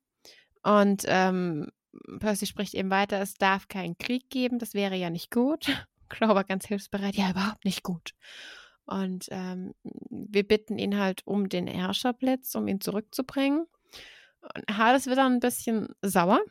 Und 0.64 1.04
ähm, 1.08 1.72
Percy 2.20 2.46
spricht 2.46 2.74
eben 2.74 2.90
weiter, 2.90 3.22
es 3.22 3.36
darf 3.36 3.68
keinen 3.68 3.98
Krieg 3.98 4.30
geben, 4.30 4.60
das 4.60 4.74
wäre 4.74 4.96
ja 4.96 5.10
nicht 5.10 5.32
gut. 5.32 5.66
Clover 6.10 6.44
ganz 6.44 6.68
hilfsbereit, 6.68 7.16
ja, 7.16 7.32
überhaupt 7.32 7.64
nicht 7.64 7.84
gut. 7.84 8.12
Und 8.86 9.28
ähm, 9.32 9.74
wir 10.10 10.46
bitten 10.46 10.78
ihn 10.78 11.00
halt 11.00 11.22
um 11.26 11.48
den 11.48 11.68
Herrscherblitz, 11.68 12.54
um 12.56 12.68
ihn 12.68 12.82
zurückzubringen. 12.82 13.66
Und 14.42 14.78
Hades 14.78 15.06
wird 15.06 15.18
dann 15.18 15.34
ein 15.34 15.40
bisschen 15.40 15.88
sauer 16.02 16.42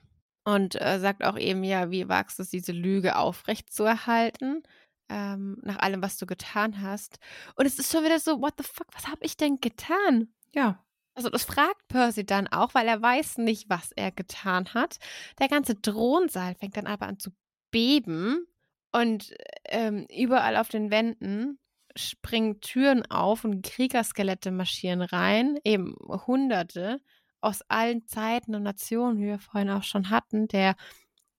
und 0.54 0.80
äh, 0.80 0.98
sagt 0.98 1.24
auch 1.24 1.38
eben, 1.38 1.64
ja, 1.64 1.90
wie 1.90 2.08
wagst 2.08 2.38
du 2.38 2.42
es, 2.42 2.50
diese 2.50 2.72
Lüge 2.72 3.16
aufrechtzuerhalten, 3.16 4.62
ähm, 5.08 5.58
nach 5.62 5.78
allem, 5.78 6.02
was 6.02 6.18
du 6.18 6.26
getan 6.26 6.80
hast. 6.82 7.18
Und 7.56 7.66
es 7.66 7.78
ist 7.78 7.92
schon 7.92 8.04
wieder 8.04 8.18
so, 8.18 8.40
what 8.40 8.54
the 8.58 8.64
fuck, 8.64 8.86
was 8.92 9.08
habe 9.08 9.24
ich 9.24 9.36
denn 9.36 9.60
getan? 9.60 10.28
Ja. 10.52 10.84
Also 11.14 11.28
das 11.28 11.44
fragt 11.44 11.88
Percy 11.88 12.24
dann 12.24 12.46
auch, 12.48 12.74
weil 12.74 12.86
er 12.86 13.02
weiß 13.02 13.38
nicht, 13.38 13.68
was 13.68 13.92
er 13.92 14.12
getan 14.12 14.72
hat. 14.74 14.98
Der 15.38 15.48
ganze 15.48 15.80
Thronsaal 15.80 16.54
fängt 16.54 16.76
dann 16.76 16.86
aber 16.86 17.06
an 17.06 17.18
zu 17.18 17.30
beben 17.70 18.46
und 18.92 19.34
ähm, 19.66 20.06
überall 20.10 20.56
auf 20.56 20.68
den 20.68 20.90
Wänden 20.90 21.58
springen 21.96 22.60
Türen 22.60 23.04
auf 23.10 23.44
und 23.44 23.62
Kriegerskelette 23.62 24.50
marschieren 24.52 25.02
rein, 25.02 25.58
eben 25.64 25.96
Hunderte 26.26 27.00
aus 27.40 27.62
allen 27.68 28.06
Zeiten 28.06 28.54
und 28.54 28.62
Nationen, 28.62 29.18
wie 29.18 29.26
wir 29.26 29.38
vorhin 29.38 29.70
auch 29.70 29.82
schon 29.82 30.10
hatten, 30.10 30.48
der 30.48 30.76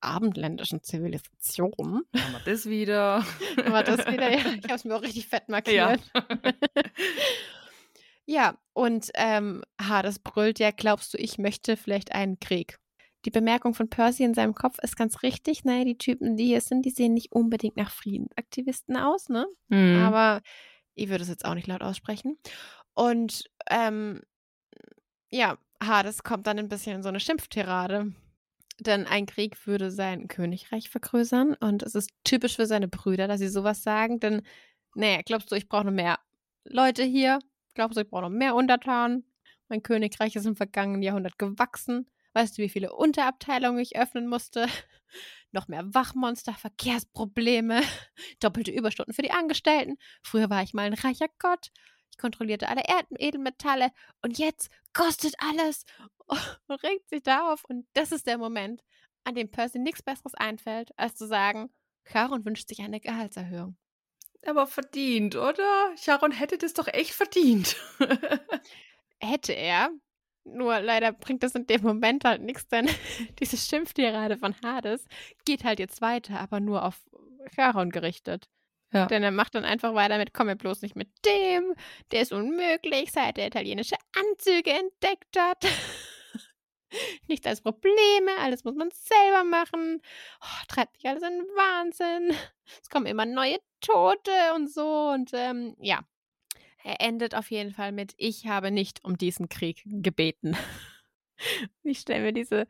abendländischen 0.02 0.84
Zivilisation. 0.84 2.04
Haben 2.16 2.34
wir 2.34 2.42
das 2.46 2.66
wieder? 2.66 3.24
Haben 3.58 3.72
wir 3.72 3.84
das 3.84 4.06
wieder? 4.08 4.32
Ja, 4.32 4.40
ich 4.58 4.64
habe 4.64 4.76
es 4.76 4.86
mir 4.86 4.96
auch 4.96 5.02
richtig 5.02 5.28
fett 5.28 5.48
markiert. 5.48 6.02
Ja, 6.14 6.24
ja 8.26 8.58
und 8.74 9.12
ähm, 9.16 9.64
Hades 9.80 10.20
brüllt 10.20 10.60
ja, 10.60 10.72
glaubst 10.72 11.14
du, 11.14 11.18
ich 11.18 11.38
möchte 11.38 11.78
vielleicht 11.78 12.14
einen 12.14 12.40
Krieg? 12.40 12.78
Die 13.26 13.32
Bemerkung 13.32 13.76
von 13.76 13.88
Percy 13.88 14.24
in 14.24 14.34
seinem 14.34 14.56
Kopf 14.56 14.80
ist 14.82 14.98
ganz 14.98 15.22
richtig. 15.22 15.64
Naja, 15.64 15.86
die 15.86 15.98
Typen, 15.98 16.38
die 16.38 16.48
hier 16.48 16.62
sind, 16.62 16.84
die 16.84 16.90
sehen 16.90 17.14
nicht 17.14 17.32
unbedingt 17.32 17.78
nach 17.78 17.92
Friedensaktivisten 17.92 18.98
aus, 18.98 19.30
ne? 19.30 19.46
Mhm. 19.68 20.00
Aber 20.00 20.42
ich 20.96 21.10
würde 21.10 21.22
es 21.22 21.30
jetzt 21.30 21.46
auch 21.46 21.54
nicht 21.54 21.68
laut 21.68 21.84
aussprechen. 21.84 22.40
Und 22.96 23.44
ähm, 23.70 24.22
ja, 25.30 25.58
Hades 25.82 26.24
kommt 26.24 26.48
dann 26.48 26.60
ein 26.60 26.70
bisschen 26.70 26.98
in 26.98 27.04
so 27.04 27.10
eine 27.10 27.20
Schimpftirade. 27.20 28.14
Denn 28.80 29.06
ein 29.06 29.26
Krieg 29.26 29.68
würde 29.68 29.92
sein 29.92 30.28
Königreich 30.28 30.90
vergrößern. 30.90 31.56
Und 31.56 31.84
es 31.84 31.96
ist 31.96 32.10
typisch 32.24 32.56
für 32.56 32.66
seine 32.66 32.88
Brüder, 32.88 33.28
dass 33.28 33.40
sie 33.40 33.50
sowas 33.50 33.84
sagen. 33.84 34.20
Denn, 34.20 34.42
naja, 34.96 35.22
glaubst 35.26 35.52
du, 35.52 35.56
ich 35.56 35.68
brauche 35.68 35.86
noch 35.86 35.92
mehr 35.92 36.20
Leute 36.64 37.04
hier? 37.04 37.40
Glaubst 37.74 37.98
du, 37.98 38.02
ich 38.02 38.10
brauche 38.10 38.24
noch 38.24 38.30
mehr 38.30 38.56
Untertanen? 38.56 39.26
Mein 39.70 39.84
Königreich 39.84 40.36
ist 40.36 40.46
im 40.46 40.56
vergangenen 40.56 41.04
Jahrhundert 41.04 41.38
gewachsen. 41.38 42.10
Weißt 42.34 42.58
du, 42.58 42.62
wie 42.62 42.70
viele 42.70 42.94
Unterabteilungen 42.94 43.80
ich 43.80 43.98
öffnen 43.98 44.28
musste? 44.28 44.68
Noch 45.52 45.68
mehr 45.68 45.94
Wachmonster, 45.94 46.54
Verkehrsprobleme, 46.54 47.82
doppelte 48.40 48.72
Überstunden 48.72 49.14
für 49.14 49.22
die 49.22 49.32
Angestellten. 49.32 49.98
Früher 50.24 50.50
war 50.50 50.64
ich 50.64 50.74
mal 50.74 50.86
ein 50.86 50.94
reicher 50.94 51.28
Gott. 51.40 51.72
Kontrollierte 52.22 52.70
alle 52.70 52.84
Erdedelmetalle 52.84 53.92
und 54.22 54.38
jetzt 54.38 54.70
kostet 54.94 55.34
alles 55.40 55.86
und 56.28 56.38
regt 56.84 57.10
sich 57.10 57.24
da 57.24 57.52
auf. 57.52 57.66
Und 57.66 57.88
das 57.94 58.12
ist 58.12 58.28
der 58.28 58.38
Moment, 58.38 58.84
an 59.24 59.36
dem 59.36 59.50
Percy 59.50 59.80
nichts 59.80 60.04
Besseres 60.04 60.36
einfällt, 60.36 60.92
als 60.98 61.16
zu 61.16 61.28
sagen, 61.28 61.72
Charon 62.06 62.46
wünscht 62.46 62.68
sich 62.68 62.80
eine 62.80 63.00
Gehaltserhöhung. 63.00 63.76
Aber 64.46 64.66
verdient, 64.66 65.36
oder? 65.36 65.94
Charon 65.98 66.32
hätte 66.32 66.58
das 66.58 66.74
doch 66.74 66.88
echt 66.88 67.14
verdient. 67.14 67.76
hätte 69.20 69.54
er, 69.54 69.92
nur 70.44 70.80
leider 70.80 71.12
bringt 71.12 71.44
das 71.44 71.54
in 71.54 71.68
dem 71.68 71.84
Moment 71.84 72.24
halt 72.26 72.42
nichts, 72.42 72.68
denn 72.68 72.90
diese 73.40 73.58
Schimpftirade 73.58 74.38
von 74.38 74.56
Hades 74.64 75.06
geht 75.46 75.64
halt 75.64 75.80
jetzt 75.80 76.02
weiter, 76.02 76.40
aber 76.40 76.60
nur 76.60 76.84
auf 76.86 77.00
Charon 77.56 77.92
gerichtet. 77.92 78.50
Ja. 78.94 79.06
Denn 79.06 79.24
er 79.24 79.32
macht 79.32 79.56
dann 79.56 79.64
einfach 79.64 79.94
weiter 79.94 80.18
mit, 80.18 80.34
komm 80.34 80.48
mir 80.48 80.56
bloß 80.56 80.82
nicht 80.82 80.96
mit 80.96 81.10
dem, 81.26 81.74
der 82.12 82.22
ist 82.22 82.34
unmöglich, 82.34 83.12
seit 83.12 83.38
er 83.38 83.48
italienische 83.48 83.96
Anzüge 84.16 84.72
entdeckt 84.72 85.38
hat. 85.38 85.66
Nichts 87.28 87.48
als 87.48 87.62
Probleme, 87.62 88.32
alles 88.40 88.66
muss 88.66 88.76
man 88.76 88.90
selber 88.92 89.46
machen. 89.46 90.02
Oh, 90.42 90.66
treibt 90.68 90.96
mich 90.96 91.08
alles 91.08 91.24
in 91.24 91.42
Wahnsinn. 91.56 92.36
Es 92.82 92.90
kommen 92.90 93.06
immer 93.06 93.26
neue 93.26 93.60
Tote 93.80 94.32
und 94.56 94.70
so. 94.70 95.12
Und 95.14 95.32
ähm, 95.34 95.76
ja, 95.80 96.02
er 96.84 97.00
endet 97.00 97.34
auf 97.34 97.50
jeden 97.50 97.72
Fall 97.72 97.94
mit, 97.94 98.14
ich 98.18 98.48
habe 98.48 98.72
nicht 98.72 99.04
um 99.06 99.18
diesen 99.18 99.48
Krieg 99.48 99.84
gebeten. 99.86 100.58
ich 101.84 102.00
stelle 102.00 102.24
mir 102.24 102.34
diese, 102.34 102.68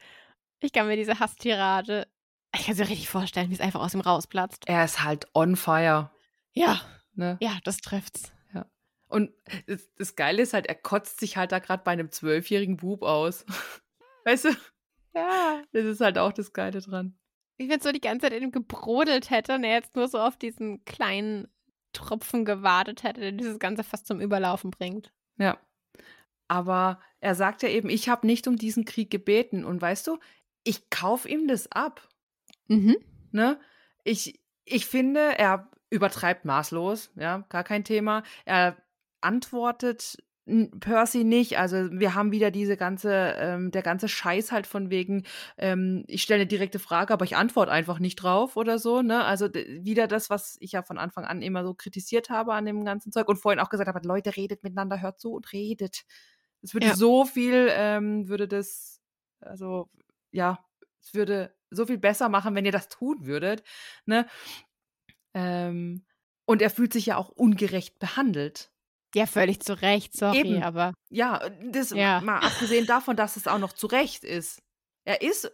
ich 0.60 0.72
kann 0.72 0.86
mir 0.86 0.98
diese 0.98 1.20
Hasstirade, 1.20 2.08
ich 2.56 2.66
kann 2.66 2.76
sie 2.76 2.84
richtig 2.84 3.10
vorstellen, 3.10 3.50
wie 3.50 3.54
es 3.54 3.62
einfach 3.62 3.82
aus 3.82 3.94
ihm 3.94 4.02
rausplatzt. 4.02 4.68
Er 4.68 4.84
ist 4.84 5.04
halt 5.04 5.28
on 5.34 5.56
fire. 5.56 6.12
Ja, 6.54 6.82
ne? 7.14 7.38
ja, 7.42 7.58
das 7.64 7.78
trifft's. 7.78 8.34
Ja. 8.54 8.66
Und 9.08 9.32
das, 9.68 9.90
das 9.96 10.16
Geile 10.16 10.42
ist 10.42 10.54
halt, 10.54 10.68
er 10.68 10.76
kotzt 10.76 11.20
sich 11.20 11.38
halt 11.38 11.52
da 11.52 11.60
gerade 11.60 11.84
bei 11.84 11.92
einem 11.92 12.12
zwölfjährigen 12.12 12.78
Bub 12.78 13.04
aus. 13.04 13.46
weißt 14.26 14.46
du? 14.46 14.50
Ja. 15.14 15.62
Das 15.72 15.86
ist 15.86 16.02
halt 16.02 16.18
auch 16.18 16.34
das 16.34 16.54
Geile 16.54 16.82
dran. 16.82 17.18
Ich 17.58 17.70
wenn 17.70 17.80
so 17.80 17.92
die 17.92 18.02
ganze 18.02 18.26
Zeit 18.26 18.34
in 18.34 18.44
ihm 18.44 18.52
gebrodelt 18.52 19.30
hätte 19.30 19.56
und 19.56 19.64
er 19.64 19.76
jetzt 19.76 19.96
nur 19.96 20.08
so 20.08 20.20
auf 20.20 20.36
diesen 20.36 20.84
kleinen 20.86 21.48
Tropfen 21.94 22.46
gewartet 22.46 23.04
hätte, 23.04 23.22
der 23.22 23.32
dieses 23.34 23.60
Ganze 23.60 23.84
fast 23.84 24.08
zum 24.08 24.20
Überlaufen 24.20 24.72
bringt. 24.72 25.12
Ja. 25.38 25.58
Aber 26.48 27.00
er 27.20 27.36
sagt 27.36 27.64
ja 27.64 27.70
eben, 27.70 27.90
ich 27.90 28.10
habe 28.10 28.26
nicht 28.26 28.48
um 28.48 28.58
diesen 28.58 28.84
Krieg 28.84 29.10
gebeten. 29.10 29.64
Und 29.64 29.82
weißt 29.82 30.08
du, 30.08 30.20
ich 30.64 30.90
kaufe 30.90 31.30
ihm 31.30 31.48
das 31.48 31.72
ab. 31.72 32.08
Mhm. 32.72 32.96
Ne? 33.32 33.60
Ich, 34.04 34.40
ich 34.66 34.86
finde, 34.86 35.38
er 35.38 35.70
übertreibt 35.90 36.46
maßlos, 36.46 37.12
ja, 37.16 37.40
gar 37.50 37.64
kein 37.64 37.84
Thema. 37.84 38.24
Er 38.46 38.78
antwortet 39.20 40.18
Percy 40.80 41.24
nicht. 41.24 41.60
Also 41.60 41.92
wir 41.92 42.16
haben 42.16 42.32
wieder 42.32 42.50
diese 42.50 42.76
ganze, 42.78 43.36
ähm, 43.38 43.72
der 43.72 43.84
ganze 43.84 44.08
Scheiß 44.08 44.52
halt 44.52 44.68
von 44.68 44.90
wegen, 44.90 45.24
ähm, 45.58 46.04
ich 46.08 46.24
stelle 46.24 46.42
eine 46.42 46.48
direkte 46.48 46.80
Frage, 46.80 47.14
aber 47.14 47.26
ich 47.26 47.36
antworte 47.36 47.72
einfach 47.72 48.00
nicht 48.00 48.16
drauf 48.16 48.58
oder 48.58 48.80
so. 48.80 49.02
Ne? 49.02 49.24
Also 49.24 49.54
wieder 49.54 50.08
das, 50.08 50.30
was 50.30 50.58
ich 50.60 50.72
ja 50.72 50.82
von 50.82 50.98
Anfang 50.98 51.26
an 51.26 51.42
immer 51.42 51.64
so 51.64 51.74
kritisiert 51.74 52.30
habe 52.30 52.54
an 52.54 52.66
dem 52.66 52.84
ganzen 52.86 53.12
Zeug 53.12 53.28
und 53.28 53.36
vorhin 53.36 53.60
auch 53.60 53.70
gesagt 53.70 53.88
habe, 53.88 54.08
Leute, 54.08 54.36
redet 54.36 54.64
miteinander, 54.64 55.02
hört 55.02 55.20
zu 55.20 55.34
und 55.34 55.52
redet. 55.54 56.04
Es 56.62 56.74
würde 56.74 56.88
ja. 56.88 56.96
so 56.96 57.26
viel, 57.26 57.68
ähm, 57.72 58.28
würde 58.28 58.48
das, 58.48 59.02
also 59.42 59.90
ja, 60.32 60.60
es 61.02 61.14
würde 61.14 61.54
so 61.72 61.86
viel 61.86 61.98
besser 61.98 62.30
machen, 62.30 62.54
wenn 62.54 62.66
ihr 62.66 62.72
das 62.72 62.90
tun 62.90 63.26
würdet. 63.26 63.64
Ne? 64.06 64.28
Ähm, 65.34 66.06
und 66.46 66.62
er 66.62 66.70
fühlt 66.70 66.94
sich 66.94 67.08
ja 67.08 67.18
auch 67.18 67.30
ungerecht 67.30 67.98
behandelt. 68.00 68.72
Ja, 69.16 69.26
völlig 69.26 69.62
zu 69.62 69.82
Recht, 69.82 70.16
sorry, 70.16 70.40
Eben. 70.40 70.64
aber. 70.64 70.94
Ja, 71.10 71.50
das 71.64 71.90
ja. 71.90 72.22
mal 72.22 72.40
abgesehen 72.40 72.86
davon, 72.86 73.18
dass 73.18 73.36
es 73.36 73.48
auch 73.48 73.60
noch 73.60 73.74
zu 73.74 73.88
Recht 73.88 74.24
ist. 74.24 74.62
Er 75.04 75.22
ist, 75.22 75.52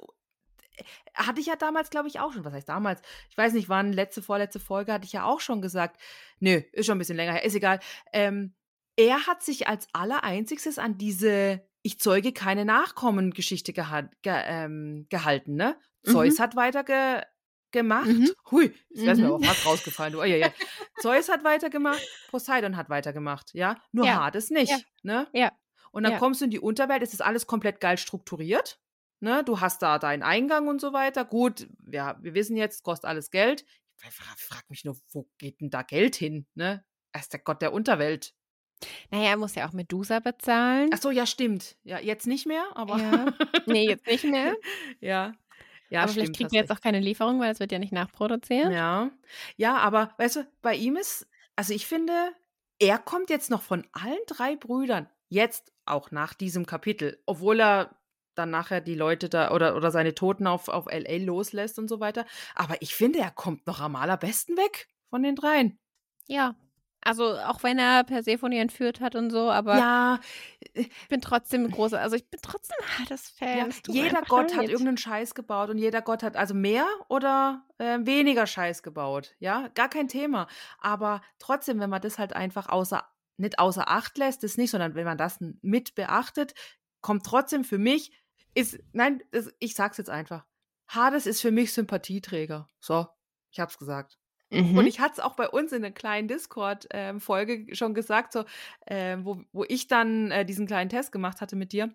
hatte 1.16 1.40
ich 1.40 1.48
ja 1.48 1.56
damals, 1.56 1.90
glaube 1.90 2.08
ich, 2.08 2.20
auch 2.20 2.34
schon. 2.34 2.46
Was 2.46 2.54
heißt 2.54 2.70
damals? 2.70 3.02
Ich 3.30 3.38
weiß 3.38 3.54
nicht, 3.54 3.70
wann, 3.70 3.94
letzte, 3.94 4.22
vorletzte 4.22 4.60
Folge 4.60 4.94
hatte 4.94 5.06
ich 5.06 5.14
ja 5.14 5.24
auch 5.24 5.40
schon 5.40 5.62
gesagt. 5.62 6.00
Nö, 6.40 6.62
ist 6.72 6.86
schon 6.86 6.98
ein 6.98 7.00
bisschen 7.00 7.18
länger 7.18 7.34
her, 7.34 7.46
ist 7.46 7.56
egal. 7.56 7.80
Ähm, 8.14 8.54
er 8.96 9.28
hat 9.28 9.44
sich 9.44 9.68
als 9.68 9.88
allereinziges 9.94 10.78
an 10.78 10.98
diese 10.98 11.67
Ich 11.84 12.00
zeuge 12.00 12.34
keine 12.34 12.66
Nachkommen-Geschichte 12.66 13.72
geha 13.74 14.02
ge 14.22 14.34
ähm, 14.46 15.06
gehalten, 15.10 15.56
ne? 15.56 15.78
Mhm. 16.06 16.12
Zeus 16.12 16.40
hat 16.40 16.56
weiter 16.56 16.84
ge 16.84 17.22
gemacht. 17.72 18.08
Mhm. 18.08 18.30
Hui, 18.52 18.74
wäre 18.90 19.16
mir 19.16 19.28
Mhm. 19.28 19.34
aber 19.36 19.44
fast 19.44 19.66
rausgefallen. 19.66 20.14
Du. 20.14 20.20
Uiuiui. 20.22 20.50
Zeus 21.02 21.28
hat 21.30 21.44
weitergemacht, 21.44 22.02
Poseidon 22.30 22.78
hat 22.78 22.90
weitergemacht, 22.90 23.54
ja. 23.54 23.82
Nur 23.92 24.06
Ja. 24.06 24.24
Hades 24.24 24.50
nicht, 24.50 24.72
Ja. 24.72 24.78
ne? 25.04 25.28
Ja. 25.34 25.52
Und 25.92 26.04
dann 26.04 26.14
Ja. 26.14 26.18
kommst 26.20 26.40
du 26.42 26.46
in 26.46 26.52
die 26.52 26.60
Unterwelt, 26.60 27.02
es 27.04 27.14
ist 27.14 27.22
alles 27.22 27.46
komplett 27.46 27.80
geil 27.80 27.98
strukturiert. 27.98 28.80
Ne? 29.20 29.44
Du 29.44 29.60
hast 29.62 29.82
da 29.82 29.98
deinen 30.00 30.22
Eingang 30.24 30.68
und 30.68 30.80
so 30.80 30.94
weiter. 30.94 31.26
Gut, 31.26 31.68
ja, 31.92 32.18
wir 32.22 32.34
wissen 32.36 32.56
jetzt, 32.56 32.84
kostet 32.84 33.10
alles 33.10 33.32
Geld. 33.32 33.66
Ich 34.04 34.12
fra- 34.14 34.36
frag 34.38 34.70
mich 34.70 34.86
nur, 34.86 34.96
wo 35.12 35.28
geht 35.40 35.60
denn 35.60 35.70
da 35.72 35.82
Geld 35.82 36.16
hin? 36.16 36.46
Ne? 36.54 36.86
Er 37.14 37.20
ist 37.20 37.34
der 37.34 37.40
Gott 37.40 37.62
der 37.64 37.74
Unterwelt. 37.74 38.34
Naja, 39.12 39.30
er 39.30 39.38
muss 39.38 39.56
ja 39.56 39.68
auch 39.68 39.74
Medusa 39.74 40.20
bezahlen. 40.20 40.90
Ach 40.94 41.02
so, 41.02 41.12
ja, 41.12 41.26
stimmt. 41.26 41.76
Ja, 41.84 42.00
jetzt 42.00 42.28
nicht 42.28 42.46
mehr, 42.46 42.66
aber. 42.76 42.98
Ja. 42.98 43.34
Nee, 43.66 43.88
jetzt 43.88 44.08
nicht 44.08 44.24
mehr. 44.24 44.56
ja. 45.00 45.34
Ja, 45.90 46.02
aber 46.02 46.12
stimmt, 46.12 46.14
vielleicht 46.14 46.38
kriegt 46.38 46.48
hast 46.48 46.54
er 46.54 46.62
jetzt 46.62 46.70
recht. 46.70 46.80
auch 46.80 46.84
keine 46.84 47.00
Lieferung, 47.00 47.40
weil 47.40 47.52
es 47.52 47.60
wird 47.60 47.72
ja 47.72 47.80
nicht 47.80 47.94
nachproduziert. 47.94 48.72
Ja. 48.72 49.10
Ja, 49.56 49.78
aber 49.78 50.14
weißt 50.18 50.38
du, 50.38 50.48
bei 50.62 50.76
ihm 50.76 50.98
ist, 50.98 51.28
also 51.56 51.74
ich 51.74 51.88
finde, 51.88 52.14
er 52.80 52.98
kommt 53.00 53.30
jetzt 53.30 53.50
noch 53.50 53.62
von 53.62 53.86
allen 53.94 54.20
drei 54.28 54.56
Brüdern, 54.56 55.10
jetzt 55.30 55.72
auch 55.86 56.12
nach 56.12 56.34
diesem 56.34 56.66
Kapitel, 56.66 57.22
obwohl 57.26 57.62
er 57.62 57.96
dann 58.36 58.50
nachher 58.52 58.82
die 58.82 58.96
Leute 58.96 59.30
da 59.30 59.52
oder, 59.52 59.76
oder 59.76 59.92
seine 59.92 60.14
Toten 60.14 60.46
auf, 60.46 60.68
auf 60.68 60.86
LA 60.86 61.18
loslässt 61.24 61.80
und 61.80 61.88
so 61.88 62.00
weiter. 62.00 62.26
Aber 62.54 62.82
ich 62.82 62.94
finde, 62.94 63.20
er 63.20 63.32
kommt 63.32 63.66
noch 63.66 63.80
am 63.80 63.96
allerbesten 63.96 64.58
weg 64.58 64.88
von 65.10 65.24
den 65.24 65.36
dreien. 65.36 65.80
Ja. 66.28 66.56
Also 67.02 67.38
auch 67.38 67.64
wenn 67.64 67.80
er 67.80 68.04
Persephone 68.04 68.54
entführt 68.54 69.00
hat 69.00 69.16
und 69.16 69.30
so, 69.30 69.50
aber 69.50 69.78
ja, 69.78 70.20
ich 70.74 70.90
bin 71.08 71.22
trotzdem 71.22 71.70
großer, 71.70 72.02
also 72.02 72.16
ich 72.16 72.28
bin 72.30 72.40
trotzdem 72.42 72.78
Hades-Fan. 73.00 73.58
ja 73.58 73.68
jeder 73.88 74.22
Gott 74.24 74.56
hat 74.56 74.64
irgendeinen 74.68 74.98
Scheiß 74.98 75.34
gebaut 75.34 75.70
und 75.70 75.78
jeder 75.78 76.02
Gott 76.02 76.24
hat 76.24 76.36
also 76.36 76.54
mehr 76.54 76.86
oder 77.08 77.66
äh, 77.78 78.00
weniger 78.02 78.46
Scheiß 78.46 78.84
gebaut. 78.84 79.36
Ja, 79.40 79.70
gar 79.70 79.90
kein 79.90 80.08
Thema. 80.08 80.48
Aber 80.80 81.22
trotzdem, 81.40 81.80
wenn 81.80 81.90
man 81.90 82.02
das 82.02 82.20
halt 82.20 82.34
einfach 82.34 82.68
außer, 82.68 83.08
nicht 83.38 83.60
außer 83.60 83.88
Acht 83.88 84.18
lässt, 84.18 84.44
ist 84.44 84.58
nicht, 84.58 84.72
sondern 84.72 84.96
wenn 84.96 85.06
man 85.06 85.18
das 85.18 85.38
mit 85.62 85.96
beachtet, 85.96 86.56
kommt 87.02 87.26
trotzdem 87.26 87.64
für 87.64 87.78
mich, 87.78 88.12
ist, 88.54 88.80
nein, 88.92 89.24
das, 89.32 89.50
ich 89.60 89.76
sag's 89.76 89.98
jetzt 89.98 90.10
einfach. 90.10 90.46
Hades 90.88 91.26
ist 91.26 91.42
für 91.42 91.52
mich 91.52 91.74
Sympathieträger. 91.74 92.68
So, 92.80 93.08
ich 93.52 93.60
hab's 93.60 93.78
gesagt. 93.78 94.18
Mhm. 94.50 94.78
Und 94.78 94.88
ich 94.88 95.00
hatte 95.00 95.14
es 95.14 95.20
auch 95.20 95.36
bei 95.36 95.50
uns 95.50 95.72
in 95.72 95.84
einer 95.84 95.94
kleinen 95.94 96.28
Discord-Folge 96.28 97.76
schon 97.76 97.94
gesagt, 97.94 98.34
so, 98.34 98.46
ähm, 98.88 99.26
wo, 99.26 99.42
wo 99.52 99.66
ich 99.68 99.88
dann 99.88 100.32
äh, 100.32 100.46
diesen 100.46 100.68
kleinen 100.68 100.90
Test 100.90 101.12
gemacht 101.12 101.42
hatte 101.42 101.56
mit 101.56 101.74
dir, 101.74 101.94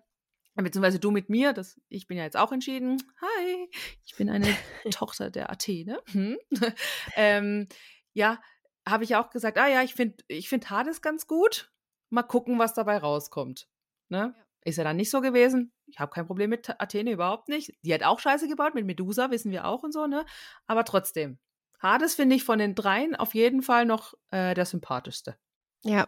äh, 0.55 0.61
beziehungsweise 0.61 0.99
du 0.99 1.11
mit 1.11 1.29
mir. 1.29 1.53
Das, 1.53 1.79
ich 1.89 2.07
bin 2.07 2.17
ja 2.17 2.23
jetzt 2.23 2.37
auch 2.37 2.51
entschieden. 2.51 3.01
Hi, 3.21 3.69
ich 4.05 4.15
bin 4.15 4.29
eine 4.29 4.47
Tochter 4.91 5.31
der 5.31 5.49
Athene. 5.49 5.99
Hm? 6.11 6.37
ähm, 7.15 7.67
ja, 8.13 8.39
habe 8.87 9.03
ich 9.03 9.15
auch 9.15 9.29
gesagt, 9.29 9.57
ah 9.57 9.67
ja, 9.67 9.81
ich 9.81 9.95
finde 9.95 10.23
ich 10.27 10.49
find 10.49 10.69
Hades 10.69 11.01
ganz 11.01 11.27
gut. 11.27 11.71
Mal 12.09 12.23
gucken, 12.23 12.59
was 12.59 12.73
dabei 12.73 12.97
rauskommt. 12.97 13.67
Ne? 14.09 14.35
Ist 14.65 14.77
ja 14.77 14.83
dann 14.83 14.97
nicht 14.97 15.09
so 15.09 15.21
gewesen. 15.21 15.73
Ich 15.87 15.99
habe 15.99 16.11
kein 16.11 16.27
Problem 16.27 16.49
mit 16.49 16.69
Athene, 16.79 17.11
überhaupt 17.11 17.49
nicht. 17.49 17.73
Die 17.81 17.93
hat 17.93 18.03
auch 18.03 18.19
Scheiße 18.19 18.47
gebaut, 18.47 18.75
mit 18.75 18.85
Medusa 18.85 19.31
wissen 19.31 19.51
wir 19.51 19.65
auch 19.65 19.83
und 19.83 19.91
so, 19.91 20.05
ne? 20.05 20.25
Aber 20.67 20.85
trotzdem. 20.85 21.39
Hades 21.83 22.15
finde 22.15 22.35
ich 22.35 22.43
von 22.43 22.59
den 22.59 22.75
dreien 22.75 23.15
auf 23.15 23.35
jeden 23.35 23.61
Fall 23.61 23.85
noch 23.85 24.13
äh, 24.31 24.53
der 24.53 24.65
sympathischste. 24.65 25.37
Ja, 25.83 26.07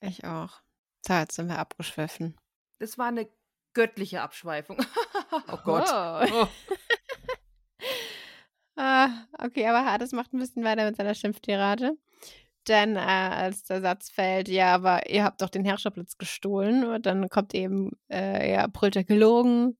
ich 0.00 0.24
auch. 0.24 0.60
So, 1.06 1.14
jetzt 1.14 1.34
sind 1.34 1.48
wir 1.48 1.58
abgeschwiffen. 1.58 2.36
Das 2.78 2.98
war 2.98 3.06
eine 3.06 3.28
göttliche 3.72 4.20
Abschweifung. 4.20 4.78
oh 5.48 5.58
Gott. 5.64 5.88
Oh. 6.32 6.46
Ah, 8.80 9.26
okay, 9.40 9.66
aber 9.66 9.84
Hades 9.84 10.12
macht 10.12 10.32
ein 10.32 10.38
bisschen 10.38 10.62
weiter 10.62 10.84
mit 10.84 10.94
seiner 10.94 11.16
Schimpftirade. 11.16 11.98
Denn 12.68 12.94
äh, 12.94 13.00
als 13.00 13.64
der 13.64 13.80
Satz 13.80 14.08
fällt, 14.08 14.46
ja, 14.48 14.72
aber 14.72 15.10
ihr 15.10 15.24
habt 15.24 15.42
doch 15.42 15.50
den 15.50 15.64
Herrscherblitz 15.64 16.16
gestohlen, 16.16 16.84
und 16.84 17.04
dann 17.04 17.28
kommt 17.28 17.54
eben, 17.54 17.90
äh, 18.08 18.52
ja, 18.52 18.68
brüllt 18.68 18.94
er 18.94 19.02
gelogen, 19.02 19.76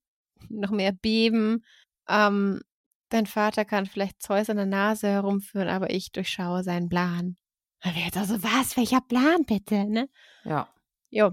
noch 0.48 0.72
mehr 0.72 0.90
Beben. 0.90 1.64
Ähm, 2.08 2.60
dein 3.08 3.26
Vater 3.26 3.64
kann 3.64 3.86
vielleicht 3.86 4.22
Zeus 4.22 4.50
an 4.50 4.56
der 4.56 4.66
Nase 4.66 5.08
herumführen, 5.08 5.68
aber 5.68 5.90
ich 5.90 6.12
durchschaue 6.12 6.62
seinen 6.62 6.88
Plan. 6.88 7.36
Da 7.80 7.90
wäre 7.90 8.06
jetzt 8.06 8.16
also, 8.16 8.42
was? 8.42 8.76
Welcher 8.76 9.00
Plan 9.00 9.44
bitte, 9.46 9.84
ne? 9.84 10.08
Ja. 10.44 10.68
Jo, 11.10 11.32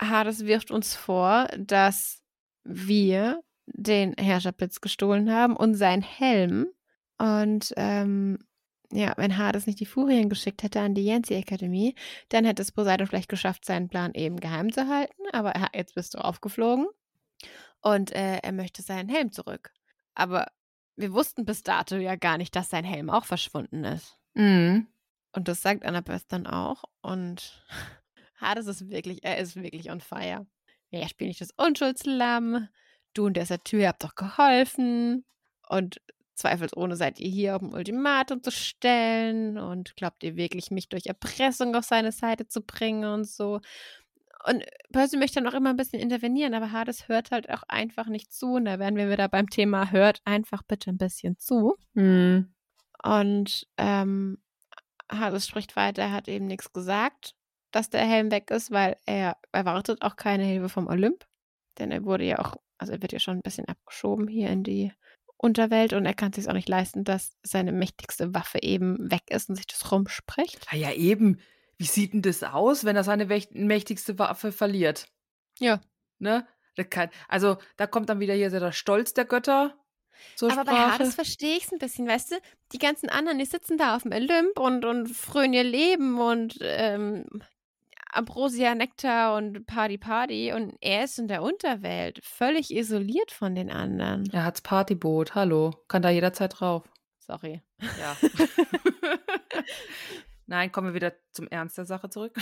Hades 0.00 0.44
wirft 0.44 0.70
uns 0.70 0.94
vor, 0.94 1.48
dass 1.56 2.22
wir 2.64 3.40
den 3.66 4.14
Herrscherblitz 4.18 4.80
gestohlen 4.80 5.32
haben 5.32 5.56
und 5.56 5.74
sein 5.74 6.02
Helm. 6.02 6.66
Und 7.18 7.72
ähm, 7.76 8.38
ja, 8.92 9.14
wenn 9.16 9.38
Hades 9.38 9.66
nicht 9.66 9.80
die 9.80 9.86
Furien 9.86 10.28
geschickt 10.28 10.62
hätte 10.62 10.80
an 10.80 10.94
die 10.94 11.04
Yancy 11.04 11.36
Akademie, 11.36 11.94
dann 12.28 12.44
hätte 12.44 12.62
es 12.62 12.72
Poseidon 12.72 13.06
vielleicht 13.06 13.28
geschafft, 13.28 13.64
seinen 13.64 13.88
Plan 13.88 14.12
eben 14.14 14.38
geheim 14.38 14.72
zu 14.72 14.88
halten. 14.88 15.22
Aber 15.32 15.50
er, 15.50 15.68
jetzt 15.74 15.94
bist 15.94 16.14
du 16.14 16.18
aufgeflogen 16.18 16.86
und 17.80 18.12
äh, 18.12 18.38
er 18.38 18.52
möchte 18.52 18.82
seinen 18.82 19.08
Helm 19.08 19.32
zurück. 19.32 19.72
Aber 20.14 20.48
wir 20.96 21.12
wussten 21.12 21.44
bis 21.44 21.62
dato 21.62 21.96
ja 21.96 22.16
gar 22.16 22.38
nicht, 22.38 22.54
dass 22.56 22.70
sein 22.70 22.84
Helm 22.84 23.10
auch 23.10 23.24
verschwunden 23.24 23.84
ist. 23.84 24.18
Mhm. 24.34 24.86
Und 25.32 25.48
das 25.48 25.62
sagt 25.62 25.84
Annabeth 25.84 26.24
dann 26.28 26.46
auch. 26.46 26.84
Und 27.02 27.64
Hades 28.40 28.66
ist 28.66 28.88
wirklich, 28.88 29.24
er 29.24 29.38
ist 29.38 29.56
wirklich 29.56 29.90
on 29.90 30.00
fire. 30.00 30.46
Ja, 30.90 31.00
ich 31.00 31.08
spiele 31.08 31.28
nicht 31.28 31.40
das 31.40 31.50
Unschuldslamm. 31.56 32.68
Du 33.14 33.26
und 33.26 33.36
der 33.36 33.46
Satyr 33.46 33.88
habt 33.88 34.04
doch 34.04 34.14
geholfen. 34.14 35.24
Und 35.68 36.00
zweifelsohne 36.34 36.96
seid 36.96 37.18
ihr 37.20 37.30
hier, 37.30 37.58
um 37.60 37.70
ein 37.70 37.74
Ultimatum 37.74 38.42
zu 38.42 38.52
stellen. 38.52 39.58
Und 39.58 39.96
glaubt 39.96 40.22
ihr 40.22 40.36
wirklich, 40.36 40.70
mich 40.70 40.88
durch 40.88 41.06
Erpressung 41.06 41.74
auf 41.74 41.84
seine 41.84 42.12
Seite 42.12 42.46
zu 42.46 42.60
bringen 42.60 43.04
und 43.04 43.24
so. 43.24 43.60
Und 44.46 44.62
Percy 44.92 45.16
möchte 45.16 45.40
dann 45.40 45.50
auch 45.50 45.56
immer 45.56 45.70
ein 45.70 45.76
bisschen 45.76 46.00
intervenieren, 46.00 46.52
aber 46.52 46.70
Hades 46.70 47.08
hört 47.08 47.30
halt 47.30 47.48
auch 47.48 47.62
einfach 47.66 48.08
nicht 48.08 48.32
zu. 48.32 48.54
Und 48.54 48.66
da 48.66 48.78
wären 48.78 48.96
wir 48.96 49.10
wieder 49.10 49.28
beim 49.28 49.48
Thema, 49.48 49.90
hört 49.90 50.20
einfach 50.24 50.62
bitte 50.62 50.90
ein 50.90 50.98
bisschen 50.98 51.38
zu. 51.38 51.76
Mhm. 51.94 52.52
Und 53.02 53.66
ähm, 53.78 54.38
Hades 55.10 55.48
spricht 55.48 55.76
weiter, 55.76 56.02
er 56.02 56.12
hat 56.12 56.28
eben 56.28 56.46
nichts 56.46 56.72
gesagt, 56.72 57.34
dass 57.70 57.88
der 57.88 58.06
Helm 58.06 58.30
weg 58.30 58.50
ist, 58.50 58.70
weil 58.70 58.96
er 59.06 59.36
erwartet 59.52 60.02
auch 60.02 60.16
keine 60.16 60.44
Hilfe 60.44 60.68
vom 60.68 60.88
Olymp. 60.88 61.26
Denn 61.78 61.90
er 61.90 62.04
wurde 62.04 62.24
ja 62.24 62.38
auch, 62.38 62.56
also 62.76 62.92
er 62.92 63.00
wird 63.00 63.12
ja 63.12 63.18
schon 63.18 63.38
ein 63.38 63.42
bisschen 63.42 63.66
abgeschoben 63.66 64.28
hier 64.28 64.50
in 64.50 64.62
die 64.62 64.92
Unterwelt 65.38 65.92
und 65.92 66.06
er 66.06 66.14
kann 66.14 66.32
sich 66.32 66.48
auch 66.48 66.54
nicht 66.54 66.68
leisten, 66.68 67.04
dass 67.04 67.36
seine 67.42 67.72
mächtigste 67.72 68.32
Waffe 68.34 68.62
eben 68.62 69.10
weg 69.10 69.24
ist 69.30 69.48
und 69.48 69.56
sich 69.56 69.66
das 69.66 69.90
rumspricht. 69.90 70.66
Ah 70.70 70.76
ja, 70.76 70.92
eben. 70.92 71.40
Wie 71.76 71.84
sieht 71.84 72.12
denn 72.12 72.22
das 72.22 72.42
aus, 72.42 72.84
wenn 72.84 72.96
er 72.96 73.04
seine 73.04 73.26
mächtigste 73.26 74.18
Waffe 74.18 74.52
verliert? 74.52 75.06
Ja. 75.58 75.80
Ne? 76.18 76.46
Kann, 76.90 77.10
also, 77.28 77.58
da 77.76 77.86
kommt 77.86 78.08
dann 78.08 78.20
wieder 78.20 78.34
hier 78.34 78.50
der 78.50 78.72
Stolz 78.72 79.14
der 79.14 79.24
Götter 79.24 79.74
Aber 80.40 80.64
bei 80.64 80.72
Sprache. 80.72 80.92
Hades 80.92 81.14
verstehe 81.14 81.56
ich 81.56 81.64
es 81.64 81.72
ein 81.72 81.78
bisschen, 81.78 82.08
weißt 82.08 82.32
du? 82.32 82.36
Die 82.72 82.78
ganzen 82.78 83.08
anderen, 83.08 83.38
die 83.38 83.44
sitzen 83.44 83.78
da 83.78 83.96
auf 83.96 84.02
dem 84.02 84.12
Olymp 84.12 84.58
und, 84.58 84.84
und 84.84 85.08
frönen 85.08 85.52
ihr 85.52 85.64
Leben 85.64 86.20
und 86.20 86.58
ähm, 86.60 87.24
Ambrosia, 88.10 88.74
Nektar 88.74 89.36
und 89.36 89.66
Party 89.66 89.98
Party 89.98 90.52
und 90.52 90.76
er 90.80 91.04
ist 91.04 91.18
in 91.18 91.28
der 91.28 91.42
Unterwelt, 91.42 92.20
völlig 92.24 92.70
isoliert 92.72 93.30
von 93.30 93.54
den 93.54 93.70
anderen. 93.70 94.28
er 94.32 94.44
hat's 94.44 94.60
Partyboot, 94.60 95.34
hallo. 95.34 95.72
Kann 95.88 96.02
da 96.02 96.10
jederzeit 96.10 96.58
drauf. 96.58 96.84
Sorry. 97.18 97.62
Ja. 97.80 98.16
Nein, 100.46 100.70
kommen 100.72 100.88
wir 100.88 100.94
wieder 100.94 101.14
zum 101.32 101.48
Ernst 101.48 101.78
der 101.78 101.84
Sache 101.86 102.10
zurück. 102.10 102.36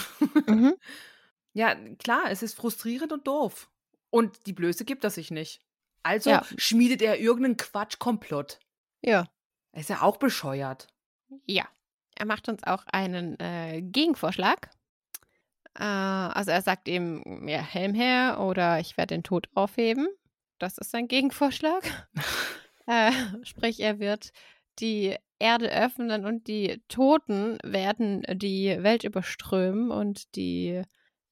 Mhm. 0.46 0.74
Ja, 1.54 1.74
klar, 1.98 2.30
es 2.30 2.42
ist 2.42 2.54
frustrierend 2.56 3.12
und 3.12 3.26
doof. 3.26 3.70
Und 4.08 4.46
die 4.46 4.54
Blöße 4.54 4.86
gibt 4.86 5.04
er 5.04 5.10
sich 5.10 5.30
nicht. 5.30 5.60
Also 6.02 6.30
Ja. 6.30 6.46
schmiedet 6.56 7.02
er 7.02 7.20
irgendeinen 7.20 7.58
Quatschkomplott. 7.58 8.58
Ja. 9.02 9.26
Er 9.72 9.80
ist 9.82 9.90
ja 9.90 10.00
auch 10.00 10.16
bescheuert. 10.16 10.88
Ja. 11.44 11.68
Er 12.14 12.24
macht 12.24 12.48
uns 12.48 12.64
auch 12.64 12.86
einen 12.86 13.38
äh, 13.38 13.82
Gegenvorschlag. 13.82 14.70
Äh, 15.74 15.82
also 15.84 16.50
er 16.50 16.62
sagt 16.62 16.88
eben, 16.88 17.46
ja, 17.46 17.58
Helm 17.60 17.92
her 17.92 18.38
oder 18.40 18.80
ich 18.80 18.96
werde 18.96 19.14
den 19.14 19.22
Tod 19.22 19.48
aufheben. 19.54 20.08
Das 20.58 20.78
ist 20.78 20.90
sein 20.90 21.06
Gegenvorschlag. 21.06 22.08
äh, 22.86 23.12
sprich, 23.42 23.80
er 23.80 23.98
wird 23.98 24.32
die 24.78 25.16
Erde 25.42 25.70
öffnen 25.72 26.24
und 26.24 26.46
die 26.46 26.80
Toten 26.86 27.58
werden 27.64 28.22
die 28.34 28.76
Welt 28.80 29.02
überströmen 29.02 29.90
und 29.90 30.36
die 30.36 30.82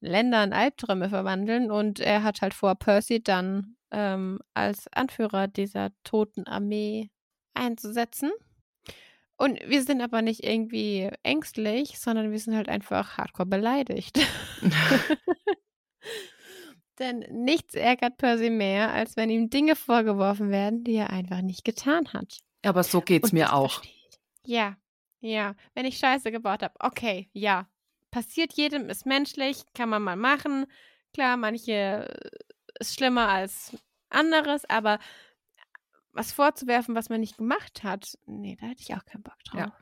Länder 0.01 0.43
in 0.43 0.51
Albträume 0.51 1.07
verwandeln. 1.07 1.71
Und 1.71 2.01
er 2.01 2.23
hat 2.23 2.41
halt 2.41 2.53
vor, 2.53 2.75
Percy 2.75 3.23
dann 3.23 3.77
ähm, 3.91 4.39
als 4.53 4.87
Anführer 4.91 5.47
dieser 5.47 5.91
toten 6.03 6.45
Armee 6.45 7.09
einzusetzen. 7.53 8.31
Und 9.37 9.59
wir 9.65 9.81
sind 9.81 10.01
aber 10.01 10.21
nicht 10.21 10.43
irgendwie 10.43 11.09
ängstlich, 11.23 11.97
sondern 11.97 12.31
wir 12.31 12.39
sind 12.39 12.55
halt 12.55 12.67
einfach 12.67 13.17
hardcore 13.17 13.47
beleidigt. 13.47 14.19
Denn 16.99 17.19
nichts 17.31 17.73
ärgert 17.75 18.17
Percy 18.17 18.49
mehr, 18.49 18.91
als 18.91 19.15
wenn 19.15 19.29
ihm 19.29 19.49
Dinge 19.49 19.75
vorgeworfen 19.75 20.51
werden, 20.51 20.83
die 20.83 20.95
er 20.95 21.09
einfach 21.11 21.41
nicht 21.41 21.63
getan 21.63 22.11
hat. 22.13 22.39
Aber 22.63 22.83
so 22.83 23.01
geht's 23.01 23.29
Und 23.29 23.33
mir 23.33 23.53
auch. 23.53 23.75
verstehe. 23.75 24.00
Ja, 24.45 24.77
ja. 25.19 25.55
Wenn 25.73 25.85
ich 25.85 25.97
Scheiße 25.97 26.31
gebaut 26.31 26.63
habe, 26.63 26.73
okay, 26.79 27.29
ja. 27.33 27.67
Passiert 28.09 28.53
jedem, 28.53 28.89
ist 28.89 29.05
menschlich, 29.05 29.63
kann 29.73 29.87
man 29.89 30.01
mal 30.01 30.17
machen. 30.17 30.65
Klar, 31.13 31.37
manche 31.37 31.71
äh, 31.71 32.29
ist 32.79 32.95
schlimmer 32.95 33.29
als 33.29 33.77
anderes, 34.09 34.69
aber 34.69 34.99
was 36.11 36.33
vorzuwerfen, 36.33 36.93
was 36.93 37.09
man 37.09 37.21
nicht 37.21 37.37
gemacht 37.37 37.83
hat, 37.83 38.17
nee, 38.25 38.57
da 38.59 38.67
hätte 38.67 38.81
ich 38.81 38.93
auch 38.93 39.05
keinen 39.05 39.23
Bock 39.23 39.41
drauf. 39.45 39.59
Ja. 39.59 39.73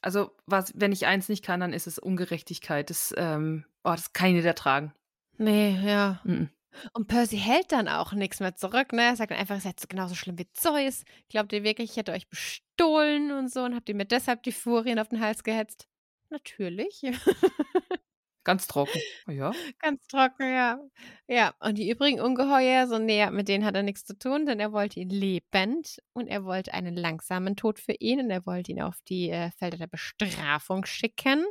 Also, 0.00 0.36
was, 0.46 0.72
wenn 0.74 0.92
ich 0.92 1.06
eins 1.06 1.28
nicht 1.28 1.44
kann, 1.44 1.60
dann 1.60 1.72
ist 1.72 1.86
es 1.86 1.98
Ungerechtigkeit. 1.98 2.90
Das, 2.90 3.12
ähm, 3.16 3.64
oh, 3.84 3.90
das 3.90 4.12
kann 4.12 4.28
ich 4.28 4.34
nicht 4.34 4.44
ertragen. 4.44 4.92
Nee, 5.36 5.76
ja. 5.84 6.20
Mhm. 6.24 6.50
Und 6.92 7.08
Percy 7.08 7.38
hält 7.38 7.72
dann 7.72 7.88
auch 7.88 8.12
nichts 8.12 8.40
mehr 8.40 8.54
zurück, 8.54 8.92
ne? 8.92 9.02
Er 9.02 9.16
sagt 9.16 9.30
dann 9.30 9.38
einfach, 9.38 9.56
ihr 9.56 9.60
seid 9.60 9.88
genauso 9.88 10.14
schlimm 10.14 10.38
wie 10.38 10.50
Zeus. 10.52 11.04
Glaubt 11.28 11.52
ihr 11.52 11.64
wirklich, 11.64 11.90
ich 11.90 11.96
hätte 11.96 12.12
euch 12.12 12.28
bestohlen 12.28 13.32
und 13.32 13.50
so 13.52 13.62
und 13.62 13.74
habt 13.74 13.88
ihr 13.88 13.94
mir 13.94 14.04
deshalb 14.04 14.42
die 14.42 14.52
Furien 14.52 14.98
auf 14.98 15.08
den 15.08 15.20
Hals 15.20 15.42
gehetzt? 15.42 15.88
Natürlich. 16.30 17.02
Ganz 18.44 18.66
trocken. 18.66 18.98
Ja. 19.26 19.52
Ganz 19.78 20.06
trocken, 20.06 20.50
ja. 20.50 20.80
Ja, 21.26 21.54
und 21.60 21.76
die 21.76 21.90
übrigen 21.90 22.18
Ungeheuer, 22.18 22.86
so 22.86 22.98
näher, 22.98 23.30
mit 23.30 23.46
denen 23.46 23.62
hat 23.62 23.74
er 23.74 23.82
nichts 23.82 24.06
zu 24.06 24.18
tun, 24.18 24.46
denn 24.46 24.58
er 24.58 24.72
wollte 24.72 25.00
ihn 25.00 25.10
lebend 25.10 25.98
und 26.14 26.28
er 26.28 26.44
wollte 26.44 26.72
einen 26.72 26.96
langsamen 26.96 27.56
Tod 27.56 27.78
für 27.78 27.92
ihn 27.92 28.20
und 28.20 28.30
er 28.30 28.46
wollte 28.46 28.72
ihn 28.72 28.80
auf 28.80 29.00
die 29.06 29.28
äh, 29.28 29.50
Felder 29.50 29.76
der 29.76 29.86
Bestrafung 29.86 30.86
schicken. 30.86 31.44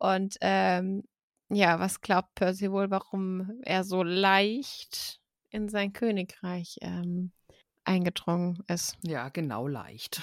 Und 0.00 0.36
ähm, 0.40 1.04
ja, 1.54 1.78
was 1.80 2.00
glaubt 2.00 2.34
Percy 2.34 2.70
wohl, 2.70 2.90
warum 2.90 3.60
er 3.62 3.84
so 3.84 4.02
leicht 4.02 5.20
in 5.50 5.68
sein 5.68 5.92
Königreich 5.92 6.78
ähm, 6.80 7.32
eingedrungen 7.84 8.62
ist? 8.68 8.96
Ja, 9.02 9.28
genau 9.28 9.66
leicht. 9.66 10.20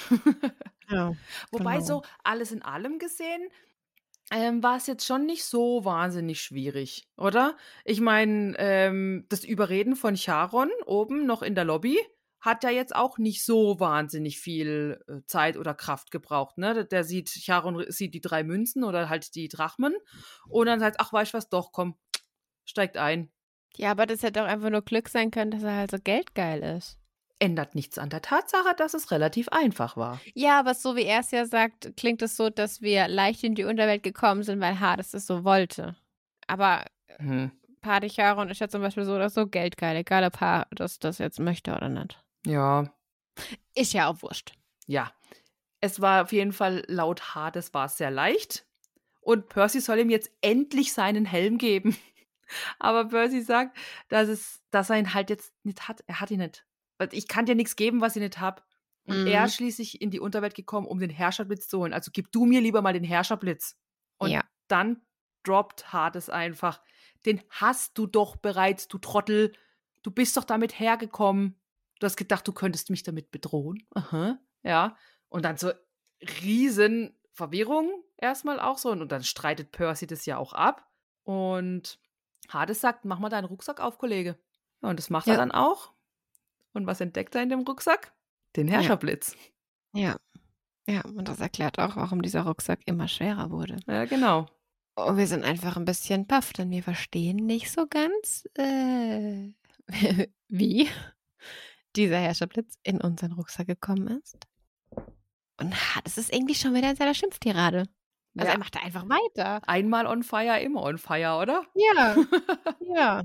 Ja, 0.90 1.14
Wobei 1.52 1.76
genau. 1.76 1.86
so 1.86 2.02
alles 2.24 2.52
in 2.52 2.62
allem 2.62 3.00
gesehen, 3.00 3.50
ähm, 4.32 4.62
war 4.62 4.78
es 4.78 4.88
jetzt 4.88 5.06
schon 5.06 5.26
nicht 5.26 5.44
so 5.44 5.86
wahnsinnig 5.86 6.42
schwierig, 6.42 7.08
oder? 7.18 7.58
Ich 7.84 8.00
meine, 8.00 8.56
ähm, 8.58 9.26
das 9.30 9.44
Überreden 9.44 9.96
von 9.96 10.16
Charon 10.16 10.70
oben 10.86 11.26
noch 11.26 11.42
in 11.42 11.56
der 11.56 11.66
Lobby 11.66 11.98
hat 12.42 12.64
ja 12.64 12.70
jetzt 12.70 12.96
auch 12.96 13.18
nicht 13.18 13.44
so 13.44 13.80
wahnsinnig 13.80 14.40
viel 14.40 15.04
äh, 15.08 15.26
Zeit 15.26 15.58
oder 15.58 15.74
Kraft 15.74 16.12
gebraucht. 16.12 16.58
Ne? 16.58 16.86
Der, 16.86 17.04
sieht, 17.04 17.30
Charon 17.30 17.86
sieht 17.90 18.14
die 18.14 18.22
drei 18.22 18.44
Münzen 18.44 18.84
oder 18.84 19.10
halt 19.10 19.36
die 19.36 19.48
Drachmen 19.48 19.96
und 20.48 20.66
dann 20.68 20.80
sagt, 20.80 20.98
ach, 21.00 21.12
weißt 21.12 21.34
du 21.34 21.38
was, 21.38 21.50
doch, 21.50 21.72
komm, 21.72 21.98
steigt 22.66 22.98
ein. 22.98 23.32
Ja, 23.76 23.92
aber 23.92 24.06
das 24.06 24.24
hätte 24.24 24.44
auch 24.44 24.48
einfach 24.48 24.70
nur 24.70 24.82
Glück 24.82 25.10
sein 25.10 25.32
können, 25.32 25.52
dass 25.52 25.64
er 25.64 25.76
halt 25.76 25.92
so 25.92 25.98
geldgeil 26.04 26.62
ist. 26.78 26.98
Ändert 27.40 27.76
nichts 27.76 27.98
an 27.98 28.10
der 28.10 28.22
Tatsache, 28.22 28.76
dass 28.76 28.94
es 28.94 29.12
relativ 29.12 29.48
einfach 29.50 29.96
war. 29.96 30.20
Ja, 30.34 30.60
aber 30.60 30.74
so 30.74 30.96
wie 30.98 31.06
er 31.06 31.22
es 31.22 31.32
ja 31.32 31.46
sagt, 31.46 31.96
klingt 31.96 32.22
es 32.22 32.36
so, 32.36 32.50
dass 32.50 32.82
wir 32.82 33.08
leicht 33.08 33.44
in 33.44 33.56
die 33.56 33.64
Unterwelt 33.64 34.04
gekommen 34.04 34.44
sind, 34.44 34.60
weil 34.60 34.80
Hades 34.80 35.14
es 35.14 35.26
so 35.26 35.46
wollte. 35.46 35.96
Aber 36.48 36.84
Hm. 37.20 37.52
Padicharon 37.82 38.50
ist 38.50 38.60
ja 38.60 38.68
zum 38.68 38.82
Beispiel 38.82 39.06
so 39.06 39.16
oder 39.16 39.30
so 39.30 39.48
geldgeil, 39.48 39.98
egal 39.98 40.24
ob 40.26 40.40
Hades 40.42 41.00
das 41.00 41.18
jetzt 41.18 41.40
möchte 41.40 41.74
oder 41.74 41.90
nicht. 41.90 42.22
Ja, 42.46 42.94
Ist 43.76 43.94
ja 43.94 44.08
auch 44.08 44.22
wurscht. 44.22 44.54
Ja, 44.88 45.14
es 45.82 46.02
war 46.02 46.24
auf 46.24 46.32
jeden 46.32 46.54
Fall 46.54 46.84
laut 46.88 47.36
Hades 47.36 47.74
war 47.74 47.86
es 47.86 47.98
sehr 47.98 48.12
leicht. 48.12 48.66
Und 49.22 49.50
Percy 49.50 49.80
soll 49.82 50.00
ihm 50.00 50.10
jetzt 50.10 50.32
endlich 50.42 50.94
seinen 50.94 51.26
Helm 51.26 51.58
geben. 51.58 51.96
Aber 52.80 53.06
Percy 53.10 53.42
sagt, 53.42 53.78
dass, 54.08 54.28
es, 54.28 54.62
dass 54.72 54.90
er 54.90 54.98
ihn 54.98 55.14
halt 55.14 55.30
jetzt 55.30 55.54
nicht 55.64 55.88
hat. 55.88 56.04
Er 56.08 56.20
hat 56.20 56.32
ihn 56.32 56.40
nicht. 56.40 56.66
Ich 57.12 57.28
kann 57.28 57.46
dir 57.46 57.56
nichts 57.56 57.76
geben, 57.76 58.02
was 58.02 58.16
ich 58.16 58.22
nicht 58.22 58.40
habe. 58.40 58.64
Und 59.06 59.20
Mhm. 59.22 59.28
er 59.28 59.46
ist 59.46 59.56
schließlich 59.56 60.02
in 60.02 60.12
die 60.12 60.20
Unterwelt 60.20 60.56
gekommen, 60.56 60.88
um 60.88 61.00
den 61.00 61.10
Herrscherblitz 61.10 61.68
zu 61.68 61.80
holen. 61.80 61.94
Also 61.94 62.12
gib 62.14 62.32
du 62.32 62.46
mir 62.46 62.62
lieber 62.62 62.82
mal 62.82 62.94
den 62.94 63.04
Herrscherblitz. 63.04 63.78
Und 64.18 64.32
Ja. 64.32 64.44
dann 64.68 65.02
droppt 65.44 65.94
Hades 65.94 66.30
einfach. 66.30 66.82
Den 67.26 67.42
hast 67.50 67.98
du 67.98 68.08
doch 68.08 68.36
bereits, 68.36 68.88
du 68.88 68.98
Trottel. 68.98 69.54
Du 70.04 70.12
bist 70.12 70.36
doch 70.38 70.44
damit 70.44 70.80
hergekommen. 70.80 71.60
Du 72.00 72.06
hast 72.06 72.16
gedacht, 72.18 72.48
du 72.48 72.54
könntest 72.54 72.90
mich 72.90 73.04
damit 73.04 73.32
bedrohen. 73.32 73.86
Aha. 73.94 74.40
Ja. 74.64 74.98
Und 75.30 75.44
dann 75.46 75.58
so 75.58 75.72
riesen 76.42 77.16
Verwirrung 77.34 77.92
erstmal 78.18 78.60
auch 78.60 78.78
so. 78.78 78.90
Und 78.92 79.12
dann 79.12 79.24
streitet 79.24 79.72
Percy 79.72 80.08
das 80.08 80.26
ja 80.26 80.38
auch 80.38 80.54
ab. 80.54 80.88
Und 81.24 82.00
Hades 82.50 82.82
sagt, 82.82 83.06
mach 83.06 83.20
mal 83.20 83.30
deinen 83.30 83.46
Rucksack 83.46 83.80
auf, 83.80 83.98
Kollege. 83.98 84.38
Ja, 84.82 84.90
und 84.90 84.98
das 84.98 85.10
macht 85.10 85.28
Ja. 85.28 85.34
er 85.34 85.38
dann 85.40 85.52
auch. 85.52 85.92
Und 86.74 86.88
was 86.88 87.02
entdeckt 87.02 87.36
er 87.36 87.44
in 87.44 87.50
dem 87.50 87.62
Rucksack? 87.62 88.14
Den 88.56 88.68
Herrscherblitz. 88.68 89.36
Ja. 89.94 90.18
Ja, 90.88 91.02
und 91.06 91.28
das 91.28 91.40
erklärt 91.40 91.78
auch, 91.78 91.96
warum 91.98 92.22
dieser 92.24 92.42
Rucksack 92.44 92.80
immer 92.86 93.08
schwerer 93.08 93.52
wurde. 93.52 93.78
Ja, 93.88 94.06
genau. 94.06 94.48
Oh, 94.96 95.16
wir 95.16 95.28
sind 95.28 95.44
einfach 95.44 95.78
ein 95.78 95.86
bisschen 95.86 96.26
baff, 96.26 96.52
denn 96.54 96.72
wir 96.72 96.82
verstehen 96.82 97.36
nicht 97.38 97.72
so 97.72 97.86
ganz, 97.88 98.48
äh, 98.56 99.52
wie 100.48 100.90
dieser 101.96 102.18
Herrscherblitz 102.20 102.76
in 102.84 103.02
unseren 103.02 103.34
Rucksack 103.34 103.68
gekommen 103.68 104.08
ist. 104.24 104.38
Und 105.60 105.96
Hades 105.96 106.18
ist 106.18 106.34
irgendwie 106.34 106.56
schon 106.56 106.74
wieder 106.74 106.90
in 106.90 106.96
seiner 106.96 107.14
Schimpftirade. 107.14 107.86
Also 108.38 108.48
Ja. 108.48 108.54
er 108.54 108.60
macht 108.60 108.76
da 108.76 108.80
einfach 108.82 109.06
weiter. 109.10 109.62
Einmal 109.68 110.06
on 110.08 110.24
fire, 110.24 110.60
immer 110.62 110.84
on 110.84 110.98
fire, 110.98 111.38
oder? 111.42 111.66
Ja, 111.76 112.16
ja. 112.96 113.24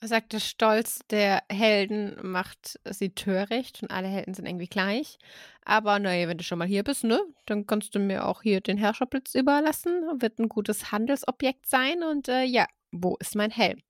Er 0.00 0.06
sagt, 0.08 0.32
der 0.32 0.38
Stolz 0.40 1.00
der 1.10 1.42
Helden 1.50 2.16
macht 2.22 2.78
sie 2.88 3.10
töricht 3.10 3.82
und 3.82 3.90
alle 3.90 4.06
Helden 4.06 4.32
sind 4.32 4.46
irgendwie 4.46 4.68
gleich. 4.68 5.18
Aber 5.64 5.98
naja, 5.98 6.28
wenn 6.28 6.38
du 6.38 6.44
schon 6.44 6.58
mal 6.58 6.68
hier 6.68 6.84
bist, 6.84 7.02
ne, 7.02 7.20
dann 7.46 7.66
kannst 7.66 7.94
du 7.96 7.98
mir 7.98 8.24
auch 8.26 8.42
hier 8.42 8.60
den 8.60 8.78
Herrscherblitz 8.78 9.34
überlassen. 9.34 10.20
Wird 10.20 10.38
ein 10.38 10.48
gutes 10.48 10.92
Handelsobjekt 10.92 11.66
sein 11.66 12.04
und 12.04 12.28
äh, 12.28 12.44
ja, 12.44 12.66
wo 12.92 13.16
ist 13.18 13.34
mein 13.34 13.50
Helm? 13.50 13.80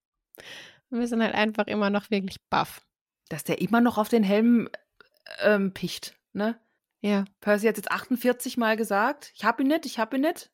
Und 0.90 1.00
wir 1.00 1.06
sind 1.06 1.22
halt 1.22 1.34
einfach 1.34 1.66
immer 1.66 1.90
noch 1.90 2.10
wirklich 2.10 2.38
baff. 2.48 2.86
Dass 3.28 3.44
der 3.44 3.60
immer 3.60 3.80
noch 3.80 3.98
auf 3.98 4.08
den 4.08 4.22
Helm 4.22 4.68
ähm, 5.40 5.72
picht, 5.72 6.14
ne? 6.32 6.58
Ja. 7.00 7.24
Percy 7.40 7.66
hat 7.66 7.76
jetzt 7.76 7.92
48 7.92 8.56
Mal 8.56 8.76
gesagt, 8.76 9.32
ich 9.34 9.44
hab 9.44 9.60
ihn 9.60 9.68
nicht, 9.68 9.86
ich 9.86 9.98
hab 9.98 10.12
ihn 10.14 10.22
nicht. 10.22 10.50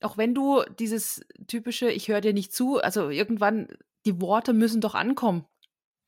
Auch 0.00 0.16
wenn 0.16 0.34
du 0.34 0.62
dieses 0.78 1.24
typische, 1.46 1.90
ich 1.90 2.08
höre 2.08 2.20
dir 2.20 2.32
nicht 2.32 2.52
zu, 2.52 2.78
also 2.78 3.10
irgendwann, 3.10 3.68
die 4.06 4.20
Worte 4.20 4.52
müssen 4.52 4.80
doch 4.80 4.94
ankommen. 4.94 5.44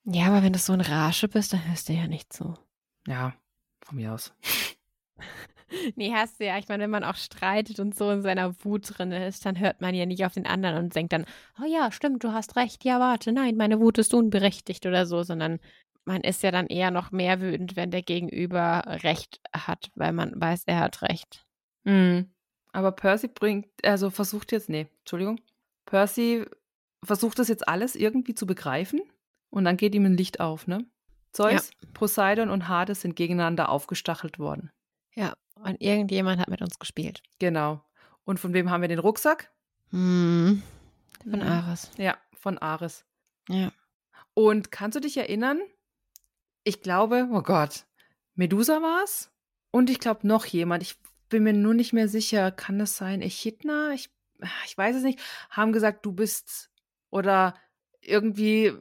Ja, 0.05 0.27
aber 0.27 0.43
wenn 0.43 0.53
du 0.53 0.59
so 0.59 0.73
in 0.73 0.81
Rage 0.81 1.29
bist, 1.29 1.53
dann 1.53 1.67
hörst 1.69 1.89
du 1.89 1.93
ja 1.93 2.07
nicht 2.07 2.33
zu. 2.33 2.55
Ja, 3.07 3.35
von 3.83 3.97
mir 3.97 4.13
aus. 4.13 4.33
Nee, 5.97 6.13
hast 6.13 6.41
du 6.41 6.45
ja. 6.45 6.59
Ich 6.59 6.69
meine, 6.69 6.85
wenn 6.85 6.91
man 6.91 7.03
auch 7.05 7.17
streitet 7.17 7.81
und 7.81 7.97
so 7.97 8.11
in 8.11 8.23
seiner 8.23 8.55
Wut 8.65 8.97
drin 8.97 9.11
ist, 9.13 9.45
dann 9.45 9.59
hört 9.59 9.81
man 9.81 9.95
ja 9.95 10.07
nicht 10.07 10.25
auf 10.25 10.35
den 10.35 10.47
anderen 10.47 10.77
und 10.77 10.95
denkt 10.95 11.13
dann, 11.13 11.27
oh 11.61 11.67
ja, 11.67 11.91
stimmt, 11.91 12.23
du 12.23 12.33
hast 12.33 12.55
recht. 12.55 12.85
Ja, 12.85 13.01
warte, 13.01 13.33
nein, 13.33 13.57
meine 13.57 13.81
Wut 13.81 13.99
ist 13.99 14.15
unberechtigt 14.15 14.87
oder 14.87 15.07
so, 15.07 15.23
sondern 15.23 15.59
man 16.05 16.21
ist 16.23 16.43
ja 16.43 16.51
dann 16.51 16.67
eher 16.67 16.91
noch 16.91 17.11
mehr 17.11 17.41
wütend, 17.41 17.77
wenn 17.77 17.91
der 17.91 18.03
Gegenüber 18.03 18.83
Recht 18.87 19.41
hat, 19.55 19.91
weil 19.95 20.13
man 20.13 20.39
weiß, 20.41 20.65
er 20.67 20.81
hat 20.81 21.03
Recht. 21.03 21.47
Mhm. 21.85 22.31
Aber 22.73 22.93
Percy 22.93 23.29
bringt, 23.29 23.67
also 23.85 24.11
versucht 24.11 24.53
jetzt, 24.53 24.69
nee, 24.69 24.89
Entschuldigung. 25.01 25.41
Percy 25.87 26.45
versucht 27.05 27.39
das 27.39 27.49
jetzt 27.49 27.69
alles 27.69 27.95
irgendwie 27.95 28.35
zu 28.35 28.47
begreifen 28.47 29.01
und 29.51 29.65
dann 29.65 29.77
geht 29.77 29.95
ihm 29.95 30.05
ein 30.07 30.17
Licht 30.17 30.41
auf, 30.41 30.67
ne? 30.67 30.85
Zeus, 31.33 31.71
Poseidon 31.95 32.49
und 32.49 32.69
Hades 32.69 33.01
sind 33.01 33.17
gegeneinander 33.17 33.69
aufgestachelt 33.69 34.39
worden. 34.39 34.71
Ja, 35.15 35.35
und 35.57 35.81
irgendjemand 35.81 36.41
hat 36.41 36.49
mit 36.49 36.63
uns 36.63 36.79
gespielt. 36.79 37.23
Genau. 37.39 37.85
Und 38.25 38.39
von 38.39 38.55
wem 38.55 38.71
haben 38.71 38.83
wir 38.83 38.89
den 38.89 38.99
Rucksack? 39.01 39.51
Hm. 39.91 40.63
Von 41.23 41.41
Mhm. 41.41 41.43
Ares. 41.43 41.91
Ja, 41.97 42.17
von 42.35 42.59
Ares. 42.59 43.05
Ja. 43.49 43.73
Und 44.35 44.71
kannst 44.73 44.97
du 44.97 45.01
dich 45.01 45.17
erinnern? 45.17 45.61
Ich 46.65 46.81
glaube, 46.81 47.29
oh 47.31 47.43
Gott, 47.43 47.85
Medusa 48.35 48.81
war's 48.83 49.31
und 49.71 49.91
ich 49.91 50.01
glaube 50.01 50.27
noch 50.27 50.47
jemand. 50.47 50.83
Ich 50.83 50.97
bin 51.29 51.43
mir 51.43 51.53
nur 51.53 51.75
nicht 51.75 51.93
mehr 51.93 52.09
sicher. 52.09 52.51
Kann 52.51 52.79
das 52.79 52.97
sein? 52.97 53.23
Echidna? 53.23 53.93
Ich, 53.93 54.09
ich 54.67 54.77
weiß 54.77 54.97
es 54.97 55.03
nicht. 55.03 55.21
Haben 55.51 55.73
gesagt, 55.73 56.05
du 56.07 56.13
bist 56.13 56.71
oder 57.11 57.55
irgendwie 58.01 58.73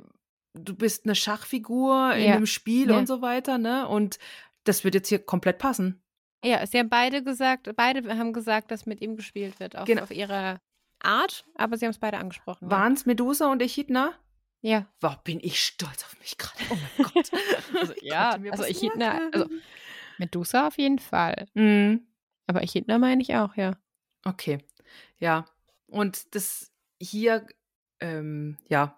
du 0.56 0.76
bist 0.76 1.06
eine 1.06 1.16
Schachfigur 1.16 2.14
in 2.14 2.26
Ja. 2.28 2.36
einem 2.36 2.46
Spiel 2.46 2.90
Ja. 2.92 2.98
und 2.98 3.08
so 3.08 3.22
weiter, 3.22 3.58
ne? 3.58 3.88
Und 3.88 4.20
das 4.66 4.84
wird 4.84 4.94
jetzt 4.96 5.10
hier 5.10 5.20
komplett 5.20 5.58
passen. 5.58 6.02
Ja, 6.46 6.66
sie 6.68 6.78
haben 6.78 6.90
beide 6.90 7.24
gesagt, 7.24 7.70
beide 7.76 8.18
haben 8.18 8.34
gesagt, 8.34 8.70
dass 8.70 8.86
mit 8.86 9.02
ihm 9.02 9.16
gespielt 9.16 9.60
wird, 9.60 9.76
auf, 9.76 9.86
Genau. 9.86 10.04
auf 10.04 10.12
ihre 10.12 10.60
Art, 11.00 11.46
aber 11.56 11.78
sie 11.78 11.86
haben 11.86 11.92
es 11.92 11.98
beide 12.00 12.18
angesprochen. 12.20 12.70
Waren 12.70 12.94
es 12.94 13.06
Medusa 13.08 13.52
und 13.52 13.62
Echidna? 13.64 14.14
Ja. 14.66 14.88
Wow, 15.02 15.18
bin 15.24 15.40
ich 15.42 15.60
stolz 15.64 16.06
auf 16.06 16.18
mich 16.20 16.38
gerade. 16.38 16.64
Oh 16.70 16.78
mein 16.98 17.12
Gott. 17.14 17.30
Also, 17.80 17.94
Ich 17.96 18.04
ja, 18.04 18.30
also 18.32 18.48
was 18.50 18.70
Echidna, 18.70 19.14
merken. 19.14 19.34
also 19.34 19.50
Medusa 20.18 20.68
auf 20.68 20.78
jeden 20.78 21.00
Fall. 21.00 21.48
Mhm. 21.54 22.08
Aber 22.48 22.64
Echidna 22.64 22.98
meine 22.98 23.22
ich 23.22 23.36
auch, 23.36 23.56
ja. 23.56 23.74
Okay, 24.24 24.60
ja. 25.20 25.46
Und 25.88 26.34
das 26.34 26.72
hier, 27.02 27.46
ähm, 28.00 28.58
ja, 28.70 28.98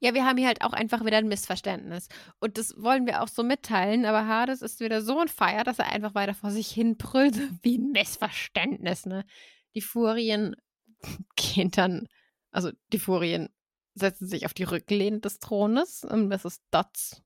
Ja, 0.00 0.14
wir 0.14 0.24
haben 0.24 0.38
hier 0.38 0.46
halt 0.46 0.62
auch 0.62 0.72
einfach 0.72 1.04
wieder 1.04 1.18
ein 1.18 1.28
Missverständnis. 1.28 2.08
Und 2.40 2.56
das 2.56 2.74
wollen 2.78 3.06
wir 3.06 3.22
auch 3.22 3.28
so 3.28 3.42
mitteilen, 3.42 4.06
aber 4.06 4.26
Hades 4.26 4.62
ist 4.62 4.80
wieder 4.80 5.02
so 5.02 5.18
ein 5.18 5.28
Feier, 5.28 5.64
dass 5.64 5.80
er 5.80 5.90
einfach 5.92 6.14
weiter 6.14 6.32
vor 6.34 6.50
sich 6.50 6.68
hin 6.70 6.96
brüllt, 6.96 7.36
wie 7.62 7.76
ein 7.76 7.90
Missverständnis, 7.92 9.04
ne? 9.04 9.26
Die 9.74 9.82
Furien 9.82 10.56
gehen 11.36 11.70
dann, 11.72 12.08
also 12.52 12.70
die 12.92 12.98
Furien 12.98 13.50
setzen 13.94 14.26
sich 14.26 14.46
auf 14.46 14.54
die 14.54 14.64
Rücklehne 14.64 15.20
des 15.20 15.38
Thrones 15.38 16.04
und 16.04 16.28
Mrs. 16.28 16.62
Dotz, 16.70 17.22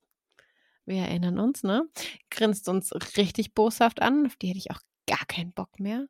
wir 0.85 1.01
erinnern 1.01 1.39
uns, 1.39 1.63
ne? 1.63 1.87
Grinst 2.29 2.67
uns 2.67 2.91
richtig 3.17 3.53
boshaft 3.53 4.01
an, 4.01 4.25
auf 4.25 4.35
die 4.37 4.47
hätte 4.47 4.59
ich 4.59 4.71
auch 4.71 4.81
gar 5.07 5.25
keinen 5.27 5.53
Bock 5.53 5.79
mehr. 5.79 6.07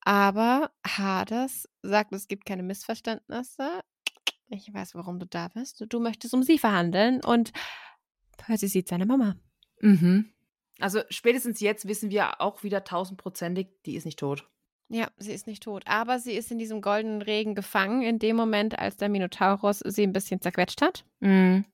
Aber 0.00 0.72
Hades 0.86 1.68
sagt, 1.82 2.12
es 2.12 2.26
gibt 2.26 2.44
keine 2.46 2.62
Missverständnisse. 2.62 3.82
Ich 4.48 4.72
weiß, 4.72 4.94
warum 4.94 5.18
du 5.18 5.26
da 5.26 5.48
bist. 5.48 5.84
Du 5.88 6.00
möchtest 6.00 6.34
um 6.34 6.42
sie 6.42 6.58
verhandeln 6.58 7.22
und 7.24 7.52
Percy 8.36 8.68
sieht 8.68 8.88
seine 8.88 9.06
Mama. 9.06 9.36
Mhm. 9.80 10.32
Also 10.80 11.02
spätestens 11.10 11.60
jetzt 11.60 11.86
wissen 11.86 12.10
wir 12.10 12.40
auch 12.40 12.62
wieder 12.62 12.82
tausendprozentig, 12.82 13.68
die 13.84 13.96
ist 13.96 14.06
nicht 14.06 14.18
tot. 14.18 14.48
Ja, 14.92 15.08
sie 15.18 15.32
ist 15.32 15.46
nicht 15.46 15.62
tot. 15.62 15.84
Aber 15.86 16.18
sie 16.18 16.32
ist 16.32 16.50
in 16.50 16.58
diesem 16.58 16.80
goldenen 16.80 17.22
Regen 17.22 17.54
gefangen, 17.54 18.02
in 18.02 18.18
dem 18.18 18.34
Moment, 18.34 18.78
als 18.78 18.96
der 18.96 19.08
Minotaurus 19.08 19.78
sie 19.78 20.02
ein 20.02 20.12
bisschen 20.12 20.40
zerquetscht 20.40 20.82
hat. 20.82 21.04
Mhm. 21.20 21.64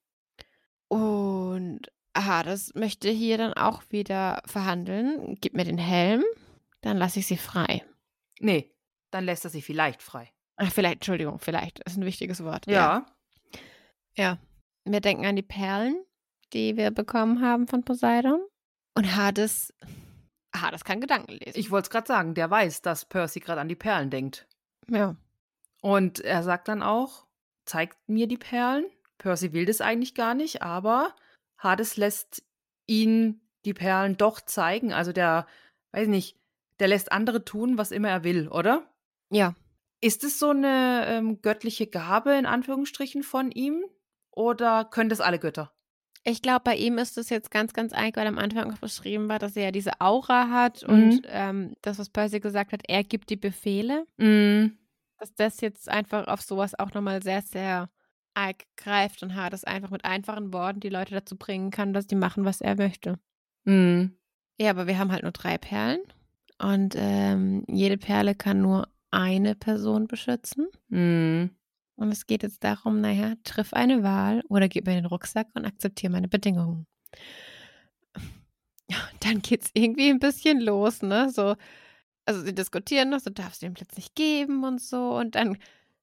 Und 0.88 1.90
Hades 2.16 2.74
möchte 2.74 3.08
hier 3.08 3.38
dann 3.38 3.54
auch 3.54 3.82
wieder 3.88 4.42
verhandeln. 4.44 5.36
Gib 5.40 5.54
mir 5.54 5.64
den 5.64 5.78
Helm, 5.78 6.22
dann 6.82 6.98
lasse 6.98 7.20
ich 7.20 7.26
sie 7.26 7.38
frei. 7.38 7.82
Nee, 8.38 8.70
dann 9.10 9.24
lässt 9.24 9.44
er 9.44 9.50
sie 9.50 9.62
vielleicht 9.62 10.02
frei. 10.02 10.30
Ach, 10.56 10.70
vielleicht, 10.70 10.96
Entschuldigung, 10.96 11.38
vielleicht 11.38 11.80
ist 11.80 11.96
ein 11.96 12.04
wichtiges 12.04 12.44
Wort. 12.44 12.66
Ja. 12.66 13.06
Ja. 14.14 14.38
Wir 14.84 15.00
denken 15.00 15.26
an 15.26 15.36
die 15.36 15.42
Perlen, 15.42 16.04
die 16.52 16.76
wir 16.76 16.90
bekommen 16.90 17.40
haben 17.40 17.66
von 17.66 17.82
Poseidon. 17.82 18.40
Und 18.94 19.16
Hades, 19.16 19.74
Hades 20.60 20.84
kann 20.84 21.00
Gedanken 21.00 21.32
lesen. 21.32 21.58
Ich 21.58 21.70
wollte 21.70 21.86
es 21.86 21.90
gerade 21.90 22.06
sagen, 22.06 22.34
der 22.34 22.50
weiß, 22.50 22.82
dass 22.82 23.04
Percy 23.04 23.40
gerade 23.40 23.60
an 23.60 23.68
die 23.68 23.76
Perlen 23.76 24.10
denkt. 24.10 24.46
ja. 24.88 25.16
Und 25.82 26.20
er 26.20 26.42
sagt 26.42 26.66
dann 26.68 26.82
auch, 26.82 27.26
zeigt 27.64 28.08
mir 28.08 28.26
die 28.26 28.38
Perlen. 28.38 28.86
Percy 29.18 29.52
will 29.52 29.66
das 29.66 29.80
eigentlich 29.80 30.14
gar 30.14 30.34
nicht, 30.34 30.62
aber 30.62 31.14
Hades 31.58 31.96
lässt 31.96 32.42
ihn 32.86 33.40
die 33.64 33.74
Perlen 33.74 34.16
doch 34.16 34.40
zeigen. 34.40 34.92
Also 34.92 35.12
der, 35.12 35.46
weiß 35.92 36.08
nicht, 36.08 36.40
der 36.80 36.88
lässt 36.88 37.12
andere 37.12 37.44
tun, 37.44 37.78
was 37.78 37.90
immer 37.90 38.08
er 38.08 38.24
will, 38.24 38.48
oder? 38.48 38.90
Ja. 39.30 39.54
Ist 40.00 40.24
es 40.24 40.38
so 40.38 40.50
eine 40.50 41.04
ähm, 41.06 41.40
göttliche 41.40 41.86
Gabe 41.86 42.32
in 42.34 42.46
Anführungsstrichen 42.46 43.22
von 43.22 43.50
ihm? 43.50 43.84
Oder 44.30 44.84
können 44.84 45.08
das 45.08 45.20
alle 45.20 45.38
Götter? 45.38 45.72
Ich 46.28 46.42
glaube, 46.42 46.62
bei 46.64 46.74
ihm 46.76 46.98
ist 46.98 47.16
es 47.18 47.30
jetzt 47.30 47.52
ganz, 47.52 47.72
ganz 47.72 47.92
einig, 47.92 48.16
weil 48.16 48.26
am 48.26 48.38
Anfang 48.38 48.72
auch 48.72 48.78
beschrieben 48.78 49.28
war, 49.28 49.38
dass 49.38 49.54
er 49.54 49.66
ja 49.66 49.70
diese 49.70 50.00
Aura 50.00 50.48
hat 50.50 50.82
Mhm. 50.86 50.92
und 50.94 51.20
ähm, 51.26 51.74
das, 51.82 52.00
was 52.00 52.10
Percy 52.10 52.40
gesagt 52.40 52.72
hat, 52.72 52.80
er 52.88 53.04
gibt 53.04 53.30
die 53.30 53.36
Befehle. 53.36 54.06
Mm. 54.16 54.72
Dass 55.18 55.32
das 55.34 55.60
jetzt 55.60 55.88
einfach 55.88 56.26
auf 56.26 56.42
sowas 56.42 56.76
auch 56.76 56.92
nochmal 56.94 57.22
sehr, 57.22 57.42
sehr 57.42 57.88
arg 58.34 58.64
greift 58.76 59.22
und 59.22 59.36
Hades 59.36 59.62
einfach 59.62 59.90
mit 59.90 60.04
einfachen 60.04 60.52
Worten 60.52 60.80
die 60.80 60.88
Leute 60.88 61.14
dazu 61.14 61.36
bringen 61.36 61.70
kann, 61.70 61.92
dass 61.92 62.08
die 62.08 62.16
machen, 62.16 62.44
was 62.44 62.60
er 62.60 62.74
möchte. 62.76 63.20
Mm. 63.64 64.06
Ja, 64.58 64.70
aber 64.70 64.88
wir 64.88 64.98
haben 64.98 65.12
halt 65.12 65.22
nur 65.22 65.32
drei 65.32 65.58
Perlen 65.58 66.00
und 66.58 66.94
ähm, 66.98 67.64
jede 67.68 67.98
Perle 67.98 68.34
kann 68.34 68.60
nur 68.60 68.88
eine 69.12 69.54
Person 69.54 70.08
beschützen. 70.08 70.66
Mm. 70.88 71.50
Und 71.96 72.12
es 72.12 72.26
geht 72.26 72.42
jetzt 72.42 72.62
darum, 72.62 73.00
naja, 73.00 73.34
triff 73.42 73.72
eine 73.72 74.02
Wahl 74.02 74.42
oder 74.48 74.68
gib 74.68 74.86
mir 74.86 74.94
den 74.94 75.06
Rucksack 75.06 75.48
und 75.54 75.64
akzeptiere 75.64 76.12
meine 76.12 76.28
Bedingungen. 76.28 76.86
Dann 79.20 79.40
geht's 79.40 79.70
irgendwie 79.74 80.10
ein 80.10 80.20
bisschen 80.20 80.60
los, 80.60 81.02
ne? 81.02 81.30
So, 81.30 81.56
also 82.26 82.42
sie 82.42 82.54
diskutieren 82.54 83.10
noch, 83.10 83.20
so 83.20 83.30
darfst 83.30 83.62
du 83.62 83.66
den 83.66 83.74
Platz 83.74 83.96
nicht 83.96 84.14
geben 84.14 84.64
und 84.64 84.80
so. 84.80 85.16
Und 85.16 85.34
dann, 85.34 85.56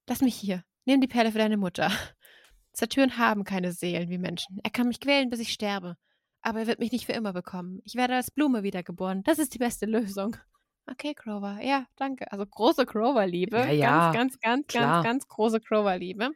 lass 0.07 0.21
mich 0.21 0.35
hier, 0.35 0.63
nimm 0.85 0.99
die 1.01 1.07
Perle 1.07 1.31
für 1.31 1.37
deine 1.37 1.57
Mutter. 1.57 1.91
Saturn 2.73 3.17
haben 3.17 3.43
keine 3.43 3.71
Seelen 3.71 4.09
wie 4.09 4.17
Menschen. 4.17 4.59
Er 4.63 4.71
kann 4.71 4.87
mich 4.87 4.99
quälen, 4.99 5.29
bis 5.29 5.39
ich 5.39 5.53
sterbe. 5.53 5.95
Aber 6.41 6.61
er 6.61 6.67
wird 6.67 6.79
mich 6.79 6.91
nicht 6.91 7.05
für 7.05 7.13
immer 7.13 7.33
bekommen. 7.33 7.79
Ich 7.85 7.95
werde 7.95 8.15
als 8.15 8.31
Blume 8.31 8.63
wiedergeboren. 8.63 9.23
Das 9.23 9.39
ist 9.39 9.53
die 9.53 9.59
beste 9.59 9.85
Lösung. 9.85 10.35
Okay, 10.89 11.14
Crover. 11.14 11.60
Ja, 11.61 11.85
danke. 11.95 12.31
Also 12.31 12.45
große 12.45 12.85
Crover-Liebe. 12.85 13.57
Ja, 13.57 13.72
ja, 13.72 14.11
Ganz, 14.11 14.39
ganz, 14.39 14.41
ganz, 14.41 14.68
klar. 14.68 15.03
ganz, 15.03 15.05
ganz 15.05 15.27
große 15.27 15.61
Crover-Liebe. 15.61 16.31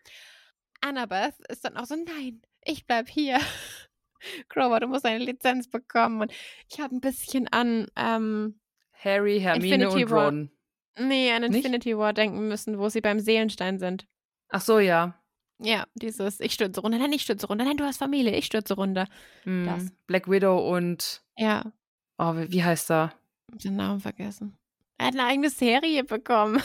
Annabeth 0.81 1.35
ist 1.49 1.65
dann 1.65 1.75
auch 1.77 1.85
so, 1.85 1.95
nein, 1.95 2.41
ich 2.63 2.85
bleib 2.85 3.09
hier. 3.09 3.39
Crover, 4.49 4.79
du 4.79 4.87
musst 4.87 5.05
eine 5.05 5.23
Lizenz 5.23 5.69
bekommen. 5.69 6.21
Und 6.21 6.31
ich 6.69 6.79
habe 6.79 6.95
ein 6.95 7.01
bisschen 7.01 7.47
an, 7.49 7.87
ähm, 7.95 8.59
Harry, 8.93 9.39
Hermine 9.39 9.75
Infinity 9.85 10.03
und 10.05 10.11
War. 10.11 10.25
Ron. 10.25 10.51
nee, 10.97 11.31
an 11.31 11.41
Nicht? 11.41 11.55
Infinity 11.55 11.97
War 11.97 12.13
denken 12.13 12.47
müssen, 12.47 12.79
wo 12.79 12.89
sie 12.89 13.01
beim 13.01 13.19
Seelenstein 13.19 13.79
sind. 13.79 14.07
Ach 14.49 14.61
so, 14.61 14.79
ja. 14.79 15.21
Ja, 15.59 15.85
dieses, 15.95 16.39
ich 16.39 16.53
stürze 16.53 16.81
runter, 16.81 16.99
nein, 16.99 17.11
ich 17.13 17.23
stürze 17.23 17.47
runter, 17.47 17.65
nein, 17.65 17.77
du 17.77 17.83
hast 17.83 17.97
Familie, 17.97 18.35
ich 18.35 18.45
stürze 18.45 18.75
runter. 18.75 19.07
Mm. 19.43 19.65
Das. 19.65 19.87
Black 20.05 20.29
Widow 20.29 20.71
und, 20.75 21.23
Ja, 21.35 21.71
oh, 22.19 22.35
wie 22.35 22.51
wie 22.51 22.63
heißt 22.63 22.91
er? 22.91 23.13
Den 23.53 23.75
Namen 23.75 23.99
vergessen. 23.99 24.57
Er 24.97 25.07
hat 25.07 25.13
eine 25.13 25.25
eigene 25.25 25.49
Serie 25.49 26.03
bekommen. 26.03 26.61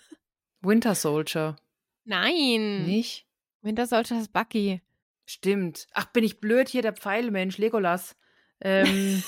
Winter 0.60 0.94
Soldier. 0.94 1.56
Nein. 2.04 2.84
Nicht? 2.86 3.26
Winter 3.62 3.86
Soldier 3.86 4.18
ist 4.20 4.32
Bucky. 4.32 4.82
Stimmt. 5.26 5.86
Ach, 5.92 6.06
bin 6.06 6.24
ich 6.24 6.40
blöd 6.40 6.68
hier, 6.68 6.82
der 6.82 6.92
Pfeilmensch, 6.94 7.58
Legolas. 7.58 8.16
Ähm, 8.60 9.22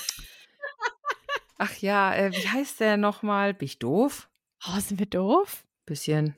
ach 1.57 1.75
ja, 1.77 2.13
äh, 2.13 2.31
wie 2.33 2.47
heißt 2.47 2.79
der 2.79 2.97
nochmal? 2.97 3.53
Bin 3.53 3.65
ich 3.65 3.79
doof? 3.79 4.29
Oh, 4.67 4.79
sind 4.79 4.99
wir 4.99 5.05
doof? 5.07 5.65
Bisschen 5.85 6.35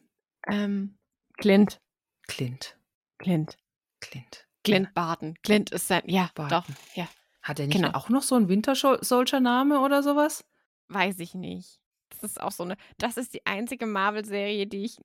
Ähm, 0.48 0.98
Clint. 1.38 1.80
Clint. 2.28 2.78
Clint. 3.18 3.58
Clint. 4.00 4.48
Clint 4.64 4.94
Barton. 4.94 5.36
Clint 5.44 5.70
ist 5.72 5.88
sein, 5.88 6.04
ja, 6.06 6.30
Barton. 6.34 6.64
doch, 6.76 6.96
ja. 6.96 7.08
Hat 7.42 7.60
er 7.60 7.68
nicht 7.68 7.76
Genau. 7.76 7.92
auch 7.96 8.10
noch 8.10 8.24
so 8.24 8.36
einen 8.36 8.50
Winter 8.50 8.74
Soldier 8.76 9.40
Name 9.40 9.80
oder 9.82 10.02
sowas? 10.02 10.44
Weiß 10.88 11.20
ich 11.20 11.34
nicht. 11.34 11.80
Das 12.10 12.24
ist 12.24 12.42
auch 12.42 12.52
so 12.52 12.64
eine, 12.64 12.78
das 12.98 13.18
ist 13.18 13.34
die 13.34 13.46
einzige 13.46 13.86
Marvel-Serie, 13.86 14.68
die 14.68 14.86
ich 14.86 14.98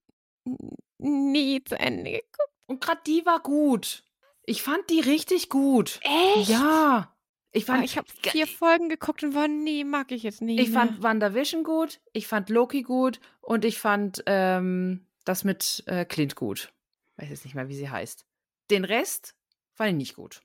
nie 0.98 1.62
zu 1.64 1.78
Ende 1.78 2.10
geguckt 2.12 2.54
Und 2.66 2.80
gerade 2.80 3.00
die 3.06 3.24
war 3.26 3.40
gut. 3.40 4.04
Ich 4.44 4.62
fand 4.62 4.88
die 4.90 5.00
richtig 5.00 5.48
gut. 5.48 6.00
Echt? 6.02 6.48
Ja. 6.48 7.14
Ich 7.52 7.68
ich 7.68 7.98
habe 7.98 8.06
vier 8.22 8.46
Folgen 8.46 8.88
geguckt 8.88 9.24
und 9.24 9.34
war 9.34 9.48
nie, 9.48 9.82
mag 9.82 10.12
ich 10.12 10.22
jetzt 10.22 10.40
nie. 10.40 10.60
ich 10.60 10.70
mehr. 10.70 10.80
fand 10.80 11.02
WandaVision 11.02 11.64
gut, 11.64 12.00
ich 12.12 12.28
fand 12.28 12.48
Loki 12.48 12.82
gut 12.82 13.18
und 13.40 13.64
ich 13.64 13.78
fand 13.80 14.22
ähm, 14.26 15.04
das 15.24 15.42
mit 15.42 15.82
äh, 15.86 16.04
Clint 16.04 16.36
gut. 16.36 16.72
Weiß 17.16 17.28
jetzt 17.28 17.44
nicht 17.44 17.56
mehr, 17.56 17.68
wie 17.68 17.74
sie 17.74 17.90
heißt. 17.90 18.24
Den 18.70 18.84
Rest 18.84 19.34
fand 19.74 19.90
ich 19.90 19.96
nicht 19.96 20.14
gut. 20.14 20.42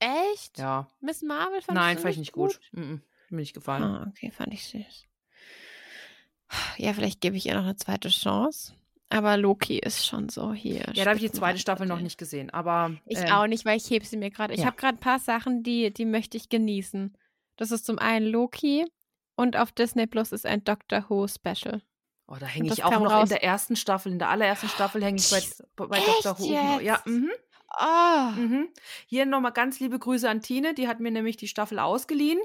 Echt? 0.00 0.58
Ja. 0.58 0.88
Miss 1.00 1.22
Marvel 1.22 1.62
fand 1.62 1.78
Nein, 1.78 1.96
du 1.96 2.02
fand 2.02 2.12
ich 2.14 2.18
nicht 2.18 2.32
gut. 2.32 2.60
Mhm. 3.30 3.36
Mir 3.36 3.40
nicht 3.42 3.54
gefallen. 3.54 3.82
Ah, 3.82 4.06
okay, 4.08 4.30
fand 4.30 4.52
ich 4.52 4.64
süß. 4.66 5.06
Ja, 6.78 6.92
vielleicht 6.92 7.20
gebe 7.20 7.36
ich 7.36 7.46
ihr 7.46 7.54
noch 7.54 7.64
eine 7.64 7.76
zweite 7.76 8.08
Chance. 8.08 8.74
Aber 9.08 9.36
Loki 9.36 9.78
ist 9.78 10.06
schon 10.06 10.28
so 10.28 10.52
hier. 10.52 10.84
Ja, 10.94 11.04
da 11.04 11.10
habe 11.10 11.16
ich 11.16 11.30
die 11.30 11.32
zweite. 11.32 11.58
Staffel 11.58 11.86
noch 11.86 12.00
nicht 12.00 12.16
gesehen, 12.16 12.50
aber 12.50 12.92
Ich 13.06 13.18
ähm, 13.18 13.32
auch 13.32 13.46
nicht, 13.48 13.64
weil 13.64 13.76
ich 13.76 13.90
heb 13.90 14.04
sie 14.04 14.16
mir 14.16 14.30
gerade. 14.30 14.54
Ich 14.54 14.60
ja. 14.60 14.66
habe 14.66 14.76
gerade 14.76 14.96
ein 14.96 15.00
paar 15.00 15.18
Sachen, 15.18 15.64
die, 15.64 15.92
die 15.92 16.04
möchte 16.04 16.36
ich 16.36 16.48
genießen. 16.48 17.16
Das 17.56 17.72
ist 17.72 17.84
zum 17.84 17.98
einen 17.98 18.26
Loki 18.26 18.86
und 19.34 19.56
auf 19.56 19.72
Disney 19.72 20.06
Plus 20.06 20.30
ist 20.32 20.46
ein 20.46 20.62
Doctor 20.62 21.04
Who 21.08 21.26
Special. 21.26 21.82
Oh, 22.28 22.36
da 22.38 22.46
hänge 22.46 22.72
ich 22.72 22.84
auch 22.84 22.92
noch 22.92 23.10
raus. 23.10 23.24
in 23.24 23.28
der 23.30 23.42
ersten 23.42 23.74
Staffel, 23.74 24.12
in 24.12 24.20
der 24.20 24.28
allerersten 24.28 24.68
Staffel 24.68 25.02
hänge 25.02 25.18
ich 25.18 25.28
bei, 25.74 25.86
bei 25.86 25.98
Echt 25.98 26.24
Dr. 26.24 26.38
Who. 26.38 26.44
jetzt? 26.44 26.82
Ja, 26.82 27.02
mhm. 27.04 27.30
Oh, 27.78 28.30
Mhm. 28.36 28.68
Hier 29.06 29.26
nochmal 29.26 29.52
ganz 29.52 29.80
liebe 29.80 29.98
Grüße 29.98 30.28
an 30.28 30.40
Tine, 30.42 30.74
die 30.74 30.88
hat 30.88 31.00
mir 31.00 31.10
nämlich 31.10 31.36
die 31.36 31.48
Staffel 31.48 31.78
ausgeliehen. 31.78 32.40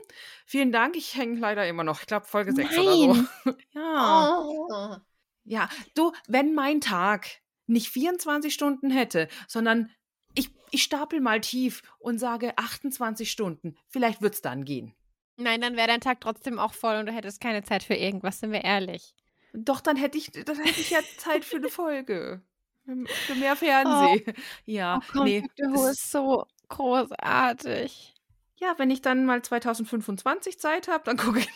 Vielen 0.46 0.72
Dank, 0.72 0.96
ich 0.96 1.16
hänge 1.16 1.40
leider 1.40 1.68
immer 1.68 1.84
noch, 1.84 2.02
ich 2.02 2.08
glaube 2.08 2.26
Folge 2.26 2.54
6 2.54 2.78
oder 2.78 2.94
so. 2.94 3.14
Nein. 3.14 3.28
Ja. 3.74 4.40
oh. 4.44 4.96
Ja, 5.44 5.70
du, 5.94 6.12
wenn 6.28 6.54
mein 6.56 6.82
Tag 6.82 7.28
nicht 7.68 7.90
24 7.90 8.54
Stunden 8.54 8.90
hätte, 8.90 9.28
sondern 9.48 9.92
ich, 10.34 10.50
ich 10.72 10.84
stapel 10.84 11.22
mal 11.22 11.42
tief 11.42 11.82
und 12.00 12.18
sage 12.20 12.58
28 12.58 13.32
Stunden, 13.32 13.76
vielleicht 13.88 14.22
wird's 14.22 14.42
dann 14.42 14.66
gehen. 14.66 14.94
Nein, 15.38 15.62
dann 15.62 15.76
wäre 15.76 15.88
dein 15.88 16.02
Tag 16.02 16.22
trotzdem 16.22 16.60
auch 16.60 16.74
voll 16.74 16.96
und 16.96 17.08
du 17.08 17.12
hättest 17.12 17.42
keine 17.42 17.64
Zeit 17.64 17.84
für 17.84 17.96
irgendwas, 17.96 18.40
sind 18.40 18.52
wir 18.52 18.64
ehrlich. 18.64 19.14
Doch, 19.54 19.82
dann 19.82 19.98
hätte 19.98 20.18
ich, 20.18 20.32
dann 20.32 20.58
hätte 20.58 20.80
ich 20.82 20.90
ja 20.92 21.00
Zeit 21.18 21.46
für 21.46 21.58
eine 21.58 21.70
Folge. 21.70 22.42
Für 22.86 23.36
mehr 23.36 23.56
Fernsehen. 23.56 24.34
Ja, 24.66 25.00
oh 25.02 25.12
Gott, 25.14 25.24
nee. 25.26 25.42
Doctor 25.42 25.68
Who 25.70 25.86
das- 25.88 25.92
ist 25.94 26.12
so 26.12 26.46
großartig. 26.70 28.14
Ja, 28.58 28.74
wenn 28.78 28.90
ich 28.92 29.02
dann 29.02 29.26
mal 29.26 29.42
2025 29.42 30.60
Zeit 30.60 30.88
habe, 30.88 31.04
dann 31.04 31.18
gucke 31.18 31.40
ich 31.40 31.50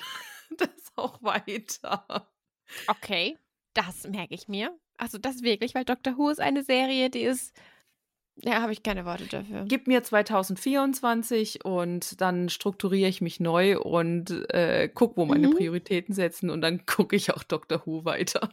das 0.58 0.70
auch 0.96 1.22
weiter. 1.24 2.28
Okay, 2.88 3.38
das 3.74 4.08
merke 4.08 4.34
ich 4.36 4.48
mir. 4.48 4.78
Also 4.98 5.18
das 5.18 5.44
wirklich, 5.44 5.76
weil 5.76 5.86
Doctor 5.86 6.18
Who 6.18 6.30
ist 6.30 6.42
eine 6.42 6.64
Serie, 6.64 7.10
die 7.10 7.22
ist 7.22 7.56
Ja, 8.42 8.62
habe 8.62 8.74
ich 8.74 8.84
keine 8.84 9.06
Worte 9.06 9.26
dafür. 9.28 9.66
Gib 9.68 9.88
mir 9.88 10.04
2024 10.04 11.64
und 11.66 12.20
dann 12.22 12.50
strukturiere 12.50 13.10
ich 13.10 13.22
mich 13.22 13.40
neu 13.40 13.80
und 13.80 14.32
äh, 14.54 14.90
guck, 14.94 15.16
wo 15.18 15.26
meine 15.26 15.48
Mhm. 15.48 15.56
Prioritäten 15.56 16.14
setzen 16.14 16.50
und 16.50 16.62
dann 16.62 16.86
gucke 16.86 17.16
ich 17.16 17.34
auch 17.34 17.44
Doctor 17.44 17.82
Who 17.86 18.04
weiter. 18.06 18.50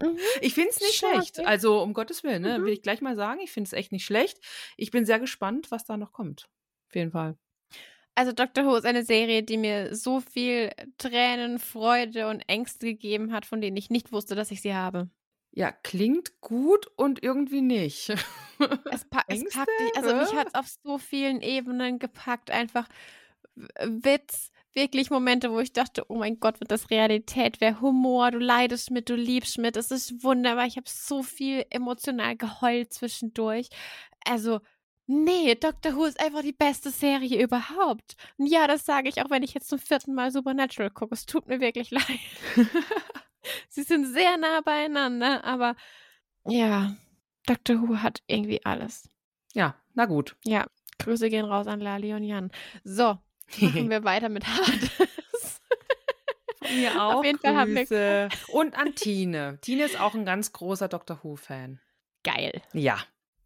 Mhm. 0.00 0.18
Ich 0.40 0.54
finde 0.54 0.70
es 0.70 0.80
nicht 0.80 0.94
Schon 0.94 1.12
schlecht. 1.12 1.40
Also, 1.46 1.80
um 1.82 1.94
Gottes 1.94 2.22
Willen, 2.22 2.42
ne? 2.42 2.58
Mhm. 2.58 2.64
will 2.64 2.72
ich 2.72 2.82
gleich 2.82 3.00
mal 3.00 3.16
sagen, 3.16 3.40
ich 3.40 3.52
finde 3.52 3.68
es 3.68 3.72
echt 3.72 3.92
nicht 3.92 4.04
schlecht. 4.04 4.38
Ich 4.76 4.90
bin 4.90 5.04
sehr 5.04 5.18
gespannt, 5.18 5.70
was 5.70 5.84
da 5.84 5.96
noch 5.96 6.12
kommt. 6.12 6.48
Auf 6.88 6.94
jeden 6.94 7.12
Fall. 7.12 7.36
Also 8.14 8.32
Doctor 8.32 8.64
Who 8.64 8.76
ist 8.76 8.86
eine 8.86 9.04
Serie, 9.04 9.42
die 9.42 9.58
mir 9.58 9.94
so 9.94 10.20
viel 10.20 10.70
Tränen, 10.96 11.58
Freude 11.58 12.28
und 12.28 12.40
Ängste 12.48 12.86
gegeben 12.86 13.30
hat, 13.32 13.44
von 13.44 13.60
denen 13.60 13.76
ich 13.76 13.90
nicht 13.90 14.10
wusste, 14.10 14.34
dass 14.34 14.50
ich 14.50 14.62
sie 14.62 14.74
habe. 14.74 15.10
Ja, 15.52 15.70
klingt 15.70 16.40
gut 16.40 16.86
und 16.96 17.22
irgendwie 17.22 17.60
nicht. 17.60 18.14
Es, 18.90 19.04
pa 19.04 19.22
es 19.28 19.44
packt 19.44 19.68
dich, 19.80 19.96
also 19.96 20.16
mich 20.16 20.32
hat 20.32 20.48
es 20.48 20.54
auf 20.54 20.66
so 20.66 20.96
vielen 20.96 21.42
Ebenen 21.42 21.98
gepackt. 21.98 22.50
Einfach 22.50 22.88
Witz, 23.54 24.50
wirklich 24.76 25.10
Momente, 25.10 25.50
wo 25.50 25.58
ich 25.58 25.72
dachte, 25.72 26.04
oh 26.08 26.16
mein 26.16 26.38
Gott, 26.38 26.60
wird 26.60 26.70
das 26.70 26.90
Realität, 26.90 27.60
wer 27.60 27.80
Humor, 27.80 28.30
du 28.30 28.38
leidest 28.38 28.90
mit, 28.90 29.08
du 29.08 29.16
liebst 29.16 29.58
mit, 29.58 29.76
es 29.76 29.90
ist 29.90 30.22
wunderbar. 30.22 30.66
Ich 30.66 30.76
habe 30.76 30.88
so 30.88 31.22
viel 31.22 31.64
emotional 31.70 32.36
geheult 32.36 32.92
zwischendurch. 32.92 33.68
Also, 34.24 34.60
nee, 35.06 35.54
Doctor 35.54 35.96
Who 35.96 36.04
ist 36.04 36.20
einfach 36.20 36.42
die 36.42 36.52
beste 36.52 36.90
Serie 36.90 37.42
überhaupt. 37.42 38.16
Und 38.36 38.46
ja, 38.46 38.66
das 38.68 38.84
sage 38.84 39.08
ich, 39.08 39.22
auch 39.22 39.30
wenn 39.30 39.42
ich 39.42 39.54
jetzt 39.54 39.68
zum 39.68 39.78
vierten 39.78 40.14
Mal 40.14 40.30
Supernatural 40.30 40.90
gucke. 40.90 41.14
Es 41.14 41.26
tut 41.26 41.48
mir 41.48 41.60
wirklich 41.60 41.90
leid. 41.92 42.04
Sie 43.68 43.82
sind 43.82 44.06
sehr 44.06 44.36
nah 44.36 44.60
beieinander, 44.60 45.44
aber 45.44 45.76
ja, 46.46 46.94
Doctor 47.46 47.80
Who 47.82 47.96
hat 48.02 48.22
irgendwie 48.26 48.64
alles. 48.64 49.08
ja, 49.54 49.74
na 49.94 50.04
gut. 50.06 50.36
Ja, 50.44 50.66
Grüße 50.98 51.28
gehen 51.30 51.44
raus 51.44 51.66
an 51.66 51.80
Lali 51.80 52.12
und 52.14 52.22
Jan. 52.24 52.50
So, 52.84 53.18
machen 53.60 53.90
wir 53.90 54.04
weiter 54.04 54.28
mit 54.28 54.46
Hades. 54.46 54.90
Von 56.58 56.76
mir 56.76 57.00
auch. 57.02 57.14
Auf 57.16 57.24
jeden 57.24 57.38
Fall 57.38 57.56
haben 57.56 57.74
wir. 57.74 58.28
Und 58.48 58.76
an 58.76 58.94
Tine. 58.94 59.58
Tine 59.60 59.84
ist 59.84 60.00
auch 60.00 60.14
ein 60.14 60.24
ganz 60.24 60.52
großer 60.52 60.88
Doctor 60.88 61.20
Who-Fan. 61.22 61.80
Geil. 62.24 62.60
Ja. 62.72 62.98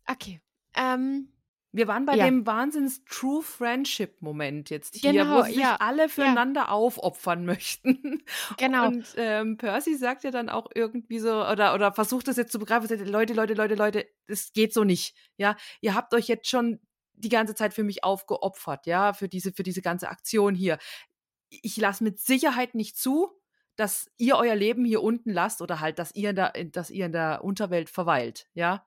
Okay. 0.06 0.40
Ähm, 0.74 1.28
Wir 1.72 1.86
waren 1.86 2.04
bei 2.06 2.14
Ja. 2.16 2.24
dem 2.24 2.46
Wahnsinns 2.46 3.04
True 3.04 3.42
Friendship 3.42 4.20
Moment 4.22 4.70
jetzt 4.70 4.96
hier, 4.96 5.12
Genau, 5.12 5.38
wo 5.38 5.42
sich 5.42 5.56
ja, 5.56 5.76
alle 5.76 6.08
füreinander 6.08 6.72
aufopfern 6.72 7.44
möchten. 7.44 8.24
genau. 8.56 8.86
Und 8.88 9.06
ähm, 9.16 9.56
Percy 9.56 9.94
sagt 9.96 10.24
ja 10.24 10.30
dann 10.32 10.48
auch 10.48 10.68
irgendwie 10.74 11.18
so, 11.20 11.46
oder, 11.46 11.74
oder 11.74 11.92
versucht 11.92 12.26
das 12.26 12.36
jetzt 12.38 12.50
zu 12.52 12.58
begreifen, 12.58 12.88
sagt, 12.88 13.06
Leute, 13.06 13.34
Leute, 13.34 13.54
Leute, 13.54 13.74
Leute, 13.76 14.06
das 14.26 14.52
geht 14.52 14.72
so 14.72 14.82
nicht. 14.82 15.14
Ja, 15.36 15.56
ihr 15.80 15.94
habt 15.94 16.12
euch 16.14 16.26
jetzt 16.26 16.48
schon 16.48 16.80
die 17.20 17.28
ganze 17.28 17.54
Zeit 17.54 17.74
für 17.74 17.84
mich 17.84 18.04
aufgeopfert, 18.04 18.86
ja, 18.86 19.12
für 19.12 19.28
diese, 19.28 19.52
für 19.52 19.62
diese 19.62 19.82
ganze 19.82 20.08
Aktion 20.08 20.54
hier. 20.54 20.78
Ich 21.48 21.76
lasse 21.76 22.04
mit 22.04 22.20
Sicherheit 22.20 22.74
nicht 22.74 22.96
zu, 22.96 23.30
dass 23.76 24.10
ihr 24.18 24.36
euer 24.36 24.54
Leben 24.54 24.84
hier 24.84 25.02
unten 25.02 25.30
lasst 25.30 25.62
oder 25.62 25.80
halt, 25.80 25.98
dass 25.98 26.14
ihr 26.14 26.30
in 26.30 26.36
der, 26.36 26.52
dass 26.72 26.90
ihr 26.90 27.06
in 27.06 27.12
der 27.12 27.42
Unterwelt 27.44 27.90
verweilt, 27.90 28.48
ja. 28.54 28.86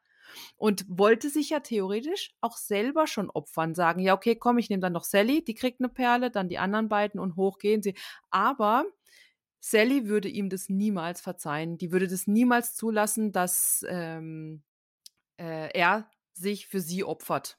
Und 0.55 0.85
wollte 0.88 1.30
sich 1.30 1.49
ja 1.49 1.60
theoretisch 1.60 2.34
auch 2.41 2.57
selber 2.57 3.07
schon 3.07 3.30
opfern, 3.30 3.76
sagen, 3.76 4.01
ja, 4.01 4.14
okay, 4.14 4.35
komm, 4.35 4.57
ich 4.57 4.69
nehme 4.69 4.81
dann 4.81 4.93
noch 4.93 5.03
Sally, 5.03 5.43
die 5.43 5.53
kriegt 5.53 5.80
eine 5.80 5.89
Perle, 5.89 6.31
dann 6.31 6.49
die 6.49 6.57
anderen 6.57 6.89
beiden 6.89 7.19
und 7.19 7.35
hoch 7.35 7.60
gehen 7.60 7.84
sie. 7.84 7.95
Aber 8.31 8.85
Sally 9.60 10.07
würde 10.07 10.30
ihm 10.30 10.49
das 10.49 10.69
niemals 10.69 11.22
verzeihen. 11.22 11.77
Die 11.77 11.91
würde 11.91 12.07
das 12.07 12.27
niemals 12.27 12.76
zulassen, 12.76 13.31
dass 13.31 13.85
ähm, 13.88 14.64
äh, 15.38 15.69
er 15.77 16.10
sich 16.34 16.68
für 16.68 16.81
sie 16.81 17.03
opfert. 17.03 17.57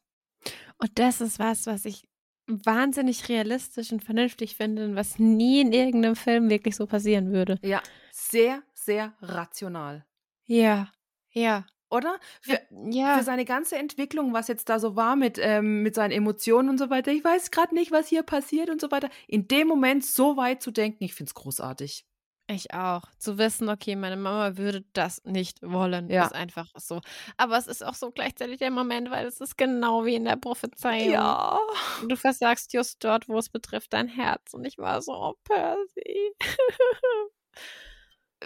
Und 0.78 0.98
das 0.98 1.20
ist 1.20 1.38
was, 1.38 1.66
was 1.66 1.84
ich 1.84 2.04
wahnsinnig 2.46 3.28
realistisch 3.28 3.92
und 3.92 4.04
vernünftig 4.04 4.56
finde 4.56 4.84
und 4.84 4.96
was 4.96 5.18
nie 5.18 5.60
in 5.60 5.72
irgendeinem 5.72 6.16
Film 6.16 6.50
wirklich 6.50 6.76
so 6.76 6.86
passieren 6.86 7.32
würde. 7.32 7.58
Ja, 7.62 7.82
sehr, 8.12 8.62
sehr 8.74 9.14
rational. 9.20 10.04
Ja, 10.44 10.92
ja. 11.30 11.66
Oder? 11.90 12.18
Für, 12.40 12.60
ja. 12.90 13.18
für 13.18 13.24
seine 13.24 13.44
ganze 13.44 13.76
Entwicklung, 13.76 14.32
was 14.32 14.48
jetzt 14.48 14.68
da 14.68 14.80
so 14.80 14.96
war 14.96 15.14
mit, 15.16 15.38
ähm, 15.40 15.82
mit 15.82 15.94
seinen 15.94 16.10
Emotionen 16.10 16.68
und 16.68 16.78
so 16.78 16.90
weiter. 16.90 17.12
Ich 17.12 17.22
weiß 17.22 17.50
gerade 17.50 17.74
nicht, 17.74 17.92
was 17.92 18.08
hier 18.08 18.24
passiert 18.24 18.68
und 18.68 18.80
so 18.80 18.90
weiter. 18.90 19.08
In 19.28 19.46
dem 19.46 19.68
Moment 19.68 20.04
so 20.04 20.36
weit 20.36 20.60
zu 20.60 20.72
denken, 20.72 21.04
ich 21.04 21.14
finde 21.14 21.30
es 21.30 21.34
großartig. 21.34 22.04
Ich 22.46 22.74
auch. 22.74 23.02
Zu 23.18 23.38
wissen, 23.38 23.70
okay, 23.70 23.96
meine 23.96 24.16
Mama 24.18 24.58
würde 24.58 24.84
das 24.92 25.22
nicht 25.24 25.62
wollen, 25.62 26.10
Ja. 26.10 26.26
ist 26.26 26.34
einfach 26.34 26.68
so. 26.76 27.00
Aber 27.38 27.56
es 27.56 27.66
ist 27.66 27.82
auch 27.82 27.94
so 27.94 28.10
gleichzeitig 28.10 28.58
der 28.58 28.70
Moment, 28.70 29.10
weil 29.10 29.26
es 29.26 29.40
ist 29.40 29.56
genau 29.56 30.04
wie 30.04 30.14
in 30.14 30.24
der 30.26 30.36
Prophezeiung. 30.36 31.10
Ja. 31.10 31.58
Du 32.06 32.16
versagst 32.16 32.74
just 32.74 33.02
dort, 33.02 33.28
wo 33.28 33.38
es 33.38 33.48
betrifft 33.48 33.94
dein 33.94 34.08
Herz. 34.08 34.52
Und 34.52 34.66
ich 34.66 34.76
war 34.76 35.00
so, 35.00 35.12
oh, 35.14 35.34
Percy. 35.44 36.32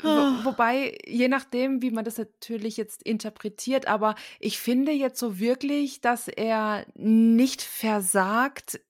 Wo, 0.01 0.09
wobei, 0.45 0.97
je 1.05 1.27
nachdem, 1.27 1.83
wie 1.83 1.91
man 1.91 2.05
das 2.05 2.19
natürlich 2.19 2.77
jetzt 2.77 3.03
interpretiert, 3.03 3.89
aber 3.89 4.15
ich 4.39 4.61
finde 4.61 4.93
jetzt 4.93 5.19
so 5.19 5.41
wirklich, 5.41 6.01
dass 6.01 6.29
er 6.29 6.87
nicht 6.95 7.63
versagt 7.63 8.81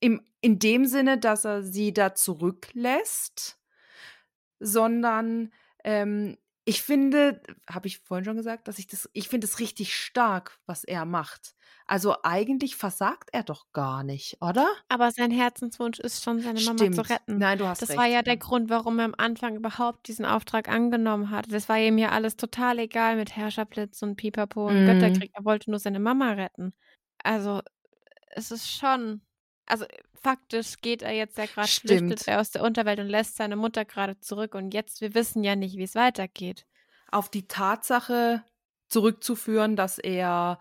im, 0.00 0.26
in 0.40 0.58
dem 0.58 0.86
Sinne, 0.86 1.18
dass 1.18 1.44
er 1.44 1.62
sie 1.62 1.92
da 1.92 2.14
zurücklässt, 2.16 3.58
sondern 4.60 5.52
ähm, 5.84 6.36
ich 6.64 6.82
finde, 6.82 7.42
habe 7.70 7.86
ich 7.88 8.00
vorhin 8.00 8.24
schon 8.24 8.36
gesagt, 8.36 8.66
dass 8.68 8.78
ich 8.78 8.86
das, 8.88 9.08
ich 9.12 9.28
finde 9.28 9.46
es 9.46 9.60
richtig 9.60 9.94
stark, 9.96 10.58
was 10.66 10.82
er 10.84 11.04
macht. 11.04 11.54
Also 11.86 12.16
eigentlich 12.24 12.76
versagt 12.76 13.30
er 13.32 13.44
doch 13.44 13.66
gar 13.72 14.02
nicht, 14.02 14.42
oder? 14.42 14.68
Aber 14.88 15.10
sein 15.10 15.30
Herzenswunsch 15.32 15.98
ist 15.98 16.22
schon, 16.22 16.42
seine 16.42 16.60
Mama 16.60 16.88
zu 16.90 17.02
retten. 17.08 17.40
Nein, 17.40 17.58
du 17.58 17.66
hast 17.66 17.88
Das 17.88 17.88
recht. 17.88 17.96
war 17.96 18.06
ja 18.06 18.22
der 18.22 18.36
Grund, 18.36 18.70
warum 18.70 18.98
er 19.00 19.04
am 19.06 19.14
Anfang 19.18 19.56
überhaupt 19.56 20.06
diesen 20.06 20.24
Auftrag 20.24 20.68
angenommen 20.68 21.30
hat. 21.30 21.50
Das 21.52 21.68
war 21.68 21.78
ihm 21.78 21.98
ja 21.98 22.10
alles 22.10 22.36
total 22.36 22.78
egal 22.78 23.16
mit 23.16 23.34
Herrscherblitz 23.36 24.02
und 24.02 24.16
Pipapo 24.16 24.68
und 24.68 24.84
Mhm. 24.84 24.84
Götterkrieg. 24.84 25.32
Er 25.34 25.44
wollte 25.44 25.70
nur 25.70 25.80
seine 25.80 25.98
Mama 25.98 26.32
retten. 26.32 26.72
Also, 27.24 27.62
es 28.30 28.50
ist 28.52 28.70
schon. 28.70 29.22
Also, 29.66 29.86
faktisch 30.22 30.76
geht 30.80 31.02
er 31.02 31.12
jetzt 31.12 31.38
ja 31.38 31.46
gerade, 31.46 31.68
flüchtet 31.68 32.26
er 32.28 32.40
aus 32.40 32.50
der 32.50 32.62
Unterwelt 32.62 32.98
und 33.00 33.08
lässt 33.08 33.36
seine 33.36 33.56
Mutter 33.56 33.84
gerade 33.84 34.18
zurück. 34.20 34.54
Und 34.54 34.74
jetzt, 34.74 35.00
wir 35.00 35.14
wissen 35.14 35.44
ja 35.44 35.56
nicht, 35.56 35.76
wie 35.76 35.82
es 35.84 35.94
weitergeht. 35.94 36.66
auf 37.10 37.28
die 37.30 37.46
Tatsache 37.48 38.42
zurückzuführen, 38.88 39.76
dass 39.76 39.98
er 39.98 40.58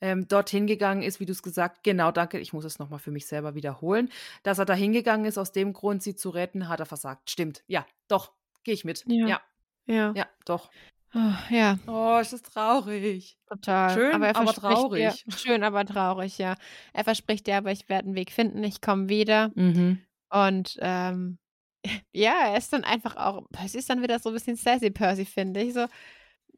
ähm, 0.00 0.28
dorthin 0.28 0.66
gegangen 0.66 1.02
ist, 1.02 1.18
wie 1.20 1.26
du 1.26 1.32
es 1.32 1.42
gesagt, 1.42 1.82
genau, 1.82 2.10
danke, 2.12 2.38
ich 2.38 2.52
muss 2.52 2.64
es 2.64 2.78
nochmal 2.78 2.98
für 2.98 3.10
mich 3.10 3.26
selber 3.26 3.54
wiederholen, 3.54 4.10
dass 4.42 4.58
er 4.58 4.64
da 4.64 4.74
hingegangen 4.74 5.24
ist, 5.26 5.38
aus 5.38 5.52
dem 5.52 5.72
Grund, 5.72 6.02
sie 6.02 6.14
zu 6.14 6.30
retten, 6.30 6.68
hat 6.68 6.80
er 6.80 6.86
versagt. 6.86 7.30
Stimmt, 7.30 7.62
ja, 7.66 7.86
doch, 8.08 8.32
gehe 8.64 8.74
ich 8.74 8.84
mit. 8.84 9.04
Ja. 9.06 9.26
Ja, 9.28 9.40
Ja. 9.86 10.12
ja, 10.14 10.26
doch. 10.44 10.70
Oh, 11.16 11.34
ja, 11.54 11.78
Oh, 11.86 12.18
ist 12.18 12.32
das 12.32 12.42
traurig. 12.42 13.38
total. 13.48 13.94
Schön, 13.94 14.22
er 14.22 14.34
aber 14.36 14.52
verspricht 14.52 14.60
traurig. 14.60 15.24
Dir, 15.24 15.32
schön, 15.38 15.62
aber 15.62 15.84
traurig, 15.84 16.38
ja. 16.38 16.56
Er 16.92 17.04
verspricht 17.04 17.46
dir 17.46 17.56
aber, 17.56 17.70
ich 17.70 17.88
werde 17.88 18.06
einen 18.06 18.16
Weg 18.16 18.32
finden, 18.32 18.64
ich 18.64 18.80
komme 18.80 19.08
wieder. 19.08 19.52
Mhm. 19.54 20.00
Und 20.30 20.76
ähm, 20.80 21.38
ja, 22.12 22.48
er 22.48 22.56
ist 22.58 22.72
dann 22.72 22.82
einfach 22.84 23.16
auch, 23.16 23.48
Percy 23.52 23.78
ist 23.78 23.90
dann 23.90 24.02
wieder 24.02 24.18
so 24.18 24.30
ein 24.30 24.34
bisschen 24.34 24.56
sassy 24.56 24.90
Percy, 24.90 25.24
finde 25.24 25.62
ich. 25.62 25.74
So, 25.74 25.86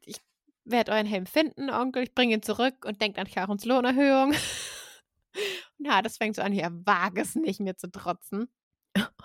ich 0.05 0.17
werde 0.65 0.91
euren 0.91 1.05
Helm 1.05 1.27
finden, 1.27 1.69
Onkel, 1.69 2.03
ich 2.03 2.15
bringe 2.15 2.33
ihn 2.33 2.41
zurück 2.41 2.83
und 2.85 2.99
denkt 2.99 3.19
an 3.19 3.27
Karons 3.27 3.63
Lohnerhöhung. 3.63 4.33
Na, 5.77 6.01
das 6.01 6.17
fängt 6.17 6.35
so 6.35 6.41
an, 6.41 6.51
hier 6.51 6.71
wage 6.83 7.21
es 7.21 7.35
nicht, 7.35 7.59
mir 7.59 7.77
zu 7.77 7.91
trotzen. 7.91 8.47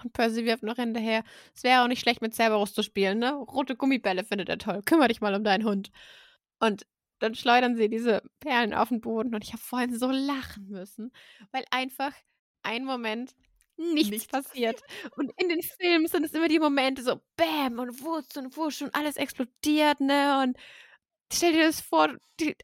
Und 0.02 0.12
Percy 0.12 0.44
wirft 0.44 0.62
noch 0.62 0.76
hinterher, 0.76 1.24
es 1.54 1.62
wäre 1.64 1.82
auch 1.82 1.88
nicht 1.88 2.00
schlecht, 2.00 2.22
mit 2.22 2.34
Cerberus 2.34 2.74
zu 2.74 2.82
spielen, 2.82 3.18
ne? 3.18 3.32
Rote 3.34 3.76
Gummibälle 3.76 4.24
findet 4.24 4.48
er 4.48 4.58
toll, 4.58 4.82
kümmere 4.84 5.08
dich 5.08 5.20
mal 5.20 5.34
um 5.34 5.44
deinen 5.44 5.64
Hund. 5.64 5.90
Und 6.60 6.86
dann 7.20 7.34
schleudern 7.34 7.76
sie 7.76 7.88
diese 7.88 8.22
Perlen 8.40 8.74
auf 8.74 8.88
den 8.88 9.00
Boden 9.00 9.34
und 9.34 9.44
ich 9.44 9.52
habe 9.52 9.62
vorhin 9.62 9.96
so 9.98 10.10
lachen 10.10 10.68
müssen, 10.68 11.12
weil 11.52 11.64
einfach 11.70 12.12
ein 12.62 12.84
Moment 12.84 13.32
nichts, 13.76 14.10
Nichts 14.10 14.26
passiert. 14.28 14.82
Und 15.16 15.32
in 15.38 15.48
den 15.48 15.62
Filmen 15.62 16.06
sind 16.06 16.24
es 16.24 16.32
immer 16.34 16.48
die 16.48 16.58
Momente 16.60 17.02
so 17.02 17.20
Bäm 17.36 17.78
und 17.78 18.02
Wutz 18.04 18.36
und 18.36 18.56
Wusch 18.56 18.82
und 18.82 18.94
alles 18.94 19.16
explodiert, 19.16 20.00
ne? 20.00 20.42
Und 20.42 20.56
stell 21.32 21.52
dir 21.52 21.64
das 21.66 21.80
vor, 21.80 22.16
die, 22.40 22.56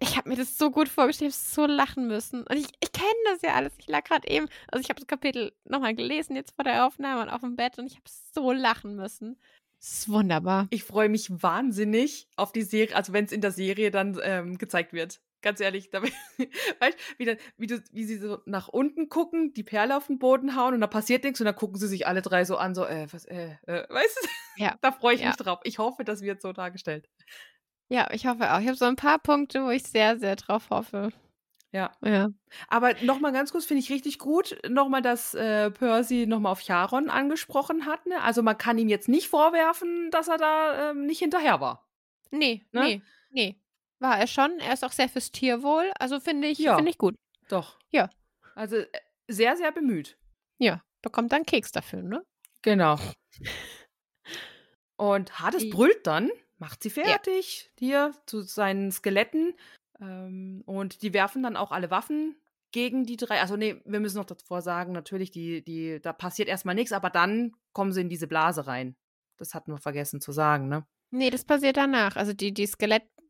ich 0.00 0.16
habe 0.16 0.28
mir 0.28 0.36
das 0.36 0.56
so 0.56 0.70
gut 0.70 0.88
vorgestellt, 0.88 1.30
ich 1.30 1.36
habe 1.36 1.54
so 1.54 1.66
lachen 1.66 2.08
müssen. 2.08 2.42
Und 2.46 2.56
ich, 2.56 2.66
ich 2.80 2.92
kenne 2.92 3.08
das 3.26 3.42
ja 3.42 3.54
alles. 3.54 3.72
Ich 3.78 3.86
lag 3.86 4.04
gerade 4.04 4.28
eben, 4.28 4.48
also 4.68 4.82
ich 4.82 4.88
habe 4.88 4.98
das 4.98 5.06
Kapitel 5.06 5.52
nochmal 5.64 5.94
gelesen 5.94 6.36
jetzt 6.36 6.54
vor 6.54 6.64
der 6.64 6.86
Aufnahme 6.86 7.22
und 7.22 7.28
auf 7.28 7.42
dem 7.42 7.56
Bett 7.56 7.78
und 7.78 7.86
ich 7.86 7.96
habe 7.96 8.04
so 8.06 8.52
lachen 8.52 8.96
müssen. 8.96 9.38
Es 9.78 10.00
ist 10.00 10.08
wunderbar. 10.10 10.66
Ich 10.70 10.84
freue 10.84 11.08
mich 11.08 11.30
wahnsinnig 11.30 12.28
auf 12.36 12.52
die 12.52 12.62
Serie, 12.62 12.94
also 12.96 13.12
wenn 13.12 13.24
es 13.24 13.32
in 13.32 13.40
der 13.40 13.52
Serie 13.52 13.90
dann 13.90 14.18
ähm, 14.22 14.58
gezeigt 14.58 14.92
wird. 14.92 15.20
Ganz 15.42 15.58
ehrlich, 15.60 15.88
da, 15.88 16.02
weißt, 16.80 16.98
wie, 17.16 17.24
dann, 17.24 17.38
wie, 17.56 17.66
du, 17.66 17.82
wie 17.92 18.04
sie 18.04 18.18
so 18.18 18.40
nach 18.44 18.68
unten 18.68 19.08
gucken, 19.08 19.54
die 19.54 19.62
Perle 19.62 19.96
auf 19.96 20.08
den 20.08 20.18
Boden 20.18 20.54
hauen 20.54 20.74
und 20.74 20.82
da 20.82 20.86
passiert 20.86 21.24
nichts 21.24 21.40
und 21.40 21.46
dann 21.46 21.56
gucken 21.56 21.78
sie 21.78 21.88
sich 21.88 22.06
alle 22.06 22.20
drei 22.20 22.44
so 22.44 22.58
an, 22.58 22.74
so, 22.74 22.84
äh, 22.84 23.06
was, 23.10 23.24
äh, 23.24 23.56
äh 23.66 23.86
weißt 23.88 24.18
du? 24.22 24.62
Ja. 24.62 24.76
Da 24.82 24.92
freue 24.92 25.14
ich 25.14 25.22
Ja. 25.22 25.28
mich 25.28 25.36
drauf. 25.36 25.60
Ich 25.64 25.78
hoffe, 25.78 26.04
das 26.04 26.20
wird 26.20 26.42
so 26.42 26.52
dargestellt. 26.52 27.08
Ja, 27.90 28.08
ich 28.12 28.26
hoffe 28.26 28.52
auch. 28.52 28.60
Ich 28.60 28.66
habe 28.68 28.76
so 28.76 28.84
ein 28.84 28.96
paar 28.96 29.18
Punkte, 29.18 29.64
wo 29.64 29.70
ich 29.70 29.82
sehr, 29.82 30.18
sehr 30.18 30.36
drauf 30.36 30.70
hoffe. 30.70 31.10
Ja. 31.72 31.92
Ja. 32.04 32.28
Aber 32.68 32.94
nochmal 33.02 33.32
ganz 33.32 33.52
kurz, 33.52 33.64
finde 33.64 33.82
ich 33.82 33.90
richtig 33.90 34.18
gut, 34.18 34.56
nochmal, 34.68 35.02
dass 35.02 35.34
äh, 35.34 35.70
Percy 35.70 36.26
nochmal 36.26 36.52
auf 36.52 36.62
Charon 36.62 37.10
angesprochen 37.10 37.86
hat. 37.86 38.06
Ne? 38.06 38.20
Also 38.22 38.42
man 38.42 38.56
kann 38.58 38.78
ihm 38.78 38.88
jetzt 38.88 39.08
nicht 39.08 39.28
vorwerfen, 39.28 40.10
dass 40.10 40.28
er 40.28 40.36
da 40.38 40.90
ähm, 40.90 41.06
nicht 41.06 41.18
hinterher 41.20 41.60
war. 41.60 41.88
Nee, 42.30 42.64
Ne? 42.72 42.82
nee, 42.82 43.02
nee. 43.30 43.60
War 43.98 44.18
er 44.18 44.26
schon. 44.26 44.58
Er 44.60 44.72
ist 44.72 44.84
auch 44.84 44.92
sehr 44.92 45.08
fürs 45.08 45.30
Tierwohl. 45.30 45.92
Also 45.98 46.20
finde 46.20 46.48
ich, 46.48 46.58
Ja. 46.58 46.76
finde 46.76 46.90
ich 46.90 46.98
gut. 46.98 47.16
Doch. 47.48 47.78
Ja. 47.90 48.08
Also 48.54 48.76
äh, 48.76 48.86
sehr, 49.28 49.56
sehr 49.56 49.72
bemüht. 49.72 50.16
Ja, 50.58 50.82
bekommt 51.02 51.32
dann 51.32 51.44
Keks 51.44 51.70
dafür, 51.72 52.02
ne? 52.02 52.24
Genau. 52.62 52.98
Und 54.96 55.38
Hades 55.40 55.62
Die- 55.62 55.70
brüllt 55.70 56.06
dann, 56.06 56.30
macht 56.60 56.82
sie 56.82 56.90
fertig, 56.90 57.70
hier 57.78 58.12
zu 58.26 58.42
seinen 58.42 58.92
Skeletten. 58.92 59.54
Ähm, 60.00 60.62
und 60.66 61.02
die 61.02 61.12
werfen 61.12 61.42
dann 61.42 61.56
auch 61.56 61.72
alle 61.72 61.90
Waffen 61.90 62.36
gegen 62.72 63.04
die 63.04 63.16
drei. 63.16 63.40
Also, 63.40 63.56
nee, 63.56 63.80
wir 63.84 64.00
müssen 64.00 64.18
noch 64.18 64.26
davor 64.26 64.62
sagen, 64.62 64.92
natürlich, 64.92 65.30
die, 65.30 65.64
die, 65.64 66.00
da 66.00 66.12
passiert 66.12 66.48
erstmal 66.48 66.74
nichts, 66.74 66.92
aber 66.92 67.10
dann 67.10 67.56
kommen 67.72 67.92
sie 67.92 68.02
in 68.02 68.08
diese 68.08 68.28
Blase 68.28 68.66
rein. 68.66 68.94
Das 69.38 69.54
hatten 69.54 69.72
wir 69.72 69.78
vergessen 69.78 70.20
zu 70.20 70.32
sagen, 70.32 70.68
ne? 70.68 70.86
Nee, 71.10 71.30
das 71.30 71.44
passiert 71.44 71.76
danach. 71.76 72.14
Also 72.16 72.32
die, 72.32 72.54
die 72.54 72.62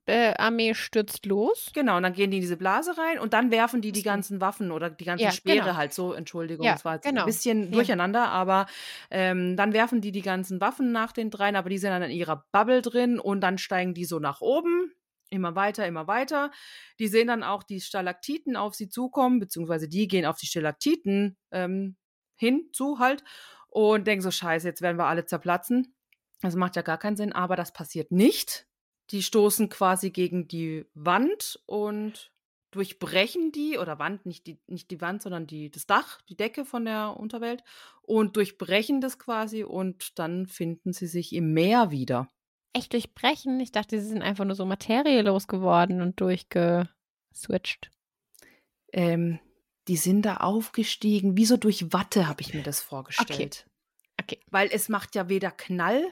Skelettarmee 0.08 0.74
stürzt 0.74 1.26
los. 1.26 1.70
Genau, 1.72 1.96
und 1.96 2.02
dann 2.02 2.12
gehen 2.12 2.30
die 2.30 2.38
in 2.38 2.40
diese 2.42 2.56
Blase 2.56 2.96
rein 2.98 3.18
und 3.18 3.32
dann 3.32 3.50
werfen 3.50 3.80
die 3.80 3.92
die 3.92 4.02
ganzen 4.02 4.40
Waffen 4.40 4.70
oder 4.72 4.90
die 4.90 5.04
ganzen 5.04 5.24
Ja, 5.24 5.30
Speere 5.30 5.62
genau. 5.66 5.76
halt 5.76 5.92
so. 5.94 6.12
Entschuldigung, 6.12 6.66
Ja, 6.66 6.72
das 6.72 6.84
war 6.84 6.94
jetzt 6.96 7.04
genau. 7.06 7.22
ein 7.22 7.26
bisschen 7.26 7.70
Ja. 7.72 7.72
durcheinander, 7.72 8.28
aber 8.28 8.66
ähm, 9.10 9.56
dann 9.56 9.72
werfen 9.72 10.00
die 10.00 10.12
die 10.12 10.22
ganzen 10.22 10.60
Waffen 10.60 10.90
nach 10.92 11.12
den 11.12 11.30
dreien, 11.30 11.54
aber 11.56 11.68
die 11.70 11.78
sind 11.78 11.90
dann 11.90 12.02
in 12.02 12.10
ihrer 12.10 12.44
Bubble 12.52 12.82
drin 12.82 13.18
und 13.20 13.40
dann 13.40 13.58
steigen 13.58 13.94
die 13.94 14.04
so 14.04 14.18
nach 14.18 14.40
oben. 14.40 14.92
Immer 15.32 15.54
weiter, 15.54 15.86
immer 15.86 16.08
weiter. 16.08 16.50
Die 16.98 17.06
sehen 17.06 17.28
dann 17.28 17.44
auch 17.44 17.62
die 17.62 17.80
Stalaktiten 17.80 18.56
auf 18.56 18.74
sie 18.74 18.88
zukommen, 18.88 19.38
beziehungsweise 19.38 19.88
die 19.88 20.08
gehen 20.08 20.26
auf 20.26 20.38
die 20.38 20.46
Stalaktiten 20.46 21.36
ähm, 21.52 21.96
hinzu 22.36 22.98
halt 22.98 23.22
und 23.68 24.08
denken 24.08 24.22
so, 24.22 24.32
scheiße, 24.32 24.66
jetzt 24.66 24.82
werden 24.82 24.96
wir 24.98 25.06
alle 25.06 25.26
zerplatzen. 25.26 25.94
Das 26.40 26.56
macht 26.56 26.74
ja 26.74 26.82
gar 26.82 26.98
keinen 26.98 27.16
Sinn, 27.16 27.32
aber 27.32 27.54
das 27.54 27.72
passiert 27.72 28.10
nicht. 28.10 28.66
Die 29.10 29.22
stoßen 29.22 29.68
quasi 29.68 30.10
gegen 30.10 30.46
die 30.48 30.86
Wand 30.94 31.60
und 31.66 32.32
durchbrechen 32.70 33.50
die, 33.52 33.78
oder 33.78 33.98
Wand, 33.98 34.26
nicht 34.26 34.46
die, 34.46 34.60
nicht 34.66 34.90
die 34.90 35.00
Wand, 35.00 35.22
sondern 35.22 35.46
die, 35.46 35.70
das 35.70 35.86
Dach, 35.86 36.20
die 36.22 36.36
Decke 36.36 36.64
von 36.64 36.84
der 36.84 37.16
Unterwelt 37.18 37.64
und 38.02 38.36
durchbrechen 38.36 39.00
das 39.00 39.18
quasi 39.18 39.64
und 39.64 40.18
dann 40.18 40.46
finden 40.46 40.92
sie 40.92 41.06
sich 41.06 41.32
im 41.32 41.52
Meer 41.52 41.90
wieder. 41.90 42.28
Echt 42.72 42.92
durchbrechen. 42.92 43.58
Ich 43.58 43.72
dachte, 43.72 44.00
sie 44.00 44.08
sind 44.08 44.22
einfach 44.22 44.44
nur 44.44 44.54
so 44.54 44.64
Materie 44.64 45.22
losgeworden 45.22 46.00
und 46.00 46.20
durchgeswitcht. 46.20 47.90
Ähm, 48.92 49.40
die 49.88 49.96
sind 49.96 50.22
da 50.22 50.36
aufgestiegen, 50.36 51.36
wie 51.36 51.46
so 51.46 51.56
durch 51.56 51.92
Watte, 51.92 52.28
habe 52.28 52.42
ich 52.42 52.54
mir 52.54 52.62
das 52.62 52.80
vorgestellt. 52.80 53.66
Okay. 54.20 54.38
Weil 54.50 54.68
es 54.70 54.88
macht 54.88 55.16
ja 55.16 55.28
weder 55.28 55.50
Knall 55.50 56.04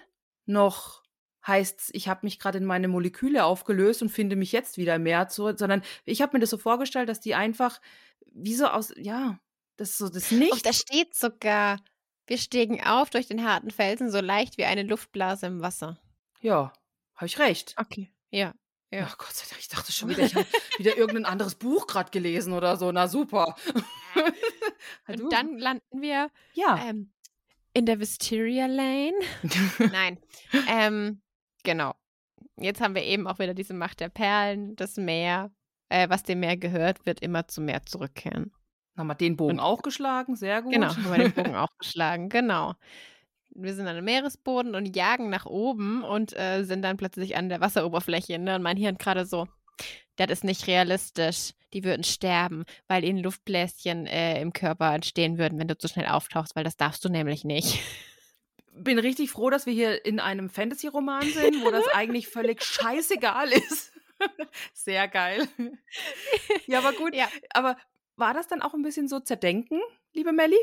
noch 0.46 1.04
heißt, 1.46 1.90
ich 1.92 2.08
habe 2.08 2.20
mich 2.24 2.38
gerade 2.38 2.58
in 2.58 2.64
meine 2.64 2.88
Moleküle 2.88 3.44
aufgelöst 3.44 4.02
und 4.02 4.10
finde 4.10 4.36
mich 4.36 4.52
jetzt 4.52 4.76
wieder 4.76 4.96
im 4.96 5.04
Meer 5.04 5.28
zurück, 5.28 5.58
sondern 5.58 5.82
ich 6.04 6.22
habe 6.22 6.36
mir 6.36 6.40
das 6.40 6.50
so 6.50 6.58
vorgestellt, 6.58 7.08
dass 7.08 7.20
die 7.20 7.34
einfach 7.34 7.80
wie 8.32 8.54
so 8.54 8.66
aus, 8.66 8.92
ja, 8.96 9.38
das 9.76 9.90
ist 9.90 9.98
so 9.98 10.08
das 10.08 10.30
Und 10.32 10.40
Nicht. 10.40 10.66
da 10.66 10.72
steht 10.72 11.14
sogar, 11.14 11.78
wir 12.26 12.38
stiegen 12.38 12.84
auf 12.84 13.10
durch 13.10 13.26
den 13.26 13.44
harten 13.44 13.70
Felsen 13.70 14.10
so 14.10 14.20
leicht 14.20 14.58
wie 14.58 14.64
eine 14.64 14.82
Luftblase 14.82 15.46
im 15.46 15.62
Wasser. 15.62 15.98
Ja, 16.40 16.72
habe 17.14 17.26
ich 17.26 17.38
recht. 17.38 17.74
Okay. 17.78 18.10
Ja. 18.30 18.54
Ja. 18.90 19.06
Ach 19.06 19.18
Gott 19.18 19.34
sei 19.34 19.46
Dank, 19.50 19.60
ich 19.60 19.68
dachte 19.68 19.92
schon 19.92 20.08
wieder, 20.08 20.24
ich 20.24 20.34
habe 20.34 20.46
wieder 20.78 20.96
irgendein 20.96 21.26
anderes 21.26 21.54
Buch 21.54 21.86
gerade 21.86 22.10
gelesen 22.10 22.54
oder 22.54 22.76
so. 22.76 22.90
Na 22.90 23.06
super. 23.06 23.54
Und 25.06 25.30
dann 25.32 25.58
landen 25.58 26.00
wir 26.00 26.30
ja. 26.54 26.82
ähm, 26.86 27.12
in 27.74 27.84
der 27.84 28.00
Wisteria 28.00 28.66
Lane. 28.66 29.18
Nein. 29.92 30.18
ähm, 30.68 31.20
genau. 31.68 31.94
Jetzt 32.56 32.80
haben 32.80 32.94
wir 32.94 33.02
eben 33.04 33.26
auch 33.26 33.38
wieder 33.38 33.54
diese 33.54 33.74
Macht 33.74 34.00
der 34.00 34.08
Perlen. 34.08 34.74
Das 34.76 34.96
Meer, 34.96 35.50
äh, 35.90 36.08
was 36.08 36.22
dem 36.22 36.40
Meer 36.40 36.56
gehört, 36.56 37.04
wird 37.06 37.20
immer 37.20 37.46
zum 37.48 37.66
Meer 37.66 37.84
zurückkehren. 37.84 38.52
Haben 38.96 39.06
wir 39.08 39.14
den 39.14 39.36
Bogen 39.36 39.52
Und- 39.52 39.60
auch 39.60 39.82
geschlagen, 39.82 40.34
sehr 40.34 40.62
gut. 40.62 40.72
Genau, 40.72 40.88
haben 40.88 41.04
wir 41.12 41.18
den 41.18 41.32
Bogen 41.32 41.54
auch 41.56 41.68
geschlagen. 41.78 42.28
Genau. 42.28 42.74
Wir 43.50 43.74
sind 43.74 43.86
an 43.86 43.96
dem 43.96 44.04
Meeresboden 44.04 44.74
und 44.74 44.94
jagen 44.96 45.30
nach 45.30 45.46
oben 45.46 46.04
und 46.04 46.36
äh, 46.38 46.64
sind 46.64 46.82
dann 46.82 46.96
plötzlich 46.96 47.36
an 47.36 47.48
der 47.48 47.60
Wasseroberfläche. 47.60 48.38
Ne? 48.38 48.54
Und 48.56 48.62
mein 48.62 48.76
Hirn 48.76 48.98
gerade 48.98 49.26
so, 49.26 49.46
das 50.16 50.30
ist 50.30 50.44
nicht 50.44 50.66
realistisch. 50.66 51.52
Die 51.74 51.84
würden 51.84 52.02
sterben, 52.04 52.64
weil 52.86 53.04
ihnen 53.04 53.18
Luftbläschen 53.18 54.06
äh, 54.06 54.40
im 54.40 54.52
Körper 54.52 54.94
entstehen 54.94 55.38
würden, 55.38 55.58
wenn 55.58 55.68
du 55.68 55.76
zu 55.76 55.86
schnell 55.88 56.06
auftauchst, 56.06 56.56
weil 56.56 56.64
das 56.64 56.76
darfst 56.76 57.04
du 57.04 57.08
nämlich 57.08 57.44
nicht. 57.44 57.78
Bin 58.78 58.98
richtig 58.98 59.30
froh, 59.30 59.50
dass 59.50 59.66
wir 59.66 59.72
hier 59.72 60.04
in 60.04 60.20
einem 60.20 60.48
Fantasy-Roman 60.48 61.28
sind, 61.28 61.64
wo 61.64 61.70
das 61.70 61.86
eigentlich 61.88 62.28
völlig 62.28 62.62
scheißegal 62.62 63.52
ist. 63.52 63.92
Sehr 64.72 65.08
geil. 65.08 65.48
Ja, 66.66 66.78
aber 66.78 66.92
gut. 66.92 67.14
Ja. 67.14 67.28
Aber 67.54 67.76
war 68.16 68.34
das 68.34 68.48
dann 68.48 68.62
auch 68.62 68.74
ein 68.74 68.82
bisschen 68.82 69.08
so 69.08 69.20
zerdenken, 69.20 69.80
liebe 70.12 70.32
Melli? 70.32 70.58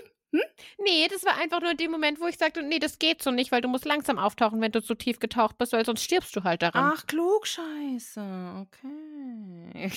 Nee, 0.77 1.07
das 1.09 1.23
war 1.23 1.37
einfach 1.37 1.61
nur 1.61 1.71
in 1.71 1.77
dem 1.77 1.91
Moment, 1.91 2.19
wo 2.19 2.27
ich 2.27 2.37
sagte, 2.37 2.61
nee, 2.61 2.79
das 2.79 2.99
geht 2.99 3.23
so 3.23 3.31
nicht, 3.31 3.51
weil 3.51 3.61
du 3.61 3.67
musst 3.67 3.85
langsam 3.85 4.17
auftauchen, 4.17 4.59
wenn 4.61 4.71
du 4.71 4.81
zu 4.83 4.95
tief 4.95 5.19
getaucht 5.19 5.57
bist, 5.57 5.73
weil 5.73 5.85
sonst 5.85 6.03
stirbst 6.03 6.35
du 6.35 6.43
halt 6.43 6.61
daran. 6.61 6.91
Ach, 6.93 7.05
klugscheiße. 7.07 8.65
Okay. 8.67 9.91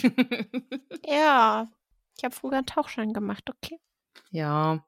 Ja, 1.07 1.69
ich 2.16 2.24
habe 2.24 2.35
früher 2.35 2.59
einen 2.59 2.66
Tauchschein 2.66 3.12
gemacht, 3.12 3.51
okay. 3.51 3.81
ja. 4.31 4.85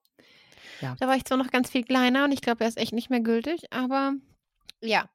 Da 0.80 1.06
war 1.06 1.16
ich 1.16 1.24
zwar 1.24 1.38
noch 1.38 1.50
ganz 1.50 1.70
viel 1.70 1.84
kleiner 1.84 2.24
und 2.24 2.32
ich 2.32 2.40
glaube, 2.40 2.64
er 2.64 2.68
ist 2.68 2.78
echt 2.78 2.92
nicht 2.92 3.10
mehr 3.10 3.20
gültig, 3.20 3.72
aber 3.72 4.14
ja. 4.80 5.08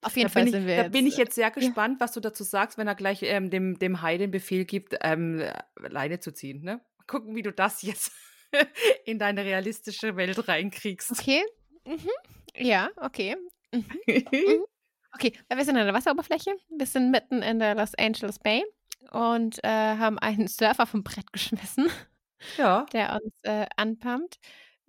Auf 0.00 0.16
jeden 0.16 0.28
da 0.28 0.32
Fall 0.32 0.48
sind 0.48 0.62
ich, 0.62 0.66
wir 0.66 0.76
da 0.76 0.82
jetzt, 0.84 0.92
bin 0.92 1.06
ich 1.06 1.16
jetzt 1.16 1.34
sehr 1.34 1.46
ja. 1.46 1.50
gespannt, 1.50 2.00
was 2.00 2.12
du 2.12 2.20
dazu 2.20 2.42
sagst, 2.42 2.76
wenn 2.76 2.88
er 2.88 2.96
gleich 2.96 3.22
ähm, 3.22 3.50
dem, 3.50 3.78
dem 3.78 4.02
Hai 4.02 4.18
den 4.18 4.32
Befehl 4.32 4.64
gibt, 4.64 4.96
ähm, 5.02 5.42
Leine 5.76 6.18
zu 6.18 6.32
ziehen. 6.32 6.62
Ne? 6.62 6.80
Gucken, 7.06 7.36
wie 7.36 7.42
du 7.42 7.52
das 7.52 7.82
jetzt 7.82 8.12
in 9.04 9.18
deine 9.18 9.44
realistische 9.44 10.16
Welt 10.16 10.48
reinkriegst. 10.48 11.12
Okay. 11.12 11.42
Mhm. 11.86 12.10
Ja, 12.56 12.90
okay. 12.96 13.36
Mhm. 13.72 13.86
Okay, 15.14 15.32
wir 15.54 15.64
sind 15.64 15.76
an 15.76 15.84
der 15.84 15.94
Wasseroberfläche. 15.94 16.52
Wir 16.70 16.86
sind 16.86 17.10
mitten 17.10 17.42
in 17.42 17.58
der 17.58 17.74
Los 17.74 17.94
Angeles 17.96 18.38
Bay 18.38 18.64
und 19.10 19.62
äh, 19.62 19.68
haben 19.68 20.18
einen 20.18 20.48
Surfer 20.48 20.86
vom 20.86 21.02
Brett 21.02 21.30
geschmissen, 21.32 21.88
ja. 22.56 22.86
der 22.92 23.20
uns 23.22 23.34
äh, 23.42 23.66
anpumpt. 23.76 24.38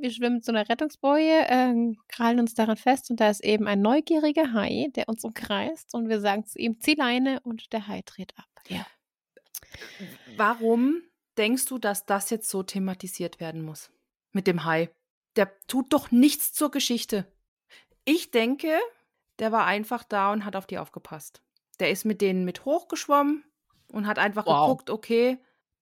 Wir 0.04 0.12
schwimmen 0.12 0.42
zu 0.42 0.52
einer 0.52 0.68
Rettungsboje, 0.68 1.46
ähm, 1.48 1.98
krallen 2.10 2.42
uns 2.42 2.54
daran 2.54 2.76
fest 2.76 3.10
und 3.10 3.22
da 3.22 3.30
ist 3.30 3.42
eben 3.42 3.68
ein 3.70 3.82
neugieriger 3.82 4.52
Hai, 4.52 4.90
der 4.94 5.08
uns 5.08 5.24
umkreist 5.24 5.94
und 5.94 6.10
wir 6.10 6.20
sagen 6.20 6.46
zu 6.46 6.60
ihm, 6.60 6.82
zieh 6.82 6.96
Leine 6.96 7.40
und 7.40 7.72
der 7.72 7.88
Hai 7.88 8.02
dreht 8.06 8.38
ab. 8.38 8.50
Ja. 8.68 8.86
Warum 10.36 11.04
denkst 11.38 11.68
du, 11.68 11.78
dass 11.78 12.06
das 12.06 12.30
jetzt 12.32 12.50
so 12.50 12.64
thematisiert 12.64 13.40
werden 13.40 13.62
muss? 13.62 13.92
Mit 14.34 14.46
dem 14.46 14.66
Hai. 14.66 14.90
Der 15.38 15.58
tut 15.68 15.94
doch 15.94 16.12
nichts 16.12 16.52
zur 16.52 16.70
Geschichte. 16.70 17.26
Ich 18.04 18.30
denke, 18.30 18.78
der 19.40 19.54
war 19.54 19.66
einfach 19.66 20.04
da 20.04 20.34
und 20.34 20.44
hat 20.44 20.58
auf 20.58 20.68
die 20.68 20.80
aufgepasst. 20.80 21.42
Der 21.80 21.92
ist 21.92 22.04
mit 22.04 22.20
denen 22.20 22.44
mit 22.44 22.66
hochgeschwommen 22.66 23.46
und 23.88 24.06
hat 24.06 24.20
einfach 24.20 24.46
Wow. 24.48 24.68
geguckt, 24.68 24.90
okay, 24.90 25.38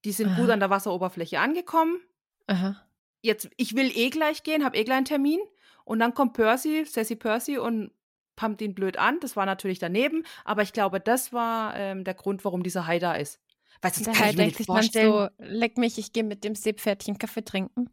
die 0.06 0.12
sind 0.12 0.36
gut 0.36 0.46
Aha. 0.46 0.54
an 0.54 0.60
der 0.60 0.70
Wasseroberfläche 0.70 1.40
angekommen. 1.40 2.00
Aha. 2.46 2.86
Jetzt, 3.22 3.50
ich 3.58 3.76
will 3.76 3.92
eh 3.96 4.10
gleich 4.10 4.44
gehen, 4.44 4.64
habe 4.64 4.78
eh 4.78 4.84
gleich 4.84 4.98
einen 4.98 5.06
Termin. 5.06 5.40
Und 5.86 6.00
dann 6.00 6.14
kommt 6.14 6.34
Percy, 6.34 6.86
Sassy 6.86 7.16
Percy 7.16 7.58
und 7.58 7.92
pumpt 8.36 8.62
ihn 8.62 8.74
blöd 8.74 8.98
an. 8.98 9.20
Das 9.20 9.36
war 9.36 9.46
natürlich 9.46 9.80
daneben, 9.80 10.24
aber 10.46 10.62
ich 10.62 10.74
glaube, 10.74 11.00
das 11.00 11.34
war 11.34 11.76
ähm, 11.76 12.04
der 12.04 12.14
Grund, 12.14 12.44
warum 12.46 12.64
dieser 12.64 12.88
Hai 12.88 13.00
da 13.00 13.14
ist. 13.14 13.40
Weißt 13.82 14.00
du, 14.00 14.04
Der 14.06 14.14
kann 14.14 14.24
Hai 14.26 14.30
ich 14.32 14.38
mir 14.38 14.46
nicht 14.46 14.66
vorstellen. 14.66 15.12
so, 15.12 15.28
leck 15.40 15.78
mich, 15.78 15.98
ich 15.98 16.14
gehe 16.14 16.24
mit 16.24 16.44
dem 16.44 16.56
Seepferdchen 16.56 17.18
Kaffee 17.18 17.44
trinken. 17.44 17.90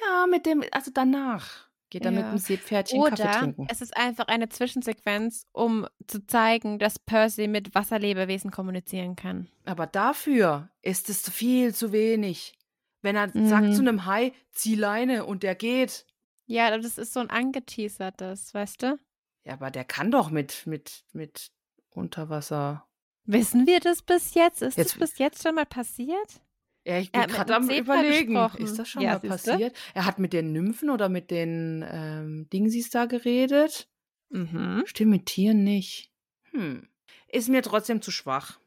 Ja, 0.00 0.26
mit 0.26 0.46
dem, 0.46 0.62
also 0.72 0.90
danach 0.92 1.68
geht 1.90 2.04
er 2.04 2.10
mit 2.12 2.22
Ja. 2.22 2.30
dem 2.30 2.38
Seepferdchen 2.38 3.02
Kaffee 3.02 3.22
Oder 3.22 3.30
trinken. 3.32 3.66
es 3.70 3.80
ist 3.80 3.96
einfach 3.96 4.28
eine 4.28 4.48
Zwischensequenz, 4.48 5.46
um 5.52 5.86
zu 6.06 6.24
zeigen, 6.26 6.78
dass 6.78 6.98
Percy 6.98 7.48
mit 7.48 7.74
Wasserlebewesen 7.74 8.50
kommunizieren 8.50 9.16
kann. 9.16 9.48
Aber 9.64 9.86
dafür 9.86 10.70
ist 10.82 11.08
es 11.10 11.28
viel 11.28 11.74
zu 11.74 11.92
wenig. 11.92 12.54
Wenn 13.02 13.16
er 13.16 13.28
sagt 13.30 13.66
Mhm. 13.66 13.72
zu 13.74 13.80
einem 13.80 14.06
Hai, 14.06 14.32
zieh 14.52 14.74
Leine 14.76 15.26
und 15.26 15.42
der 15.42 15.54
geht. 15.54 16.06
Ja, 16.46 16.76
das 16.76 16.98
ist 16.98 17.12
so 17.12 17.20
ein 17.20 17.30
angeteasertes, 17.30 18.54
weißt 18.54 18.82
du? 18.82 18.98
Ja, 19.44 19.54
aber 19.54 19.70
der 19.70 19.84
kann 19.84 20.10
doch 20.10 20.30
mit, 20.30 20.66
mit, 20.66 21.02
mit 21.12 21.50
Unterwasser. 21.90 22.86
Wissen 23.24 23.66
wir 23.66 23.80
das 23.80 24.02
bis 24.02 24.34
jetzt? 24.34 24.62
Ist 24.62 24.76
Jetzt- 24.78 24.92
das 24.92 24.98
bis 24.98 25.18
jetzt 25.18 25.42
schon 25.42 25.54
mal 25.54 25.66
passiert? 25.66 26.40
Ja, 26.84 26.98
ich 26.98 27.12
bin 27.12 27.22
gerade 27.22 27.54
am 27.54 27.70
überlegen. 27.70 28.34
gesprochen. 28.34 28.64
Ist 28.64 28.76
das 28.78 28.88
schon 28.88 29.02
Ja, 29.02 29.12
mal 29.12 29.20
passiert? 29.20 29.76
Er 29.94 30.04
hat 30.04 30.18
mit 30.18 30.32
den 30.32 30.52
Nymphen 30.52 30.90
oder 30.90 31.08
mit 31.08 31.30
den 31.30 31.84
ähm, 31.88 32.48
Dingsies 32.52 32.90
da 32.90 33.04
geredet. 33.06 33.88
Mhm. 34.30 34.82
Stimmt, 34.86 35.10
mit 35.12 35.26
Tieren 35.26 35.62
nicht. 35.62 36.10
Hm. 36.50 36.88
ist 37.28 37.48
mir 37.48 37.62
trotzdem 37.62 38.02
zu 38.02 38.10
schwach. 38.10 38.58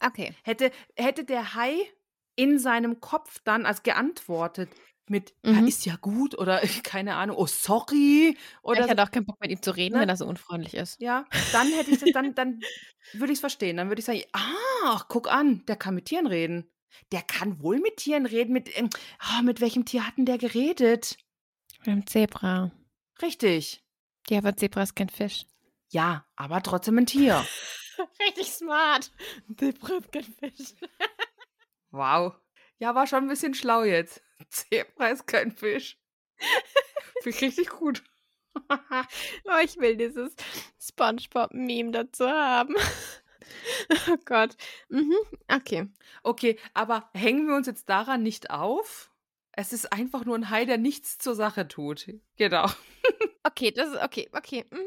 Okay. 0.00 0.34
Hätte, 0.42 0.72
hätte 0.96 1.24
der 1.24 1.54
Hai 1.54 1.74
in 2.38 2.58
seinem 2.58 3.00
Kopf 3.00 3.40
dann 3.44 3.66
als 3.66 3.82
geantwortet 3.82 4.70
mit, 5.10 5.34
ja, 5.42 5.52
Mhm. 5.52 5.66
ist 5.68 5.86
ja 5.86 5.96
gut 5.96 6.36
oder 6.38 6.60
keine 6.84 7.16
Ahnung, 7.16 7.36
oh 7.36 7.46
sorry 7.46 8.36
oder 8.62 8.80
ich 8.80 8.84
so, 8.84 8.90
hatte 8.90 9.02
auch 9.02 9.10
keinen 9.10 9.24
Bock 9.26 9.40
mit 9.40 9.50
ihm 9.50 9.62
zu 9.62 9.70
reden, 9.72 9.94
Ne? 9.94 10.00
wenn 10.02 10.08
er 10.08 10.16
so 10.16 10.26
unfreundlich 10.26 10.74
ist. 10.74 11.00
ja, 11.00 11.24
dann 11.52 11.66
hätte 11.72 11.90
ich 11.90 11.98
das, 11.98 12.10
dann, 12.12 12.34
dann 12.34 12.60
würde 13.14 13.32
ich 13.32 13.38
es 13.38 13.40
verstehen. 13.40 13.78
Dann 13.78 13.88
würde 13.88 14.00
ich 14.00 14.04
sagen, 14.06 14.22
ah, 14.32 15.02
guck 15.08 15.32
an, 15.32 15.64
der 15.66 15.76
kann 15.76 15.94
mit 15.94 16.04
Tieren 16.06 16.26
reden. 16.26 16.70
Der 17.12 17.22
kann 17.22 17.62
wohl 17.62 17.78
mit 17.80 17.96
Tieren 17.98 18.26
reden. 18.26 18.52
Mit, 18.52 18.70
ah, 19.18 19.40
mit 19.42 19.60
welchem 19.62 19.84
Tier 19.86 20.06
hatten 20.06 20.26
der 20.26 20.36
geredet? 20.36 21.16
Mit 21.78 21.86
dem 21.86 22.06
Zebra. 22.06 22.70
Richtig. 23.22 23.82
Ja, 24.28 24.38
aber 24.38 24.56
Zebra 24.56 24.82
ist 24.82 24.94
kein 24.96 25.08
Fisch. 25.08 25.46
Ja, 25.90 26.26
aber 26.36 26.62
trotzdem 26.62 26.98
ein 26.98 27.06
Tier. 27.06 27.46
Richtig 28.26 28.52
smart. 28.52 29.10
Zebra 29.56 29.94
ist 29.98 30.12
kein 30.12 30.24
Fisch. 30.24 30.74
Wow. 31.90 32.34
Ja, 32.78 32.94
war 32.94 33.06
schon 33.06 33.24
ein 33.24 33.28
bisschen 33.28 33.54
schlau 33.54 33.82
jetzt. 33.84 34.22
Zebra 34.50 35.08
ist 35.08 35.26
kein 35.26 35.52
Fisch. 35.52 35.98
Finde 37.22 37.36
ich 37.36 37.42
richtig 37.42 37.68
gut. 37.70 38.02
Oh, 39.44 39.58
ich 39.64 39.76
will 39.78 39.96
dieses 39.96 40.34
Spongebob-Meme 40.80 41.92
dazu 41.92 42.26
haben. 42.28 42.74
Oh 44.10 44.16
Gott. 44.24 44.56
Mhm. 44.88 45.14
Okay. 45.48 45.86
Okay, 46.24 46.58
aber 46.74 47.08
hängen 47.14 47.46
wir 47.46 47.54
uns 47.54 47.66
jetzt 47.68 47.88
daran 47.88 48.22
nicht 48.24 48.50
auf? 48.50 49.10
Es 49.52 49.72
ist 49.72 49.92
einfach 49.92 50.24
nur 50.24 50.34
ein 50.36 50.50
Hai, 50.50 50.64
der 50.64 50.76
nichts 50.78 51.18
zur 51.18 51.34
Sache 51.36 51.68
tut. 51.68 52.08
Genau. 52.36 52.66
Okay, 53.44 53.70
das 53.70 53.90
ist 53.90 54.02
okay. 54.02 54.28
Okay. 54.32 54.64
Mhm. 54.70 54.78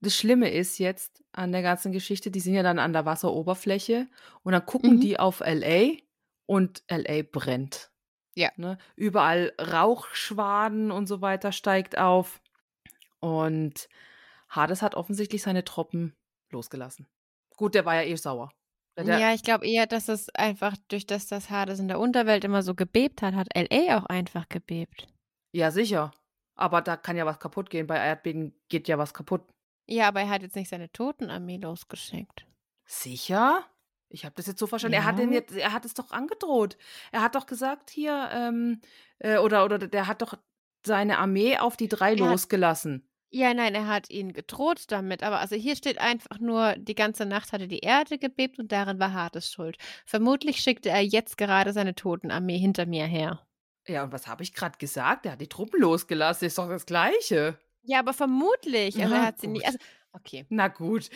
Das 0.00 0.16
Schlimme 0.16 0.50
ist 0.52 0.78
jetzt 0.78 1.22
an 1.32 1.52
der 1.52 1.62
ganzen 1.62 1.92
Geschichte, 1.92 2.30
die 2.30 2.40
sind 2.40 2.54
ja 2.54 2.62
dann 2.64 2.78
an 2.80 2.92
der 2.92 3.06
Wasseroberfläche 3.06 4.08
und 4.42 4.52
dann 4.52 4.66
gucken 4.66 4.96
Mhm. 4.96 5.00
die 5.00 5.18
auf 5.18 5.40
LA 5.40 5.98
und 6.46 6.82
LA 6.90 7.22
brennt. 7.22 7.90
Ja. 8.34 8.50
Ne? 8.56 8.78
Überall 8.96 9.52
Rauchschwaden 9.60 10.90
und 10.90 11.06
so 11.06 11.20
weiter 11.20 11.52
steigt 11.52 11.96
auf. 11.98 12.40
Und 13.20 13.88
Hades 14.48 14.82
hat 14.82 14.94
offensichtlich 14.94 15.42
seine 15.42 15.64
Truppen 15.64 16.14
losgelassen. 16.50 17.06
Gut, 17.56 17.74
der 17.74 17.84
war 17.84 17.94
ja 17.94 18.02
eh 18.02 18.16
sauer. 18.16 18.50
Der, 18.96 19.18
ja, 19.18 19.34
ich 19.34 19.42
glaube 19.42 19.66
eher, 19.66 19.86
dass 19.86 20.08
es 20.08 20.28
einfach 20.34 20.76
durch 20.88 21.06
das, 21.06 21.26
dass 21.26 21.50
Hades 21.50 21.80
in 21.80 21.88
der 21.88 21.98
Unterwelt 21.98 22.44
immer 22.44 22.62
so 22.62 22.74
gebebt 22.74 23.22
hat, 23.22 23.34
hat 23.34 23.48
LA 23.56 23.98
auch 23.98 24.06
einfach 24.06 24.48
gebebt. 24.48 25.08
ja, 25.52 25.70
sicher. 25.70 26.12
Aber 26.56 26.82
da 26.82 26.96
kann 26.96 27.16
ja 27.16 27.26
was 27.26 27.40
kaputt 27.40 27.70
gehen. 27.70 27.88
Bei 27.88 27.96
Erdbeben 27.96 28.54
geht 28.68 28.86
ja 28.86 28.96
was 28.96 29.12
kaputt. 29.12 29.42
Ja, 29.88 30.06
aber 30.08 30.20
er 30.20 30.30
hat 30.30 30.42
jetzt 30.42 30.54
nicht 30.54 30.68
seine 30.70 30.90
Totenarmee 30.92 31.56
losgeschickt. 31.56 32.46
Sicher? 32.86 33.64
Ich 34.14 34.24
habe 34.24 34.34
das 34.36 34.46
jetzt 34.46 34.58
so 34.60 34.66
verstanden. 34.66 34.94
Er, 34.94 35.04
hat 35.04 35.18
den 35.18 35.30
Ja. 35.32 35.40
jetzt, 35.40 35.54
er 35.56 35.72
hat 35.72 35.84
es 35.84 35.94
doch 35.94 36.10
angedroht. 36.12 36.76
Er 37.12 37.20
hat 37.22 37.34
doch 37.34 37.46
gesagt, 37.46 37.90
hier, 37.90 38.28
ähm, 38.32 38.80
äh, 39.18 39.38
oder, 39.38 39.64
oder 39.64 39.78
der 39.78 40.06
hat 40.06 40.22
doch 40.22 40.34
seine 40.86 41.18
Armee 41.18 41.58
auf 41.58 41.76
die 41.76 41.88
drei 41.88 42.14
Er 42.14 42.24
hat- 42.24 42.30
losgelassen. 42.30 43.08
Ja, 43.30 43.52
nein, 43.52 43.74
er 43.74 43.88
hat 43.88 44.10
ihn 44.10 44.32
gedroht 44.32 44.84
damit, 44.92 45.24
aber 45.24 45.40
also 45.40 45.56
hier 45.56 45.74
steht 45.74 45.98
einfach 45.98 46.38
nur, 46.38 46.74
die 46.78 46.94
ganze 46.94 47.26
Nacht 47.26 47.50
hatte 47.52 47.66
die 47.66 47.80
Erde 47.80 48.16
gebebt 48.16 48.60
und 48.60 48.70
darin 48.70 49.00
war 49.00 49.12
Hades 49.12 49.50
schuld. 49.50 49.76
Vermutlich 50.06 50.58
schickte 50.60 50.90
er 50.90 51.00
jetzt 51.00 51.36
gerade 51.36 51.72
seine 51.72 51.96
Totenarmee 51.96 52.56
hinter 52.58 52.86
mir 52.86 53.06
her. 53.06 53.44
Ja, 53.88 54.04
und 54.04 54.12
was 54.12 54.28
habe 54.28 54.44
ich 54.44 54.54
gerade 54.54 54.78
gesagt? 54.78 55.26
Er 55.26 55.32
hat 55.32 55.40
die 55.40 55.48
Truppen 55.48 55.80
losgelassen. 55.80 56.46
Ist 56.46 56.58
doch 56.58 56.68
das 56.68 56.86
Gleiche. 56.86 57.58
Ja, 57.82 57.98
aber 57.98 58.12
vermutlich. 58.12 58.94
Also 59.02 59.14
Ja, 59.14 59.20
er 59.22 59.26
hat 59.26 59.40
sie 59.40 59.48
nicht. 59.48 59.66
Also, 59.66 59.78
okay. 60.14 60.46
Na 60.48 60.68
gut, 60.68 61.10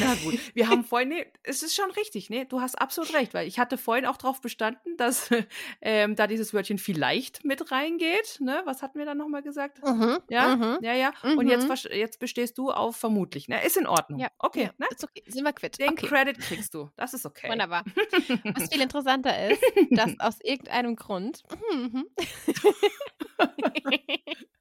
na 0.00 0.14
gut. 0.24 0.38
Wir 0.54 0.68
haben 0.68 0.84
vorhin, 0.84 1.10
nee, 1.10 1.26
es 1.42 1.62
ist 1.62 1.74
schon 1.76 1.90
richtig, 1.92 2.30
ne? 2.30 2.46
Du 2.46 2.60
hast 2.60 2.74
absolut 2.80 3.14
recht, 3.14 3.32
weil 3.34 3.46
ich 3.46 3.58
hatte 3.58 3.78
vorhin 3.78 4.06
auch 4.06 4.16
darauf 4.16 4.40
bestanden, 4.40 4.96
dass 4.96 5.30
ähm, 5.80 6.16
da 6.16 6.26
dieses 6.26 6.52
Wörtchen 6.52 6.78
vielleicht 6.78 7.44
mit 7.44 7.70
reingeht, 7.70 8.38
ne? 8.40 8.62
Was 8.64 8.82
hatten 8.82 8.98
wir 8.98 9.06
dann 9.06 9.18
nochmal 9.18 9.42
gesagt? 9.42 9.82
Mhm, 9.84 10.18
Ja, 10.28 10.56
mhm. 10.56 10.78
ja, 10.82 10.94
ja. 10.94 11.12
Und 11.22 11.46
jetzt, 11.48 11.68
Mhm. 11.68 11.92
jetzt 11.92 12.18
bestehst 12.18 12.58
du 12.58 12.70
auf 12.70 12.96
vermutlich, 12.96 13.48
ne? 13.48 13.62
Ist 13.64 13.76
in 13.76 13.86
Ordnung. 13.86 14.18
Ja, 14.18 14.28
okay, 14.38 14.64
ja, 14.64 14.70
ne? 14.78 14.86
ist 14.90 15.04
okay. 15.04 15.22
Sind 15.26 15.44
wir 15.44 15.52
quitt. 15.52 15.78
Den 15.78 15.90
okay. 15.90 16.06
Credit 16.06 16.38
kriegst 16.38 16.74
du. 16.74 16.90
Das 16.96 17.14
ist 17.14 17.26
okay. 17.26 17.48
Wunderbar. 17.50 17.84
Was 18.56 18.68
viel 18.72 18.80
interessanter 18.80 19.50
ist, 19.50 19.62
dass 19.90 20.18
aus 20.18 20.40
irgendeinem 20.42 20.96
Grund. 20.96 21.42
Mhm. 21.72 22.06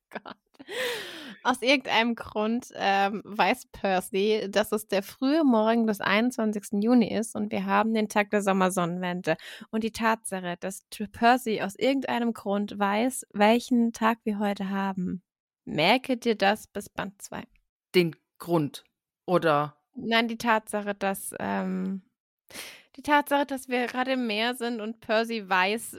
Gott. 0.09 0.35
Aus 1.43 1.61
irgendeinem 1.61 2.15
Grund 2.15 2.67
ähm, 2.75 3.21
weiß 3.25 3.67
Percy, 3.71 4.47
dass 4.49 4.71
es 4.71 4.87
der 4.87 5.03
frühe 5.03 5.43
Morgen 5.43 5.87
des 5.87 6.01
21. 6.01 6.83
Juni 6.83 7.13
ist 7.13 7.35
und 7.35 7.51
wir 7.51 7.65
haben 7.65 7.93
den 7.93 8.09
Tag 8.09 8.29
der 8.31 8.41
Sommersonnenwende. 8.41 9.37
Und 9.71 9.83
die 9.83 9.91
Tatsache, 9.91 10.57
dass 10.59 10.85
Percy 11.11 11.61
aus 11.61 11.75
irgendeinem 11.75 12.33
Grund 12.33 12.77
weiß, 12.77 13.25
welchen 13.33 13.93
Tag 13.93 14.19
wir 14.23 14.39
heute 14.39 14.69
haben. 14.69 15.21
Merke 15.65 16.17
dir 16.17 16.35
das 16.35 16.67
bis 16.67 16.89
Band 16.89 17.21
2. 17.21 17.43
Den 17.95 18.15
Grund. 18.39 18.83
Oder 19.25 19.77
Nein, 19.93 20.27
die 20.27 20.37
Tatsache, 20.37 20.95
dass 20.95 21.33
ähm, 21.39 22.01
die 22.95 23.03
Tatsache, 23.03 23.45
dass 23.45 23.67
wir 23.67 23.87
gerade 23.87 24.13
im 24.13 24.27
Meer 24.27 24.55
sind 24.55 24.81
und 24.81 25.01
Percy 25.01 25.47
weiß, 25.47 25.97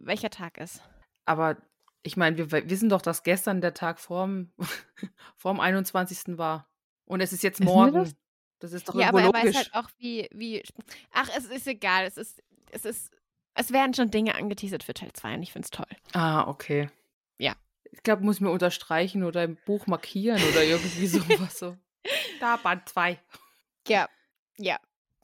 welcher 0.00 0.30
Tag 0.30 0.58
ist. 0.58 0.82
Aber 1.24 1.56
ich 2.02 2.16
meine, 2.16 2.36
wir 2.36 2.50
wissen 2.68 2.88
doch, 2.88 3.02
dass 3.02 3.22
gestern 3.22 3.60
der 3.60 3.74
Tag 3.74 4.00
vorm, 4.00 4.52
vorm 5.36 5.60
21. 5.60 6.38
war. 6.38 6.68
Und 7.12 7.20
es 7.20 7.32
ist 7.32 7.42
jetzt 7.42 7.60
morgen. 7.62 7.92
das? 7.94 8.14
Das? 8.58 8.72
ist 8.72 8.88
doch 8.88 8.94
Ja, 8.94 9.08
aber 9.08 9.20
er 9.20 9.26
logisch. 9.26 9.44
weiß 9.44 9.56
halt 9.56 9.74
auch, 9.74 9.90
wie, 9.98 10.28
wie. 10.32 10.62
Ach, 11.12 11.28
es 11.36 11.44
ist 11.44 11.66
egal. 11.66 12.06
Es 12.06 12.16
ist, 12.16 12.42
es 12.70 12.84
ist, 12.86 13.10
es 13.54 13.70
werden 13.70 13.92
schon 13.92 14.10
Dinge 14.10 14.34
angeteasert 14.34 14.82
für 14.82 14.94
Teil 14.94 15.12
2 15.12 15.34
und 15.34 15.42
ich 15.42 15.52
finde 15.52 15.66
es 15.66 15.70
toll. 15.70 15.86
ah, 16.14 16.48
okay. 16.48 16.88
Ja. 17.38 17.54
Ich 17.90 18.02
glaube, 18.02 18.24
muss 18.24 18.40
mir 18.40 18.50
unterstreichen 18.50 19.24
oder 19.24 19.44
im 19.44 19.58
Buch 19.66 19.86
markieren 19.86 20.40
oder 20.50 20.64
irgendwie 20.64 21.06
sowas 21.06 21.58
so. 21.58 21.76
Da, 22.40 22.56
Band 22.56 22.88
2. 22.88 23.20
Ja, 23.86 24.08
ja. 24.56 24.78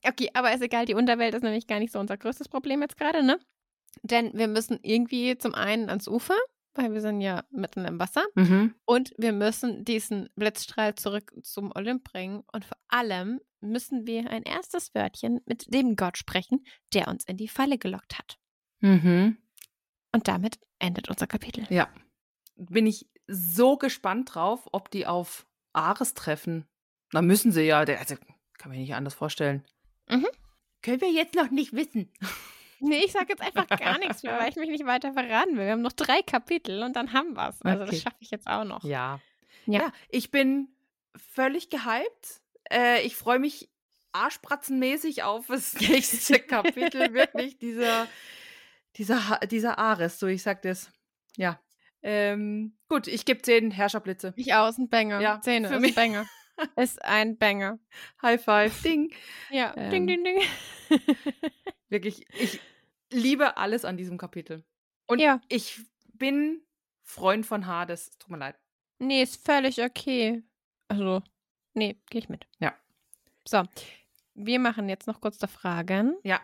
Okay, 0.05 0.31
aber 0.35 0.53
ist 0.53 0.61
egal, 0.63 0.85
die 0.85 0.95
Unterwelt 0.95 1.35
ist 1.35 1.43
nämlich 1.43 1.67
gar 1.67 1.79
nicht 1.79 1.93
so 1.93 1.99
unser 1.99 2.17
größtes 2.19 2.49
Problem 2.49 2.83
jetzt 2.83 2.99
gerade, 2.99 3.23
ne? 3.23 3.41
Denn 4.03 4.31
wir 4.35 4.47
müssen 4.47 4.79
irgendwie 4.83 5.39
zum 5.39 5.55
einen 5.55 5.89
ans 5.89 6.07
Ufer, 6.07 6.37
weil 6.79 6.93
wir 6.93 7.01
sind 7.01 7.21
ja 7.21 7.45
mitten 7.51 7.85
im 7.85 7.99
Wasser. 7.99 8.25
Mhm. 8.35 8.75
Und 8.85 9.13
wir 9.19 9.33
müssen 9.33 9.85
diesen 9.85 10.29
Blitzstrahl 10.37 10.95
zurück 10.95 11.33
zum 11.43 11.73
Olymp 11.75 12.05
bringen. 12.05 12.43
Und 12.53 12.65
vor 12.65 12.79
allem 12.89 13.41
müssen 13.61 14.07
wir 14.07 14.31
ein 14.31 14.45
erstes 14.45 14.95
Wörtchen 14.95 15.41
mit 15.45 15.73
dem 15.73 15.97
Gott 15.97 16.17
sprechen, 16.17 16.65
der 16.95 17.09
uns 17.09 17.25
in 17.25 17.37
die 17.37 17.49
Falle 17.49 17.79
gelockt 17.79 18.19
hat. 18.19 18.39
Mhm. 18.81 19.37
Und 20.13 20.29
damit 20.29 20.59
endet 20.79 21.09
unser 21.11 21.27
Kapitel. 21.27 21.67
Ja. 21.69 21.89
Bin 22.57 22.87
ich 22.87 23.09
so 23.27 23.77
gespannt 23.77 24.35
drauf, 24.35 24.69
ob 24.73 24.91
die 24.91 25.07
auf 25.07 25.47
Ares 25.73 26.15
treffen. 26.15 26.67
Na, 27.13 27.23
müssen 27.23 27.53
sie 27.53 27.63
ja. 27.63 27.85
Der, 27.85 27.99
also, 28.01 28.17
kann 28.59 28.71
mir 28.71 28.79
nicht 28.79 28.95
anders 28.95 29.15
vorstellen. 29.15 29.65
Mhm. 30.09 30.27
Können 30.83 31.01
wir 31.01 31.11
jetzt 31.13 31.35
noch 31.35 31.51
nicht 31.51 31.73
wissen. 31.73 32.13
Nee, 32.81 33.05
ich 33.05 33.13
sage 33.13 33.27
jetzt 33.31 33.43
einfach 33.43 33.67
gar 33.79 33.99
nichts 33.99 34.23
mehr, 34.23 34.39
weil 34.39 34.51
ich 34.51 34.57
mich 34.57 34.69
nicht 34.71 34.87
weiter 34.87 35.13
verraten 35.13 35.57
will. 35.57 35.65
Wir 35.67 35.73
haben 35.73 35.83
noch 35.83 35.93
drei 35.93 36.23
Kapitel 36.23 36.83
und 36.83 36.95
dann 36.95 37.13
haben 37.13 37.35
wir 37.35 37.49
es. 37.49 37.61
Also 37.63 37.83
Okay. 37.83 37.91
das 37.93 38.03
schaffe 38.03 38.17
ich 38.21 38.31
jetzt 38.31 38.47
auch 38.47 38.65
noch. 38.65 38.85
Ja. 38.85 39.21
Ja. 39.67 39.81
ja. 39.81 39.93
ich 40.11 40.31
bin 40.31 40.69
völlig 41.35 41.71
gehypt. 41.71 42.41
Äh, 42.71 43.03
ich 43.03 43.17
freue 43.17 43.39
mich 43.39 43.69
arschbratzenmäßig 44.13 45.23
auf 45.23 45.47
das 45.49 45.75
nächste 45.81 46.39
Kapitel. 46.41 47.13
Wirklich, 47.15 47.59
dieser, 47.59 48.07
dieser, 48.97 49.41
dieser 49.51 49.79
Ares, 49.79 50.19
so 50.19 50.27
ich 50.27 50.43
sag 50.43 50.63
das. 50.63 50.91
Ja. 51.37 51.61
Ähm, 52.03 52.77
gut, 52.89 53.09
ich 53.09 53.25
gebe 53.25 53.43
zehn 53.43 53.71
Herrscherblitze. 53.73 54.33
Ich 54.37 54.55
aus, 54.55 54.79
ein 54.79 54.89
Banger. 54.89 55.21
Ja, 55.21 55.41
Zähne 55.41 55.69
für 55.69 55.75
ist 55.75 55.81
mich. 55.81 55.91
ein 55.99 56.13
Banger. 56.13 56.27
Ist 56.77 57.01
ein 57.05 57.39
Banger. 57.39 57.79
High 58.21 58.43
five, 58.43 58.83
ding. 58.83 59.13
Ja, 59.49 59.73
Ähm. 59.77 59.91
ding, 59.91 60.07
ding, 60.09 60.25
ding. 60.25 60.41
Wirklich, 61.89 62.27
ich 62.39 62.61
liebe 63.11 63.57
alles 63.57 63.85
an 63.85 63.97
diesem 63.97 64.19
Kapitel. 64.19 64.65
Und 65.07 65.21
Ja. 65.21 65.41
ich 65.49 65.81
bin 66.15 66.63
Freund 67.03 67.47
von 67.47 67.67
Hades. 67.67 68.11
Tut 68.19 68.31
mir 68.31 68.39
leid. 68.39 68.57
Nee, 68.99 69.23
ist 69.23 69.45
völlig 69.45 69.81
okay. 69.83 70.43
Also, 70.89 71.23
nee, 71.75 71.97
gehe 72.11 72.21
ich 72.21 72.29
mit. 72.29 72.47
Ja. 72.59 72.75
So, 73.47 73.63
wir 74.35 74.59
machen 74.59 74.89
jetzt 74.89 75.07
noch 75.07 75.21
kurz 75.21 75.39
die 75.39 75.47
Fragen 75.47 76.17
Ja. 76.25 76.41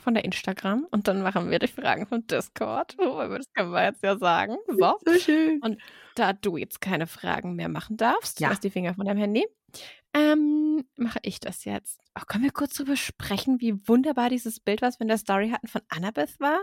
von 0.00 0.14
der 0.14 0.24
Instagram 0.24 0.86
und 0.90 1.06
dann 1.06 1.22
machen 1.22 1.50
wir 1.50 1.58
die 1.60 1.68
Fragen 1.68 2.06
vom 2.06 2.26
Discord. 2.26 2.96
Oh, 2.98 3.18
das 3.28 3.52
können 3.52 3.70
wir 3.70 3.84
jetzt 3.84 4.02
ja 4.02 4.16
sagen. 4.18 4.56
So, 4.68 4.98
So 5.04 5.18
schön. 5.18 5.60
Und 5.62 5.80
da 6.16 6.32
du 6.32 6.56
jetzt 6.56 6.80
keine 6.80 7.06
Fragen 7.06 7.54
mehr 7.54 7.68
machen 7.68 7.96
darfst, 7.96 8.40
Ja. 8.40 8.48
lass 8.48 8.60
die 8.60 8.70
Finger 8.70 8.94
von 8.94 9.06
deinem 9.06 9.18
Handy, 9.18 9.46
ähm, 10.14 10.84
mache 10.96 11.18
ich 11.22 11.40
das 11.40 11.64
jetzt. 11.64 12.00
Oh, 12.18 12.22
können 12.26 12.44
wir 12.44 12.50
kurz 12.52 12.74
drüber 12.74 12.96
sprechen, 12.96 13.60
wie 13.60 13.86
wunderbar 13.88 14.28
dieses 14.28 14.60
Bild, 14.60 14.82
was 14.82 14.98
wir 14.98 15.02
in 15.02 15.08
der 15.08 15.18
Story 15.18 15.50
hatten, 15.50 15.66
von 15.68 15.82
Annabeth 15.88 16.38
war? 16.40 16.62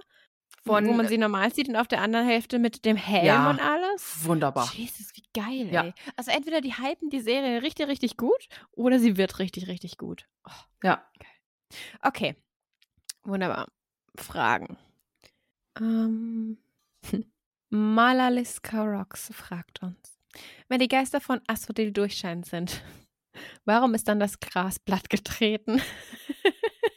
Von, 0.66 0.86
wo 0.88 0.94
man 0.94 1.06
äh, 1.06 1.10
sie 1.10 1.18
normal 1.18 1.54
sieht 1.54 1.70
und 1.70 1.76
auf 1.78 1.88
der 1.88 2.02
anderen 2.02 2.28
Hälfte 2.28 2.60
mit 2.60 2.84
dem 2.86 2.98
Helm 2.98 3.26
Ja. 3.26 3.50
und 3.50 3.60
alles? 3.62 4.26
Wunderbar. 4.26 4.70
Jesus, 4.74 5.12
wie 5.16 5.24
geil, 5.34 5.70
Ja. 5.72 5.84
ey. 5.86 5.94
Also 6.18 6.32
entweder 6.32 6.60
die 6.62 6.74
hypen 6.78 7.10
die 7.10 7.22
Serie 7.22 7.62
richtig, 7.62 7.88
richtig 7.88 8.18
gut 8.18 8.48
oder 8.72 9.00
sie 9.00 9.16
wird 9.18 9.40
richtig, 9.40 9.68
richtig 9.68 9.98
gut. 9.98 10.28
Oh, 10.48 10.52
Ja. 10.84 11.08
okay. 12.02 12.36
Wunderbar. 13.24 13.68
Fragen. 14.18 14.78
Ähm. 15.80 16.58
Malaliska 17.70 18.82
Rocks 18.84 19.30
fragt 19.34 19.82
uns. 19.84 20.18
Wenn 20.68 20.80
die 20.80 20.88
Geister 20.88 21.22
von 21.22 21.40
Asphodel 21.48 21.92
durchscheinend 21.92 22.46
sind, 22.48 22.82
warum 23.66 23.94
ist 23.94 24.08
dann 24.08 24.20
das 24.20 24.40
Gras 24.40 24.80
blatt 24.80 25.10
getreten? 25.10 25.82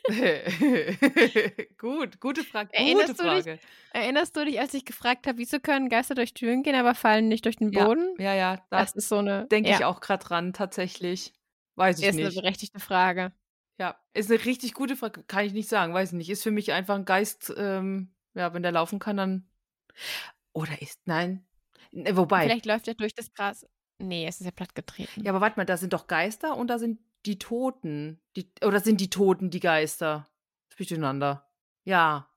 gut, 1.79 2.21
gute 2.21 2.45
Frage. 2.45 2.69
Gute 2.69 2.79
Erinnerst 2.83 3.09
du 3.19 3.23
dich- 3.23 3.23
Frage. 3.45 3.59
Erinnerst 3.93 4.37
du 4.37 4.45
dich, 4.45 4.59
als 4.61 4.75
ich 4.75 4.85
gefragt 4.85 5.27
habe, 5.27 5.39
wieso 5.39 5.61
können 5.61 5.89
Geister 5.89 6.15
durch 6.15 6.35
Türen 6.35 6.63
gehen, 6.63 6.75
aber 6.75 6.95
fallen 6.95 7.29
nicht 7.29 7.45
durch 7.45 7.57
den 7.57 7.73
Ja, 7.73 7.85
Boden? 7.85 8.15
ja, 8.19 8.35
ja, 8.35 8.57
da 8.71 8.81
das 8.81 8.95
ist 8.95 9.09
so 9.09 9.19
eine. 9.19 9.47
denke 9.47 9.71
ja, 9.71 9.77
ich 9.77 9.85
auch 9.85 10.01
gerade 10.01 10.25
dran, 10.25 10.53
tatsächlich. 10.53 11.33
Weiß 11.77 11.99
ich 11.99 12.07
Ist 12.07 12.15
eine 12.17 12.27
nicht. 12.27 12.37
berechtigte 12.37 12.81
Frage. 12.81 13.33
Ja, 13.79 13.99
ist 14.15 14.31
eine 14.31 14.45
richtig 14.45 14.75
gute 14.75 14.97
Frage. 14.97 15.23
Kann 15.25 15.45
ich 15.47 15.53
nicht 15.53 15.69
sagen, 15.69 15.95
weiß 15.95 16.11
ich 16.11 16.17
nicht. 16.19 16.31
Ist 16.31 16.43
für 16.43 16.51
mich 16.51 16.73
einfach 16.73 16.95
ein 16.95 17.05
Geist, 17.05 17.53
ähm, 17.57 18.15
ja, 18.35 18.53
wenn 18.55 18.63
der 18.63 18.73
laufen 18.73 18.99
kann, 18.99 19.17
dann. 19.17 19.49
Oder 20.53 20.81
ist, 20.83 21.01
nein. 21.07 21.45
Ne, 21.91 22.17
Wobei. 22.17 22.45
Vielleicht 22.45 22.67
läuft 22.67 22.89
er 22.89 22.95
durch 22.95 23.15
das 23.15 23.33
Gras. 23.33 23.67
Nee, 24.03 24.27
es 24.27 24.41
ist 24.41 24.45
ja 24.45 24.51
platt 24.51 24.75
getreten. 24.75 25.23
Ja, 25.23 25.31
aber 25.31 25.41
warte 25.41 25.59
mal, 25.59 25.65
da 25.65 25.77
sind 25.77 25.93
doch 25.93 26.07
Geister 26.07 26.57
und 26.57 26.69
da 26.69 26.79
sind 26.79 26.99
die 27.25 27.39
Toten. 27.39 28.21
Die, 28.37 28.51
oder 28.65 28.81
sind 28.81 29.01
die 29.01 29.11
Toten 29.11 29.51
die 29.51 29.61
Geister? 29.61 30.27
Das 30.69 30.77
bin 30.77 30.85
ich 30.85 30.89
durcheinander. 30.89 31.47
Ja. 31.85 32.29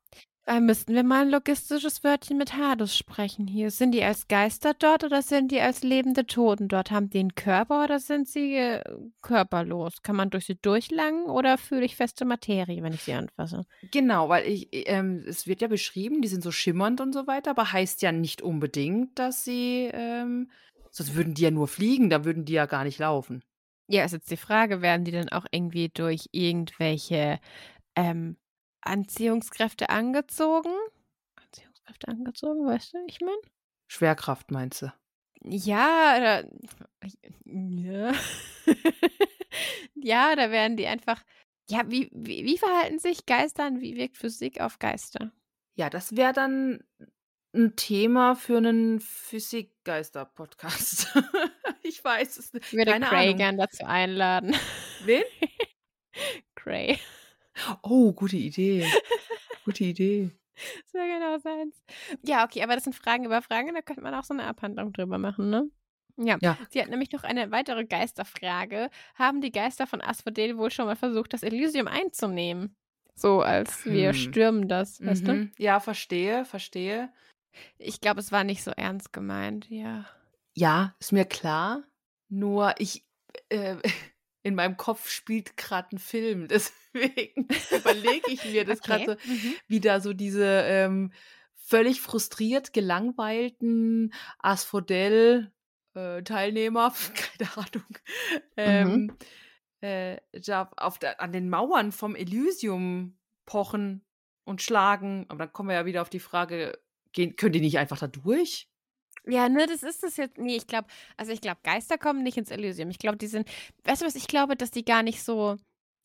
Da 0.47 0.59
müssten 0.59 0.93
wir 0.93 1.03
mal 1.03 1.23
ein 1.23 1.31
logistisches 1.31 2.03
Wörtchen 2.03 2.37
mit 2.37 2.55
Hades 2.55 2.95
sprechen 2.95 3.47
hier. 3.47 3.71
Sind 3.71 3.93
die 3.93 4.03
als 4.03 4.27
Geister 4.27 4.75
dort 4.77 5.03
oder 5.03 5.23
sind 5.23 5.51
die 5.51 5.59
als 5.59 5.81
lebende 5.81 6.27
Toten 6.27 6.67
dort? 6.67 6.91
Haben 6.91 7.09
die 7.09 7.17
einen 7.17 7.33
Körper 7.33 7.83
oder 7.83 7.99
sind 7.99 8.27
sie 8.27 8.53
äh, 8.55 8.83
körperlos? 9.23 10.03
Kann 10.03 10.15
man 10.15 10.29
durch 10.29 10.45
sie 10.45 10.55
durchlangen 10.61 11.25
oder 11.25 11.57
fühle 11.57 11.83
ich 11.83 11.95
feste 11.95 12.25
Materie, 12.25 12.83
wenn 12.83 12.93
ich 12.93 13.01
sie 13.01 13.13
anfasse? 13.13 13.65
Genau, 13.89 14.29
weil 14.29 14.45
ich, 14.45 14.69
ähm, 14.71 15.23
es 15.27 15.47
wird 15.47 15.61
ja 15.61 15.67
beschrieben, 15.67 16.21
die 16.21 16.27
sind 16.27 16.43
so 16.43 16.51
schimmernd 16.51 17.01
und 17.01 17.13
so 17.13 17.25
weiter, 17.25 17.49
aber 17.49 17.73
heißt 17.73 18.03
ja 18.03 18.11
nicht 18.11 18.43
unbedingt, 18.43 19.17
dass 19.17 19.43
sie, 19.43 19.89
ähm, 19.91 20.51
sonst 20.95 21.15
würden 21.15 21.33
die 21.33 21.43
ja 21.43 21.51
nur 21.51 21.67
fliegen, 21.67 22.09
dann 22.09 22.23
würden 22.23 22.45
die 22.45 22.53
ja 22.53 22.65
gar 22.65 22.83
nicht 22.85 22.99
laufen. 22.99 23.43
Ja, 23.87 24.05
ist 24.05 24.13
jetzt 24.13 24.31
die 24.31 24.37
Frage, 24.37 24.81
werden 24.81 25.03
die 25.03 25.11
dann 25.11 25.29
auch 25.29 25.45
irgendwie 25.51 25.89
durch 25.89 26.27
irgendwelche 26.31 27.39
ähm, 27.95 28.37
Anziehungskräfte 28.81 29.89
angezogen? 29.89 30.71
Anziehungskräfte 31.35 32.07
angezogen, 32.07 32.65
weißt 32.65 32.93
du, 32.93 32.97
ich 33.07 33.19
meine? 33.19 33.37
Schwerkraft 33.87 34.51
meinst 34.51 34.81
du? 34.81 34.93
Ja, 35.43 36.15
oder, 36.17 36.49
ja. 37.45 38.13
ja, 39.95 40.35
da 40.35 40.49
werden 40.49 40.77
die 40.77 40.87
einfach. 40.87 41.21
Ja, 41.69 41.83
wie, 41.87 42.09
wie, 42.13 42.45
wie 42.45 42.57
verhalten 42.57 42.99
sich 42.99 43.25
Geister 43.25 43.67
und 43.67 43.81
wie 43.81 43.95
wirkt 43.95 44.17
Physik 44.17 44.61
auf 44.61 44.79
Geister? 44.79 45.31
Ja, 45.75 45.89
das 45.89 46.15
wäre 46.15 46.33
dann 46.33 46.83
ein 47.55 47.75
Thema 47.75 48.35
für 48.35 48.57
einen 48.57 48.99
Physikgeister-Podcast. 48.99 51.07
ich 51.83 52.03
weiß 52.03 52.37
es 52.37 52.53
nicht. 52.53 52.65
Ich 52.67 52.73
würde 52.73 52.91
Keine 52.91 53.05
Cray 53.05 53.25
Ahnung. 53.27 53.37
gern 53.37 53.57
dazu 53.57 53.85
einladen. 53.85 54.55
Wen? 55.03 55.23
Cray. 56.55 56.99
Oh, 57.81 58.13
gute 58.13 58.37
Idee. 58.37 58.85
Gute 59.65 59.83
Idee. 59.85 60.31
Das 60.85 60.93
wäre 60.93 61.07
genau 61.07 61.37
seins. 61.37 61.83
Ja, 62.23 62.45
okay, 62.45 62.63
aber 62.63 62.75
das 62.75 62.85
sind 62.85 62.95
Fragen 62.95 63.25
über 63.25 63.41
Fragen, 63.41 63.73
da 63.75 63.81
könnte 63.81 64.01
man 64.01 64.13
auch 64.13 64.23
so 64.23 64.33
eine 64.33 64.45
Abhandlung 64.45 64.93
drüber 64.93 65.17
machen, 65.17 65.49
ne? 65.49 65.69
Ja. 66.15 66.37
Ja. 66.39 66.57
Sie 66.69 66.81
hat 66.81 66.87
nämlich 66.87 67.11
noch 67.11 67.25
eine 67.25 67.51
weitere 67.51 67.83
Geisterfrage. 67.83 68.89
Haben 69.15 69.41
die 69.41 69.51
Geister 69.51 69.85
von 69.85 69.99
Asphodel 69.99 70.57
wohl 70.57 70.71
schon 70.71 70.85
mal 70.85 70.95
versucht, 70.95 71.33
das 71.33 71.43
Elysium 71.43 71.89
einzunehmen? 71.89 72.73
So, 73.15 73.41
als 73.41 73.83
wir 73.85 74.13
Hm. 74.13 74.17
stürmen 74.17 74.67
das, 74.69 75.05
weißt 75.05 75.27
du? 75.27 75.33
Mhm. 75.33 75.51
Ja, 75.57 75.81
verstehe, 75.81 76.45
verstehe. 76.45 77.11
Ich 77.77 78.01
glaube, 78.01 78.19
es 78.19 78.31
war 78.31 78.43
nicht 78.43 78.63
so 78.63 78.71
ernst 78.71 79.13
gemeint, 79.13 79.69
ja. 79.69 80.05
Ja, 80.53 80.95
ist 80.99 81.11
mir 81.11 81.25
klar. 81.25 81.83
Nur 82.29 82.73
ich, 82.79 83.05
äh, 83.49 83.75
in 84.43 84.55
meinem 84.55 84.77
Kopf 84.77 85.09
spielt 85.09 85.57
gerade 85.57 85.95
ein 85.95 85.99
Film. 85.99 86.47
Deswegen 86.47 87.47
überlege 87.71 88.31
ich 88.31 88.45
mir 88.45 88.65
das 88.65 88.81
gerade 88.81 89.05
so, 89.05 89.15
Mhm. 89.31 89.53
wie 89.67 89.79
da 89.79 89.99
so 89.99 90.13
diese 90.13 90.45
ähm, 90.45 91.11
völlig 91.55 92.01
frustriert 92.01 92.73
gelangweilten 92.73 94.13
Asphodel-Teilnehmer, 94.39 96.93
keine 97.37 97.57
Ahnung, 97.57 97.97
ähm, 98.57 99.17
äh, 99.81 100.17
da 100.33 100.71
auf 100.77 100.99
der, 100.99 101.21
an 101.21 101.31
den 101.31 101.49
Mauern 101.49 101.91
vom 101.91 102.15
Elysium 102.15 103.17
pochen 103.45 104.05
und 104.43 104.61
schlagen. 104.61 105.25
Aber 105.29 105.39
dann 105.39 105.53
kommen 105.53 105.69
wir 105.69 105.75
ja 105.75 105.85
wieder 105.85 106.01
auf 106.01 106.09
die 106.09 106.19
Frage, 106.19 106.77
gehen, 107.15 107.35
können 107.35 107.53
die 107.53 107.61
nicht 107.61 107.79
einfach 107.79 107.97
da 107.97 108.07
durch? 108.07 108.69
Ja, 109.27 109.49
ne, 109.49 109.65
das 109.65 109.81
ist 109.81 110.03
es 110.03 110.17
jetzt. 110.17 110.37
Nee, 110.37 110.55
ich 110.55 110.67
glaube, 110.67 110.87
also 111.17 111.31
ich 111.31 111.41
glaube, 111.41 111.59
Geister 111.63 111.97
kommen 111.97 112.21
nicht 112.21 112.37
ins 112.37 112.51
Elysium. 112.51 112.89
Ich 112.91 112.99
glaube, 112.99 113.17
die 113.17 113.27
sind, 113.27 113.49
weißt 113.83 114.03
du 114.03 114.05
was, 114.05 114.15
ich 114.15 114.27
glaube, 114.27 114.55
dass 114.55 114.69
die 114.69 114.85
gar 114.85 115.01
nicht 115.01 115.23
so, 115.23 115.57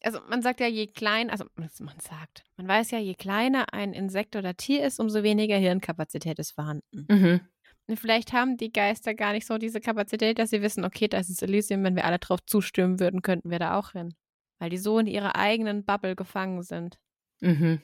also 0.03 0.21
man 0.29 0.41
sagt 0.41 0.61
ja, 0.61 0.67
je 0.67 0.87
klein, 0.87 1.29
also 1.29 1.45
man 1.57 1.69
sagt, 1.69 2.45
man 2.57 2.67
weiß 2.67 2.93
ja, 2.93 2.99
je 2.99 3.15
kleiner 3.15 3.75
ein 3.75 3.93
Insekt 3.93 4.37
oder 4.37 4.57
Tier 4.57 4.87
ist, 4.87 4.99
umso 4.99 5.23
weniger 5.23 5.57
Hirnkapazität 5.57 6.39
ist 6.39 6.53
vorhanden. 6.53 7.07
Mhm. 7.09 7.41
Und 7.87 7.99
vielleicht 7.99 8.33
haben 8.33 8.57
die 8.57 8.73
Geister 8.73 9.15
gar 9.15 9.33
nicht 9.33 9.47
so 9.47 9.59
diese 9.59 9.81
Kapazität, 9.81 10.39
dass 10.39 10.51
sie 10.51 10.63
wissen, 10.63 10.85
okay, 10.85 11.09
da 11.09 11.19
ist 11.19 11.29
das 11.29 11.43
Elysium, 11.43 11.83
wenn 11.85 11.97
wir 11.97 12.05
alle 12.05 12.21
drauf 12.21 12.41
zustimmen 12.47 13.01
würden, 13.01 13.21
könnten 13.21 13.51
wir 13.51 13.59
da 13.59 13.77
auch 13.77 13.93
hin. 13.93 14.15
Weil 14.61 14.71
die 14.71 14.79
so 14.79 14.99
in 14.99 15.07
ihrer 15.07 15.37
eigenen 15.37 15.85
Bubble 15.85 16.15
gefangen 16.15 16.63
sind. 16.63 16.99
Mhm. 17.41 17.83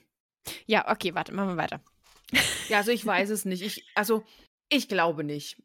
Ja, 0.65 0.89
okay, 0.89 1.13
warte, 1.13 1.33
machen 1.33 1.49
wir 1.49 1.57
weiter. 1.57 1.81
Ja, 2.69 2.77
also 2.77 2.91
ich 2.91 3.05
weiß 3.05 3.29
es 3.29 3.45
nicht. 3.45 3.61
Ich, 3.61 3.85
also, 3.95 4.25
ich 4.69 4.87
glaube 4.89 5.23
nicht. 5.23 5.61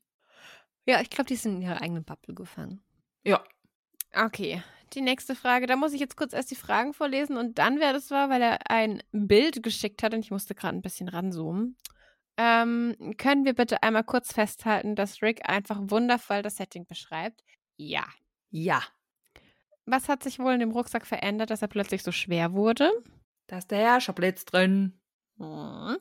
Ja, 0.87 1.01
ich 1.01 1.11
glaube, 1.11 1.29
die 1.29 1.37
sind 1.37 1.57
in 1.57 1.63
ihrer 1.63 1.81
eigenen 1.81 2.05
Bubble 2.05 2.35
gefangen. 2.35 2.83
Ja. 3.25 3.43
Okay, 4.15 4.63
die 4.93 5.01
nächste 5.01 5.35
Frage. 5.35 5.67
Da 5.67 5.77
muss 5.77 5.93
ich 5.93 6.01
jetzt 6.01 6.17
kurz 6.17 6.33
erst 6.33 6.51
die 6.51 6.57
Fragen 6.57 6.93
vorlesen 6.93 7.37
und 7.37 7.59
dann, 7.59 7.81
wer 7.81 7.93
das 7.93 8.11
war, 8.11 8.29
weil 8.31 8.43
er 8.43 8.71
ein 8.71 9.03
Bild 9.13 9.63
geschickt 9.63 10.03
hat 10.03 10.15
und 10.15 10.21
ich 10.21 10.31
musste 10.31 10.55
gerade 10.55 10.77
ein 10.77 10.83
bisschen 10.83 11.09
ranzoomen. 11.09 11.77
Ähm, 12.37 12.97
können 13.19 13.45
wir 13.45 13.55
bitte 13.55 13.83
einmal 13.83 14.05
kurz 14.05 14.33
festhalten, 14.33 14.97
dass 14.97 15.23
Rick 15.23 15.49
einfach 15.49 15.79
wundervoll 15.81 16.43
das 16.43 16.57
Setting 16.57 16.87
beschreibt? 16.87 17.43
Ja. 17.77 18.05
Ja. 18.51 18.83
Was 19.85 20.09
hat 20.09 20.23
sich 20.23 20.39
wohl 20.39 20.55
in 20.55 20.61
dem 20.61 20.71
Rucksack 20.71 21.07
verändert, 21.07 21.51
dass 21.51 21.63
er 21.63 21.69
plötzlich 21.69 22.03
so 22.03 22.13
schwer 22.13 22.53
wurde? 22.53 22.91
Da 23.49 23.59
ist 23.59 23.71
der 23.71 23.79
Herrscherblitz 23.79 24.45
drin. 24.45 25.01
Hm. 25.39 25.97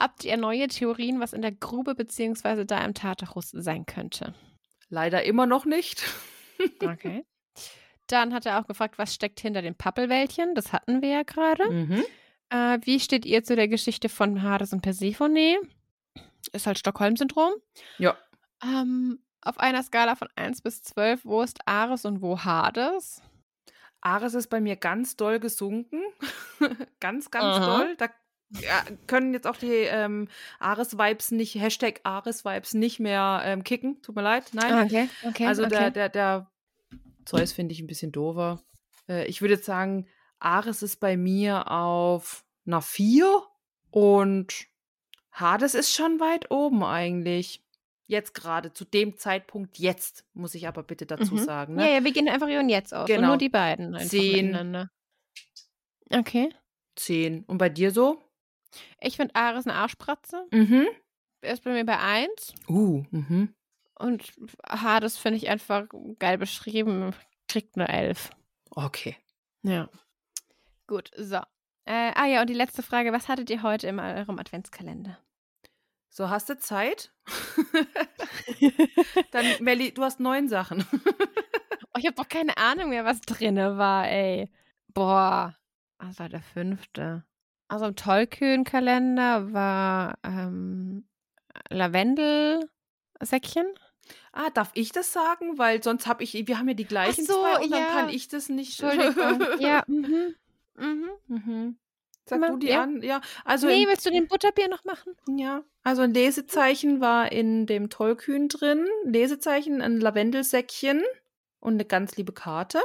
Habt 0.00 0.24
ihr 0.24 0.38
neue 0.38 0.66
Theorien, 0.68 1.20
was 1.20 1.34
in 1.34 1.42
der 1.42 1.52
Grube 1.52 1.94
bzw. 1.94 2.64
da 2.64 2.82
im 2.82 2.94
Tartarus 2.94 3.50
sein 3.50 3.84
könnte? 3.84 4.34
Leider 4.88 5.22
immer 5.24 5.46
noch 5.46 5.64
nicht. 5.64 6.02
Okay. 6.82 7.24
Dann 8.06 8.34
hat 8.34 8.44
er 8.44 8.60
auch 8.60 8.66
gefragt, 8.66 8.98
was 8.98 9.14
steckt 9.14 9.40
hinter 9.40 9.62
den 9.62 9.74
Pappelwäldchen? 9.74 10.54
Das 10.54 10.74
hatten 10.74 11.00
wir 11.00 11.08
ja 11.08 11.22
gerade. 11.22 11.70
Mhm. 11.70 12.04
Äh, 12.50 12.80
wie 12.82 13.00
steht 13.00 13.24
ihr 13.24 13.42
zu 13.42 13.56
der 13.56 13.66
Geschichte 13.66 14.10
von 14.10 14.42
Hades 14.42 14.74
und 14.74 14.82
Persephone? 14.82 15.56
Ist 16.52 16.66
halt 16.66 16.78
Stockholm-Syndrom. 16.78 17.54
Ja. 17.96 18.18
Ähm, 18.62 19.20
auf 19.40 19.58
einer 19.58 19.82
Skala 19.82 20.16
von 20.16 20.28
1 20.36 20.60
bis 20.60 20.82
12, 20.82 21.24
wo 21.24 21.40
ist 21.40 21.66
Ares 21.66 22.04
und 22.04 22.20
wo 22.20 22.44
Hades? 22.44 23.22
Ares 24.02 24.34
ist 24.34 24.48
bei 24.48 24.60
mir 24.60 24.76
ganz 24.76 25.16
doll 25.16 25.40
gesunken. 25.40 26.02
ganz, 27.00 27.30
ganz 27.30 27.44
Aha. 27.56 27.78
doll. 27.78 27.96
Da 27.96 28.10
ja, 28.50 28.84
können 29.06 29.32
jetzt 29.32 29.46
auch 29.46 29.56
die 29.56 29.66
ähm, 29.66 30.28
Ares-Vibes 30.58 31.30
nicht, 31.30 31.54
Hashtag 31.54 32.00
Ares-Vibes 32.04 32.74
nicht 32.74 33.00
mehr 33.00 33.42
ähm, 33.44 33.64
kicken. 33.64 34.02
Tut 34.02 34.16
mir 34.16 34.22
leid. 34.22 34.50
Nein. 34.52 34.86
okay, 34.86 35.08
okay. 35.26 35.46
also 35.46 35.64
okay. 35.64 35.70
der, 35.70 35.90
der, 35.90 36.08
der 36.08 36.50
Zeus 37.24 37.52
finde 37.52 37.72
ich 37.72 37.80
ein 37.80 37.86
bisschen 37.86 38.12
doofer. 38.12 38.62
Äh, 39.08 39.26
ich 39.26 39.40
würde 39.40 39.54
jetzt 39.54 39.66
sagen, 39.66 40.06
Ares 40.38 40.82
ist 40.82 40.96
bei 41.00 41.16
mir 41.16 41.70
auf 41.70 42.44
einer 42.66 42.82
4 42.82 43.42
und 43.90 44.66
Hades 45.32 45.74
ist 45.74 45.94
schon 45.94 46.18
weit 46.20 46.50
oben 46.50 46.82
eigentlich. 46.82 47.62
Jetzt 48.06 48.34
gerade, 48.34 48.72
zu 48.72 48.84
dem 48.84 49.16
Zeitpunkt 49.16 49.78
jetzt, 49.78 50.24
muss 50.34 50.56
ich 50.56 50.66
aber 50.66 50.82
bitte 50.82 51.06
dazu 51.06 51.34
Mhm. 51.34 51.38
sagen. 51.38 51.74
Ne? 51.76 51.86
Ja, 51.88 51.94
ja, 51.96 52.04
wir 52.04 52.12
gehen 52.12 52.28
einfach 52.28 52.48
hier 52.48 52.58
und 52.58 52.68
jetzt 52.68 52.92
aus. 52.92 53.08
Und 53.08 53.14
Genau. 53.14 53.28
nur 53.28 53.36
die 53.36 53.48
beiden 53.48 53.96
Zehn. 54.00 54.88
Okay. 56.10 56.50
10. 56.96 57.44
Und 57.44 57.58
bei 57.58 57.68
dir 57.68 57.92
so? 57.92 58.20
Ich 59.00 59.16
finde 59.16 59.34
Ares 59.34 59.66
eine 59.66 59.76
Arschpratze. 59.76 60.46
Mhm. 60.52 60.86
Er 61.42 61.54
ist 61.54 61.64
bei 61.64 61.72
mir 61.72 61.84
bei 61.84 61.98
1. 61.98 62.54
Uh, 62.68 63.04
mhm. 63.10 63.54
Und 63.98 64.32
Hades 64.66 65.18
finde 65.18 65.38
ich 65.38 65.48
einfach 65.48 65.86
geil 66.18 66.38
beschrieben. 66.38 67.14
Kriegt 67.48 67.76
eine 67.76 67.88
11. 67.88 68.30
Okay. 68.70 69.16
Ja. 69.62 69.88
Gut, 70.86 71.10
so. 71.16 71.38
Äh, 71.84 72.12
ah 72.14 72.26
ja, 72.26 72.40
und 72.40 72.48
die 72.48 72.54
letzte 72.54 72.82
Frage. 72.82 73.12
Was 73.12 73.28
hattet 73.28 73.50
ihr 73.50 73.62
heute 73.62 73.88
in 73.88 73.98
eurem 73.98 74.38
Adventskalender? 74.38 75.18
So, 76.08 76.28
hast 76.28 76.48
du 76.48 76.58
Zeit? 76.58 77.12
Dann, 79.30 79.46
Melli, 79.60 79.92
du 79.92 80.02
hast 80.02 80.20
neun 80.20 80.48
Sachen. 80.48 80.84
Oh, 81.92 81.98
ich 81.98 82.06
habe 82.06 82.16
doch 82.16 82.28
keine 82.28 82.56
Ahnung 82.56 82.90
mehr, 82.90 83.04
was 83.04 83.20
drinne 83.20 83.76
war, 83.76 84.08
ey. 84.08 84.50
Boah, 84.94 85.56
was 85.98 86.18
war 86.18 86.28
der 86.28 86.42
fünfte? 86.42 87.24
Also 87.70 87.86
im 87.86 87.94
Tollkühn-Kalender 87.94 89.52
war 89.52 90.18
ähm, 90.24 91.04
Lavendelsäckchen. 91.68 93.66
Ah, 94.32 94.50
darf 94.50 94.72
ich 94.74 94.90
das 94.90 95.12
sagen? 95.12 95.56
Weil 95.56 95.80
sonst 95.80 96.08
habe 96.08 96.24
ich, 96.24 96.32
wir 96.32 96.58
haben 96.58 96.66
ja 96.66 96.74
die 96.74 96.84
gleichen 96.84 97.24
so, 97.24 97.32
zwei 97.34 97.62
und 97.62 97.70
dann 97.70 97.80
ja. 97.80 97.86
kann 97.90 98.08
ich 98.08 98.26
das 98.26 98.48
nicht. 98.48 98.82
Entschuldigung. 98.82 99.60
ja, 99.60 99.84
mhm. 99.86 100.34
Mhm. 100.76 101.10
Mhm. 101.28 101.78
Sag 102.24 102.44
du 102.44 102.56
die 102.56 102.70
ja. 102.70 102.82
an? 102.82 103.02
Ja, 103.02 103.20
also 103.44 103.68
Nee, 103.68 103.84
in, 103.84 103.88
willst 103.88 104.04
du 104.04 104.10
den 104.10 104.26
Butterbier 104.26 104.68
noch 104.68 104.84
machen? 104.84 105.14
ja, 105.28 105.62
also 105.84 106.02
ein 106.02 106.12
Lesezeichen 106.12 107.00
war 107.00 107.30
in 107.30 107.66
dem 107.66 107.88
Tollkühn 107.88 108.48
drin. 108.48 108.84
Lesezeichen, 109.04 109.80
ein 109.80 110.00
Lavendelsäckchen 110.00 111.04
und 111.60 111.74
eine 111.74 111.84
ganz 111.84 112.16
liebe 112.16 112.32
Karte. 112.32 112.80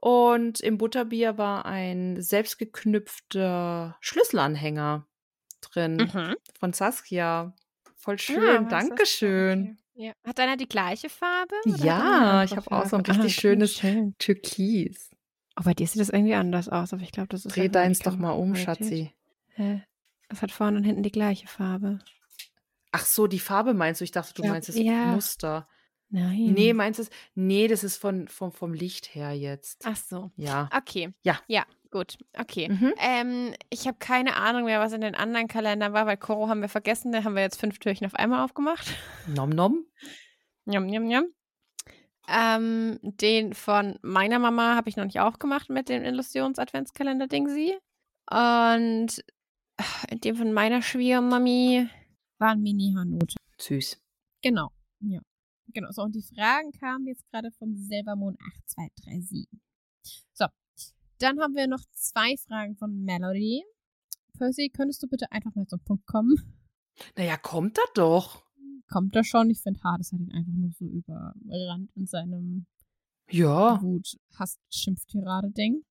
Und 0.00 0.60
im 0.60 0.78
Butterbier 0.78 1.38
war 1.38 1.64
ein 1.66 2.20
selbstgeknüpfter 2.20 3.96
Schlüsselanhänger 4.00 5.06
drin 5.60 6.10
von 6.58 6.72
Saskia. 6.72 7.54
Voll 7.94 8.18
schön, 8.18 8.42
Ja? 8.42 8.62
Dankeschön. 8.62 9.78
Ja. 9.94 10.12
Hat 10.24 10.38
deiner 10.38 10.56
die 10.56 10.68
gleiche 10.68 11.08
Farbe? 11.08 11.54
Ja, 11.64 12.44
ich 12.44 12.56
habe 12.56 12.70
auch 12.70 12.86
so 12.86 12.96
ein 12.96 13.04
Farbe? 13.04 13.24
richtig 13.24 13.38
Ah, 13.38 13.40
schönes 13.40 13.72
schön. 13.74 14.14
Türkis. 14.18 15.10
Oh, 15.58 15.62
bei 15.64 15.72
dir 15.72 15.86
sieht 15.86 16.00
das 16.02 16.10
irgendwie 16.10 16.34
anders 16.34 16.68
aus, 16.68 16.92
aber 16.92 17.02
ich 17.02 17.12
glaube, 17.12 17.28
das 17.28 17.46
ist. 17.46 17.56
Dreh 17.56 17.62
halt 17.62 17.74
deins 17.74 18.00
doch 18.00 18.16
mal 18.16 18.32
um. 18.32 18.54
Schatzi. 18.54 19.12
Hä? 19.54 19.82
Das 20.28 20.42
hat 20.42 20.50
vorne 20.52 20.76
und 20.76 20.84
hinten 20.84 21.02
die 21.02 21.10
gleiche 21.12 21.46
Farbe. 21.46 22.00
Ach 22.92 23.06
so, 23.06 23.26
die 23.26 23.38
Farbe 23.38 23.72
meinst 23.74 24.00
du? 24.00 24.04
Ich 24.04 24.10
dachte, 24.10 24.34
du 24.34 24.42
Ja, 24.42 24.50
meinst 24.50 24.68
das 24.68 24.76
ja. 24.76 25.06
Muster. 25.06 25.66
Nein. 26.08 26.52
Nee, 26.54 26.72
meinst 26.72 26.98
du 26.98 27.02
es? 27.02 27.10
Nee, 27.34 27.68
das 27.68 27.82
ist 27.82 27.96
von, 27.96 28.28
vom, 28.28 28.52
vom 28.52 28.72
Licht 28.72 29.14
her 29.14 29.32
jetzt. 29.32 29.82
Ach 29.84 29.96
so. 29.96 30.30
Ja. 30.36 30.68
Okay. 30.72 31.12
Ja. 31.22 31.40
Ja, 31.48 31.64
gut. 31.90 32.16
Okay. 32.38 32.68
Mhm. 32.68 32.94
Ähm, 32.98 33.54
ich 33.70 33.86
habe 33.86 33.98
keine 33.98 34.36
Ahnung 34.36 34.64
mehr, 34.64 34.80
was 34.80 34.92
in 34.92 35.00
den 35.00 35.16
anderen 35.16 35.48
Kalendern 35.48 35.92
war, 35.92 36.06
weil 36.06 36.16
Koro 36.16 36.48
haben 36.48 36.60
wir 36.60 36.68
vergessen. 36.68 37.10
Da 37.12 37.24
haben 37.24 37.34
wir 37.34 37.42
jetzt 37.42 37.60
fünf 37.60 37.78
Türchen 37.80 38.06
auf 38.06 38.14
einmal 38.14 38.44
aufgemacht. 38.44 38.86
Nom 39.26 39.50
nom. 39.50 39.84
Njam, 40.64 40.86
njam, 40.86 41.04
njam. 41.04 41.26
Ähm, 42.28 42.98
den 43.02 43.54
von 43.54 43.98
meiner 44.02 44.38
Mama 44.38 44.74
habe 44.74 44.88
ich 44.88 44.96
noch 44.96 45.04
nicht 45.04 45.20
aufgemacht 45.20 45.70
mit 45.70 45.88
dem 45.88 46.02
Illusions-Adventskalender-Dingsi. 46.02 47.76
Und 48.30 49.24
äh, 49.76 50.16
den 50.16 50.36
von 50.36 50.52
meiner 50.52 50.82
Schwiegermami 50.82 51.88
war 52.38 52.50
ein 52.50 52.62
Mini-Hanut. 52.62 53.34
Süß. 53.58 54.00
Genau. 54.42 54.70
Ja. 55.00 55.20
Genau. 55.76 55.90
So, 55.90 56.04
und 56.04 56.14
die 56.14 56.22
Fragen 56.22 56.72
kamen 56.72 57.06
jetzt 57.06 57.30
gerade 57.30 57.52
von 57.52 57.76
Silbermond 57.76 58.38
8237. 58.40 59.46
So. 60.32 60.46
Dann 61.18 61.38
haben 61.38 61.54
wir 61.54 61.66
noch 61.66 61.84
zwei 61.92 62.34
Fragen 62.38 62.76
von 62.76 63.04
Melody. 63.04 63.62
Percy, 64.38 64.70
könntest 64.70 65.02
du 65.02 65.06
bitte 65.06 65.30
einfach 65.30 65.54
mal 65.54 65.66
zum 65.66 65.80
Punkt 65.80 66.06
kommen? 66.06 66.34
Naja, 67.14 67.36
kommt 67.36 67.76
er 67.76 67.84
doch. 67.94 68.42
Kommt 68.88 69.14
er 69.16 69.22
schon? 69.22 69.50
Ich 69.50 69.60
finde, 69.60 69.78
Hades 69.84 70.12
hat 70.12 70.20
ihn 70.20 70.32
einfach 70.32 70.54
nur 70.54 70.70
so 70.72 70.86
überrannt 70.86 71.90
in 71.94 72.06
seinem 72.06 72.64
Ja. 73.28 73.78
Wut, 73.82 74.16
Hass, 74.38 74.58
Schimpftirade-Ding. 74.70 75.84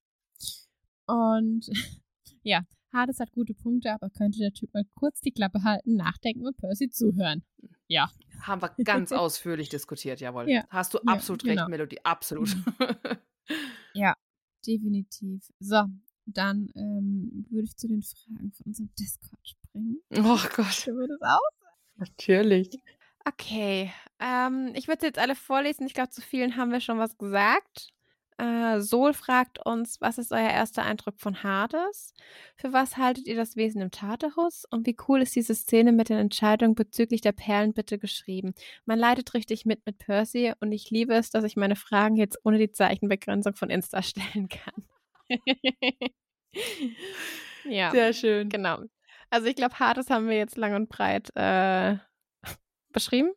Und 1.06 1.70
ja, 2.42 2.64
Hades 2.92 3.20
hat 3.20 3.32
gute 3.34 3.54
Punkte, 3.54 3.94
aber 3.94 4.10
könnte 4.10 4.40
der 4.40 4.52
Typ 4.52 4.74
mal 4.74 4.86
kurz 4.96 5.22
die 5.22 5.32
Klappe 5.32 5.62
halten, 5.62 5.96
nachdenken 5.96 6.48
und 6.48 6.58
Percy 6.58 6.90
zuhören. 6.90 7.44
Ja. 7.88 8.10
Haben 8.42 8.62
wir 8.62 8.70
ganz 8.84 9.12
ausführlich 9.12 9.70
diskutiert, 9.70 10.20
jawohl. 10.20 10.50
Ja. 10.50 10.64
Hast 10.70 10.94
du 10.94 11.00
Ja, 11.00 11.14
absolut 11.14 11.44
genau. 11.44 11.64
recht, 11.64 11.70
Melodie. 11.70 12.04
Absolut. 12.04 12.56
Ja, 13.94 14.16
definitiv. 14.66 15.44
So, 15.60 15.84
dann 16.26 16.70
ähm, 16.76 17.46
würde 17.50 17.66
ich 17.66 17.78
zu 17.78 17.88
den 17.88 18.02
Fragen 18.02 18.52
von 18.52 18.66
unserem 18.66 18.90
Discord 19.00 19.48
springen. 19.48 20.02
oh 20.18 20.40
Gott. 20.56 20.84
Können 20.84 21.00
wir 21.00 21.08
das 21.08 21.22
auch? 21.22 21.50
Natürlich. 21.98 22.72
Okay, 23.24 23.94
ähm, 24.20 24.72
ich 24.76 24.88
würde 24.88 25.06
jetzt 25.06 25.20
alle 25.20 25.36
vorlesen. 25.36 25.88
Ich 25.88 25.94
glaube, 25.94 26.10
zu 26.10 26.22
vielen 26.22 26.58
haben 26.58 26.72
wir 26.72 26.82
schon 26.82 27.00
was 27.00 27.18
gesagt. 27.18 27.94
Äh, 28.38 28.82
Sol 28.82 29.14
fragt 29.14 29.66
uns, 29.66 30.02
was 30.02 30.18
ist 30.18 30.34
euer 30.34 30.50
erster 30.50 30.84
Eindruck 30.84 31.20
von 31.20 31.42
Hades? 31.42 32.14
Für 32.58 32.74
was 32.74 32.98
haltet 32.98 33.28
ihr 33.28 33.36
das 33.36 33.56
Wesen 33.56 33.82
im 33.82 33.92
Tartarus? 33.92 34.66
Und 34.70 34.86
wie 34.86 34.98
cool 35.08 35.22
ist 35.22 35.36
diese 35.36 35.56
Szene 35.56 35.94
mit 35.94 36.10
den 36.10 36.18
Entscheidungen 36.18 36.76
bezüglich 36.76 37.22
der 37.22 37.32
Perlenbitte 37.32 37.98
geschrieben? 37.98 38.54
Man 38.86 39.00
leidet 39.00 39.34
richtig 39.34 39.66
mit 39.66 39.86
mit 39.86 40.00
Percy 40.00 40.54
und 40.60 40.74
ich 40.74 40.90
liebe 40.90 41.14
es, 41.14 41.30
dass 41.30 41.46
ich 41.46 41.56
meine 41.56 41.78
Fragen 41.78 42.18
jetzt 42.18 42.40
ohne 42.44 42.58
die 42.58 42.72
Zeichenbegrenzung 42.72 43.56
von 43.56 43.70
Insta 43.70 44.02
stellen 44.04 44.50
kann. 44.50 44.84
ja. 47.64 47.92
Sehr 47.92 48.14
schön. 48.14 48.50
Genau. 48.50 48.80
Also 49.30 49.48
ich 49.48 49.56
glaube, 49.56 49.80
Hades 49.80 50.10
haben 50.10 50.28
wir 50.28 50.38
jetzt 50.38 50.58
lang 50.58 50.76
und 50.76 50.90
breit 50.90 51.30
äh, 51.36 51.98
beschrieben. 52.92 53.32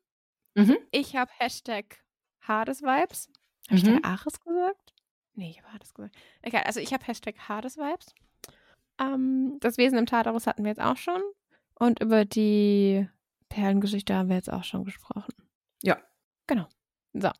Mhm. 0.54 0.76
Ich 0.90 1.14
habe 1.14 1.30
Hashtag 1.38 2.02
Hades-Vibes. 2.40 3.30
Habe 3.68 3.76
ich 3.76 3.84
Mhm. 3.84 4.02
da 4.02 4.08
Ares 4.08 4.40
gesagt? 4.40 4.94
Nee, 5.34 5.50
ich 5.50 5.58
habe 5.62 5.72
Hades 5.72 5.94
gesagt. 5.94 6.16
Egal, 6.42 6.64
also 6.64 6.80
ich 6.80 6.92
habe 6.92 7.04
Hashtag 7.06 7.36
Hades-Vibes. 7.48 8.14
Ähm, 9.00 9.58
das 9.60 9.78
Wesen 9.78 9.96
im 9.98 10.06
Tartarus 10.06 10.46
hatten 10.48 10.64
wir 10.64 10.70
jetzt 10.70 10.80
auch 10.80 10.96
schon. 10.96 11.22
Und 11.78 12.00
über 12.02 12.24
die 12.24 13.08
Perlengeschichte 13.48 14.14
haben 14.16 14.30
wir 14.30 14.36
jetzt 14.36 14.52
auch 14.52 14.64
schon 14.64 14.84
gesprochen. 14.84 15.32
Ja. 15.82 15.96
Genau. 16.48 16.66
So. 17.12 17.30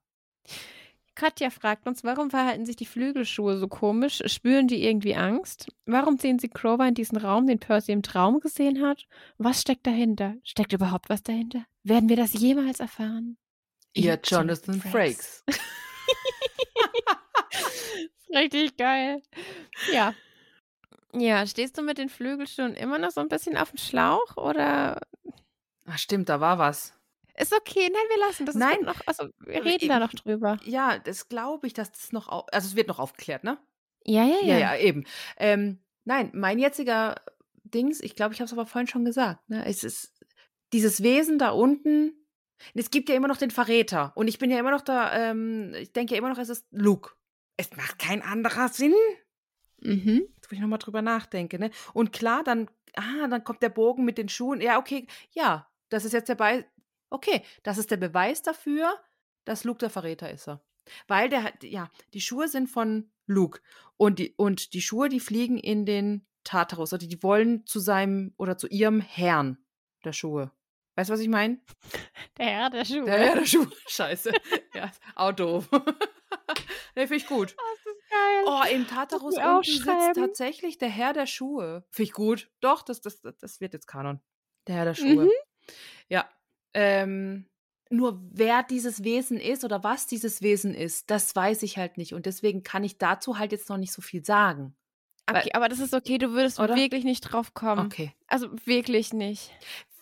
Katja 1.17 1.51
fragt 1.51 1.89
uns, 1.89 2.05
warum 2.05 2.31
verhalten 2.31 2.65
sich 2.65 2.77
die 2.77 2.87
Flügelschuhe 2.87 3.59
so 3.59 3.67
komisch? 3.67 4.23
Spüren 4.27 4.69
die 4.69 4.85
irgendwie 4.85 5.17
Angst? 5.17 5.67
Warum 5.85 6.21
ziehen 6.21 6.39
sie 6.39 6.49
Grover 6.49 6.87
in 6.87 6.95
diesen 6.95 7.19
Raum, 7.19 7.49
den 7.49 7.59
Percy 7.59 7.91
im 7.91 8.03
Traum 8.05 8.39
gesehen 8.39 8.81
hat? 8.87 9.09
Was 9.37 9.61
steckt 9.63 9.85
dahinter? 9.89 10.37
Steckt 10.45 10.73
überhaupt 10.73 11.09
was 11.09 11.25
dahinter? 11.25 11.65
Werden 11.83 12.09
wir 12.09 12.15
das 12.17 12.35
jemals 12.35 12.79
erfahren? 12.79 13.37
Ihr 13.95 14.21
Jonathan 14.23 14.81
Frakes. 14.81 15.45
Richtig 18.35 18.77
geil. 18.77 19.23
Ja. 19.93 20.15
Ja, 21.15 21.47
stehst 21.47 21.79
du 21.79 21.83
mit 21.83 21.97
den 21.99 22.09
Flügelschuhen 22.11 22.75
immer 22.75 22.99
noch 22.99 23.11
so 23.11 23.21
ein 23.21 23.29
bisschen 23.29 23.57
auf 23.57 23.71
dem 23.71 23.79
Schlauch 23.79 24.37
oder 24.37 25.01
Ach, 25.87 25.99
stimmt, 25.99 26.29
da 26.29 26.39
war 26.41 26.59
was. 26.59 26.93
ist 27.39 27.55
okay? 27.55 27.89
Nein, 27.91 28.03
wir 28.11 28.19
lassen 28.27 28.45
das. 28.45 28.55
Nein. 28.55 28.83
Noch, 28.83 29.01
also, 29.07 29.29
wir 29.39 29.65
reden 29.65 29.79
ich- 29.85 29.89
da 29.89 29.99
noch 29.99 30.13
drüber. 30.13 30.59
Ja, 30.65 30.99
das 30.99 31.29
glaube 31.31 31.67
ich, 31.67 31.73
dass 31.73 31.91
das 31.91 32.13
noch, 32.13 32.29
au 32.29 32.41
also 32.53 32.69
es 32.69 32.77
wird 32.77 32.89
noch 32.89 32.99
aufgeklärt, 32.99 33.45
ne? 33.45 33.57
Ja, 34.05 34.25
ja, 34.25 34.37
ja. 34.43 34.47
Ja, 34.47 34.59
ja, 34.59 34.77
eben. 34.77 35.05
Ähm, 35.39 35.79
nein, 36.05 36.31
mein 36.35 36.59
jetziger 36.59 37.15
Dings, 37.65 38.01
ich 38.01 38.15
glaube, 38.15 38.35
ich 38.35 38.41
habe 38.41 38.47
es 38.47 38.53
aber 38.53 38.67
vorhin 38.67 38.89
schon 38.89 39.07
gesagt, 39.07 39.49
ne? 39.49 39.65
Es 39.65 39.85
ist 39.85 40.13
dieses 40.75 41.03
Wesen 41.03 41.39
da 41.39 41.51
unten. 41.51 42.13
Es 42.75 42.91
gibt 42.91 43.09
ja 43.09 43.15
immer 43.15 43.29
noch 43.29 43.37
den 43.37 43.51
Verräter. 43.51 44.13
Und 44.15 44.29
ich 44.29 44.39
bin 44.39 44.51
ja 44.51 44.59
immer 44.59 44.71
noch 44.71 44.81
da, 44.81 45.13
ähm, 45.31 45.75
ich 45.75 45.93
denke 45.93 46.15
ja 46.15 46.19
immer 46.19 46.29
noch, 46.29 46.39
es 46.39 46.49
ist 46.49 46.67
Luke. 46.71 47.13
Es 47.57 47.77
macht 47.77 47.99
kein 47.99 48.23
anderer 48.23 48.69
Sinn. 48.69 48.95
Mhm. 49.81 50.29
Jetzt, 50.37 50.51
wo 50.51 50.55
ich 50.55 50.61
nochmal 50.61 50.79
drüber 50.79 51.03
nachdenke, 51.03 51.59
ne? 51.59 51.71
Und 51.93 52.13
klar, 52.13 52.43
dann, 52.45 52.69
ah, 52.95 53.29
dann 53.29 53.45
kommt 53.45 53.63
der 53.63 53.69
Bogen 53.69 54.05
mit 54.05 54.19
den 54.19 54.29
Schuhen. 54.29 54.61
Ja, 54.61 54.79
okay, 54.79 55.07
ja, 55.33 55.69
das 55.89 56.05
ist 56.05 56.13
jetzt 56.13 56.29
der 56.29 56.35
Beweis. 56.35 56.65
Okay, 57.11 57.43
das 57.63 57.79
ist 57.79 57.91
der 57.91 57.97
Beweis 57.97 58.43
dafür, 58.43 58.93
dass 59.45 59.65
Luke 59.65 59.79
der 59.79 59.91
Verräter 59.91 60.31
ist. 60.31 60.49
er. 60.49 60.63
Weil 61.07 61.29
der 61.29 61.43
hat, 61.43 61.63
ja, 61.63 61.91
die 62.13 62.21
Schuhe 62.21 62.49
sind 62.49 62.69
von 62.69 63.11
Luke. 63.27 63.61
Und 63.97 64.19
die, 64.19 64.35
und 64.37 64.73
die 64.75 64.83
Schuhe, 64.83 65.09
die 65.09 65.21
fliegen 65.21 65.59
in 65.59 65.87
den 65.87 66.27
Tartarus. 66.45 66.93
Oder 66.93 67.07
die 67.07 67.23
wollen 67.23 67.67
zu 67.67 67.79
seinem 67.81 68.35
oder 68.37 68.59
zu 68.59 68.67
ihrem 68.69 69.01
Herrn 69.01 69.59
der 70.05 70.13
Schuhe. 70.13 70.51
Weißt 70.99 71.11
du, 71.11 71.15
was 71.15 71.21
ich 71.21 71.29
meine? 71.29 71.59
Der 72.39 72.47
Herr 72.47 72.71
der 72.71 72.85
Schuhe. 72.85 73.05
Der 73.05 73.19
Herr 73.19 73.35
der 73.37 73.47
Schuhe. 73.47 73.71
Scheiße. 73.87 74.33
ja, 74.75 74.91
auch 75.15 75.31
doof. 75.31 75.71
ne, 76.97 77.07
finde 77.07 77.15
ich 77.15 77.27
gut. 77.29 77.55
Das 77.57 77.95
ist 77.95 78.11
geil. 78.11 78.45
Oh, 78.47 78.75
im 78.75 78.85
Tartarus 78.89 79.37
unten 79.37 79.63
sitzt 79.63 79.87
tatsächlich 80.17 80.77
der 80.79 80.89
Herr 80.89 81.13
der 81.13 81.27
Schuhe. 81.27 81.85
Finde 81.93 82.09
ich 82.09 82.13
gut. 82.15 82.51
Doch, 82.59 82.83
das, 82.83 83.01
das, 83.01 83.21
das- 83.21 83.39
das 83.39 83.61
wird 83.61 83.75
jetzt 83.75 83.87
Kanon. 83.87 84.19
Der 84.67 84.75
Herr 84.75 84.87
der 84.87 84.95
Schuhe. 84.97 85.27
Mhm. 85.27 85.31
Ja. 86.09 86.29
Ähm, 86.75 87.47
nur 87.91 88.21
wer 88.33 88.65
dieses 88.65 89.05
Wesen 89.05 89.39
ist 89.39 89.63
oder 89.63 89.85
was 89.85 90.09
dieses 90.09 90.43
Wesen 90.43 90.75
ist, 90.75 91.13
das 91.13 91.37
weiß 91.37 91.63
ich 91.63 91.79
halt 91.79 91.97
nicht. 91.97 92.13
Und 92.13 92.27
deswegen 92.27 92.65
kann 92.65 92.83
ich 92.83 92.99
dazu 92.99 93.39
halt 93.39 93.53
jetzt 93.53 93.69
noch 93.69 93.79
nicht 93.79 93.93
so 93.93 94.03
viel 94.03 94.25
sagen. 94.25 94.75
Okay, 95.31 95.51
aber 95.53 95.69
das 95.69 95.79
ist 95.79 95.93
okay, 95.95 96.17
du 96.17 96.31
würdest 96.33 96.59
Oder? 96.59 96.75
wirklich 96.75 97.05
nicht 97.05 97.21
drauf 97.21 97.53
kommen. 97.53 97.87
Okay. 97.87 98.15
Also 98.29 98.49
wirklich 98.65 99.13
nicht. 99.13 99.51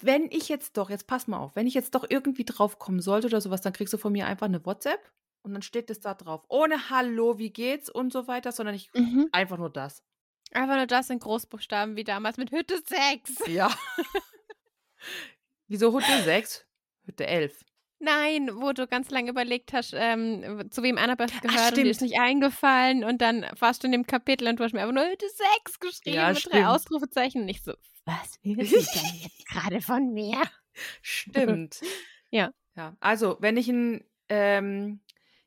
Wenn 0.01 0.31
ich 0.31 0.49
jetzt 0.49 0.77
doch, 0.77 0.91
jetzt 0.91 1.07
pass 1.07 1.27
mal 1.27 1.39
auf, 1.39 1.57
wenn 1.57 1.67
ich 1.67 1.75
jetzt 1.75 1.95
doch 1.95 2.05
irgendwie 2.09 2.45
drauf 2.45 2.79
kommen 2.79 3.01
sollte 3.01 3.27
oder 3.29 3.41
sowas, 3.41 3.61
dann 3.63 3.73
kriegst 3.73 3.93
du 3.95 3.99
von 3.99 4.13
mir 4.13 4.27
einfach 4.27 4.47
eine 4.47 4.65
WhatsApp 4.67 5.01
und 5.43 5.53
dann 5.55 5.63
steht 5.63 5.89
das 5.91 6.01
da 6.01 6.15
drauf. 6.15 6.45
Ohne 6.49 6.91
Hallo, 6.91 7.39
wie 7.39 7.51
geht's 7.51 7.89
und 7.89 8.13
so 8.13 8.27
weiter, 8.29 8.53
sondern 8.53 8.75
ich 8.75 8.91
Mhm. 8.95 9.29
einfach 9.33 9.57
nur 9.59 9.71
das. 9.71 10.03
Einfach 10.53 10.77
nur 10.77 10.87
das 10.87 11.11
in 11.11 11.19
Großbuchstaben 11.19 11.97
wie 11.97 12.05
damals 12.05 12.37
mit 12.37 12.51
Hütte 12.53 12.81
6. 12.85 13.47
Ja. 13.49 13.71
Wieso 15.69 15.93
Hütte 15.93 16.23
6? 16.25 16.65
Hütte 17.05 17.27
11. 17.27 17.65
Nein, 17.99 18.51
wo 18.61 18.73
du 18.73 18.87
ganz 18.87 19.11
lange 19.11 19.31
überlegt 19.31 19.73
hast, 19.73 19.95
ähm, 19.97 20.71
zu 20.71 20.83
wem 20.83 20.99
Annabeth 20.99 21.41
gehört 21.41 21.73
und 21.79 21.85
dir 21.85 21.91
ist 21.91 22.03
nicht 22.03 22.21
eingefallen 22.21 23.05
und 23.05 23.23
dann 23.23 23.47
warst 23.59 23.83
du 23.83 23.87
in 23.87 23.93
dem 23.93 24.07
Kapitel 24.07 24.47
und 24.49 24.61
du 24.61 24.65
hast 24.65 24.75
mir 24.75 24.81
einfach 24.83 24.95
nur 24.95 25.07
Hütte 25.11 25.27
6 25.65 25.81
geschrieben 25.81 26.17
Ja, 26.17 26.29
mit 26.29 26.39
stimmt. 26.41 26.55
drei 26.55 26.67
Ausrufezeichen 26.67 27.43
und 27.43 27.49
ich 27.49 27.63
so, 27.63 27.73
was 28.07 28.39
will 28.43 28.65
sie 28.65 28.77
denn 28.77 29.15
jetzt 29.23 29.47
gerade 29.47 29.81
von 29.81 30.13
mir? 30.13 30.43
Stimmt. 31.03 31.81
Ja. 32.33 32.51
Ja. 32.75 32.97
Also, 32.99 33.37
wenn 33.39 33.57
ich 33.57 33.69
ein 33.69 34.05
ähm, 34.29 35.01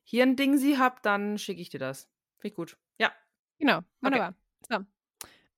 hier 0.04 0.24
ein 0.24 0.38
Ding 0.38 0.58
sie 0.58 0.78
hab, 0.78 1.04
dann 1.04 1.38
schicke 1.38 1.62
ich 1.62 1.70
dir 1.70 1.78
das. 1.78 2.10
Finde 2.38 2.48
ich 2.48 2.56
gut. 2.56 2.78
Ja. 2.98 3.12
Genau, 3.60 3.82
wunderbar. 4.02 4.34
So. 4.68 4.78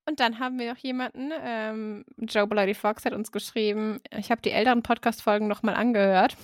Und 0.05 0.19
dann 0.19 0.39
haben 0.39 0.59
wir 0.59 0.73
noch 0.73 0.79
jemanden, 0.79 1.31
ähm, 1.39 2.05
Joe 2.17 2.47
Bloody 2.47 2.73
Fox 2.73 3.05
hat 3.05 3.13
uns 3.13 3.31
geschrieben, 3.31 4.01
ich 4.09 4.31
habe 4.31 4.41
die 4.41 4.51
älteren 4.51 4.83
Podcast-Folgen 4.83 5.47
nochmal 5.47 5.75
angehört. 5.75 6.35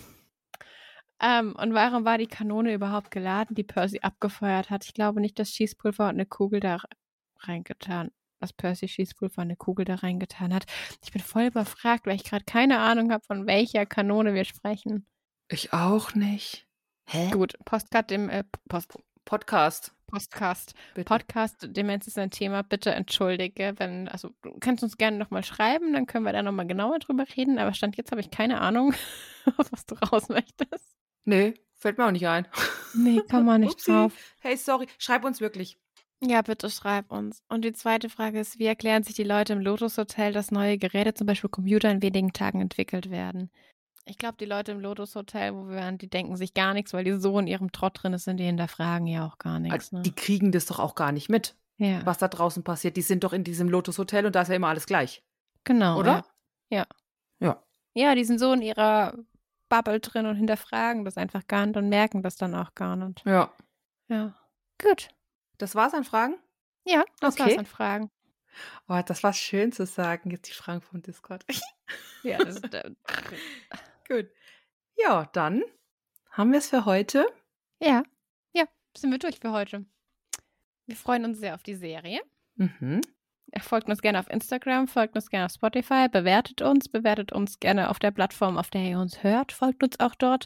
Ähm, 1.20 1.56
und 1.56 1.74
warum 1.74 2.06
war 2.06 2.18
die 2.20 2.28
Kanone 2.28 2.74
überhaupt 2.74 3.10
geladen, 3.10 3.56
die 3.56 3.64
Percy 3.64 4.00
abgefeuert 4.02 4.70
hat? 4.70 4.86
Ich 4.86 4.94
glaube 4.94 5.20
nicht, 5.20 5.40
dass 5.40 5.50
Schießpulver 5.50 6.04
und 6.04 6.12
eine 6.12 6.28
Kugel 6.28 6.60
da 6.60 6.80
reingetan, 7.40 8.12
dass 8.40 8.54
Percy 8.54 8.88
Schießpulver 8.88 9.42
und 9.42 9.48
eine 9.48 9.56
Kugel 9.56 9.86
da 9.86 9.96
reingetan 9.96 10.54
hat. 10.54 10.66
Ich 11.04 11.12
bin 11.12 11.22
voll 11.22 11.44
überfragt, 11.46 12.06
weil 12.06 12.16
ich 12.16 12.24
gerade 12.24 12.46
keine 12.46 12.80
Ahnung 12.80 13.12
habe, 13.12 13.24
von 13.26 13.48
welcher 13.48 13.86
Kanone 13.86 14.34
wir 14.34 14.46
sprechen. 14.46 15.06
Ich 15.50 15.74
auch 15.74 16.14
nicht. 16.16 16.68
Hä? 17.10 17.30
Gut, 17.32 17.54
Postcard 17.66 18.10
dem 18.12 18.30
äh, 18.30 18.44
Post, 18.68 18.98
Podcast. 19.26 19.94
Podcast. 20.08 20.74
Bitte. 20.94 21.06
Podcast 21.06 21.68
Demenz 21.72 22.08
ist 22.08 22.18
ein 22.18 22.32
Thema. 22.32 22.64
Bitte 22.64 22.92
entschuldige, 22.94 23.74
wenn, 23.78 24.08
also 24.08 24.30
du 24.42 24.58
kannst 24.60 24.84
uns 24.84 24.98
gerne 24.98 25.18
nochmal 25.18 25.44
schreiben, 25.44 25.92
dann 25.94 26.06
können 26.06 26.24
wir 26.24 26.32
da 26.32 26.42
nochmal 26.44 26.66
genauer 26.68 27.00
drüber 27.00 27.26
reden. 27.36 27.60
Aber 27.60 27.74
Stand 27.74 27.98
jetzt 27.98 28.12
habe 28.12 28.22
ich 28.22 28.32
keine 28.32 28.62
Ahnung, 28.62 28.94
was 29.72 29.86
du 29.86 29.96
raus 29.96 30.30
möchtest. 30.30 30.96
Nee, 31.26 31.56
fällt 31.76 31.98
mir 31.98 32.06
auch 32.06 32.12
nicht 32.12 32.28
ein. 32.28 32.48
Nee, 32.94 33.22
kann 33.28 33.46
man 33.46 33.62
nicht 33.62 33.74
Upsi. 33.80 33.92
drauf. 33.92 34.14
Hey, 34.40 34.56
sorry. 34.56 34.88
Schreib 34.98 35.26
uns 35.26 35.42
wirklich. 35.42 35.78
Ja, 36.22 36.42
bitte 36.42 36.70
schreib 36.70 37.12
uns. 37.12 37.44
Und 37.48 37.64
die 37.64 37.74
zweite 37.74 38.10
Frage 38.10 38.40
ist, 38.40 38.58
wie 38.58 38.66
erklären 38.66 39.04
sich 39.04 39.16
die 39.16 39.24
Leute 39.24 39.54
im 39.54 39.60
Lotus 39.62 39.98
Hotel, 39.98 40.34
dass 40.34 40.50
neue 40.52 40.78
Geräte, 40.78 41.14
zum 41.14 41.28
Beispiel 41.28 41.50
Computer, 41.50 41.92
in 41.92 42.02
wenigen 42.02 42.34
Tagen 42.34 42.60
entwickelt 42.60 43.12
werden? 43.12 43.52
Ich 44.06 44.18
glaube, 44.18 44.38
die 44.40 44.46
Leute 44.46 44.72
im 44.72 44.80
Lotus 44.80 45.16
Hotel, 45.16 45.54
wo 45.54 45.68
wir 45.68 45.76
waren, 45.76 45.98
die 45.98 46.10
denken 46.10 46.36
sich 46.38 46.54
gar 46.54 46.74
nichts, 46.74 46.94
weil 46.94 47.04
die 47.04 47.12
so 47.20 47.38
in 47.40 47.46
ihrem 47.46 47.72
Trott 47.72 48.02
drin 48.02 48.18
sind, 48.18 48.38
die 48.38 48.46
hinterfragen 48.46 49.06
ja 49.06 49.28
auch 49.28 49.38
gar 49.38 49.60
nichts. 49.60 49.74
Also, 49.74 49.98
Ne? 49.98 50.02
Die 50.04 50.16
kriegen 50.16 50.52
das 50.52 50.66
doch 50.66 50.80
auch 50.80 50.96
gar 50.96 51.12
nicht 51.12 51.30
mit, 51.30 51.56
Ja, 51.78 52.04
was 52.06 52.18
da 52.18 52.28
draußen 52.28 52.64
passiert. 52.64 52.98
Die 52.98 53.02
sind 53.02 53.24
doch 53.24 53.34
in 53.34 53.44
diesem 53.44 53.70
Lotus 53.70 53.98
Hotel 54.00 54.26
und 54.26 54.34
da 54.34 54.42
ist 54.42 54.48
ja 54.48 54.56
immer 54.56 54.70
alles 54.70 54.86
gleich. 54.88 55.24
genau. 55.66 56.00
Oder? 56.00 56.26
Ja. 56.70 56.88
Ja. 57.40 57.62
Ja, 57.94 58.16
die 58.16 58.24
sind 58.24 58.40
so 58.40 58.54
in 58.54 58.62
ihrer 58.62 59.14
Bubble 59.70 60.00
drin 60.00 60.26
und 60.26 60.36
hinterfragen 60.38 61.04
das 61.04 61.18
einfach 61.18 61.46
gar 61.48 61.66
nicht 61.66 61.78
und 61.78 61.90
merken 61.90 62.24
das 62.24 62.38
dann 62.38 62.56
auch 62.56 62.74
gar 62.76 62.96
nicht. 62.96 63.24
Ja. 63.26 63.52
Ja. 64.08 64.36
Gut. 64.82 65.10
Das 65.58 65.76
war's 65.76 65.94
an 65.94 66.04
Fragen? 66.04 66.36
Ja, 66.86 67.04
das 67.20 67.36
Okay. 67.36 67.44
war's 67.50 67.58
an 67.58 67.66
Fragen. 67.66 68.12
Oh, 68.88 69.00
das 69.06 69.24
war 69.24 69.34
schön 69.34 69.72
zu 69.72 69.86
sagen. 69.86 70.32
Jetzt 70.32 70.48
die 70.50 70.54
Fragen 70.54 70.82
vom 70.82 71.02
Discord. 71.02 71.46
Ja, 72.24 72.38
das 72.40 72.56
ist, 72.58 72.74
äh, 72.74 72.92
Gut. 74.08 74.30
Ja, 74.98 75.26
dann 75.34 75.64
haben 76.32 76.52
wir 76.52 76.60
es 76.60 76.70
für 76.70 76.86
heute. 76.86 77.26
ja. 77.80 78.04
Ja, 78.54 78.66
sind 78.98 79.12
wir 79.12 79.20
durch 79.20 79.40
für 79.40 79.52
heute. 79.52 79.86
Wir 80.88 80.96
freuen 80.96 81.26
uns 81.26 81.40
sehr 81.40 81.54
auf 81.54 81.62
die 81.64 81.76
Serie. 81.76 82.22
Mhm. 82.56 83.02
Folgt 83.62 83.88
uns 83.90 84.02
gerne 84.02 84.20
auf 84.20 84.30
Instagram, 84.30 84.88
folgt 84.88 85.16
uns 85.16 85.30
gerne 85.30 85.46
auf 85.46 85.52
Spotify, 85.52 86.08
bewertet 86.10 86.62
uns, 86.62 86.90
bewertet 86.90 87.32
uns 87.32 87.60
gerne 87.60 87.90
auf 87.90 88.00
der 88.00 88.12
Plattform, 88.12 88.58
auf 88.58 88.70
der 88.70 88.82
ihr 88.82 89.00
uns 89.00 89.22
hört, 89.24 89.52
folgt 89.52 89.84
uns 89.84 90.00
auch 90.00 90.16
dort. 90.16 90.46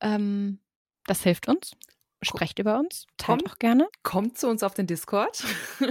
Ähm, 0.00 0.60
das 1.06 1.22
hilft 1.22 1.48
uns. 1.48 1.72
Sprecht 2.22 2.58
über 2.58 2.78
uns, 2.78 3.06
teilt 3.18 3.40
Kommt. 3.40 3.52
auch 3.52 3.58
gerne. 3.58 3.88
Kommt 4.02 4.38
zu 4.38 4.48
uns 4.48 4.62
auf 4.62 4.74
den 4.74 4.86
Discord. 4.86 5.44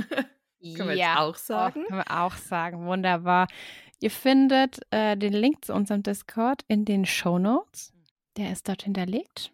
Können 0.73 0.89
wir 0.89 0.95
jetzt 0.95 1.18
auch 1.18 1.35
sagen? 1.35 1.84
Oh, 1.84 1.88
können 1.88 2.03
wir 2.06 2.23
auch 2.23 2.35
sagen. 2.35 2.85
Wunderbar. 2.88 3.47
Ihr 4.02 4.10
findet 4.10 4.80
äh, 4.91 5.15
den 5.15 5.34
Link 5.34 5.64
zu 5.64 5.73
unserem 5.73 6.02
Discord 6.02 6.64
in 6.68 6.85
den 6.85 7.06
Show 7.06 7.38
Notes. 7.38 7.93
Der 8.38 8.52
ist 8.52 8.68
dort 8.68 8.84
hinterlegt. 8.84 9.52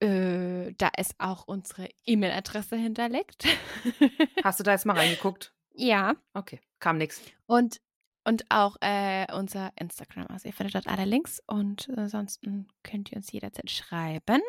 Äh, 0.00 0.74
da 0.76 0.90
ist 0.98 1.14
auch 1.18 1.46
unsere 1.46 1.88
E-Mail-Adresse 2.04 2.76
hinterlegt. 2.76 3.46
Hast 4.44 4.58
du 4.60 4.64
da 4.64 4.72
jetzt 4.72 4.84
mal 4.86 4.96
reingeguckt? 4.96 5.52
ja. 5.74 6.14
Okay, 6.34 6.60
kam 6.80 6.98
nix. 6.98 7.22
Und, 7.46 7.80
und 8.24 8.44
auch 8.50 8.76
äh, 8.80 9.32
unser 9.32 9.72
Instagram. 9.76 10.26
Also 10.28 10.48
ihr 10.48 10.54
findet 10.54 10.74
dort 10.74 10.88
alle 10.88 11.04
Links 11.04 11.40
und 11.46 11.88
ansonsten 11.96 12.68
könnt 12.82 13.12
ihr 13.12 13.16
uns 13.16 13.30
jederzeit 13.32 13.70
schreiben. 13.70 14.42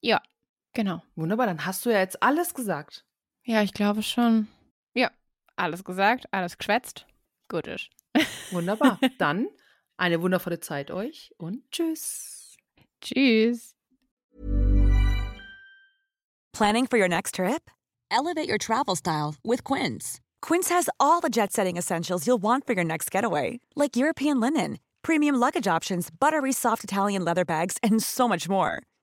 Ja, 0.00 0.20
genau. 0.78 1.02
Wunderbar, 1.16 1.46
dann 1.46 1.66
hast 1.66 1.84
du 1.84 1.90
ja 1.90 1.98
jetzt 1.98 2.22
alles 2.22 2.54
gesagt. 2.54 3.04
Ja, 3.44 3.62
ich 3.62 3.74
glaube 3.74 4.04
schon. 4.04 4.46
Ja, 4.94 5.10
alles 5.56 5.82
gesagt, 5.82 6.32
alles 6.32 6.56
geschwätzt. 6.56 7.04
Gut 7.48 7.66
ist. 7.66 7.90
Wunderbar. 8.52 9.00
dann 9.18 9.48
eine 9.96 10.22
wundervolle 10.22 10.60
Zeit 10.60 10.92
euch 10.92 11.34
und 11.36 11.68
tschüss. 11.72 12.56
Tschüss. 13.00 13.74
Planning 16.52 16.86
for 16.86 16.96
your 16.96 17.08
next 17.08 17.34
trip? 17.34 17.70
Elevate 18.10 18.48
your 18.48 18.58
travel 18.58 18.94
style 18.94 19.34
with 19.42 19.64
Quince. 19.64 20.20
Quince 20.40 20.68
has 20.70 20.88
all 21.00 21.20
the 21.20 21.28
jet 21.28 21.52
setting 21.52 21.76
essentials 21.76 22.24
you'll 22.24 22.40
want 22.40 22.66
for 22.66 22.74
your 22.74 22.84
next 22.84 23.10
getaway, 23.10 23.58
like 23.74 23.96
European 23.96 24.38
linen, 24.38 24.78
premium 25.02 25.34
luggage 25.34 25.66
options, 25.66 26.08
buttery 26.10 26.52
soft 26.52 26.84
Italian 26.84 27.24
leather 27.24 27.44
bags, 27.44 27.78
and 27.82 28.00
so 28.00 28.28
much 28.28 28.48
more. 28.48 28.82